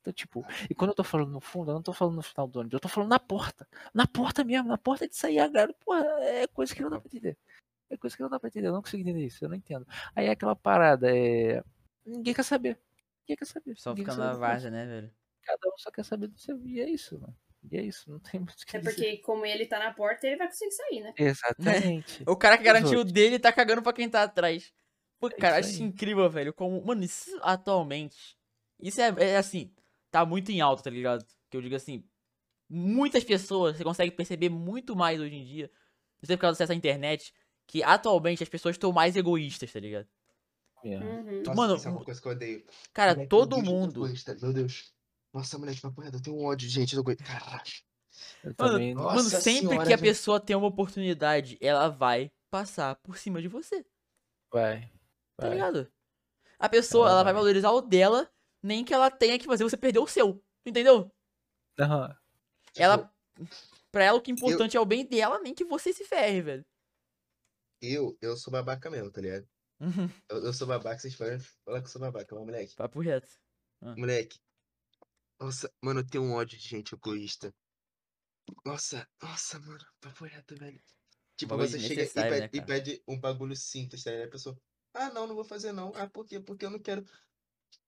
Então, 0.00 0.12
tipo, 0.12 0.44
e 0.68 0.74
quando 0.74 0.90
eu 0.90 0.94
tô 0.94 1.04
falando 1.04 1.30
no 1.30 1.40
fundo, 1.40 1.70
eu 1.70 1.74
não 1.74 1.82
tô 1.82 1.92
falando 1.92 2.16
no 2.16 2.22
final 2.22 2.46
do 2.46 2.58
ônibus, 2.58 2.74
eu 2.74 2.80
tô 2.80 2.88
falando 2.88 3.08
na 3.08 3.18
porta. 3.18 3.66
Na 3.94 4.06
porta 4.06 4.44
mesmo, 4.44 4.68
na 4.68 4.76
porta 4.76 5.08
de 5.08 5.16
sair 5.16 5.38
a 5.38 5.48
galera. 5.48 5.72
Porra, 5.84 6.04
é 6.20 6.46
coisa 6.48 6.74
que 6.74 6.82
não 6.82 6.90
dá 6.90 7.00
pra 7.00 7.06
entender. 7.06 7.38
É 7.88 7.96
coisa 7.96 8.16
que 8.16 8.22
não 8.22 8.28
dá 8.28 8.38
pra 8.40 8.48
entender, 8.48 8.68
eu 8.68 8.72
não 8.72 8.82
consigo 8.82 9.02
entender 9.02 9.24
isso, 9.24 9.44
eu 9.44 9.48
não 9.48 9.56
entendo. 9.56 9.86
Aí 10.14 10.26
é 10.26 10.30
aquela 10.30 10.56
parada, 10.56 11.08
é. 11.16 11.62
Ninguém 12.04 12.34
quer 12.34 12.42
saber. 12.42 12.78
Ninguém 13.22 13.36
quer 13.36 13.46
saber. 13.46 13.76
Só 13.78 13.94
fica 13.94 14.14
na 14.14 14.34
várzea, 14.34 14.70
né, 14.70 14.84
velho? 14.84 15.14
Cada 15.42 15.68
um 15.68 15.78
só 15.78 15.90
quer 15.90 16.04
saber 16.04 16.26
do 16.26 16.38
seu. 16.38 16.60
E 16.66 16.80
é 16.80 16.88
isso, 16.88 17.18
mano. 17.18 17.34
E 17.70 17.76
é 17.78 17.82
isso, 17.82 18.10
não 18.10 18.18
tem 18.20 18.40
muito 18.40 18.60
o 18.60 18.66
que 18.66 18.76
É 18.76 18.80
dizer. 18.80 18.94
porque, 18.94 19.16
como 19.18 19.44
ele 19.46 19.66
tá 19.66 19.78
na 19.78 19.92
porta, 19.94 20.26
ele 20.26 20.36
vai 20.36 20.46
conseguir 20.48 20.72
sair, 20.72 21.00
né? 21.00 21.12
Exatamente. 21.16 22.22
O 22.26 22.36
cara 22.36 22.58
que 22.58 22.64
garantiu 22.64 23.00
o 23.00 23.04
dele 23.04 23.38
tá 23.38 23.52
cagando 23.52 23.82
pra 23.82 23.92
quem 23.92 24.08
tá 24.08 24.22
atrás. 24.22 24.72
Pô, 25.18 25.28
É 25.28 25.30
cara, 25.30 25.60
isso 25.60 25.70
acho 25.70 25.82
incrível, 25.82 26.28
velho. 26.28 26.52
Como, 26.52 26.84
mano, 26.84 27.02
isso 27.02 27.30
atualmente. 27.42 28.36
Isso 28.80 29.00
é, 29.00 29.14
é 29.18 29.36
assim, 29.36 29.72
tá 30.10 30.24
muito 30.26 30.50
em 30.52 30.60
alta, 30.60 30.82
tá 30.84 30.90
ligado? 30.90 31.24
Que 31.50 31.56
eu 31.56 31.62
digo 31.62 31.74
assim. 31.74 32.04
Muitas 32.68 33.22
pessoas, 33.24 33.76
você 33.76 33.84
consegue 33.84 34.10
perceber 34.10 34.48
muito 34.48 34.94
mais 34.96 35.20
hoje 35.20 35.34
em 35.34 35.44
dia. 35.44 35.70
Não 36.20 36.26
sei 36.26 36.36
por 36.36 36.42
causa 36.42 36.54
do 36.54 36.56
acesso 36.56 36.72
à 36.72 36.74
internet. 36.74 37.32
Que 37.66 37.82
atualmente 37.82 38.42
as 38.42 38.48
pessoas 38.48 38.74
estão 38.74 38.92
mais 38.92 39.16
egoístas, 39.16 39.72
tá 39.72 39.80
ligado? 39.80 40.06
É. 40.84 40.98
Uhum. 40.98 41.38
Nossa, 41.46 41.54
Mano, 41.54 41.76
isso 41.76 41.88
é 41.88 41.90
uma 41.90 42.04
coisa 42.04 42.20
que 42.20 42.28
eu 42.28 42.32
odeio. 42.32 42.64
Cara, 42.92 43.12
Moleque, 43.12 43.28
todo 43.30 43.62
mundo. 43.62 44.04
egoísta, 44.06 44.36
Meu 44.42 44.52
Deus. 44.52 44.92
Nossa, 45.34 45.58
moleque, 45.58 45.80
papo 45.80 46.00
reto, 46.00 46.16
eu 46.16 46.22
tenho 46.22 46.36
um 46.36 46.44
ódio 46.44 46.68
gente 46.68 46.96
egoísta. 46.96 47.24
Caralho. 47.24 47.72
Eu 48.44 48.54
Mano, 48.58 48.78
mano, 48.94 48.94
Nossa 48.94 49.40
sempre 49.40 49.68
senhora, 49.68 49.86
que 49.86 49.92
a 49.92 49.96
velho. 49.96 50.00
pessoa 50.00 50.38
tem 50.40 50.54
uma 50.54 50.68
oportunidade, 50.68 51.58
ela 51.60 51.88
vai 51.88 52.30
passar 52.50 52.94
por 53.02 53.18
cima 53.18 53.42
de 53.42 53.48
você, 53.48 53.84
Vai. 54.52 54.88
tá 55.36 55.48
vai. 55.48 55.50
ligado? 55.50 55.92
A 56.58 56.68
pessoa, 56.68 57.06
Ela 57.06 57.14
ela 57.16 57.24
vai 57.24 57.32
vai. 57.32 57.42
valorizar 57.42 57.72
o 57.72 57.80
dela, 57.82 58.30
nem 58.62 58.84
que 58.84 58.94
ela 58.94 59.10
tenha 59.10 59.38
que 59.38 59.46
fazer 59.46 59.64
você 59.64 59.76
perder 59.76 59.98
o 59.98 60.06
seu. 60.06 60.42
Entendeu? 60.64 61.10
Aham. 61.78 62.16
Tipo, 62.72 62.82
Ela. 62.82 63.14
Pra 63.90 64.04
ela 64.04 64.18
o 64.18 64.22
que 64.22 64.30
é 64.30 64.34
importante 64.34 64.76
é 64.76 64.80
o 64.80 64.86
bem 64.86 65.04
dela, 65.04 65.40
nem 65.40 65.54
que 65.54 65.64
você 65.64 65.92
se 65.92 66.04
ferre, 66.04 66.40
velho. 66.40 66.64
Eu, 67.80 68.16
eu 68.20 68.36
sou 68.36 68.50
babaca 68.52 68.88
mesmo, 68.90 69.10
tá 69.10 69.20
ligado? 69.20 69.46
Uhum, 69.80 70.08
Eu, 70.30 70.44
eu 70.46 70.52
sou 70.52 70.66
babaca, 70.66 70.98
vocês 70.98 71.14
podem 71.16 71.38
falar 71.38 71.80
que 71.80 71.86
eu 71.86 71.90
sou 71.92 72.00
babaca, 72.00 72.34
mas 72.34 72.44
moleque. 72.44 72.74
Papo 72.74 73.00
reto. 73.00 73.28
Moleque. 73.82 74.38
Nossa, 75.44 75.70
mano, 75.82 76.00
eu 76.00 76.06
tenho 76.06 76.24
um 76.24 76.32
ódio 76.32 76.58
de 76.58 76.66
gente 76.66 76.94
egoísta. 76.94 77.54
Nossa, 78.64 79.06
nossa, 79.22 79.60
mano, 79.60 79.84
papo 80.00 80.24
reto, 80.24 80.56
velho. 80.56 80.80
Tipo, 81.36 81.50
Bagulho 81.50 81.68
você 81.68 81.80
chega 81.80 82.02
e 82.02 82.08
pede, 82.08 82.40
né, 82.40 82.50
e 82.50 82.62
pede 82.62 83.02
um 83.06 83.20
bagulho 83.20 83.54
simples, 83.54 84.02
tá 84.02 84.10
ligado? 84.10 84.28
A 84.28 84.30
pessoa, 84.30 84.58
ah, 84.94 85.10
não, 85.10 85.26
não 85.26 85.34
vou 85.34 85.44
fazer 85.44 85.70
não. 85.72 85.92
Ah, 85.96 86.08
por 86.08 86.24
quê? 86.24 86.40
Porque 86.40 86.64
eu 86.64 86.70
não 86.70 86.78
quero. 86.78 87.04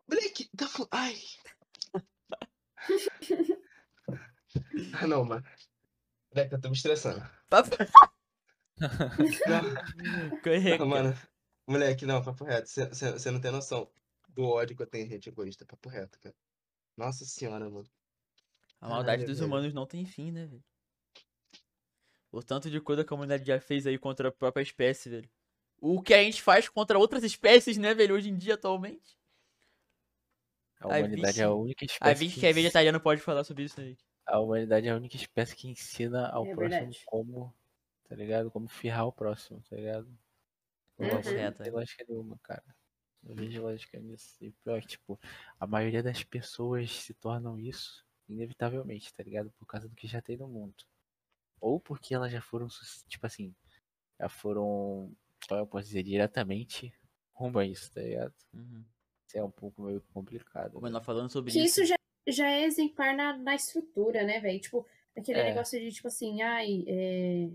Moleque, 0.06 0.50
tá 0.54 0.68
fal- 0.68 0.86
Ai. 0.90 1.18
ah, 5.00 5.06
não, 5.06 5.24
mano. 5.24 5.46
Moleque, 6.34 6.54
eu 6.54 6.60
tô 6.60 6.68
me 6.68 6.76
estressando. 6.76 7.26
Papo. 7.48 7.70
Não, 9.48 10.40
Correto. 10.42 10.78
não, 10.80 10.86
mano. 10.86 11.18
Moleque, 11.66 12.04
não, 12.04 12.22
papo 12.22 12.44
reto. 12.44 12.68
Você 12.68 13.30
não 13.30 13.40
tem 13.40 13.50
noção 13.50 13.90
do 14.28 14.44
ódio 14.44 14.76
que 14.76 14.82
eu 14.82 14.86
tenho 14.86 15.06
em 15.06 15.08
gente 15.08 15.30
egoísta. 15.30 15.64
Papo 15.64 15.88
reto, 15.88 16.20
cara. 16.20 16.34
Nossa 16.96 17.24
senhora, 17.24 17.70
mano. 17.70 17.88
A 18.80 18.88
maldade 18.88 19.22
Caralho, 19.22 19.26
dos 19.26 19.40
velho. 19.40 19.46
humanos 19.46 19.74
não 19.74 19.86
tem 19.86 20.06
fim, 20.06 20.32
né, 20.32 20.46
velho? 20.46 20.64
O 22.30 22.40
tanto 22.40 22.70
de 22.70 22.80
coisa 22.80 23.04
que 23.04 23.12
a 23.12 23.16
humanidade 23.16 23.44
já 23.44 23.60
fez 23.60 23.84
aí 23.84 23.98
contra 23.98 24.28
a 24.28 24.32
própria 24.32 24.62
espécie, 24.62 25.10
velho. 25.10 25.28
O 25.80 26.02
que 26.02 26.12
a 26.12 26.22
gente 26.22 26.42
faz 26.42 26.68
contra 26.68 26.98
outras 26.98 27.24
espécies, 27.24 27.78
né, 27.78 27.94
velho, 27.94 28.14
hoje 28.14 28.28
em 28.28 28.36
dia, 28.36 28.54
atualmente. 28.54 29.16
A 30.80 30.88
humanidade 30.88 31.38
vixe. 31.38 31.42
é 31.42 31.44
a 31.44 31.52
única 31.52 31.84
A 32.00 32.14
espécie. 32.14 32.14
gente 32.14 32.38
que 32.38 32.46
é 32.46 32.52
vegetariano 32.54 33.00
pode 33.00 33.20
falar 33.20 33.44
sobre 33.44 33.64
isso, 33.64 33.80
né? 33.80 33.96
A 34.24 34.38
humanidade 34.40 34.86
é 34.86 34.90
a 34.92 34.96
única 34.96 35.16
espécie 35.16 35.56
que 35.56 35.66
ensina 35.68 36.28
ao 36.28 36.46
É 36.46 36.54
próximo 36.54 36.94
verdade. 36.94 36.98
como, 37.04 37.52
tá 38.08 38.14
ligado? 38.16 38.50
Como 38.52 38.68
ferrar 38.68 39.06
o 39.06 39.12
próximo, 39.12 39.62
tá 39.68 39.76
ligado? 39.76 40.08
Uhum. 40.98 41.08
Não 41.08 41.22
Correto, 41.22 41.62
tem 41.62 41.72
é. 41.72 41.72
lógica 41.72 42.04
nenhuma, 42.08 42.38
cara. 42.42 42.64
Não 43.26 43.34
vejo 43.34 43.62
lógica 43.62 43.98
nisso. 43.98 44.36
E 44.40 44.50
pior, 44.52 44.80
que, 44.80 44.88
tipo, 44.88 45.18
a 45.58 45.66
maioria 45.66 46.02
das 46.02 46.22
pessoas 46.22 46.90
se 46.90 47.12
tornam 47.14 47.58
isso 47.58 48.04
inevitavelmente, 48.28 49.12
tá 49.12 49.22
ligado? 49.22 49.50
Por 49.58 49.66
causa 49.66 49.88
do 49.88 49.94
que 49.94 50.06
já 50.06 50.20
tem 50.22 50.36
no 50.36 50.48
mundo. 50.48 50.74
Ou 51.60 51.80
porque 51.80 52.14
elas 52.14 52.30
já 52.32 52.40
foram, 52.40 52.68
tipo 53.08 53.26
assim, 53.26 53.54
já 54.20 54.28
foram, 54.28 55.12
como 55.48 55.60
eu 55.60 55.66
posso 55.66 55.86
dizer, 55.86 56.02
diretamente 56.02 56.92
rumo 57.32 57.58
a 57.58 57.66
isso, 57.66 57.90
tá 57.92 58.00
ligado? 58.00 58.34
Uhum. 58.52 58.84
Isso 59.26 59.38
é 59.38 59.42
um 59.44 59.50
pouco 59.50 59.82
meio 59.82 60.00
complicado. 60.12 60.76
O 60.78 60.80
menor 60.80 61.02
falando 61.02 61.30
sobre 61.30 61.50
Que 61.52 61.58
isso. 61.64 61.80
isso 61.82 61.86
já, 61.86 61.96
já 62.28 62.48
é 62.48 62.62
exemplar 62.64 63.14
na, 63.16 63.36
na 63.36 63.54
estrutura, 63.54 64.22
né, 64.24 64.38
velho? 64.40 64.60
Tipo, 64.60 64.86
aquele 65.16 65.40
É. 65.40 65.44
negócio 65.44 65.78
de, 65.80 65.90
tipo 65.92 66.08
assim, 66.08 66.42
ai, 66.42 66.84
é, 66.86 67.48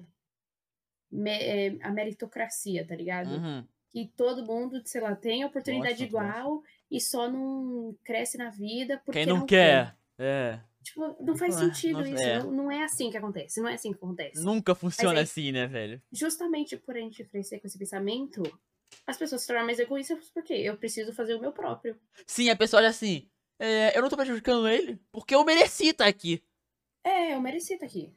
me- 1.11 1.31
é, 1.43 1.77
a 1.83 1.91
meritocracia, 1.91 2.85
tá 2.85 2.95
ligado? 2.95 3.29
Uhum. 3.31 3.67
Que 3.91 4.07
todo 4.15 4.45
mundo, 4.45 4.81
sei 4.85 5.01
lá, 5.01 5.15
tem 5.15 5.43
oportunidade 5.43 5.91
Nossa, 5.93 6.03
igual 6.03 6.63
e 6.89 6.99
só 7.01 7.29
não 7.29 7.95
cresce 8.03 8.37
na 8.37 8.49
vida 8.49 9.01
porque 9.05 9.19
Quem 9.19 9.25
não, 9.27 9.45
quer, 9.45 9.95
é. 10.17 10.59
Tipo, 10.83 11.15
não 11.21 11.35
faz 11.37 11.55
Ah, 11.57 11.59
sentido 11.59 11.99
não- 11.99 12.05
isso. 12.07 12.23
é. 12.23 12.39
Não, 12.39 12.51
não 12.51 12.71
é 12.71 12.83
assim 12.83 13.11
que 13.11 13.17
acontece. 13.17 13.61
Não 13.61 13.67
é 13.69 13.75
assim 13.75 13.91
que 13.91 13.97
acontece. 13.97 14.43
Nunca 14.43 14.73
funciona 14.73 15.19
aí- 15.19 15.23
assim, 15.23 15.51
né, 15.51 15.67
velho? 15.67 16.01
Justamente 16.11 16.75
por 16.77 16.95
a 16.95 16.99
gente 16.99 17.23
crescer 17.25 17.59
com 17.59 17.67
esse 17.67 17.77
pensamento, 17.77 18.41
as 19.05 19.17
pessoas 19.17 19.41
se 19.41 19.47
tornam 19.47 19.65
mais 19.65 19.77
egoístas 19.77 20.29
porque 20.33 20.53
eu 20.53 20.75
preciso 20.77 21.13
fazer 21.13 21.35
o 21.35 21.39
meu 21.41 21.51
próprio. 21.51 21.99
Sim, 22.25 22.49
a 22.49 22.55
pessoa 22.55 22.79
olha 22.81 22.89
assim. 22.89 23.27
é, 23.59 23.95
eu 23.95 24.01
não 24.01 24.09
tô 24.09 24.15
prejudicando 24.17 24.67
ele 24.67 24.99
porque 25.11 25.35
eu 25.35 25.43
mereci 25.45 25.89
estar 25.89 26.07
aqui, 26.07 26.41
É, 27.03 27.33
eu 27.35 27.41
mereci 27.41 27.73
estar 27.75 27.85
aqui. 27.85 28.11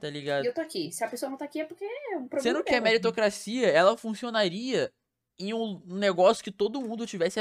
tá 0.00 0.08
E 0.08 0.10
ligado? 0.10 0.44
eu 0.46 0.54
tô 0.54 0.60
aqui. 0.62 0.90
Se 0.90 1.04
a 1.04 1.08
pessoa 1.08 1.28
não 1.28 1.36
tá 1.36 1.44
aqui 1.44 1.60
é 1.60 1.64
porque 1.66 1.84
é 1.84 2.16
um 2.16 2.26
problema. 2.28 2.40
Sendo 2.40 2.64
que 2.64 2.70
a 2.70 2.72
dela. 2.74 2.84
meritocracia, 2.84 3.66
ela 3.68 3.94
funcionaria 3.98 4.90
em 5.38 5.52
um 5.52 5.80
negócio 5.86 6.42
que 6.42 6.50
todo 6.50 6.80
mundo 6.80 7.06
tivesse 7.06 7.40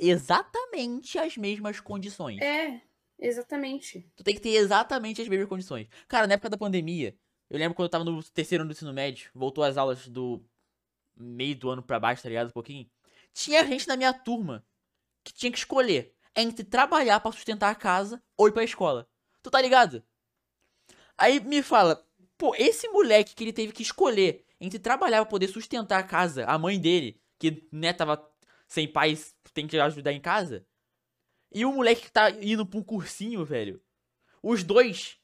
exatamente 0.00 1.18
as 1.18 1.36
mesmas 1.36 1.80
condições. 1.80 2.40
É, 2.40 2.80
exatamente. 3.18 4.10
Tu 4.16 4.24
tem 4.24 4.34
que 4.34 4.40
ter 4.40 4.50
exatamente 4.50 5.22
as 5.22 5.28
mesmas 5.28 5.48
condições. 5.48 5.88
Cara, 6.08 6.26
na 6.26 6.34
época 6.34 6.50
da 6.50 6.58
pandemia, 6.58 7.16
eu 7.48 7.58
lembro 7.58 7.74
quando 7.74 7.86
eu 7.86 7.90
tava 7.90 8.04
no 8.04 8.22
terceiro 8.22 8.62
ano 8.62 8.72
do 8.72 8.76
ensino 8.76 8.92
médio, 8.92 9.30
voltou 9.34 9.62
as 9.62 9.76
aulas 9.76 10.08
do 10.08 10.44
meio 11.16 11.54
do 11.54 11.70
ano 11.70 11.82
pra 11.82 12.00
baixo, 12.00 12.22
tá 12.22 12.28
ligado? 12.28 12.48
Um 12.48 12.52
pouquinho. 12.52 12.90
Tinha 13.32 13.64
gente 13.66 13.86
na 13.86 13.96
minha 13.96 14.12
turma 14.12 14.64
que 15.22 15.32
tinha 15.32 15.52
que 15.52 15.58
escolher 15.58 16.14
entre 16.34 16.64
trabalhar 16.64 17.20
pra 17.20 17.30
sustentar 17.30 17.70
a 17.70 17.74
casa 17.74 18.22
ou 18.36 18.48
ir 18.48 18.52
pra 18.52 18.64
escola. 18.64 19.08
Tu 19.42 19.50
tá 19.50 19.60
ligado? 19.60 20.02
Aí 21.16 21.40
me 21.40 21.62
fala, 21.62 22.04
pô, 22.36 22.54
esse 22.56 22.88
moleque 22.88 23.34
que 23.34 23.44
ele 23.44 23.52
teve 23.52 23.72
que 23.72 23.82
escolher 23.82 24.44
entre 24.62 24.78
trabalhar 24.78 25.18
pra 25.22 25.26
poder 25.30 25.48
sustentar 25.48 25.98
a 25.98 26.02
casa, 26.04 26.44
a 26.46 26.56
mãe 26.56 26.78
dele, 26.80 27.20
que, 27.38 27.68
né, 27.72 27.92
tava 27.92 28.24
sem 28.68 28.86
pais, 28.86 29.34
tem 29.52 29.66
que 29.66 29.76
ajudar 29.78 30.12
em 30.12 30.20
casa, 30.20 30.64
e 31.52 31.64
o 31.66 31.72
moleque 31.72 32.02
que 32.02 32.12
tá 32.12 32.30
indo 32.30 32.64
pra 32.64 32.78
um 32.78 32.82
cursinho, 32.82 33.44
velho. 33.44 33.82
Os 34.42 34.62
dois, 34.62 35.18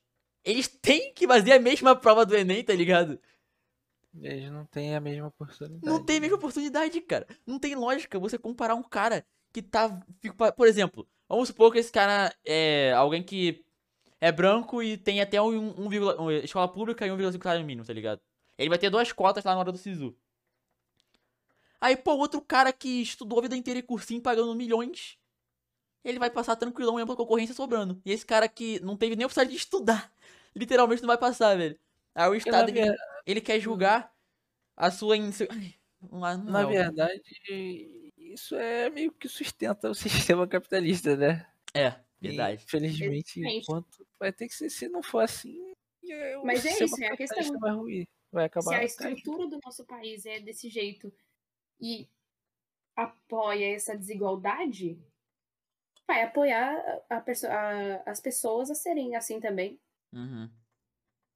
eles 0.44 0.66
têm 0.68 1.14
que 1.14 1.26
fazer 1.26 1.52
a 1.52 1.60
mesma 1.60 1.94
prova 1.94 2.26
do 2.26 2.36
Enem, 2.36 2.62
tá 2.64 2.74
ligado? 2.74 3.18
Eles 4.20 4.50
não 4.50 4.64
têm 4.66 4.94
a 4.96 5.00
mesma 5.00 5.28
oportunidade. 5.28 5.86
Não 5.86 6.04
tem 6.04 6.16
a 6.16 6.20
né? 6.20 6.22
mesma 6.22 6.36
oportunidade, 6.36 7.00
cara. 7.00 7.26
Não 7.46 7.58
tem 7.58 7.74
lógica 7.76 8.18
você 8.18 8.36
comparar 8.36 8.74
um 8.74 8.82
cara 8.82 9.24
que 9.52 9.62
tá. 9.62 9.88
Por 10.56 10.66
exemplo, 10.66 11.08
vamos 11.28 11.48
supor 11.48 11.72
que 11.72 11.78
esse 11.78 11.92
cara 11.92 12.34
é 12.44 12.92
alguém 12.92 13.22
que 13.22 13.64
é 14.20 14.32
branco 14.32 14.82
e 14.82 14.96
tem 14.96 15.20
até 15.20 15.40
um, 15.40 15.70
um, 15.80 15.88
um- 15.88 16.30
escola 16.30 16.66
pública 16.68 17.06
e 17.06 17.10
1,5 17.10 17.42
salário 17.42 17.64
mínimo, 17.64 17.86
tá 17.86 17.92
ligado? 17.92 18.20
Ele 18.58 18.68
vai 18.68 18.78
ter 18.78 18.90
duas 18.90 19.12
cotas 19.12 19.44
lá 19.44 19.54
na 19.54 19.60
hora 19.60 19.72
do 19.72 19.78
SISU. 19.78 20.14
Aí, 21.80 21.96
pô, 21.96 22.16
outro 22.16 22.40
cara 22.42 22.72
que 22.72 23.00
estudou 23.02 23.38
a 23.38 23.42
vida 23.42 23.56
inteira 23.56 23.78
em 23.78 23.82
cursinho 23.82 24.20
pagando 24.20 24.54
milhões. 24.54 25.16
ele 26.04 26.18
vai 26.18 26.30
passar 26.30 26.56
tranquilão 26.56 26.96
mesmo 26.96 27.06
pela 27.06 27.16
concorrência 27.16 27.54
sobrando. 27.54 28.00
E 28.04 28.10
esse 28.10 28.26
cara 28.26 28.48
que 28.48 28.80
não 28.80 28.96
teve 28.96 29.14
nem 29.14 29.24
a 29.24 29.26
oportunidade 29.26 29.56
de 29.56 29.62
estudar, 29.62 30.12
literalmente 30.54 31.02
não 31.02 31.06
vai 31.08 31.18
passar, 31.18 31.56
velho. 31.56 31.78
Aí 32.14 32.28
o 32.28 32.34
Estado, 32.34 32.70
ele, 32.70 32.96
ele 33.24 33.40
quer 33.40 33.60
julgar 33.60 34.12
a 34.76 34.90
sua... 34.90 35.14
Ai, 35.16 36.38
na 36.44 36.64
verdade, 36.64 37.22
isso 38.16 38.54
é 38.56 38.90
meio 38.90 39.12
que 39.12 39.28
sustenta 39.28 39.90
o 39.90 39.94
sistema 39.94 40.46
capitalista, 40.46 41.16
né? 41.16 41.46
É, 41.74 41.94
verdade. 42.20 42.62
Infelizmente, 42.64 43.40
Exatamente. 43.40 43.62
enquanto 43.62 44.06
vai 44.18 44.32
ter 44.32 44.48
que 44.48 44.54
ser, 44.54 44.70
se 44.70 44.88
não 44.88 45.02
for 45.02 45.20
assim, 45.20 45.56
é, 46.08 46.38
o 46.38 46.44
Mas 46.44 46.64
é 46.64 46.84
isso, 46.84 47.02
é 47.02 47.08
a 47.08 47.16
questão. 47.16 47.58
vai 47.58 47.72
ruir, 47.72 48.08
vai 48.32 48.44
acabar. 48.46 48.64
Se 48.70 48.74
a 48.74 48.78
caindo. 48.98 49.16
estrutura 49.16 49.48
do 49.48 49.58
nosso 49.64 49.84
país 49.84 50.24
é 50.26 50.40
desse 50.40 50.68
jeito 50.68 51.12
e 51.80 52.08
apoia 52.96 53.74
essa 53.74 53.96
desigualdade, 53.96 54.98
vai 56.06 56.22
apoiar 56.22 56.74
a- 57.08 57.16
a 57.16 58.10
as 58.10 58.20
pessoas 58.20 58.70
a 58.70 58.74
serem 58.74 59.14
assim 59.16 59.40
também. 59.40 59.78
Uhum. 60.12 60.50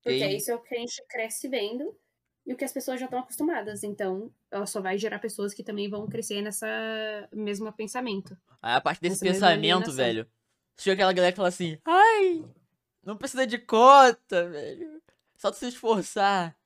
Porque 0.02 0.24
E- 0.24 0.36
isso 0.36 0.50
é 0.50 0.54
o 0.54 0.60
que 0.60 0.74
a 0.74 0.78
gente 0.78 1.02
cresce 1.08 1.46
vendo 1.48 1.96
e 2.44 2.52
o 2.52 2.56
que 2.56 2.64
as 2.64 2.72
pessoas 2.72 2.98
já 2.98 3.06
estão 3.06 3.20
acostumadas. 3.20 3.84
Então, 3.84 4.32
ela 4.50 4.66
só 4.66 4.80
vai 4.80 4.98
gerar 4.98 5.18
pessoas 5.20 5.54
que 5.54 5.62
também 5.62 5.88
vão 5.88 6.08
crescer 6.08 6.42
nessa 6.42 6.66
mesmo 7.32 7.72
pensamento. 7.72 8.36
Aí 8.60 8.74
a 8.74 8.80
parte 8.80 9.00
desse 9.00 9.22
mesma 9.22 9.46
pensamento, 9.48 9.92
velho. 9.92 10.28
Chega 10.78 10.94
aquela 10.94 11.12
galera 11.12 11.32
que 11.32 11.36
fala 11.36 11.48
assim, 11.48 11.78
ai, 11.84 12.44
não 13.04 13.16
precisa 13.16 13.46
de 13.46 13.58
cota, 13.58 14.48
velho. 14.48 15.00
Só 15.36 15.50
tu 15.50 15.56
se 15.58 15.68
esforçar. 15.68 16.56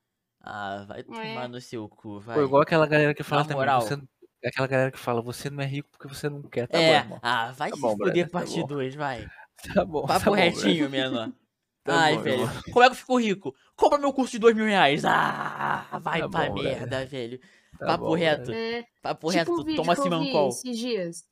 Ah, 0.46 0.84
vai 0.86 1.02
tomar 1.02 1.48
no 1.48 1.60
seu 1.60 1.88
cu, 1.88 2.20
vai. 2.20 2.36
Pô, 2.36 2.44
igual 2.44 2.62
aquela 2.62 2.86
galera 2.86 3.12
que 3.14 3.22
fala 3.24 3.42
Na 3.42 3.48
também, 3.48 3.56
moral. 3.58 3.80
você 3.82 3.96
não- 3.96 4.08
aquela 4.44 4.68
galera 4.68 4.90
que 4.92 4.98
fala, 4.98 5.20
você 5.20 5.50
não 5.50 5.60
é 5.62 5.66
rico 5.66 5.88
porque 5.90 6.06
você 6.06 6.28
não 6.28 6.40
quer, 6.42 6.68
tá 6.68 6.78
é, 6.80 6.86
bom, 7.00 7.04
irmão. 7.04 7.18
ah, 7.22 7.50
vai 7.52 7.70
Tá 7.70 7.76
se 7.76 7.82
bom, 7.82 7.96
fuder 7.96 8.26
tá 8.26 8.30
parte 8.30 8.60
bom. 8.60 8.66
2, 8.66 8.94
vai. 8.94 9.26
Tá 9.82 9.84
bom, 9.84 10.06
Papo 10.06 10.20
tá 10.24 10.30
bom, 10.30 10.36
retinho, 10.36 10.88
velho. 10.88 11.10
menor. 11.12 11.32
Tá 11.82 12.00
Ai, 12.00 12.16
bom, 12.16 12.22
velho. 12.22 12.42
irmão. 12.42 12.62
Como 12.72 12.82
é 12.84 12.86
que 12.88 12.92
eu 12.92 12.96
fico 12.96 13.16
rico? 13.18 13.56
Compra 13.74 13.98
meu 13.98 14.12
curso 14.12 14.32
de 14.32 14.38
dois 14.38 14.54
mil 14.54 14.66
reais. 14.66 15.04
Ah, 15.04 15.98
vai 16.00 16.20
Tá 16.20 16.28
pra 16.28 16.46
bom, 16.50 16.62
merda, 16.62 17.04
velho. 17.06 17.40
Tá 17.78 17.86
Papo 17.86 18.04
bom, 18.04 18.14
reto. 18.14 18.46
velho. 18.52 18.76
É, 18.78 18.84
Papo 19.02 19.28
tipo 19.32 19.38
reto, 19.56 19.70
um 19.72 19.74
toma 19.76 19.96
Simancol. 19.96 20.48
esses 20.50 20.78
dias. 20.78 21.24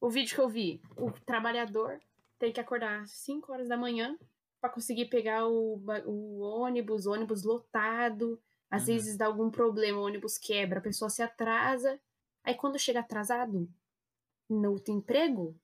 O 0.00 0.08
vídeo 0.10 0.34
que 0.34 0.40
eu 0.40 0.48
vi, 0.48 0.80
o 0.96 1.10
trabalhador 1.12 1.98
tem 2.38 2.52
que 2.52 2.60
acordar 2.60 3.02
às 3.02 3.10
5 3.10 3.52
horas 3.52 3.68
da 3.68 3.76
manhã 3.76 4.16
pra 4.64 4.70
conseguir 4.70 5.10
pegar 5.10 5.46
o, 5.46 5.78
o 6.06 6.40
ônibus, 6.40 7.06
ônibus 7.06 7.42
lotado. 7.42 8.40
Às 8.70 8.86
Uhum. 8.88 8.94
vezes 8.94 9.16
dá 9.18 9.26
algum 9.26 9.50
problema, 9.50 9.98
o 9.98 10.06
ônibus 10.06 10.38
quebra, 10.38 10.78
a 10.78 10.82
pessoa 10.82 11.10
se 11.10 11.22
atrasa. 11.22 12.00
Aí 12.42 12.54
quando 12.54 12.78
chega 12.78 13.00
atrasado 13.00 13.68
no 14.48 14.82
emprego, 14.88 15.54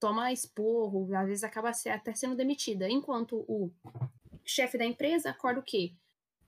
toma 0.00 0.32
esporro, 0.32 1.14
às 1.14 1.26
vezes 1.28 1.44
acaba 1.44 1.70
até 1.70 2.14
sendo 2.14 2.34
demitida. 2.34 2.88
Enquanto 2.88 3.44
o 3.46 3.70
chefe 4.42 4.78
da 4.78 4.86
empresa 4.86 5.28
acorda 5.30 5.60
o 5.60 5.62
quê? 5.62 5.92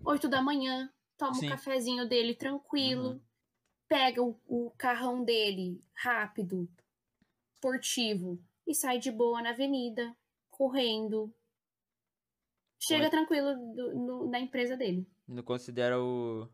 8 0.02 0.30
da 0.30 0.40
manhã, 0.40 0.90
toma 1.18 1.34
Sim. 1.34 1.46
o 1.46 1.50
cafezinho 1.50 2.08
dele 2.08 2.34
tranquilo, 2.34 3.10
Uhum. 3.10 3.20
pega 3.86 4.22
o, 4.22 4.34
o 4.46 4.70
carrão 4.78 5.22
dele 5.22 5.84
rápido, 5.92 6.66
esportivo, 7.52 8.42
e 8.66 8.74
sai 8.74 8.98
de 8.98 9.10
boa 9.10 9.42
na 9.42 9.50
avenida, 9.50 10.16
correndo. 10.50 11.30
Chega 12.80 13.10
tranquilo 13.10 13.54
do- 13.74 13.94
no- 13.94 14.30
na 14.30 14.38
empresa 14.38 14.76
dele. 14.76 15.06
Não 15.26 15.42
considera 15.42 16.00
o 16.00 16.48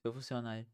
seu 0.00 0.12
funcionário. 0.12 0.66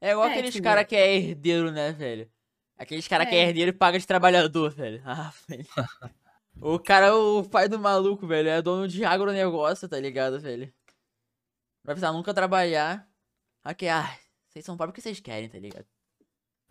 É 0.00 0.10
igual 0.10 0.28
É, 0.28 0.32
aqueles 0.32 0.52
tipo- 0.52 0.64
cara 0.64 0.84
que 0.84 0.96
é 0.96 1.14
herdeiro, 1.16 1.70
né, 1.70 1.92
velho? 1.92 2.30
Aqueles 2.76 3.06
cara 3.06 3.24
que 3.24 3.34
é 3.34 3.38
É. 3.38 3.48
herdeiro 3.48 3.70
e 3.70 3.72
paga 3.74 3.98
de 3.98 4.06
trabalhador, 4.06 4.70
velho. 4.72 5.00
Ah, 5.30 5.32
velho. 5.48 5.66
o 6.60 6.78
cara 6.78 7.06
é 7.06 7.12
o 7.12 7.44
pai 7.44 7.68
do 7.68 7.78
maluco, 7.78 8.26
velho. 8.26 8.48
É 8.48 8.60
dono 8.60 8.88
de 8.88 9.04
agronegócio, 9.04 9.88
tá 9.88 9.98
ligado, 10.00 10.40
velho? 10.40 10.66
Não 10.66 10.72
vai 11.84 11.94
precisar 11.94 12.12
nunca 12.12 12.34
trabalhar. 12.34 13.08
Aqui, 13.62 13.86
ah, 13.88 14.18
vocês 14.48 14.64
são 14.64 14.76
pobres 14.76 14.92
porque 14.92 15.00
vocês 15.02 15.20
querem, 15.20 15.48
tá 15.48 15.58
ligado? 15.58 15.86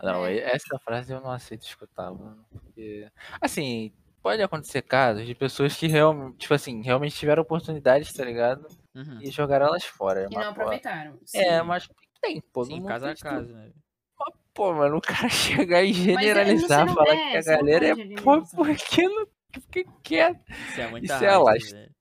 Não, 0.04 0.26
É. 0.26 0.38
essa 0.54 0.78
frase 0.80 1.14
eu 1.14 1.22
não 1.22 1.32
aceito 1.32 1.62
escutar, 1.62 2.12
mano. 2.12 2.46
Porque, 2.52 3.10
assim, 3.40 3.94
pode 4.22 4.42
acontecer 4.42 4.82
casos 4.82 5.26
de 5.26 5.36
pessoas 5.36 5.76
que 5.76 5.88
realmente, 5.88 6.38
tipo 6.38 6.54
assim, 6.54 6.82
realmente 6.82 7.16
tiveram 7.16 7.42
oportunidades, 7.42 8.14
tá 8.14 8.24
ligado? 8.24 8.68
Uhum. 8.96 9.20
E 9.22 9.32
jogaram 9.32 9.68
elas 9.68 9.84
fora. 9.84 10.28
E 10.30 10.36
mas, 10.36 10.46
não 10.46 10.54
pô, 10.54 10.62
aproveitaram. 10.62 11.20
É, 11.34 11.60
Sim. 11.60 11.66
mas 11.66 11.90
tem, 12.22 12.42
pô. 12.42 12.64
Sim, 12.64 12.84
casa 12.84 13.12
a 13.12 13.16
tudo. 13.16 13.24
casa, 13.24 13.54
né? 13.54 13.72
Mas, 14.20 14.36
Pô, 14.54 14.74
mano, 14.74 14.98
o 14.98 15.02
cara 15.02 15.30
chegar 15.30 15.84
e 15.84 15.92
é, 15.92 15.94
generalizar, 15.94 16.94
falar 16.94 17.16
é, 17.16 17.32
que 17.32 17.38
a 17.38 17.42
galera 17.42 17.86
é 17.86 17.96
generalizar. 17.96 18.56
porque 18.56 19.08
não. 19.08 19.28
Porque 19.52 19.86
quer. 20.02 20.42
Isso 20.70 20.80
é 20.80 20.88
muita 20.90 21.06
Isso 21.14 21.24
é 21.24 21.28
raiva, 21.28 21.44
lastro. 21.44 21.78
velho. 21.78 21.92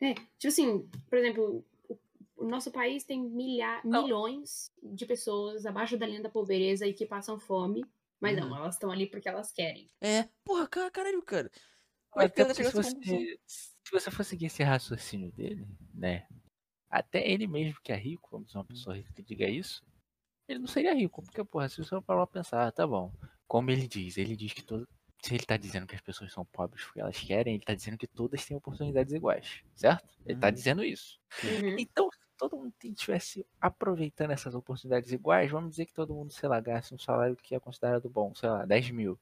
É, 0.00 0.14
tipo 0.14 0.48
assim, 0.48 0.88
por 1.08 1.18
exemplo, 1.18 1.64
o, 2.36 2.44
nosso 2.44 2.70
país 2.70 3.04
tem 3.04 3.20
milha, 3.20 3.80
milhões 3.84 4.72
de 4.82 5.06
pessoas 5.06 5.66
abaixo 5.66 5.96
da 5.96 6.06
linha 6.06 6.22
da 6.22 6.28
pobreza 6.28 6.86
e 6.86 6.92
que 6.92 7.06
passam 7.06 7.38
fome. 7.38 7.84
Mas 8.20 8.36
Uhum. 8.36 8.50
não, 8.50 8.56
elas 8.56 8.74
estão 8.74 8.90
ali 8.90 9.08
porque 9.10 9.28
elas 9.28 9.52
querem. 9.52 9.88
É, 10.00 10.28
porra, 10.44 10.68
cara, 10.68 10.90
caralho, 10.90 11.22
cara. 11.22 11.50
É 12.18 12.28
que 12.28 12.34
Até 12.34 12.44
porque 12.44 12.64
se 12.64 12.72
conclusão? 12.72 12.82
você, 12.82 13.38
se 13.46 13.90
você 13.92 14.10
for 14.10 14.24
seguir 14.24 14.46
esse 14.46 14.62
raciocínio 14.62 15.30
dele, 15.32 15.66
né? 15.94 16.26
Até 16.90 17.28
ele 17.28 17.46
mesmo 17.46 17.80
que 17.82 17.92
é 17.92 17.96
rico, 17.96 18.28
vamos 18.32 18.48
dizer 18.48 18.58
uma 18.58 18.64
pessoa 18.66 18.96
rica 18.96 19.12
que 19.14 19.22
diga 19.22 19.48
isso, 19.48 19.82
ele 20.48 20.60
não 20.60 20.68
seria 20.68 20.94
rico, 20.94 21.22
porque, 21.22 21.44
porra, 21.44 21.68
se 21.68 21.78
você 21.78 22.00
parar 22.02 22.26
pra 22.26 22.40
pensar, 22.42 22.72
tá 22.72 22.86
bom. 22.86 23.12
Como 23.48 23.70
ele 23.70 23.88
diz, 23.88 24.18
ele 24.18 24.36
diz 24.36 24.52
que 24.54 24.62
todo. 24.64 24.88
Se 25.24 25.34
ele 25.34 25.44
tá 25.46 25.56
dizendo 25.56 25.86
que 25.86 25.94
as 25.96 26.02
pessoas 26.02 26.32
são 26.32 26.44
pobres 26.46 26.84
porque 26.84 27.00
elas 27.00 27.18
querem, 27.20 27.54
ele 27.56 27.64
tá 27.64 27.74
dizendo 27.74 27.98
que 27.98 28.06
todas 28.08 28.44
têm 28.46 28.56
oportunidades 28.56 29.14
iguais, 29.14 29.62
certo? 29.76 30.18
Ele 30.26 30.38
tá 30.38 30.50
Uhum. 30.50 30.52
dizendo 30.52 30.84
isso. 30.84 31.20
Uhum. 31.42 31.78
Então, 31.78 32.08
todo 32.38 32.56
mundo 32.56 32.72
estivesse 32.84 33.44
aproveitando 33.60 34.30
essas 34.30 34.54
oportunidades 34.54 35.12
iguais, 35.12 35.50
vamos 35.50 35.70
dizer 35.70 35.86
que 35.86 35.92
todo 35.92 36.14
mundo, 36.14 36.32
sei 36.32 36.48
lá, 36.48 36.60
gaste 36.60 36.94
um 36.94 36.98
salário 36.98 37.36
que 37.36 37.54
é 37.54 37.60
considerado 37.60 38.08
bom, 38.08 38.34
sei 38.34 38.48
lá, 38.48 38.64
10 38.64 38.90
mil. 38.90 39.18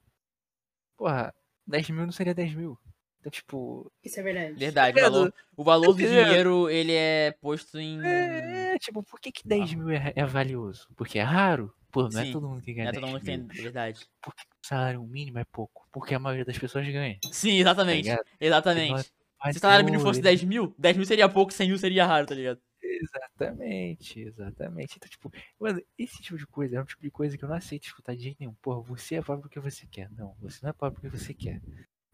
Porra, 0.97 1.35
10 1.67 1.91
mil 1.91 2.05
não 2.05 2.13
seria 2.13 2.35
10 2.35 2.55
mil. 2.55 2.79
Então, 3.21 3.31
tipo, 3.31 3.91
Isso 4.05 4.21
é 4.21 4.23
verdade. 4.23 4.55
Verdade, 4.55 4.99
o 4.99 5.03
valor, 5.03 5.35
o 5.57 5.65
valor 5.65 5.93
do 5.95 5.99
dinheiro, 5.99 6.71
ele 6.71 6.93
é 6.93 7.33
posto 7.41 7.79
em... 7.79 8.01
É, 8.05 8.75
é, 8.75 8.79
tipo, 8.79 9.03
por 9.03 9.19
que, 9.19 9.33
que 9.33 9.47
10 9.47 9.75
mil 9.75 9.91
é, 9.91 10.13
é 10.15 10.25
valioso? 10.25 10.87
Porque 10.95 11.19
é 11.19 11.23
raro? 11.23 11.75
Pô, 11.91 12.03
não 12.05 12.11
Sim, 12.11 12.29
é 12.29 12.33
todo 12.33 12.49
mundo 12.49 12.63
que 12.63 12.71
Não 12.73 12.77
ganha 12.77 12.89
é 12.91 12.93
todo 12.93 13.01
10 13.03 13.13
mundo 13.13 13.25
que 13.25 13.37
mil. 13.37 13.47
tem, 13.49 13.63
verdade. 13.63 14.07
Por 14.23 14.35
que 14.35 14.43
o 14.43 14.67
salário 14.67 15.03
mínimo 15.03 15.39
é 15.39 15.45
pouco? 15.45 15.89
Porque 15.91 16.15
a 16.15 16.19
maioria 16.19 16.45
das 16.45 16.59
pessoas 16.59 16.87
ganha. 16.87 17.19
Sim, 17.33 17.55
exatamente, 17.59 18.09
ligado? 18.11 18.27
exatamente. 18.39 19.11
Mas 19.43 19.53
Se 19.53 19.59
o 19.59 19.61
salário 19.61 19.85
mínimo 19.85 20.03
não, 20.03 20.09
fosse 20.09 20.21
ele- 20.21 20.25
10 20.29 20.45
mil, 20.45 20.75
10 20.79 20.97
mil 20.97 21.07
seria 21.07 21.29
pouco, 21.29 21.53
100 21.53 21.69
mil 21.69 21.79
seria 21.79 22.07
raro, 22.07 22.27
tá 22.27 22.35
ligado? 22.35 22.61
Exatamente, 23.01 24.21
exatamente. 24.21 24.95
Então, 24.97 25.09
tipo, 25.09 25.33
mano, 25.59 25.83
esse 25.99 26.23
tipo 26.23 26.39
de 26.39 26.47
coisa 26.47 26.77
é 26.77 26.81
um 26.81 26.85
tipo 26.85 27.03
de 27.03 27.11
coisa 27.11 27.37
que 27.37 27.45
eu 27.45 27.49
não 27.49 27.57
aceito 27.57 27.85
escutar 27.85 28.15
de 28.15 28.23
jeito 28.23 28.39
nenhum. 28.41 28.55
Porra, 28.55 28.81
você 28.83 29.17
é 29.17 29.23
pobre 29.23 29.43
porque 29.43 29.61
você 29.61 29.87
quer. 29.87 30.11
Não, 30.13 30.35
você 30.41 30.59
não 30.63 30.71
é 30.71 30.73
pobre 30.73 31.01
porque 31.01 31.17
você 31.17 31.35
quer. 31.35 31.61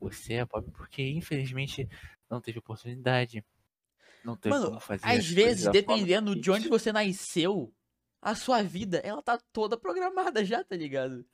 Você 0.00 0.34
é 0.34 0.44
pobre 0.44 0.70
porque, 0.72 1.02
infelizmente, 1.02 1.88
não 2.28 2.40
teve 2.40 2.58
oportunidade. 2.58 3.44
Não 4.24 4.36
teve 4.36 4.54
Mano, 4.54 4.68
como 4.68 4.80
fazer. 4.80 5.06
às 5.06 5.28
vezes, 5.28 5.70
dependendo 5.70 6.34
de 6.34 6.50
onde 6.50 6.68
você 6.68 6.92
nasceu, 6.92 7.72
a 8.20 8.34
sua 8.34 8.62
vida, 8.62 8.98
ela 8.98 9.20
tá 9.20 9.38
toda 9.52 9.76
programada 9.76 10.44
já, 10.44 10.62
tá 10.62 10.76
ligado? 10.76 11.24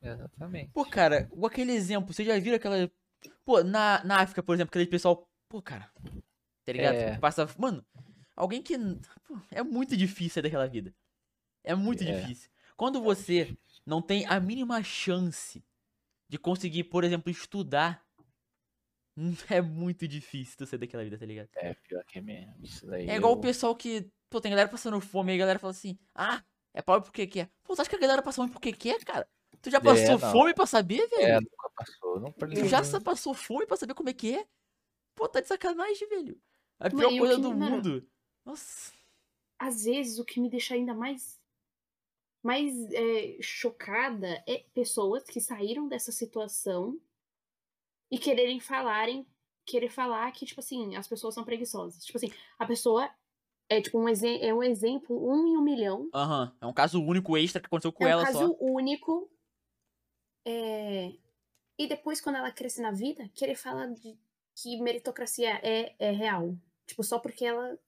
Exatamente. 0.00 0.70
Pô, 0.72 0.84
cara, 0.84 1.28
aquele 1.44 1.72
exemplo, 1.72 2.12
você 2.14 2.24
já 2.24 2.38
viram 2.38 2.56
aquela. 2.56 2.90
Pô, 3.44 3.62
na, 3.62 4.02
na 4.04 4.20
África, 4.20 4.42
por 4.42 4.54
exemplo, 4.54 4.70
aquele 4.70 4.86
pessoal. 4.86 5.28
Pô, 5.48 5.60
cara. 5.60 5.90
Tá 6.64 6.72
ligado? 6.72 6.94
É. 6.94 7.18
Passa. 7.18 7.48
Mano, 7.58 7.84
alguém 8.40 8.62
que. 8.62 8.76
pô, 9.26 9.38
é 9.50 9.62
muito 9.62 9.96
difícil 9.96 10.30
sair 10.34 10.42
daquela 10.42 10.66
vida. 10.66 10.94
É 11.62 11.74
muito 11.74 12.02
É. 12.02 12.06
difícil. 12.20 12.50
Quando 12.76 13.00
você 13.02 13.56
não 13.84 14.00
tem 14.00 14.26
a 14.26 14.40
mínima 14.40 14.82
chance 14.82 15.62
de 16.28 16.38
conseguir, 16.38 16.84
por 16.84 17.04
exemplo, 17.04 17.30
estudar, 17.30 18.04
hum, 19.16 19.32
é 19.50 19.60
muito 19.60 20.08
difícil 20.08 20.56
tu 20.58 20.66
sair 20.66 20.78
daquela 20.78 21.04
vida, 21.04 21.18
tá 21.18 21.26
ligado? 21.26 21.48
É, 21.56 21.74
pior 21.74 22.04
que 22.04 22.18
é 22.18 22.22
mesmo. 22.22 22.54
Isso 22.62 22.86
daí. 22.86 23.08
É 23.08 23.16
igual 23.16 23.32
eu- 23.32 23.38
o 23.38 23.40
pessoal 23.40 23.74
que. 23.76 24.10
Pô, 24.30 24.40
tem 24.40 24.50
galera 24.50 24.68
passando 24.68 25.00
fome, 25.00 25.32
aí 25.32 25.36
a 25.36 25.40
galera 25.40 25.58
fala 25.58 25.72
assim: 25.72 25.98
Ah, 26.14 26.42
é 26.72 26.80
pobre 26.80 27.04
porque 27.08 27.26
quer. 27.26 27.50
Pô, 27.64 27.74
você 27.74 27.82
acha 27.82 27.90
que 27.90 27.96
a 27.96 28.00
galera 28.00 28.22
passa 28.22 28.36
fome 28.36 28.50
porque 28.52 28.72
quer, 28.72 29.04
cara? 29.04 29.28
Tu 29.60 29.70
já 29.70 29.80
passou 29.80 30.18
não. 30.18 30.32
fome 30.32 30.54
pra 30.54 30.64
saber, 30.66 31.06
velho? 31.08 31.22
É, 31.22 31.34
nunca 31.40 31.70
passou. 31.76 32.20
Não 32.20 32.32
Tu 32.32 32.64
já 32.66 32.80
passou 33.00 33.34
fome 33.34 33.66
pra 33.66 33.76
saber 33.76 33.92
como 33.94 34.08
é 34.08 34.12
que 34.14 34.36
é? 34.38 34.46
Pô, 35.14 35.28
tá 35.28 35.40
de 35.40 35.48
sacanagem, 35.48 36.08
velho. 36.08 36.40
A 36.78 36.88
pior 36.88 37.12
e 37.12 37.18
coisa 37.18 37.36
do 37.36 37.50
mano, 37.54 37.76
mundo. 37.76 38.08
Nossa. 38.50 38.92
Às 39.58 39.84
vezes, 39.84 40.18
o 40.18 40.24
que 40.24 40.40
me 40.40 40.50
deixa 40.50 40.74
ainda 40.74 40.92
mais 40.92 41.38
mais 42.42 42.72
é, 42.92 43.36
chocada 43.42 44.42
é 44.48 44.64
pessoas 44.72 45.24
que 45.24 45.40
saíram 45.40 45.86
dessa 45.86 46.10
situação 46.10 46.98
e 48.10 48.18
quererem 48.18 48.58
falarem, 48.58 49.26
querer 49.66 49.90
falar 49.90 50.32
que, 50.32 50.46
tipo 50.46 50.60
assim, 50.60 50.96
as 50.96 51.06
pessoas 51.06 51.34
são 51.34 51.44
preguiçosas. 51.44 52.02
Tipo 52.02 52.16
assim, 52.16 52.32
a 52.58 52.66
pessoa 52.66 53.10
é 53.68 53.80
tipo 53.80 54.00
um, 54.00 54.08
é 54.08 54.54
um 54.54 54.62
exemplo, 54.62 55.16
um 55.16 55.46
em 55.46 55.56
um 55.56 55.62
milhão. 55.62 56.08
Aham. 56.14 56.56
É 56.60 56.66
um 56.66 56.72
caso 56.72 57.00
único 57.00 57.36
extra 57.36 57.60
que 57.60 57.66
aconteceu 57.66 57.92
com 57.92 58.04
é 58.04 58.08
um 58.08 58.10
ela 58.10 58.24
caso 58.24 58.38
só. 58.38 58.56
único. 58.58 59.30
é, 60.46 61.12
e 61.78 61.86
depois, 61.86 62.20
quando 62.20 62.36
ela 62.36 62.50
cresce 62.50 62.80
na 62.80 62.90
vida, 62.90 63.28
querer 63.34 63.54
falar 63.54 63.86
de 63.86 64.18
que 64.56 64.80
meritocracia 64.80 65.60
é, 65.62 65.94
é 65.98 66.10
real. 66.10 66.56
Tipo, 66.86 67.04
só 67.04 67.18
porque 67.18 67.44
ela 67.44 67.78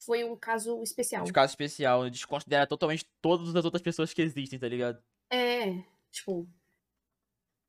foi 0.00 0.24
um 0.24 0.36
caso 0.36 0.82
especial. 0.82 1.24
De 1.24 1.32
caso 1.32 1.52
especial, 1.52 2.08
desconsidera 2.08 2.66
totalmente 2.66 3.04
todas 3.20 3.54
as 3.54 3.64
outras 3.64 3.82
pessoas 3.82 4.12
que 4.12 4.22
existem, 4.22 4.58
tá 4.58 4.68
ligado? 4.68 5.02
É, 5.30 5.82
tipo. 6.10 6.48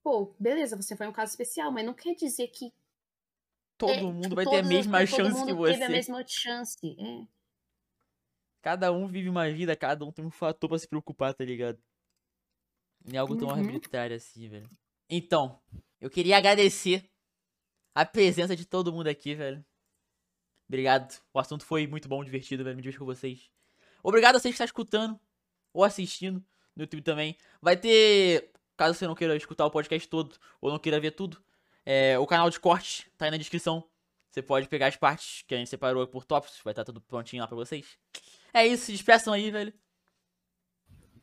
Pô, 0.04 0.34
beleza, 0.40 0.76
você 0.76 0.96
foi 0.96 1.08
um 1.08 1.12
caso 1.12 1.32
especial, 1.32 1.72
mas 1.72 1.86
não 1.86 1.94
quer 1.94 2.16
dizer 2.16 2.48
que. 2.48 2.74
Todo 3.78 3.92
é, 3.92 4.02
mundo 4.02 4.24
tipo, 4.24 4.36
vai 4.36 4.46
ter 4.46 4.60
a 4.60 4.64
mesma 4.64 5.06
chance 5.06 5.46
que 5.46 5.54
você. 5.54 5.74
Teve 5.74 5.84
a 5.84 5.90
mesma 5.90 6.24
chance. 6.26 6.78
É. 7.00 7.28
Cada 8.62 8.92
um 8.92 9.08
vive 9.08 9.28
uma 9.28 9.50
vida, 9.52 9.76
cada 9.76 10.06
um 10.06 10.12
tem 10.12 10.24
um 10.24 10.32
fator 10.32 10.70
pra 10.70 10.78
se 10.78 10.88
preocupar, 10.88 11.34
tá 11.34 11.44
ligado? 11.44 11.82
É 13.12 13.18
algo 13.18 13.36
tão 13.36 13.48
Uhum. 13.48 13.56
arbitrário 13.56 14.16
assim, 14.16 14.48
velho. 14.48 14.70
Então, 15.10 15.60
eu 16.00 16.10
queria 16.10 16.38
agradecer 16.38 17.10
a 17.96 18.06
presença 18.06 18.56
de 18.56 18.66
todo 18.66 18.94
mundo 18.94 19.08
aqui, 19.08 19.34
velho. 19.36 19.66
Obrigado. 20.72 21.22
O 21.34 21.40
assunto 21.40 21.66
foi 21.66 21.86
muito 21.86 22.08
bom, 22.08 22.24
divertido, 22.24 22.64
velho. 22.64 22.78
Me 22.78 22.82
diverti 22.82 22.98
com 22.98 23.04
vocês. 23.04 23.52
Obrigado 24.02 24.38
a 24.38 24.40
vocês 24.40 24.54
que 24.54 24.56
estão 24.56 24.64
escutando 24.64 25.20
ou 25.74 25.84
assistindo 25.84 26.42
no 26.74 26.84
YouTube 26.84 27.02
também. 27.02 27.36
Vai 27.62 27.76
ter, 27.76 28.54
caso 28.78 28.98
você 28.98 29.06
não 29.06 29.14
queira 29.14 29.36
escutar 29.36 29.66
o 29.66 29.70
podcast 29.70 30.08
todo 30.08 30.34
ou 30.62 30.72
não 30.72 30.80
queira 30.80 30.98
ver 30.98 31.12
tudo, 31.12 31.44
é, 31.86 32.18
o 32.18 32.26
canal 32.26 32.50
de 32.50 32.58
cortes 32.58 33.06
tá 33.18 33.26
aí 33.26 33.32
na 33.32 33.36
descrição. 33.36 33.84
Você 34.30 34.42
pode 34.42 34.70
pegar 34.70 34.88
as 34.88 34.96
partes 34.96 35.44
que 35.46 35.54
a 35.54 35.58
gente 35.58 35.70
separou 35.70 36.08
por 36.08 36.24
tópicos, 36.24 36.62
vai 36.64 36.72
estar 36.72 36.86
tudo 36.86 37.02
prontinho 37.02 37.42
lá 37.42 37.48
pra 37.50 37.58
vocês. 37.58 37.98
É 38.54 38.66
isso, 38.66 38.86
se 38.86 38.94
despeçam 38.94 39.34
aí, 39.34 39.52
velho. 39.52 39.74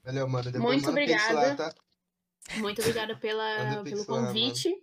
Valeu, 0.05 0.28
mano. 0.28 0.53
Depois 0.53 0.62
Muito 0.62 0.84
lá, 0.84 0.90
obrigada. 0.90 1.57
tá? 1.57 1.74
Muito 2.59 2.82
obrigada 2.82 3.16
pela, 3.16 3.82
pelo 3.82 4.01
lá, 4.01 4.05
convite. 4.05 4.78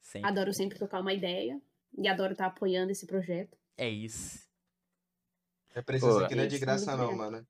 Sempre. 0.00 0.30
Adoro 0.30 0.54
sempre 0.54 0.78
trocar 0.78 1.00
uma 1.00 1.12
ideia. 1.12 1.60
E 1.96 2.08
adoro 2.08 2.32
estar 2.32 2.46
apoiando 2.46 2.92
esse 2.92 3.06
projeto. 3.06 3.56
É 3.76 3.88
isso. 3.88 4.48
É 5.74 5.82
preciso 5.82 6.18
Pô, 6.18 6.24
aqui 6.24 6.34
não 6.34 6.44
é 6.44 6.46
de 6.46 6.58
graça, 6.58 6.96
não, 6.96 7.14
mano. 7.16 7.46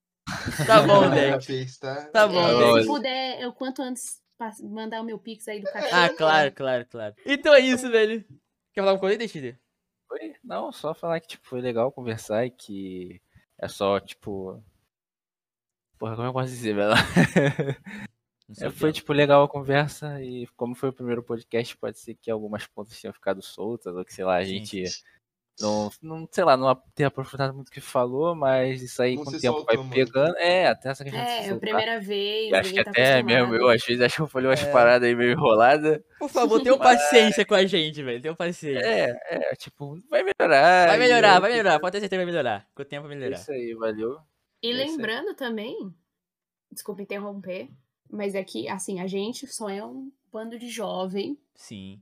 Tá 0.66 0.82
bom, 0.86 1.10
Deck. 1.10 1.46
pix, 1.46 1.78
tá? 1.78 2.06
Tá 2.10 2.28
bom, 2.28 2.38
É, 2.40 2.72
Deck. 2.74 2.82
se 2.82 2.86
puder, 2.86 3.40
eu 3.40 3.52
quanto 3.52 3.82
antes 3.82 4.20
mandar 4.62 5.00
o 5.00 5.04
meu 5.04 5.18
pix 5.18 5.46
aí 5.48 5.60
do 5.60 5.64
cachorro. 5.72 5.90
Ah, 5.92 6.08
claro, 6.10 6.52
claro, 6.52 6.86
claro. 6.86 7.14
Então 7.26 7.54
é 7.54 7.60
isso, 7.60 7.90
velho. 7.90 8.22
Quer 8.72 8.80
falar 8.82 8.92
alguma 8.92 9.00
coisa 9.00 9.14
aí, 9.14 9.18
Destiny? 9.18 9.58
Foi? 10.08 10.34
Não, 10.42 10.72
só 10.72 10.94
falar 10.94 11.20
que 11.20 11.28
tipo, 11.28 11.46
foi 11.46 11.60
legal 11.60 11.92
conversar 11.92 12.44
e 12.46 12.50
que 12.50 13.20
é 13.58 13.68
só, 13.68 13.98
tipo. 14.00 14.62
Porra, 15.98 16.16
como 16.16 16.28
eu 16.28 16.32
posso 16.32 16.48
dizer, 16.48 16.74
velho? 16.74 16.94
É, 18.58 18.64
que 18.66 18.70
foi, 18.70 18.90
é. 18.90 18.92
tipo, 18.92 19.12
legal 19.12 19.42
a 19.44 19.48
conversa 19.48 20.20
e 20.22 20.46
como 20.56 20.74
foi 20.74 20.88
o 20.88 20.92
primeiro 20.92 21.22
podcast, 21.22 21.76
pode 21.76 21.98
ser 21.98 22.14
que 22.14 22.30
algumas 22.30 22.66
pontas 22.66 23.00
tenham 23.00 23.12
ficado 23.14 23.40
soltas, 23.42 23.94
ou 23.94 24.04
que, 24.04 24.12
sei 24.12 24.24
lá, 24.24 24.36
a 24.36 24.44
gente 24.44 24.84
não, 25.60 25.90
não 26.00 26.28
sei 26.32 26.42
lá, 26.42 26.56
não 26.56 26.74
ter 26.94 27.04
aprofundado 27.04 27.52
muito 27.52 27.68
o 27.68 27.70
que 27.70 27.82
falou, 27.82 28.34
mas 28.34 28.80
isso 28.82 29.02
aí 29.02 29.14
Não 29.14 29.24
com 29.24 29.30
o 29.30 29.38
tempo 29.38 29.62
vai 29.64 29.76
muito. 29.76 29.92
pegando. 29.92 30.34
É, 30.38 30.68
até 30.68 30.88
essa 30.88 31.04
questão 31.04 31.22
de 31.22 31.30
se 31.30 31.48
É, 31.50 31.52
a 31.52 31.56
primeira 31.58 32.00
vez. 32.00 32.50
E 32.50 32.54
acho 32.54 32.72
que 32.72 32.82
tá 32.84 32.90
até 32.90 33.22
mesmo 33.22 33.54
eu, 33.54 33.68
às 33.68 33.84
vezes, 33.84 34.00
acho 34.02 34.16
que 34.16 34.22
eu 34.22 34.26
falei 34.28 34.48
umas 34.48 34.62
É. 34.62 34.72
paradas 34.72 35.06
aí 35.06 35.14
meio 35.14 35.32
enroladas. 35.32 36.00
Por 36.18 36.30
favor, 36.30 36.62
tenham 36.62 36.78
paciência 36.78 37.44
com 37.44 37.54
a 37.54 37.66
gente, 37.66 38.02
velho. 38.02 38.22
Tenham 38.22 38.34
paciência. 38.34 38.80
É, 38.86 39.20
é, 39.52 39.54
tipo, 39.54 39.98
vai 40.08 40.22
melhorar. 40.22 40.88
Vai 40.88 40.98
melhorar, 40.98 41.34
eu- 41.36 41.40
vai 41.42 41.50
melhorar. 41.50 41.78
Pode 41.78 41.92
ter 41.92 42.00
certeza 42.00 42.18
que 42.20 42.24
vai 42.24 42.32
melhorar. 42.32 42.66
Com 42.74 42.80
o 42.82 42.84
tempo 42.86 43.06
vai 43.06 43.16
É 43.16 43.18
melhorar. 43.20 43.36
isso 43.40 43.52
aí, 43.52 43.74
valeu. 43.74 44.18
E 44.62 44.70
É 44.70 44.74
lembrando 44.74 45.34
também, 45.34 45.94
desculpa 46.72 47.02
interromper, 47.02 47.68
mas 48.10 48.34
é 48.34 48.42
que, 48.44 48.68
assim, 48.68 49.00
a 49.00 49.06
gente 49.06 49.46
só 49.46 49.68
é 49.68 49.84
um 49.84 50.10
bando 50.32 50.58
de 50.58 50.68
jovem. 50.68 51.38
Sim, 51.54 52.00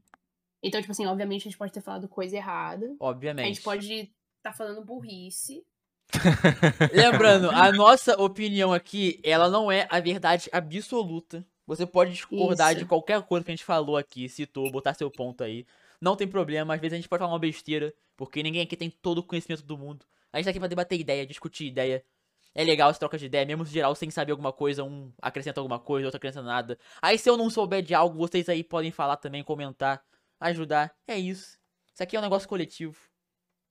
Então, 0.63 0.81
tipo 0.81 0.93
assim, 0.93 1.07
obviamente 1.07 1.43
a 1.43 1.45
gente 1.51 1.59
pode 1.59 1.73
ter 1.73 1.81
falado 1.81 2.09
coisa 2.09 2.37
errada. 2.37 2.95
A 3.01 3.05
obviamente. 3.05 3.47
gente 3.47 3.63
pode 3.63 4.11
estar 4.39 4.53
falando 4.53 4.85
burrice. 4.85 5.65
Lembrando, 6.93 7.51
a 7.51 7.71
nossa 7.71 8.21
opinião 8.21 8.73
aqui, 8.73 9.21
ela 9.23 9.49
não 9.49 9.71
é 9.71 9.87
a 9.91 10.01
verdade 10.01 10.49
absoluta. 10.53 11.47
Você 11.67 11.85
pode 11.85 12.13
discordar 12.13 12.73
Isso. 12.73 12.81
de 12.81 12.87
qualquer 12.87 13.21
coisa 13.23 13.45
que 13.45 13.51
a 13.51 13.55
gente 13.55 13.65
falou 13.65 13.97
aqui, 13.97 14.29
citou, 14.29 14.71
botar 14.71 14.95
seu 14.95 15.11
ponto 15.11 15.45
aí. 15.45 15.67
Não 16.01 16.17
tem 16.17 16.27
problema, 16.27 16.75
às 16.75 16.81
vezes 16.81 16.95
a 16.95 16.97
gente 16.97 17.09
pode 17.09 17.21
falar 17.21 17.33
uma 17.33 17.39
besteira, 17.39 17.93
porque 18.17 18.43
ninguém 18.43 18.63
aqui 18.63 18.77
tem 18.77 18.89
todo 18.89 19.19
o 19.19 19.23
conhecimento 19.23 19.63
do 19.63 19.77
mundo. 19.77 20.07
A 20.33 20.39
gente 20.39 20.45
tá 20.45 20.51
aqui 20.51 20.59
pra 20.59 20.69
debater 20.69 20.99
ideia, 20.99 21.27
discutir 21.27 21.67
ideia. 21.67 22.03
É 22.55 22.65
legal 22.65 22.91
essa 22.91 22.99
troca 22.99 23.17
de 23.19 23.27
ideia, 23.27 23.47
mesmo 23.47 23.65
geral, 23.65 23.95
sem 23.95 24.11
saber 24.11 24.33
alguma 24.33 24.53
coisa, 24.53 24.83
um 24.83 25.13
acrescenta 25.23 25.61
alguma 25.61 25.79
coisa, 25.79 26.07
outro 26.07 26.17
acrescenta 26.17 26.43
nada. 26.45 26.79
Aí 27.01 27.19
se 27.19 27.29
eu 27.31 27.37
não 27.37 27.49
souber 27.51 27.83
de 27.83 27.95
algo, 27.95 28.17
vocês 28.19 28.49
aí 28.49 28.65
podem 28.65 28.91
falar 28.91 29.17
também, 29.17 29.45
comentar, 29.45 30.03
ajudar. 30.41 30.93
É 31.07 31.17
isso. 31.17 31.59
Isso 31.93 32.03
aqui 32.03 32.17
é 32.17 32.19
um 32.19 32.23
negócio 32.23 32.49
coletivo. 32.49 32.97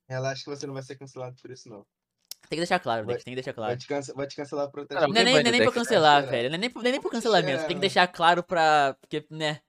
Relaxa 0.10 0.44
que 0.44 0.50
você 0.50 0.66
não 0.66 0.74
vai 0.74 0.84
ser 0.84 0.96
cancelado 0.98 1.36
por 1.42 1.52
isso, 1.52 1.68
não. 1.68 1.86
Tem 2.50 2.56
que 2.56 2.62
deixar 2.62 2.80
claro, 2.80 3.06
Vai- 3.06 3.16
tem 3.16 3.24
que 3.36 3.36
deixar 3.36 3.52
Vai, 3.52 3.56
claro. 3.56 3.78
te 3.78 3.88
cance- 3.88 4.14
vai 4.14 4.26
te 4.28 4.36
cancelar 4.36 4.70
por 4.72 4.82
outras 4.82 5.00
Cara, 5.02 5.12
Não 5.12 5.20
é 5.20 5.24
nem, 5.26 5.34
não 5.34 5.40
é 5.40 5.44
vai 5.44 5.52
nem 5.52 5.60
no 5.62 5.66
pra 5.72 5.82
cancelar, 5.82 6.22
né? 6.24 6.30
velho. 6.30 6.50
Não 6.50 6.56
é 6.56 6.58
nem, 6.60 6.70
nem 6.70 6.72
pro 6.94 7.02
Pode 7.02 7.12
cancelamento. 7.12 7.68
Tem 7.68 7.76
que 7.76 7.82
deixar 7.82 8.08
claro 8.08 8.42
pra. 8.44 8.96
Porque, 9.02 9.26
né? 9.30 9.60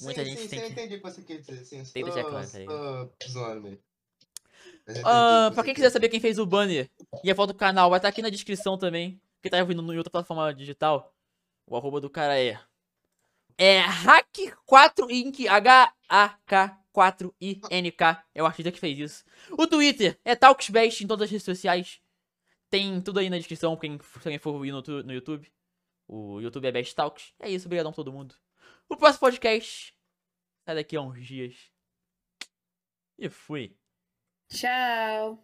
Muita 0.00 0.24
sim, 0.24 0.30
gente 0.30 0.42
sim, 0.42 0.48
tem 0.48 0.58
sim, 0.60 0.64
que- 0.64 0.64
eu 0.64 0.70
entendi 0.72 0.94
o 0.94 1.02
que 1.02 1.10
você 1.10 1.22
quer 1.22 1.38
dizer. 1.40 1.64
Sim, 1.66 1.82
Tem 1.92 2.02
que 2.04 2.10
deixar 2.10 2.28
claro, 2.30 2.50
tá 2.50 2.58
ligado? 2.58 3.12
zoando 3.28 3.78
que 4.86 5.00
pra 5.00 5.50
você 5.50 5.64
quem 5.64 5.74
quiser 5.74 5.90
saber 5.90 6.08
quem 6.08 6.20
fez 6.20 6.38
o 6.38 6.46
banner 6.46 6.90
e 7.22 7.30
a 7.30 7.34
foto 7.34 7.52
do 7.52 7.58
canal, 7.58 7.90
vai 7.90 7.98
estar 7.98 8.08
aqui 8.08 8.22
na 8.22 8.28
descrição 8.28 8.76
também. 8.76 9.20
Quem 9.42 9.50
tá 9.50 9.58
ouvindo 9.58 9.92
em 9.92 9.96
outra 9.96 10.10
plataforma 10.10 10.54
digital, 10.54 11.14
o 11.66 11.76
arroba 11.76 12.00
do 12.00 12.10
cara 12.10 12.38
é. 12.38 12.58
É 13.56 13.82
Hack4Inc. 13.82 15.46
H-A-K-4-I-N-K. 15.48 18.24
É 18.34 18.42
o 18.42 18.46
artista 18.46 18.72
que 18.72 18.80
fez 18.80 18.98
isso. 18.98 19.24
O 19.52 19.66
Twitter 19.66 20.18
é 20.24 20.34
TalksBest 20.34 21.02
em 21.02 21.06
todas 21.06 21.24
as 21.24 21.30
redes 21.30 21.44
sociais. 21.44 22.00
Tem 22.68 23.00
tudo 23.00 23.20
aí 23.20 23.30
na 23.30 23.38
descrição, 23.38 23.76
quem, 23.76 24.00
alguém 24.16 24.38
for 24.38 24.66
ir 24.66 24.72
no, 24.72 24.82
no 24.82 25.12
YouTube. 25.12 25.50
O 26.08 26.40
YouTube 26.40 26.66
é 26.66 26.72
Best 26.72 26.94
Talks. 26.94 27.32
É 27.38 27.48
isso, 27.48 27.66
obrigadão 27.66 27.92
a 27.92 27.94
todo 27.94 28.12
mundo. 28.12 28.34
O 28.88 28.96
próximo 28.96 29.20
podcast 29.20 29.96
sai 30.64 30.74
daqui 30.74 30.96
a 30.96 31.00
uns 31.00 31.24
dias. 31.24 31.54
E 33.18 33.28
fui. 33.28 33.76
Tchau! 34.48 35.38